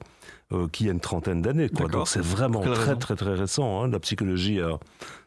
qui 0.71 0.89
a 0.89 0.91
une 0.91 0.99
trentaine 0.99 1.41
d'années. 1.41 1.69
Donc 1.69 2.07
c'est 2.07 2.21
vraiment 2.21 2.61
très, 2.61 2.95
très 2.95 3.15
très 3.15 3.33
récent. 3.33 3.83
Hein. 3.83 3.87
La 3.87 3.99
psychologie 3.99 4.59
a 4.59 4.79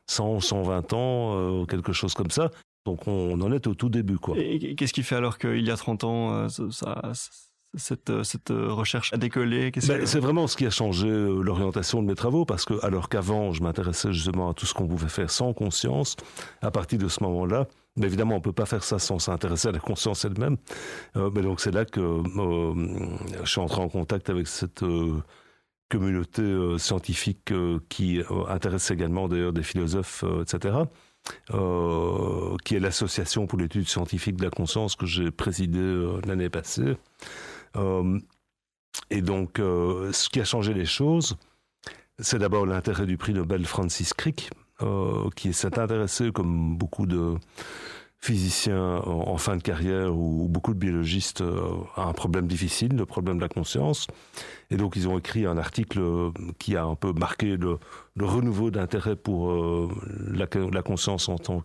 100, 0.06 0.40
120 0.40 0.92
ans, 0.92 1.66
quelque 1.66 1.92
chose 1.92 2.14
comme 2.14 2.30
ça. 2.30 2.50
Donc 2.84 3.08
on, 3.08 3.40
en 3.40 3.52
est 3.52 3.66
au 3.66 3.74
tout 3.74 3.88
début. 3.88 4.18
Quoi. 4.18 4.36
Et 4.38 4.74
qu'est-ce 4.76 4.92
qui 4.92 5.02
fait 5.02 5.16
alors 5.16 5.38
qu'il 5.38 5.64
y 5.64 5.70
a 5.70 5.76
30 5.76 6.04
ans, 6.04 6.48
ça, 6.48 7.12
cette, 7.76 8.10
euh, 8.10 8.22
cette 8.22 8.50
euh, 8.50 8.72
recherche 8.72 9.12
a 9.12 9.16
décollé? 9.16 9.70
Ben, 9.86 10.06
C'est 10.06 10.20
vraiment 10.20 10.46
ce 10.46 10.56
qui 10.56 10.66
a 10.66 10.70
changé 10.70 11.08
euh, 11.08 11.40
l'orientation 11.42 12.02
de 12.02 12.06
mes 12.06 12.14
travaux, 12.14 12.44
parce 12.44 12.64
que 12.64 12.74
alors 12.84 13.08
qu'avant, 13.08 13.52
je 13.52 13.62
m'intéressais 13.62 14.12
justement 14.12 14.50
à 14.50 14.54
tout 14.54 14.66
ce 14.66 14.74
qu'on 14.74 14.86
pouvait 14.86 15.08
faire 15.08 15.30
sans 15.30 15.52
conscience, 15.52 16.16
à 16.62 16.70
partir 16.70 16.98
de 16.98 17.08
ce 17.08 17.22
moment-là, 17.24 17.66
mais 17.96 18.06
évidemment, 18.06 18.36
on 18.36 18.40
peut 18.40 18.52
pas 18.52 18.66
faire 18.66 18.84
ça 18.84 18.98
sans 18.98 19.18
s'intéresser 19.18 19.68
à 19.68 19.72
la 19.72 19.78
conscience 19.78 20.24
elle-même. 20.24 20.56
mais 21.14 21.42
donc 21.42 21.60
c'est 21.60 21.70
là 21.70 21.84
que 21.84 22.22
je 23.42 23.50
suis 23.50 23.60
entré 23.60 23.80
en 23.80 23.88
contact 23.88 24.30
avec 24.30 24.46
cette 24.48 24.84
communauté 25.88 26.42
scientifique 26.78 27.52
qui 27.88 28.20
intéresse 28.48 28.90
également 28.90 29.28
d'ailleurs 29.28 29.52
des 29.52 29.62
philosophes, 29.62 30.24
etc. 30.42 30.78
qui 32.64 32.76
est 32.76 32.80
l'association 32.80 33.46
pour 33.46 33.58
l'étude 33.58 33.88
scientifique 33.88 34.36
de 34.36 34.44
la 34.44 34.50
conscience 34.50 34.96
que 34.96 35.06
j'ai 35.06 35.30
présidée 35.30 36.18
l'année 36.26 36.50
passée. 36.50 36.96
Euh, 37.76 38.18
et 39.10 39.22
donc, 39.22 39.58
euh, 39.58 40.12
ce 40.12 40.28
qui 40.28 40.40
a 40.40 40.44
changé 40.44 40.74
les 40.74 40.86
choses, 40.86 41.36
c'est 42.18 42.38
d'abord 42.38 42.66
l'intérêt 42.66 43.06
du 43.06 43.16
prix 43.16 43.34
Nobel 43.34 43.64
Francis 43.66 44.14
Crick, 44.14 44.50
euh, 44.82 45.28
qui 45.34 45.52
s'est 45.52 45.78
intéressé, 45.78 46.32
comme 46.32 46.76
beaucoup 46.76 47.06
de 47.06 47.34
physiciens 48.18 49.02
en 49.04 49.36
fin 49.36 49.56
de 49.56 49.62
carrière 49.62 50.16
ou 50.16 50.48
beaucoup 50.48 50.74
de 50.74 50.78
biologistes, 50.78 51.44
à 51.94 52.02
un 52.04 52.12
problème 52.12 52.48
difficile, 52.48 52.96
le 52.96 53.06
problème 53.06 53.36
de 53.36 53.42
la 53.42 53.48
conscience. 53.48 54.08
Et 54.70 54.76
donc, 54.76 54.96
ils 54.96 55.06
ont 55.06 55.18
écrit 55.18 55.46
un 55.46 55.58
article 55.58 56.00
qui 56.58 56.76
a 56.76 56.84
un 56.84 56.96
peu 56.96 57.12
marqué 57.12 57.56
le, 57.56 57.78
renouveau 58.18 58.70
d'intérêt 58.70 59.14
pour 59.14 59.52
la, 60.32 60.46
la, 60.72 60.82
conscience 60.82 61.28
en 61.28 61.38
tant 61.38 61.62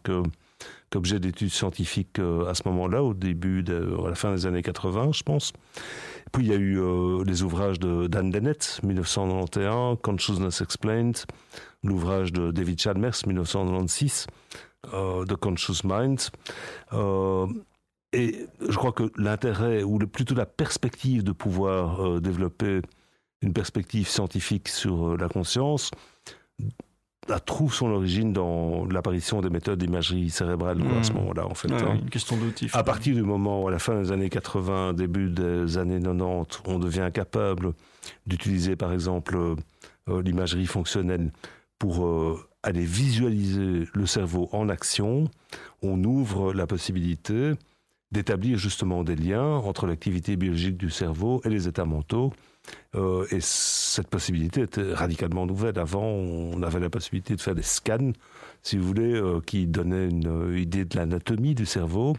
qu'objet 0.92 1.20
d'études 1.20 1.50
scientifiques 1.52 2.20
euh, 2.20 2.50
à 2.50 2.54
ce 2.54 2.64
moment-là, 2.66 3.04
au 3.04 3.14
début, 3.14 3.64
de, 3.64 3.96
à 4.06 4.10
la 4.10 4.16
fin 4.16 4.34
des 4.34 4.46
années 4.46 4.62
80, 4.62 5.12
je 5.14 5.24
pense. 5.24 5.54
Puis 6.32 6.46
il 6.46 6.50
y 6.50 6.54
a 6.54 6.58
eu 6.58 6.80
euh, 6.80 7.24
les 7.26 7.44
ouvrages 7.44 7.80
de 7.80 8.08
Dan 8.08 8.30
Dennett, 8.30 8.80
1991, 8.84 9.98
Consciousness 10.02 10.62
Explained, 10.62 11.18
l'ouvrage 11.84 12.32
de 12.32 12.52
David 12.52 12.80
Chalmers, 12.80 13.16
1996, 13.26 14.28
euh, 14.94 15.26
The 15.26 15.36
Conscious 15.36 15.84
Mind. 15.84 16.20
et 18.14 18.46
je 18.68 18.76
crois 18.76 18.92
que 18.92 19.12
l'intérêt, 19.18 19.84
ou 19.84 19.98
plutôt 20.00 20.36
la 20.36 20.46
perspective 20.46 21.24
de 21.24 21.32
pouvoir 21.32 22.22
développer 22.22 22.82
une 23.42 23.54
perspective 23.54 24.08
scientifique 24.08 24.68
sur 24.68 25.18
la 25.18 25.30
conscience, 25.30 25.92
trouve 27.40 27.74
son 27.74 27.88
origine 27.92 28.34
dans 28.34 28.86
l'apparition 28.86 29.42
des 29.42 29.50
méthodes 29.50 29.80
d'imagerie 29.80 30.30
cérébrale 30.30 30.82
à 31.00 31.04
ce 31.04 31.12
hmm. 31.12 31.16
moment-là, 31.16 31.48
en 31.48 31.54
fait. 31.54 31.72
Hein. 31.72 31.96
Une 32.02 32.10
question 32.10 32.38
d'outil. 32.38 32.70
À 32.74 32.84
partir 32.84 33.16
du 33.16 33.24
moment 33.24 33.64
où, 33.64 33.68
à 33.68 33.72
la 33.72 33.80
fin 33.80 34.02
des 34.02 34.12
années 34.12 34.30
80, 34.30 34.94
début 34.94 35.30
des 35.30 35.78
années 35.78 36.00
90, 36.02 36.62
on 36.66 36.80
devient 36.80 37.10
capable 37.14 37.74
d'utiliser, 38.26 38.76
par 38.76 38.92
exemple, 38.92 39.38
euh, 39.38 40.22
l'imagerie 40.22 40.66
fonctionnelle 40.66 41.32
pour 41.82 42.06
euh, 42.06 42.38
aller 42.62 42.86
visualiser 42.86 43.88
le 43.92 44.06
cerveau 44.06 44.50
en 44.52 44.70
action, 44.70 45.28
on 45.82 46.04
ouvre 46.04 46.54
la 46.54 46.68
possibilité 46.68 47.54
d'établir 48.12 48.60
justement 48.60 49.04
des 49.04 49.16
liens 49.16 49.56
entre 49.56 49.88
l'activité 49.88 50.36
biologique 50.36 50.78
du 50.78 50.92
cerveau 50.92 51.42
et 51.44 51.50
les 51.50 51.68
états 51.68 51.86
mentaux 51.86 52.34
euh, 52.94 53.26
et 53.32 53.40
cette 53.42 54.10
possibilité 54.10 54.62
était 54.62 54.94
radicalement 54.94 55.48
nouvelle. 55.48 55.80
Avant, 55.80 56.04
on 56.04 56.62
avait 56.62 56.80
la 56.80 56.92
possibilité 56.92 57.36
de 57.36 57.42
faire 57.42 57.56
des 57.56 57.64
scans, 57.64 58.12
si 58.62 58.78
vous 58.78 58.86
voulez, 58.86 59.16
euh, 59.16 59.42
qui 59.44 59.66
donnaient 59.66 60.08
une 60.08 60.56
idée 60.56 60.86
de 60.86 60.96
l'anatomie 60.96 61.56
du 61.56 61.66
cerveau. 61.66 62.16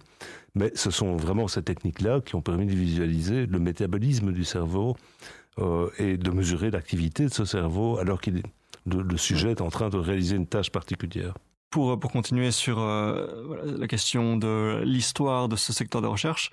Mais 0.56 0.72
ce 0.74 0.90
sont 0.90 1.14
vraiment 1.14 1.46
ces 1.46 1.62
techniques-là 1.62 2.20
qui 2.20 2.34
ont 2.34 2.42
permis 2.42 2.66
de 2.66 2.74
visualiser 2.74 3.46
le 3.46 3.60
métabolisme 3.60 4.32
du 4.32 4.44
cerveau 4.44 4.96
et 5.98 6.16
de 6.16 6.30
mesurer 6.30 6.70
l'activité 6.70 7.26
de 7.26 7.32
ce 7.32 7.44
cerveau 7.44 7.98
alors 7.98 8.22
que 8.22 8.30
le, 8.86 9.16
sujet 9.16 9.50
est 9.50 9.60
en 9.60 9.70
train 9.70 9.88
de 9.88 9.98
réaliser 9.98 10.36
une 10.36 10.46
tâche 10.46 10.70
particulière. 10.70 11.34
Pour, 11.70 11.98
pour 11.98 12.12
continuer 12.12 12.50
sur 12.50 12.80
la 12.80 13.86
question 13.86 14.36
de 14.36 14.82
l'histoire 14.84 15.48
de 15.48 15.56
ce 15.56 15.72
secteur 15.72 16.02
de 16.02 16.06
recherche, 16.06 16.50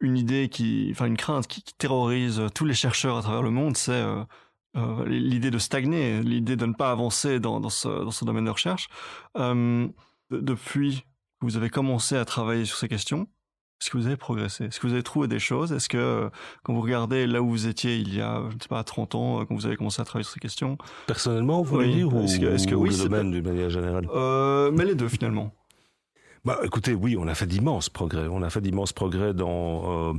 une 0.00 0.16
idée 0.16 0.48
qui, 0.48 0.88
enfin 0.90 1.06
une 1.06 1.16
crainte 1.16 1.46
qui, 1.46 1.62
terrorise 1.78 2.42
tous 2.54 2.64
les 2.64 2.74
chercheurs 2.74 3.18
à 3.18 3.22
travers 3.22 3.42
le 3.42 3.50
monde, 3.50 3.76
c'est 3.76 3.92
euh, 3.92 4.24
euh, 4.76 5.06
l'idée 5.06 5.50
de 5.50 5.58
stagner, 5.58 6.22
l'idée 6.22 6.56
de 6.56 6.66
ne 6.66 6.72
pas 6.72 6.90
avancer 6.90 7.38
dans, 7.38 7.60
dans, 7.60 7.70
ce, 7.70 8.24
domaine 8.24 8.46
de 8.46 8.50
recherche. 8.50 8.88
Euh, 9.36 9.88
depuis 10.30 11.04
que 11.40 11.46
vous 11.46 11.56
avez 11.56 11.70
commencé 11.70 12.16
à 12.16 12.24
travailler 12.24 12.64
sur 12.64 12.76
ces 12.76 12.88
questions, 12.88 13.28
est-ce 13.80 13.90
que 13.90 13.96
vous 13.96 14.06
avez 14.06 14.16
progressé? 14.16 14.64
Est-ce 14.64 14.78
que 14.78 14.86
vous 14.86 14.92
avez 14.92 15.02
trouvé 15.02 15.26
des 15.28 15.38
choses? 15.38 15.72
Est-ce 15.72 15.88
que 15.88 16.30
quand 16.62 16.74
vous 16.74 16.82
regardez 16.82 17.26
là 17.26 17.40
où 17.40 17.48
vous 17.48 17.66
étiez 17.66 17.96
il 17.96 18.14
y 18.14 18.20
a, 18.20 18.42
je 18.50 18.54
ne 18.56 18.60
sais 18.60 18.68
pas, 18.68 18.84
30 18.84 19.14
ans, 19.14 19.44
quand 19.46 19.54
vous 19.54 19.66
avez 19.66 19.76
commencé 19.76 20.02
à 20.02 20.04
travailler 20.04 20.24
sur 20.24 20.34
ces 20.34 20.40
questions? 20.40 20.76
Personnellement, 21.06 21.62
vous 21.62 21.76
voulez 21.76 21.92
dire, 21.92 22.14
ou, 22.14 22.24
est-ce 22.24 22.38
que, 22.38 22.46
est-ce 22.46 22.66
que, 22.66 22.74
oui, 22.74 22.90
le 22.90 23.08
domaine 23.08 23.30
d'une 23.30 23.44
manière 23.44 23.70
générale? 23.70 24.06
Mais 24.72 24.84
les 24.84 24.94
deux 24.94 25.08
finalement. 25.08 25.52
Bah, 26.44 26.58
écoutez, 26.64 26.94
oui, 26.94 27.16
on 27.18 27.28
a 27.28 27.34
fait 27.34 27.46
d'immenses 27.46 27.88
progrès. 27.90 28.26
On 28.30 28.42
a 28.42 28.50
fait 28.50 28.60
d'immenses 28.60 28.92
progrès 28.92 29.34
dans 29.34 30.10
euh, 30.10 30.14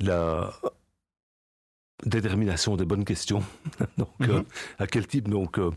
la 0.00 0.52
détermination 2.04 2.76
des 2.76 2.84
bonnes 2.84 3.04
questions. 3.04 3.42
donc, 3.98 4.08
mhm. 4.20 4.30
euh, 4.30 4.42
à 4.78 4.86
quel 4.86 5.06
type 5.06 5.28
donc 5.28 5.58
euh, 5.58 5.70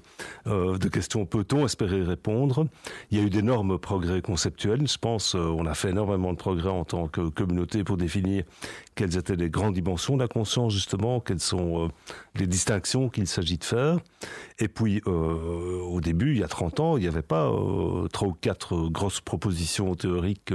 euh, 0.48 0.78
de 0.78 0.90
questions 0.90 1.26
peut-on 1.26 1.66
espérer 1.66 2.02
répondre? 2.04 2.68
Il 3.12 3.18
y 3.18 3.22
a 3.22 3.24
eu 3.24 3.30
d'énormes 3.30 3.80
progrès 3.80 4.22
conceptuels. 4.22 4.88
Je 4.88 4.98
pense, 4.98 5.36
on 5.36 5.66
a 5.66 5.74
fait 5.74 5.90
énormément 5.90 6.34
de 6.34 6.38
progrès 6.38 6.70
en 6.70 6.84
tant 6.84 7.08
que 7.08 7.30
communauté 7.30 7.84
pour 7.84 7.98
définir 7.98 8.44
quelles 9.00 9.16
étaient 9.16 9.38
les 9.38 9.50
grandes 9.50 9.76
dimensions 9.76 10.18
de 10.18 10.22
la 10.22 10.28
conscience 10.28 10.74
justement, 10.74 11.22
quelles 11.22 11.40
sont 11.40 11.90
les 12.36 12.48
distinctions 12.48 13.08
qu'il 13.08 13.28
s'agit 13.28 13.58
de 13.58 13.64
faire. 13.64 13.98
Et 14.60 14.68
puis, 14.68 15.02
au 15.06 16.02
début, 16.02 16.34
il 16.34 16.40
y 16.40 16.44
a 16.44 16.50
30 16.50 16.82
ans, 16.82 16.98
il 16.98 17.02
n'y 17.02 17.08
avait 17.08 17.22
pas 17.22 17.50
trois 18.12 18.28
ou 18.28 18.34
quatre 18.34 18.90
grosses 18.90 19.22
propositions 19.22 19.96
théoriques 19.96 20.54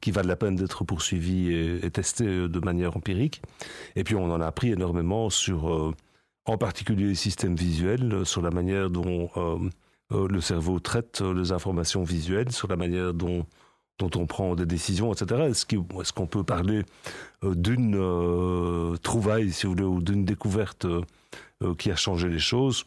qui 0.00 0.10
valent 0.10 0.28
la 0.28 0.34
peine 0.34 0.56
d'être 0.56 0.82
poursuivies 0.82 1.52
et, 1.52 1.86
et 1.86 1.90
testées 1.92 2.48
de 2.48 2.60
manière 2.60 2.96
empirique. 2.96 3.40
Et 3.94 4.02
puis, 4.02 4.16
on 4.16 4.32
en 4.32 4.40
a 4.40 4.46
appris 4.46 4.72
énormément 4.72 5.30
sur, 5.30 5.72
euh, 5.72 5.94
en 6.44 6.58
particulier 6.58 7.06
les 7.06 7.14
systèmes 7.14 7.56
visuels, 7.56 8.12
euh, 8.12 8.24
sur 8.24 8.42
la 8.42 8.50
manière 8.50 8.90
dont 8.90 9.30
euh, 9.36 10.28
le 10.28 10.40
cerveau 10.40 10.80
traite 10.80 11.20
les 11.20 11.52
informations 11.52 12.04
visuelles, 12.04 12.52
sur 12.52 12.68
la 12.68 12.76
manière 12.76 13.14
dont 13.14 13.44
dont 13.98 14.10
on 14.16 14.26
prend 14.26 14.54
des 14.54 14.66
décisions, 14.66 15.12
etc. 15.12 15.42
Est-ce 15.50 16.12
qu'on 16.12 16.26
peut 16.26 16.44
parler 16.44 16.82
d'une 17.42 18.96
trouvaille, 19.02 19.52
si 19.52 19.66
vous 19.66 19.72
voulez, 19.72 19.84
ou 19.84 20.02
d'une 20.02 20.24
découverte 20.24 20.86
qui 21.78 21.90
a 21.90 21.96
changé 21.96 22.28
les 22.28 22.38
choses? 22.38 22.84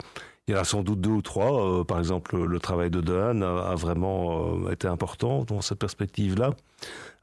Il 0.48 0.54
y 0.54 0.56
en 0.58 0.62
a 0.62 0.64
sans 0.64 0.82
doute 0.82 1.02
deux 1.02 1.12
ou 1.12 1.22
trois. 1.22 1.86
par 1.86 2.00
exemple, 2.00 2.38
le 2.38 2.60
travail 2.60 2.90
de 2.90 3.02
Dehaene 3.02 3.44
a, 3.44 3.76
vraiment 3.76 4.70
été 4.70 4.88
important 4.88 5.44
dans 5.46 5.62
cette 5.62 5.80
perspective-là. 5.80 6.52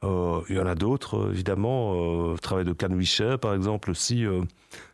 Euh, 0.05 0.41
il 0.49 0.57
y 0.57 0.61
en 0.61 0.67
a 0.67 0.75
d'autres, 0.75 1.19
euh, 1.19 1.33
évidemment. 1.33 1.95
Euh, 1.95 2.33
le 2.33 2.39
travail 2.39 2.65
de 2.65 2.73
Canwisher, 2.73 3.37
par 3.41 3.55
exemple, 3.55 3.91
aussi, 3.91 4.25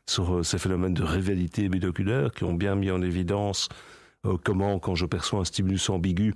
sur 0.06 0.44
ces 0.44 0.58
phénomènes 0.58 0.94
de 0.94 1.02
rivalité 1.02 1.68
binoculaire 1.68 2.30
qui 2.32 2.44
ont 2.44 2.54
bien 2.54 2.74
mis 2.74 2.90
en 2.90 3.02
évidence 3.02 3.68
comment, 4.44 4.78
quand 4.78 4.94
je 4.94 5.06
perçois 5.06 5.40
un 5.40 5.44
stimulus 5.44 5.88
ambigu, 5.90 6.34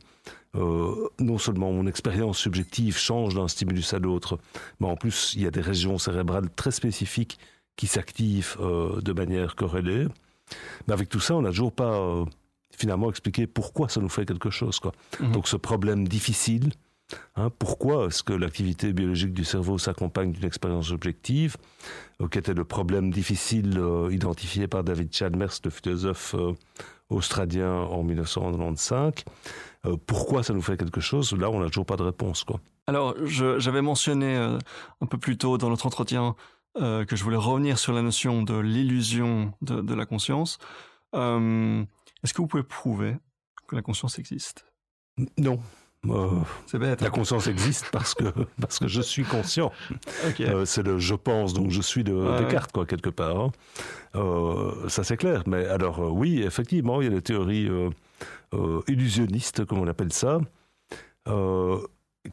non 0.54 1.38
seulement 1.38 1.72
mon 1.72 1.86
expérience 1.86 2.38
subjective 2.38 2.96
change 2.96 3.34
d'un 3.34 3.48
stimulus 3.48 3.92
à 3.92 3.98
l'autre, 3.98 4.38
mais 4.80 4.86
en 4.86 4.96
plus, 4.96 5.34
il 5.34 5.42
y 5.42 5.46
a 5.46 5.50
des 5.50 5.60
régions 5.60 5.98
cérébrales 5.98 6.48
très 6.56 6.70
spécifiques 6.70 7.38
qui 7.76 7.86
s'activent 7.86 8.56
de 8.58 9.12
manière 9.12 9.54
corrélée. 9.54 10.06
Mais 10.86 10.94
avec 10.94 11.08
tout 11.08 11.20
ça, 11.20 11.34
on 11.34 11.42
n'a 11.42 11.50
toujours 11.50 11.72
pas 11.72 12.24
finalement 12.76 13.10
expliqué 13.10 13.46
pourquoi 13.46 13.88
ça 13.88 14.00
nous 14.00 14.08
fait 14.08 14.26
quelque 14.26 14.50
chose. 14.50 14.78
Quoi. 14.80 14.92
Mhm. 15.20 15.32
Donc 15.32 15.48
ce 15.48 15.56
problème 15.56 16.06
difficile, 16.06 16.70
Hein, 17.36 17.50
pourquoi 17.58 18.06
est-ce 18.06 18.22
que 18.22 18.32
l'activité 18.32 18.92
biologique 18.92 19.32
du 19.32 19.44
cerveau 19.44 19.78
s'accompagne 19.78 20.32
d'une 20.32 20.44
expérience 20.44 20.90
objective, 20.90 21.56
euh, 22.20 22.28
qui 22.28 22.38
était 22.38 22.54
le 22.54 22.64
problème 22.64 23.10
difficile 23.10 23.78
euh, 23.78 24.12
identifié 24.12 24.66
par 24.66 24.82
David 24.82 25.14
Chalmers, 25.14 25.52
le 25.64 25.70
philosophe 25.70 26.34
euh, 26.34 26.54
australien 27.08 27.72
en 27.72 28.02
1995 28.02 29.12
Pourquoi 30.06 30.42
ça 30.42 30.52
nous 30.52 30.62
fait 30.62 30.76
quelque 30.76 31.00
chose? 31.00 31.32
Là, 31.32 31.50
on 31.50 31.60
n'a 31.60 31.68
toujours 31.68 31.86
pas 31.86 31.96
de 31.96 32.02
réponse. 32.02 32.42
Quoi. 32.42 32.60
Alors, 32.88 33.14
j'avais 33.24 33.82
mentionné 33.82 34.34
un 34.36 35.06
peu 35.06 35.16
plus 35.16 35.38
tôt 35.38 35.56
dans 35.58 35.70
notre 35.70 35.86
entretien 35.86 36.34
que 36.74 37.06
je 37.08 37.22
voulais 37.22 37.36
revenir 37.36 37.78
sur 37.78 37.92
la 37.92 38.02
notion 38.02 38.42
de 38.42 38.58
l'illusion 38.58 39.54
de, 39.62 39.80
de, 39.80 39.94
la 39.94 40.04
conscience. 40.04 40.58
Est-ce 41.14 42.34
que 42.34 42.38
vous 42.38 42.48
pouvez 42.48 42.64
prouver 42.64 43.16
que 43.68 43.76
la 43.76 43.82
conscience 43.82 44.18
existe? 44.18 44.66
Non. 45.38 45.60
Euh, 46.10 46.28
c'est 46.66 46.78
bête. 46.78 47.00
La 47.00 47.08
hein. 47.08 47.10
conscience 47.10 47.46
existe 47.46 47.86
parce 47.92 48.14
que 48.14 48.24
parce 48.60 48.78
que 48.78 48.88
je 48.88 49.00
suis 49.00 49.24
conscient. 49.24 49.72
Euh, 50.40 50.64
c'est 50.64 50.82
le 50.82 50.98
je 50.98 51.14
pense 51.14 51.54
donc 51.54 51.70
je 51.70 51.80
suis 51.80 52.04
de 52.04 52.38
Descartes 52.38 52.72
quoi 52.72 52.86
quelque 52.86 53.10
part. 53.10 53.38
Hein. 53.38 53.52
Euh, 54.14 54.88
ça 54.88 55.04
c'est 55.04 55.16
clair. 55.16 55.42
Mais 55.46 55.66
alors 55.66 56.12
oui 56.12 56.42
effectivement 56.42 57.00
il 57.00 57.04
y 57.04 57.10
a 57.10 57.14
des 57.14 57.22
théories 57.22 57.68
illusionnistes 58.88 59.64
comme 59.64 59.78
on 59.78 59.88
appelle 59.88 60.12
ça 60.12 60.40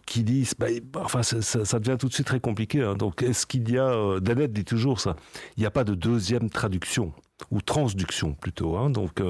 qui 0.07 0.23
disent, 0.23 0.55
bah, 0.57 0.67
enfin, 0.95 1.21
ça, 1.21 1.79
devient 1.79 1.97
tout 1.99 2.07
de 2.07 2.13
suite 2.13 2.25
très 2.25 2.39
compliqué. 2.39 2.81
Hein. 2.81 2.95
Donc, 2.95 3.21
est-ce 3.21 3.45
qu'il 3.45 3.69
y 3.69 3.77
a, 3.77 4.19
Dennett 4.19 4.51
dit 4.51 4.65
toujours 4.65 4.99
ça, 4.99 5.15
il 5.55 5.59
n'y 5.59 5.67
a 5.67 5.71
pas 5.71 5.83
de 5.83 5.93
deuxième 5.93 6.49
traduction 6.49 7.13
ou 7.51 7.61
transduction 7.61 8.33
plutôt. 8.33 8.75
Hein. 8.75 8.89
Donc, 8.89 9.21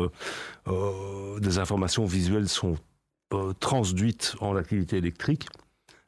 des 1.42 1.58
informations 1.60 2.06
visuelles 2.06 2.48
sont 2.48 2.78
euh, 3.34 3.54
transduites 3.60 4.36
en 4.40 4.56
activité 4.56 4.98
électrique, 4.98 5.48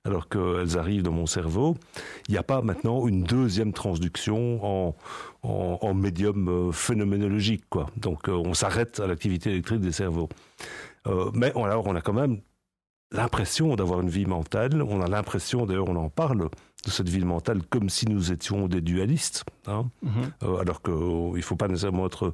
alors 0.04 0.30
qu'elles 0.30 0.78
arrivent 0.78 1.02
dans 1.02 1.12
mon 1.12 1.26
cerveau, 1.26 1.76
il 2.28 2.34
n'y 2.34 2.38
a 2.38 2.44
pas 2.44 2.62
maintenant 2.62 3.08
une 3.08 3.24
deuxième 3.24 3.74
transduction 3.74 4.64
en, 4.64 4.96
en, 5.42 5.94
médium 5.94 6.48
euh, 6.48 6.72
phénoménologique. 6.72 7.64
Quoi. 7.70 7.88
Donc 7.98 8.30
euh, 8.30 8.34
on 8.34 8.54
s'arrête 8.54 9.00
à 9.00 9.08
l'activité 9.08 9.50
électrique 9.52 9.82
des 9.82 9.92
cerveaux. 9.92 10.30
mais 11.34 11.52
alors 11.56 11.88
on 11.88 11.96
a 11.96 12.02
quand 12.02 12.14
même 12.14 12.42
l'impression 13.12 13.76
d'avoir 13.76 14.02
une 14.02 14.10
vie 14.10 14.26
mentale, 14.26 14.82
on 14.82 15.02
a 15.02 15.08
l'impression, 15.08 15.66
d'ailleurs 15.66 15.90
on 15.90 15.96
en 15.96 16.10
parle, 16.10 16.50
de 16.86 16.90
cette 16.92 17.10
vie 17.10 17.24
mentale 17.26 17.62
comme 17.70 17.90
si 17.90 18.06
nous 18.08 18.32
étions 18.32 18.68
des 18.68 18.82
dualistes, 18.82 19.44
hein. 19.68 19.90
Mhm. 20.04 20.12
euh, 20.44 20.58
alors 20.58 20.82
qu'il 20.82 20.94
ne 20.94 21.42
faut 21.42 21.56
pas 21.56 21.68
nécessairement 21.68 22.06
être 22.06 22.34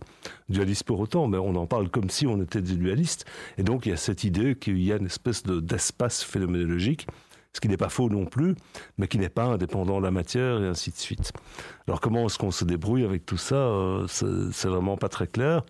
dualiste 0.49 0.83
pour 0.83 0.99
autant, 0.99 1.27
mais 1.27 1.37
on 1.37 1.55
en 1.55 1.65
parle 1.67 1.89
comme 1.89 2.09
si 2.09 2.27
on 2.27 2.41
était 2.41 2.61
des 2.61 2.75
dualistes. 2.75 3.25
Et 3.57 3.63
donc 3.63 3.85
il 3.85 3.89
y 3.89 3.93
a 3.93 3.97
cette 3.97 4.23
idée 4.23 4.55
qu'il 4.55 4.81
y 4.81 4.91
a 4.91 4.97
une 4.97 5.05
espèce 5.05 5.43
d'espace 5.43 6.23
phénoménologique, 6.23 7.07
ce 7.53 7.59
qui 7.59 7.67
n'est 7.67 7.77
pas 7.77 7.89
faux 7.89 8.09
non 8.09 8.25
plus, 8.25 8.55
mais 8.97 9.07
qui 9.07 9.17
n'est 9.17 9.29
pas 9.29 9.45
indépendant 9.45 9.99
de 9.99 10.03
la 10.05 10.11
matière 10.11 10.61
et 10.61 10.67
ainsi 10.67 10.91
de 10.91 10.97
suite. 10.97 11.31
Alors 11.87 11.99
comment 12.01 12.25
est-ce 12.25 12.37
qu'on 12.37 12.51
se 12.51 12.65
débrouille 12.65 13.03
avec 13.05 13.25
tout 13.25 13.37
ça? 13.37 13.55
Euh, 13.55 14.07
C'est 14.07 14.67
vraiment 14.67 14.97
pas 14.97 15.09
très 15.09 15.27
clair. 15.27 15.63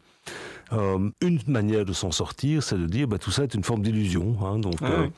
Euh, 0.73 1.09
une 1.21 1.39
manière 1.47 1.83
de 1.83 1.93
s'en 1.93 2.11
sortir, 2.11 2.63
c'est 2.63 2.77
de 2.77 2.85
dire 2.85 3.07
bah, 3.07 3.17
tout 3.17 3.31
ça 3.31 3.43
est 3.43 3.53
une 3.53 3.63
forme 3.63 3.81
d'illusion. 3.81 4.37
Hein, 4.45 4.59
donc, 4.59 4.75
ah 4.81 4.85
euh, 4.85 5.09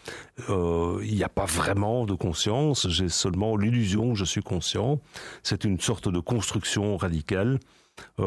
euh, 0.49 1.05
il 1.05 1.15
n'y 1.15 1.23
a 1.23 1.29
pas 1.29 1.45
vraiment 1.45 2.05
de 2.05 2.13
conscience. 2.15 2.87
J'ai 2.89 3.09
seulement 3.09 3.55
l'illusion 3.55 4.13
que 4.13 4.19
je 4.19 4.25
suis 4.25 4.41
conscient. 4.41 4.99
C'est 5.43 5.63
une 5.63 5.79
sorte 5.79 6.09
de 6.09 6.19
construction 6.19 6.97
radicale. 6.97 7.59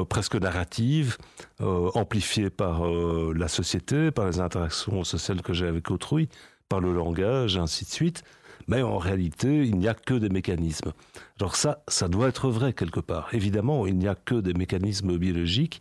presque 0.09 0.37
narrative, 0.37 1.17
amplifiée 1.59 2.51
par 2.51 2.87
la 2.87 3.49
société, 3.49 4.13
par 4.13 4.27
les 4.27 4.39
interactions 4.39 5.03
sociales 5.03 5.43
que 5.43 5.53
j'ai 5.53 5.67
avec 5.67 5.91
autrui, 5.91 6.29
par 6.69 6.81
le 6.81 6.93
langage, 6.93 7.57
et 7.57 7.59
ainsi 7.59 7.85
de 7.85 7.91
suite. 7.91 8.23
Mais 8.69 8.83
en 8.83 8.99
réalité, 8.99 9.65
il 9.65 9.77
n'y 9.77 9.89
a 9.89 9.95
que 9.95 10.15
des 10.15 10.29
mécanismes. 10.29 10.93
Alors 11.41 11.57
ça, 11.57 11.83
ça 11.89 12.07
doit 12.09 12.29
être 12.29 12.49
vrai 12.49 12.73
quelque 12.73 13.01
part. 13.01 13.29
Évidemment, 13.33 13.87
il 13.87 13.97
n'y 13.99 14.09
a 14.09 14.15
que 14.15 14.37
des 14.37 14.55
mécanismes 14.55 15.19
biologiques 15.19 15.81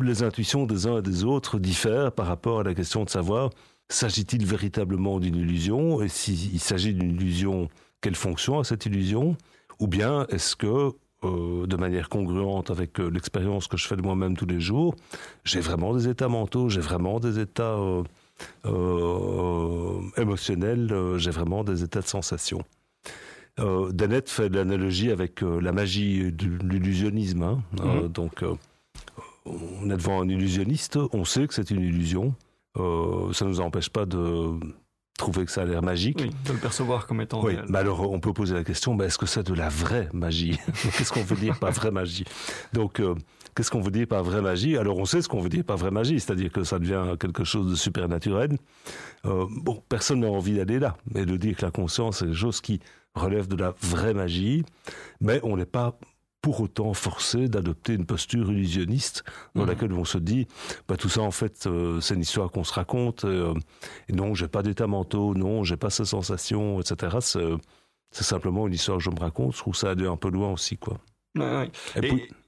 les 0.00 0.22
intuitions 0.22 0.66
des 0.66 0.86
uns 0.86 0.98
et 0.98 1.02
des 1.02 1.24
autres 1.24 1.58
diffèrent 1.58 2.12
par 2.12 2.26
rapport 2.26 2.60
à 2.60 2.62
la 2.62 2.74
question 2.74 3.04
de 3.04 3.10
savoir 3.10 3.50
s'agit-il 3.88 4.44
véritablement 4.44 5.20
d'une 5.20 5.36
illusion 5.36 6.02
et 6.02 6.08
s'il 6.08 6.60
s'agit 6.60 6.94
d'une 6.94 7.10
illusion, 7.10 7.68
quelle 8.00 8.16
fonction 8.16 8.58
a 8.58 8.64
cette 8.64 8.86
illusion 8.86 9.36
Ou 9.78 9.86
bien 9.86 10.26
est-ce 10.28 10.56
que, 10.56 10.90
euh, 11.24 11.66
de 11.66 11.76
manière 11.76 12.08
congruente 12.08 12.70
avec 12.70 12.98
euh, 12.98 13.08
l'expérience 13.08 13.68
que 13.68 13.76
je 13.76 13.86
fais 13.86 13.96
de 13.96 14.02
moi-même 14.02 14.36
tous 14.36 14.46
les 14.46 14.60
jours, 14.60 14.96
j'ai 15.44 15.60
vraiment 15.60 15.94
des 15.94 16.08
états 16.08 16.28
mentaux, 16.28 16.68
j'ai 16.68 16.80
vraiment 16.80 17.20
des 17.20 17.38
états 17.38 17.78
euh, 18.64 20.00
émotionnels, 20.16 20.92
j'ai 21.16 21.30
vraiment 21.30 21.62
des 21.64 21.82
états 21.84 22.00
de 22.00 22.06
sensation 22.06 22.62
Dennett 23.58 24.28
fait 24.28 24.50
l'analogie 24.50 25.10
avec 25.10 25.40
la 25.40 25.72
magie 25.72 26.30
de 26.30 26.46
l'illusionnisme. 26.68 27.42
Hein. 27.42 27.62
Mm-hmm. 27.76 28.08
donc, 28.12 28.44
on 29.46 29.90
est 29.90 29.96
devant 29.96 30.20
un 30.20 30.28
illusionniste, 30.28 30.98
on 31.12 31.24
sait 31.24 31.46
que 31.46 31.54
c'est 31.54 31.70
une 31.70 31.80
illusion. 31.80 32.34
Euh, 32.76 33.32
ça 33.32 33.44
ne 33.44 33.50
nous 33.50 33.60
empêche 33.60 33.88
pas 33.88 34.04
de 34.04 34.58
trouver 35.16 35.46
que 35.46 35.50
ça 35.50 35.62
a 35.62 35.64
l'air 35.64 35.82
magique. 35.82 36.18
de 36.18 36.52
le 36.52 36.58
percevoir 36.58 37.06
comme 37.06 37.20
étant 37.20 37.42
oui, 37.42 37.56
Mais 37.68 37.78
alors 37.78 38.10
on 38.10 38.20
peut 38.20 38.32
poser 38.32 38.54
la 38.54 38.64
question, 38.64 38.98
est-ce 39.00 39.18
que 39.18 39.26
c'est 39.26 39.44
de 39.44 39.54
la 39.54 39.68
vraie 39.68 40.08
magie 40.12 40.58
Qu'est-ce 40.96 41.12
qu'on 41.12 41.22
veut 41.22 41.36
dire 41.36 41.58
par 41.58 41.72
vraie 41.72 41.90
magie? 41.90 42.24
Donc, 42.74 43.00
euh, 43.00 43.14
qu'est-ce 43.54 43.70
qu'on 43.70 43.80
veut 43.80 43.90
dire 43.90 44.06
par 44.06 44.22
vraie 44.22 44.42
magie? 44.42 44.76
Alors 44.76 44.98
on 44.98 45.06
sait 45.06 45.22
ce 45.22 45.28
qu'on 45.28 45.40
veut 45.40 45.48
dire 45.48 45.64
par 45.64 45.78
vraie 45.78 45.90
magie, 45.90 46.20
c'est-à-dire 46.20 46.52
que 46.52 46.64
ça 46.64 46.78
devient 46.78 47.16
quelque 47.18 47.44
chose 47.44 47.70
de 47.70 47.76
supernaturel. 47.76 48.58
Euh, 49.24 49.46
bon, 49.50 49.82
personne 49.88 50.20
n'a 50.20 50.28
envie 50.28 50.54
d'aller 50.54 50.78
là, 50.78 50.96
mais 51.14 51.24
de 51.24 51.36
dire 51.36 51.56
que 51.56 51.64
la 51.64 51.70
conscience 51.70 52.20
est 52.20 52.26
quelque 52.26 52.36
chose 52.36 52.60
qui 52.60 52.80
relève 53.14 53.48
de 53.48 53.56
la 53.56 53.74
vraie 53.80 54.12
magie, 54.12 54.64
mais 55.20 55.40
on 55.42 55.56
n'est 55.56 55.64
pas 55.64 55.98
pour 56.46 56.60
autant 56.60 56.94
forcé 56.94 57.48
d'adopter 57.48 57.94
une 57.94 58.06
posture 58.06 58.52
illusionniste 58.52 59.24
dans 59.56 59.62
mhm. 59.62 59.68
laquelle 59.68 59.92
on 59.92 60.04
se 60.04 60.16
dit 60.16 60.46
bah, 60.86 60.96
tout 60.96 61.08
ça 61.08 61.22
en 61.22 61.32
fait 61.32 61.66
euh, 61.66 62.00
c'est 62.00 62.14
une 62.14 62.20
histoire 62.20 62.52
qu'on 62.52 62.62
se 62.62 62.72
raconte 62.72 63.24
euh, 63.24 63.52
et 64.08 64.12
non 64.12 64.32
j'ai 64.32 64.46
pas 64.46 64.62
d'état 64.62 64.86
mentaux 64.86 65.34
non 65.34 65.64
j'ai 65.64 65.76
pas 65.76 65.90
ces 65.90 66.04
sensations 66.04 66.80
etc 66.80 67.16
c'est 67.20 68.22
simplement 68.22 68.68
une 68.68 68.74
histoire 68.74 68.98
que 68.98 69.02
je 69.02 69.10
me 69.10 69.18
raconte. 69.18 69.54
Je 69.54 69.58
trouve 69.58 69.74
ça 69.74 69.90
aller 69.90 70.06
un 70.06 70.16
peu 70.16 70.30
loin 70.30 70.52
aussi 70.52 70.78
quoi. 70.78 70.98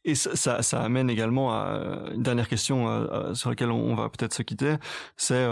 Et, 0.05 0.15
ça, 0.15 0.63
ça, 0.63 0.81
amène 0.81 1.11
également 1.11 1.53
à 1.53 2.09
une 2.15 2.23
dernière 2.23 2.49
question 2.49 2.89
euh, 2.89 3.35
sur 3.35 3.51
laquelle 3.51 3.73
on, 3.73 3.97
va 3.97 4.09
peut-être 4.09 4.33
se 4.33 4.43
quitter. 4.43 4.77
C'est 5.17 5.45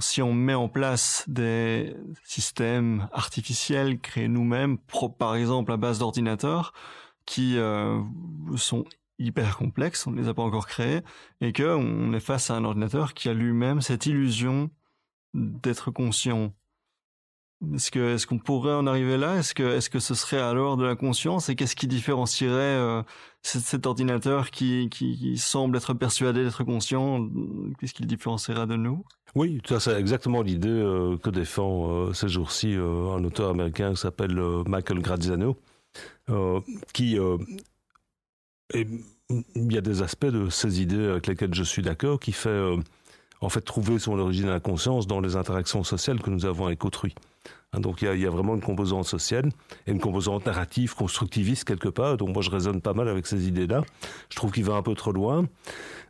si 0.00 0.20
on 0.22 0.34
met 0.34 0.54
en 0.54 0.68
place 0.68 1.24
des 1.28 1.96
systèmes 2.24 3.08
artificiels 3.12 3.98
créés 3.98 4.28
nous-mêmes, 4.28 4.76
par 5.18 5.34
exemple 5.34 5.72
à 5.72 5.76
base 5.78 5.98
d'ordinateurs, 5.98 6.72
qui 7.26 7.58
euh, 7.58 8.00
sont 8.56 8.84
hyper 9.18 9.56
complexes, 9.56 10.06
on 10.06 10.10
ne 10.10 10.20
les 10.20 10.28
a 10.28 10.34
pas 10.34 10.42
encore 10.42 10.66
créés, 10.66 11.00
et 11.40 11.52
que 11.52 11.62
on 11.62 12.12
est 12.12 12.20
face 12.20 12.50
à 12.50 12.54
un 12.54 12.64
ordinateur 12.64 13.14
qui 13.14 13.28
a 13.28 13.34
lui-même 13.34 13.80
cette 13.80 14.06
illusion 14.06 14.70
d'être 15.34 15.90
conscient. 15.90 16.52
Est-ce 17.74 17.90
que 17.90 18.14
est-ce 18.14 18.26
qu'on 18.26 18.38
pourrait 18.38 18.74
en 18.74 18.86
arriver 18.86 19.16
là? 19.16 19.36
Est-ce 19.36 19.54
que 19.54 19.62
est-ce 19.62 19.88
que 19.88 20.00
ce 20.00 20.14
serait 20.14 20.40
alors 20.40 20.76
de 20.76 20.84
la 20.84 20.96
conscience? 20.96 21.48
Et 21.48 21.54
qu'est-ce 21.54 21.76
qui 21.76 21.86
différencierait 21.86 22.52
euh, 22.52 23.02
cet, 23.42 23.86
ordinateur 23.86 24.50
qui, 24.50 24.90
qui, 24.90 25.38
semble 25.38 25.76
être 25.76 25.94
persuadé 25.94 26.44
d'être 26.44 26.64
conscient? 26.64 27.26
Qu'est-ce 27.78 27.94
qu'il 27.94 28.06
différenciera 28.06 28.66
de 28.66 28.76
nous? 28.76 29.04
Oui, 29.34 29.62
c'est 29.78 29.98
exactement 29.98 30.42
l'idée 30.42 30.68
euh, 30.68 31.16
que 31.16 31.30
défend 31.30 32.12
ces 32.12 32.28
jours-ci 32.28 32.74
un 32.74 33.24
auteur 33.24 33.50
américain 33.50 33.92
qui 33.94 34.00
s'appelle 34.00 34.38
Michael 34.66 35.00
Graziano 35.00 35.56
qui 36.92 37.18
euh, 37.18 37.36
il 38.74 39.72
y 39.72 39.78
a 39.78 39.80
des 39.80 40.02
aspects 40.02 40.26
de 40.26 40.48
ces 40.50 40.82
idées 40.82 41.06
avec 41.06 41.26
lesquelles 41.26 41.54
je 41.54 41.62
suis 41.62 41.82
d'accord 41.82 42.20
qui 42.20 42.32
fait 42.32 42.48
euh, 42.48 42.76
en 43.40 43.48
fait 43.48 43.60
trouver 43.60 43.98
son 43.98 44.18
origine 44.18 44.48
à 44.48 44.52
la 44.52 44.60
conscience 44.60 45.06
dans 45.06 45.20
les 45.20 45.36
interactions 45.36 45.84
sociales 45.84 46.20
que 46.20 46.30
nous 46.30 46.46
avons 46.46 46.66
avec 46.66 46.84
autrui. 46.84 47.14
Hein, 47.72 47.80
donc 47.80 48.02
il 48.02 48.18
y, 48.18 48.26
a, 48.26 48.30
vraiment 48.30 48.54
une 48.54 48.60
composante 48.60 49.06
sociale 49.06 49.50
et 49.86 49.92
une 49.92 50.00
composante 50.00 50.46
narrative, 50.46 50.94
constructiviste 50.94 51.64
quelque 51.64 51.88
part. 51.88 52.16
Donc 52.16 52.30
moi 52.30 52.42
je 52.42 52.50
raisonne 52.50 52.80
pas 52.80 52.94
mal 52.94 53.08
avec 53.08 53.26
ces 53.26 53.46
idées-là. 53.48 53.82
Je 54.30 54.36
trouve 54.36 54.52
qu'il 54.52 54.64
va 54.64 54.74
un 54.74 54.82
peu 54.82 54.94
trop 54.94 55.12
loin. 55.12 55.46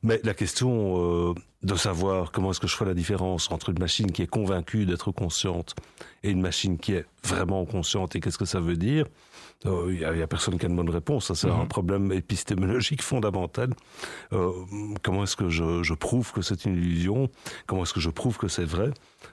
Mais 0.04 0.20
la 0.22 0.34
question 0.34 1.34
de 1.64 1.74
savoir 1.76 2.30
comment 2.30 2.50
est-ce 2.50 2.60
que 2.60 2.66
je 2.66 2.76
ferai 2.76 2.90
la 2.90 2.94
différence 2.94 3.50
entre 3.50 3.70
une 3.70 3.78
machine 3.78 4.12
qui 4.12 4.22
est 4.22 4.26
convaincue 4.26 4.84
d'être 4.84 5.10
consciente 5.12 5.74
et 6.22 6.30
une 6.30 6.40
machine 6.40 6.78
qui 6.78 6.92
est 6.92 7.06
vraiment 7.24 7.64
consciente 7.64 8.14
et 8.14 8.20
qu'est-ce 8.20 8.38
que 8.38 8.44
ça 8.44 8.60
veut 8.60 8.76
dire, 8.76 9.06
il 9.64 9.70
euh, 9.70 10.14
n'y 10.14 10.22
a, 10.22 10.26
personne 10.26 10.58
qui 10.58 10.66
a 10.66 10.68
une 10.68 10.76
bonne 10.76 10.90
réponse. 10.90 11.26
Ça, 11.26 11.34
c'est 11.34 11.48
un 11.48 11.62
mhm. 11.62 11.68
problème 11.68 12.12
épistémologique 12.12 13.02
fondamental. 13.10 13.70
Euh, 14.32 14.52
comment 15.02 15.24
est-ce 15.24 15.36
que 15.36 15.48
je, 15.48 15.94
prouve 15.94 16.32
que 16.32 16.42
c'est 16.42 16.66
une 16.66 16.74
illusion? 16.74 17.30
Comment 17.66 17.84
est-ce 17.84 17.94
que 17.94 18.00
je 18.00 18.10
prouve 18.10 18.36
que 18.36 18.48
c'est 18.48 18.64
vrai? 18.64 18.90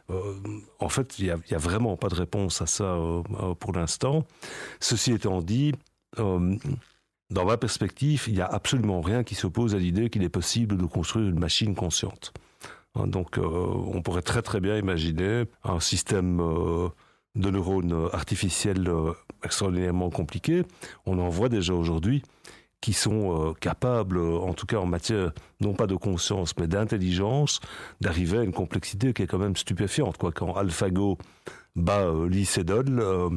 Euh, 0.10 0.36
En 0.80 0.90
fait, 0.90 1.20
il 1.20 1.26
n'y 1.26 1.32
a, 1.32 1.58
vraiment 1.58 1.98
pas 1.98 2.08
de 2.08 2.16
réponse 2.16 2.62
à 2.62 2.66
ça 2.66 2.98
pour 3.60 3.74
l'instant. 3.74 4.26
Ceci 4.80 5.12
étant 5.12 5.42
dit, 5.42 5.74
dans 7.32 7.46
ma 7.46 7.58
perspective, 7.58 8.26
il 8.28 8.36
n'y 8.36 8.42
a 8.42 8.46
absolument 8.46 9.02
rien 9.02 9.24
qui 9.24 9.36
s'oppose 9.36 9.74
à 9.74 9.80
l'idée 9.80 10.10
qu'il 10.10 10.24
est 10.24 10.30
possible 10.30 10.78
de 10.78 10.86
construire 10.86 11.28
une 11.28 11.40
machine 11.40 11.76
consciente. 11.76 12.34
Hein, 12.96 13.08
donc 13.08 13.38
on 13.38 14.02
pourrait 14.02 14.22
très 14.22 14.42
très 14.42 14.60
bien 14.60 14.78
imaginer 14.78 15.46
un 15.64 15.80
système 15.80 16.38
de 17.36 17.50
neurones 17.50 18.10
artificiels 18.12 18.90
extraordinairement 19.44 20.10
compliqué. 20.10 20.64
On 21.06 21.20
en 21.20 21.30
voit 21.30 21.50
déjà 21.50 21.74
aujourd'hui 21.74 22.22
qui 22.82 22.94
sont 22.94 23.50
euh, 23.50 23.54
capables, 23.54 24.18
euh, 24.18 24.40
en 24.40 24.54
tout 24.54 24.66
cas 24.66 24.78
en 24.78 24.88
matière 24.88 25.32
non 25.62 25.74
pas 25.74 25.88
de 25.88 25.96
conscience 25.96 26.54
mais 26.60 26.68
d'intelligence, 26.68 27.60
d'arriver 28.02 28.40
à 28.40 28.44
une 28.44 28.52
complexité 28.52 29.14
qui 29.14 29.22
est 29.22 29.28
quand 29.28 29.38
même 29.38 29.56
stupéfiante. 29.56 30.18
Quoi. 30.18 30.32
Quand 30.32 30.54
AlphaGo 30.56 31.18
bat 31.76 32.02
euh, 32.02 32.28
Lee 32.28 32.46
Sedol, 32.46 33.00
euh, 33.00 33.30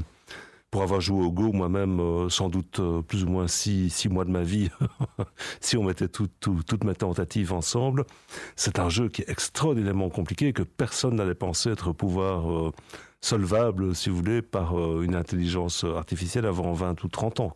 pour 0.74 0.82
avoir 0.82 1.00
joué 1.00 1.24
au 1.24 1.30
Go 1.30 1.52
moi-même, 1.52 2.28
sans 2.28 2.48
doute 2.48 2.80
plus 3.06 3.22
ou 3.22 3.28
moins 3.28 3.46
six, 3.46 4.08
mois 4.10 4.24
de 4.24 4.30
ma 4.30 4.42
vie, 4.42 4.70
si 5.60 5.76
on 5.76 5.84
mettait 5.84 6.08
tout, 6.08 6.28
toutes 6.40 6.82
mes 6.82 6.96
tentatives 6.96 7.52
ensemble, 7.52 8.04
c'est 8.56 8.80
un 8.80 8.88
jeu 8.88 9.08
qui 9.08 9.22
est 9.22 9.30
extraordinairement 9.30 10.10
compliqué 10.10 10.48
et 10.48 10.52
que 10.52 10.64
personne 10.64 11.14
n'allait 11.14 11.36
penser 11.36 11.70
être 11.70 11.92
pouvoir 11.92 12.72
solvable, 13.24 13.94
si 13.94 14.10
vous 14.10 14.16
voulez, 14.16 14.42
par 14.42 14.78
euh, 14.78 15.02
une 15.02 15.14
intelligence 15.14 15.84
artificielle 15.84 16.44
avant 16.44 16.72
20 16.72 17.02
ou 17.04 17.08
30 17.08 17.40
ans. 17.40 17.54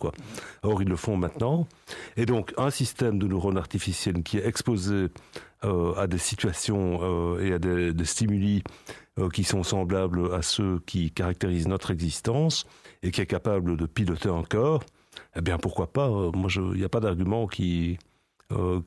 Or, 0.63 0.83
ils 0.83 0.89
le 0.89 0.97
font 0.97 1.17
maintenant. 1.17 1.69
Et 2.17 2.25
donc, 2.25 2.55
un 2.57 2.71
système 2.71 3.19
de 3.19 3.27
neurones 3.27 3.59
artificiels 3.59 4.23
qui 4.23 4.39
est 4.39 4.47
exposé 4.47 5.09
euh, 5.65 5.95
à 5.95 6.07
des 6.07 6.19
situations 6.19 7.01
euh, 7.03 7.45
et 7.45 7.53
à 7.53 7.59
des 7.59 8.05
stimuli 8.05 8.63
qui 9.33 9.43
sont 9.43 9.65
semblables 9.65 10.33
à 10.33 10.43
ceux 10.43 10.79
qui 10.87 11.11
caractérisent 11.11 11.67
notre 11.67 11.91
existence 11.91 12.67
et 13.03 13.11
qui 13.11 13.21
est 13.21 13.27
capable 13.27 13.77
de 13.77 13.87
piloter 13.87 14.29
un 14.29 14.43
corps, 14.43 14.83
eh 15.37 15.41
bien, 15.41 15.59
pourquoi 15.59 15.93
pas 15.93 16.09
Moi, 16.09 16.51
il 16.57 16.79
n'y 16.79 16.85
a 16.85 16.89
pas 16.89 17.01
d'argument 17.01 17.47
qui, 17.47 17.99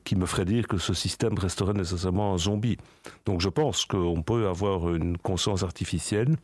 qui 0.04 0.16
me 0.16 0.26
ferait 0.26 0.44
dire 0.44 0.66
que 0.66 0.78
ce 0.78 0.94
système 0.94 1.38
resterait 1.38 1.74
nécessairement 1.74 2.34
un 2.34 2.38
zombie. 2.38 2.78
Donc 3.26 3.40
je 3.40 3.48
pense 3.48 3.84
qu'on 3.84 4.22
peut 4.22 4.48
avoir 4.48 4.94
une 4.94 5.18
conscience 5.18 5.62
artificielle 5.62 6.36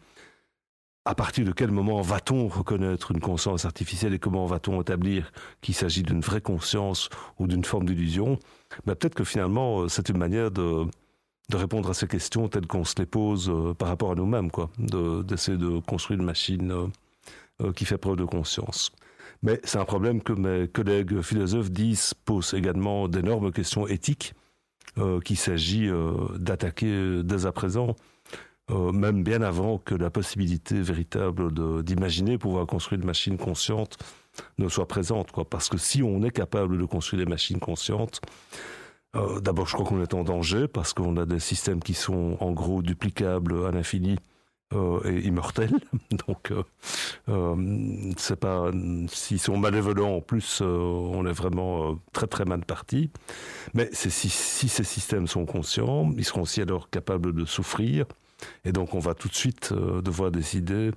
à 1.08 1.14
partir 1.14 1.46
de 1.46 1.52
quel 1.52 1.70
moment 1.70 2.02
va-t-on 2.02 2.48
reconnaître 2.48 3.12
une 3.12 3.20
conscience 3.20 3.64
artificielle 3.64 4.12
et 4.12 4.18
comment 4.18 4.44
va-t-on 4.44 4.82
établir 4.82 5.32
qu'il 5.62 5.74
s'agit 5.74 6.02
d'une 6.02 6.20
vraie 6.20 6.42
conscience 6.42 7.08
ou 7.38 7.46
d'une 7.46 7.64
forme 7.64 7.86
d'illusion? 7.86 8.38
Ben 8.84 8.94
Peut-être 8.94 9.14
que 9.14 9.24
finalement, 9.24 9.80
euh, 9.80 9.88
c'est 9.88 10.10
une 10.10 10.18
manière 10.18 10.50
de, 10.50 10.84
de 11.48 11.56
répondre 11.56 11.88
à 11.88 11.94
ces 11.94 12.06
questions 12.06 12.48
telles 12.48 12.66
qu'on 12.66 12.84
se 12.84 12.94
les 12.98 13.06
pose 13.06 13.48
euh, 13.48 13.72
par 13.72 13.88
rapport 13.88 14.12
à 14.12 14.16
nous-mêmes, 14.16 14.50
d'essayer 14.78 15.56
de, 15.56 15.80
construire 15.80 16.20
une 16.20 16.26
machine 16.26 16.70
euh, 16.72 16.86
qui 17.74 17.84
fait 17.84 17.98
preuve 17.98 18.16
de 18.16 18.24
conscience. 18.24 18.92
Mais 19.42 19.60
c'est 19.64 19.78
un 19.78 19.84
problème 19.84 20.22
que 20.22 20.32
mes 20.32 20.68
collègues 20.68 21.20
philosophes 21.22 21.70
disent 21.70 22.14
pose 22.24 22.54
également 22.54 23.08
d'énormes 23.08 23.52
questions 23.52 23.86
éthiques 23.86 24.34
qu'il 25.24 25.36
s'agit 25.36 25.88
d'attaquer 26.38 27.22
dès 27.22 27.46
à 27.46 27.52
présent 27.52 27.94
euh, 28.70 28.92
même 28.92 29.22
bien 29.22 29.40
avant 29.40 29.78
que 29.78 29.94
la 29.94 30.10
possibilité 30.10 30.80
véritable 30.82 31.82
d'imaginer 31.82 32.36
pouvoir 32.36 32.66
construire 32.66 33.00
une 33.00 33.06
machine 33.06 33.38
consciente 33.38 33.96
ne 34.58 34.68
soit 34.68 34.86
présente. 34.86 35.28
Parce 35.48 35.68
que 35.68 35.78
si 35.78 36.02
on 36.02 36.22
est 36.22 36.30
capable 36.30 36.76
de 36.76 36.84
construire 36.84 37.24
des 37.24 37.30
machines 37.30 37.60
conscientes, 37.60 38.20
euh, 39.16 39.40
d'abord 39.40 39.66
je 39.66 39.72
crois 39.72 39.86
qu'on 39.86 40.02
est 40.02 40.12
en 40.12 40.22
danger 40.22 40.68
parce 40.68 40.92
qu'on 40.92 41.16
a 41.16 41.24
des 41.24 41.38
systèmes 41.38 41.80
qui 41.82 41.94
sont 41.94 42.36
en 42.40 42.52
gros 42.52 42.82
duplicables 42.82 43.64
à 43.64 43.70
l'infini 43.70 44.18
euh, 44.74 45.00
et 45.04 45.26
immortels. 45.26 45.78
Donc 46.26 46.52
euh, 46.52 48.12
c'est 48.16 48.38
pas 48.38 48.70
s'ils 49.08 49.40
sont 49.40 49.56
malévolents 49.56 50.16
en 50.16 50.20
plus, 50.20 50.60
on 50.60 51.26
est 51.26 51.32
vraiment 51.32 51.98
très 52.12 52.26
très 52.26 52.44
mal 52.44 52.64
parti. 52.64 53.10
Mais 53.74 53.88
si, 53.92 54.10
si 54.10 54.68
ces 54.68 54.84
systèmes 54.84 55.26
sont 55.26 55.46
conscients, 55.46 56.10
ils 56.16 56.24
seront 56.24 56.42
aussi 56.42 56.62
alors 56.62 56.90
capables 56.90 57.34
de 57.34 57.44
souffrir 57.44 58.06
et 58.64 58.72
donc 58.72 58.94
on 58.94 58.98
va 58.98 59.14
tout 59.14 59.28
de 59.28 59.34
suite 59.34 59.70
euh, 59.72 60.00
devoir 60.02 60.30
décider 60.30 60.90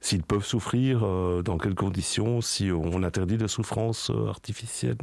s'ils 0.00 0.22
peuvent 0.22 0.44
souffrir, 0.44 1.04
euh, 1.04 1.42
dans 1.42 1.56
quelles 1.56 1.74
conditions, 1.74 2.40
si 2.40 2.70
on 2.70 3.02
interdit 3.02 3.38
la 3.38 3.48
souffrance 3.48 4.10
euh, 4.10 4.28
artificielle, 4.28 4.98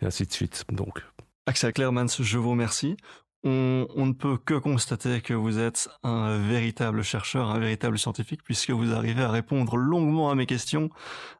et 0.00 0.06
ainsi 0.06 0.24
de 0.24 0.32
suite. 0.32 0.64
Donc. 0.72 1.02
Axel 1.46 1.72
Clermans, 1.72 2.06
je 2.18 2.38
vous 2.38 2.50
remercie. 2.50 2.96
On, 3.42 3.86
on, 3.96 4.06
ne 4.06 4.12
peut 4.12 4.36
que 4.36 4.54
constater 4.54 5.22
que 5.22 5.32
vous 5.32 5.58
êtes 5.58 5.88
un 6.02 6.36
véritable 6.38 7.02
chercheur, 7.02 7.50
un 7.50 7.58
véritable 7.58 7.98
scientifique, 7.98 8.42
puisque 8.44 8.70
vous 8.70 8.92
arrivez 8.92 9.22
à 9.22 9.30
répondre 9.30 9.76
longuement 9.76 10.30
à 10.30 10.34
mes 10.34 10.44
questions 10.44 10.90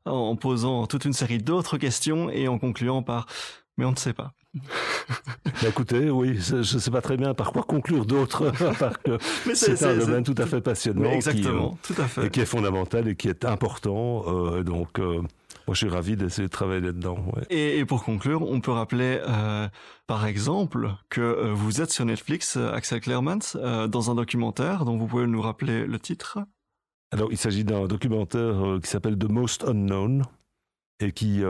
en 0.06 0.34
posant 0.36 0.86
toute 0.86 1.04
une 1.04 1.12
série 1.12 1.38
d'autres 1.38 1.76
questions 1.76 2.30
et 2.30 2.48
en 2.48 2.58
concluant 2.58 3.02
par 3.02 3.26
mais 3.80 3.86
on 3.86 3.92
ne 3.92 3.96
sait 3.96 4.12
pas. 4.12 4.32
Bah, 5.62 5.68
écoutez, 5.68 6.10
oui, 6.10 6.38
je 6.40 6.56
ne 6.56 6.62
sais 6.62 6.90
pas 6.90 7.02
très 7.02 7.16
bien 7.16 7.34
par 7.34 7.52
quoi 7.52 7.62
conclure 7.62 8.06
d'autres, 8.06 8.50
c'est 9.54 9.82
un 9.82 9.96
domaine 9.96 10.22
tout 10.24 10.34
à 10.38 10.46
fait 10.46 10.60
passionnant, 10.60 11.10
exactement, 11.10 11.78
qui, 11.82 11.92
euh, 11.92 11.94
tout 11.94 12.02
à 12.02 12.06
fait. 12.06 12.26
et 12.26 12.30
qui 12.30 12.40
est 12.40 12.46
fondamental 12.46 13.08
et 13.08 13.16
qui 13.16 13.28
est 13.28 13.44
important. 13.44 14.24
Euh, 14.26 14.62
donc, 14.62 14.98
euh, 14.98 15.22
moi, 15.66 15.74
je 15.74 15.78
suis 15.78 15.88
ravi 15.88 16.16
d'essayer 16.16 16.48
de 16.48 16.52
travailler 16.52 16.80
là-dedans. 16.80 17.18
Ouais. 17.34 17.42
Et, 17.50 17.78
et, 17.78 17.84
pour 17.84 18.04
conclure, 18.04 18.42
on 18.42 18.60
peut 18.60 18.70
rappeler, 18.70 19.20
euh, 19.28 19.68
par 20.06 20.26
exemple, 20.26 20.90
que 21.08 21.20
euh, 21.20 21.52
vous 21.52 21.80
êtes 21.80 21.90
sur 21.90 22.04
Netflix, 22.04 22.56
Axel 22.56 23.00
Clermans, 23.00 23.56
dans 23.88 24.10
un 24.10 24.14
documentaire 24.14 24.84
dont 24.84 24.96
vous 24.96 25.06
pouvez 25.06 25.26
nous 25.26 25.42
rappeler 25.42 25.86
le 25.86 25.98
titre. 25.98 26.38
Alors, 27.12 27.28
il 27.32 27.38
s'agit 27.38 27.64
d'un 27.64 27.86
documentaire 27.86 28.78
qui 28.82 28.88
s'appelle 28.88 29.18
The 29.18 29.28
Most 29.28 29.64
Unknown 29.64 30.24
et 31.00 31.12
qui 31.12 31.42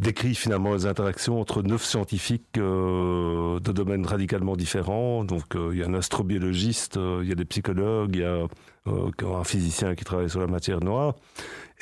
décrit 0.00 0.34
finalement 0.34 0.72
les 0.72 0.86
interactions 0.86 1.40
entre 1.40 1.62
neuf 1.62 1.84
scientifiques 1.84 2.56
euh, 2.56 3.60
de 3.60 3.72
domaines 3.72 4.06
radicalement 4.06 4.56
différents. 4.56 5.24
Donc 5.24 5.54
euh, 5.54 5.70
il 5.72 5.78
y 5.78 5.82
a 5.82 5.86
un 5.86 5.94
astrobiologiste, 5.94 6.96
euh, 6.96 7.20
il 7.22 7.28
y 7.28 7.32
a 7.32 7.34
des 7.34 7.44
psychologues, 7.44 8.16
il 8.16 8.22
y 8.22 8.24
a 8.24 8.46
un 8.86 9.44
physicien 9.44 9.94
qui 9.94 10.04
travaille 10.04 10.30
sur 10.30 10.40
la 10.40 10.46
matière 10.46 10.80
noire. 10.80 11.14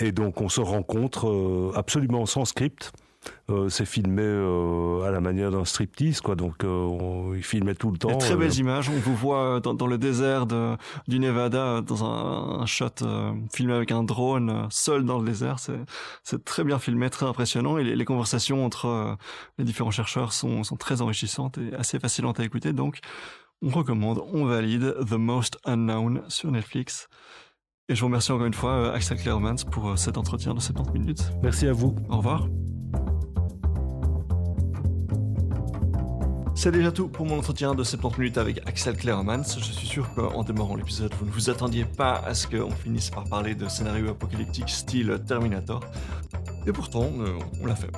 Et 0.01 0.11
donc 0.11 0.41
on 0.41 0.49
se 0.49 0.61
rencontre 0.61 1.73
absolument 1.77 2.27
sans 2.27 2.45
script. 2.45 2.93
Euh, 3.51 3.69
c'est 3.69 3.87
filmé 3.87 4.23
euh, 4.23 5.03
à 5.05 5.11
la 5.11 5.21
manière 5.21 5.51
d'un 5.51 5.65
striptease, 5.65 6.21
quoi. 6.21 6.37
Donc, 6.37 6.65
euh, 6.65 7.35
il 7.35 7.43
filmait 7.43 7.75
tout 7.75 7.91
le 7.91 7.99
temps. 7.99 8.17
très 8.19 8.37
belles 8.37 8.57
images. 8.57 8.91
On 8.91 8.99
vous 8.99 9.15
voit 9.15 9.61
dans, 9.61 9.75
dans 9.75 9.87
le 9.87 9.97
désert 9.97 10.47
de, 10.47 10.77
du 11.07 11.19
Nevada, 11.19 11.81
dans 11.81 12.05
un, 12.05 12.61
un 12.61 12.67
shot 12.67 12.91
filmé 13.53 13.73
avec 13.73 13.91
un 13.91 14.03
drone, 14.03 14.67
seul 14.71 15.05
dans 15.05 15.19
le 15.19 15.25
désert. 15.25 15.57
C'est 16.23 16.45
très 16.45 16.65
bien 16.65 16.79
filmé, 16.79 17.09
très 17.09 17.27
impressionnant. 17.27 17.79
Et 17.79 17.85
les, 17.85 17.97
les 17.97 18.05
conversations 18.05 18.65
entre 18.65 19.17
les 19.57 19.65
différents 19.65 19.91
chercheurs 19.91 20.33
sont, 20.33 20.63
sont 20.63 20.77
très 20.77 21.01
enrichissantes 21.01 21.59
et 21.59 21.75
assez 21.75 21.99
facilantes 21.99 22.41
à 22.41 22.45
écouter. 22.45 22.73
Donc, 22.73 22.99
on 23.63 23.71
recommande, 23.71 24.23
on 24.33 24.45
valide 24.45 24.95
The 25.09 25.15
Most 25.15 25.59
Unknown 25.65 26.23
sur 26.29 26.51
Netflix. 26.51 27.09
Et 27.89 27.95
je 27.95 28.01
vous 28.01 28.07
remercie 28.07 28.33
encore 28.33 28.47
une 28.47 28.55
fois, 28.55 28.93
Axel 28.93 29.17
Clermans, 29.17 29.65
pour 29.71 29.99
cet 29.99 30.19
entretien 30.19 30.53
de 30.53 30.61
70 30.61 30.99
minutes. 30.99 31.33
Merci 31.43 31.67
à 31.67 31.73
vous. 31.73 31.97
Au 32.11 32.19
revoir. 32.19 32.47
C'est 36.59 36.73
déjà 36.73 36.91
tout 36.91 37.07
pour 37.07 37.25
mon 37.25 37.39
entretien 37.39 37.77
de 37.77 37.85
70 37.85 38.19
minutes 38.19 38.37
avec 38.37 38.67
Axel 38.67 38.97
Clermans. 38.97 39.45
Je 39.45 39.73
suis 39.73 39.87
sûr 39.87 40.13
qu'en 40.15 40.43
démarrant 40.43 40.75
l'épisode, 40.75 41.15
vous 41.21 41.25
ne 41.25 41.31
vous 41.31 41.51
attendiez 41.51 41.85
pas 41.85 42.21
à 42.27 42.35
ce 42.35 42.49
qu'on 42.49 42.73
finisse 42.73 43.11
par 43.11 43.23
parler 43.27 43.55
de 43.55 43.69
scénario 43.69 44.11
apocalyptique 44.11 44.69
style 44.69 45.21
Terminator. 45.25 45.85
Et 46.67 46.73
pourtant, 46.73 47.11
euh, 47.21 47.39
on 47.63 47.67
l'a 47.67 47.77
fait. 47.77 47.91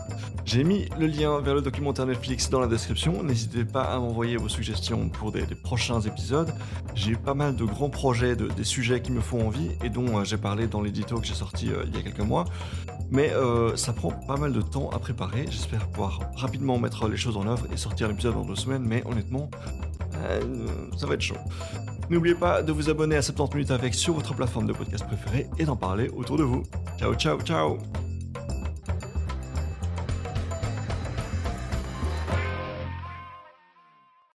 J'ai 0.44 0.62
mis 0.62 0.88
le 0.98 1.06
lien 1.06 1.40
vers 1.40 1.54
le 1.54 1.62
documentaire 1.62 2.06
Netflix 2.06 2.50
dans 2.50 2.60
la 2.60 2.66
description. 2.66 3.22
N'hésitez 3.22 3.64
pas 3.64 3.82
à 3.82 3.98
m'envoyer 3.98 4.36
vos 4.36 4.48
suggestions 4.48 5.08
pour 5.08 5.32
des, 5.32 5.42
prochains 5.42 6.00
épisodes. 6.02 6.52
J'ai 6.94 7.16
pas 7.16 7.34
mal 7.34 7.56
de 7.56 7.64
grands 7.64 7.88
projets, 7.88 8.36
de, 8.36 8.46
des 8.46 8.64
sujets 8.64 9.00
qui 9.00 9.10
me 9.10 9.22
font 9.22 9.46
envie 9.46 9.70
et 9.82 9.88
dont 9.88 10.18
euh, 10.18 10.24
j'ai 10.24 10.36
parlé 10.36 10.66
dans 10.66 10.82
l'édito 10.82 11.18
que 11.18 11.26
j'ai 11.26 11.34
sorti 11.34 11.70
euh, 11.70 11.84
il 11.86 11.96
y 11.96 11.98
a 11.98 12.02
quelques 12.02 12.20
mois. 12.20 12.44
Mais 13.12 13.32
ça 13.74 13.92
prend 13.92 14.10
pas 14.12 14.36
mal 14.36 14.52
de 14.52 14.60
temps 14.62 14.88
à 14.90 15.00
préparer. 15.00 15.46
J'espère 15.50 15.88
pouvoir 15.88 16.20
rapidement 16.36 16.78
mettre 16.78 17.08
les 17.08 17.16
choses 17.16 17.36
en 17.36 17.44
œuvre 17.48 17.66
et 17.72 17.76
sortir 17.76 18.06
l'épisode 18.06 18.34
dans 18.34 18.44
deux 18.50 18.60
semaines. 18.60 18.84
Mais 18.84 19.02
honnêtement, 19.06 19.50
euh, 20.16 20.40
ça 20.96 21.06
va 21.06 21.14
être 21.14 21.20
chaud. 21.20 21.36
N'oubliez 22.10 22.34
pas 22.34 22.62
de 22.62 22.72
vous 22.72 22.90
abonner 22.90 23.16
à 23.16 23.22
70 23.22 23.54
minutes 23.54 23.70
avec 23.70 23.94
sur 23.94 24.14
votre 24.14 24.34
plateforme 24.34 24.66
de 24.66 24.72
podcast 24.72 25.06
préférée 25.06 25.46
et 25.58 25.64
d'en 25.64 25.76
parler 25.76 26.08
autour 26.08 26.36
de 26.36 26.42
vous. 26.42 26.64
Ciao, 26.98 27.14
ciao, 27.14 27.40
ciao 27.40 27.78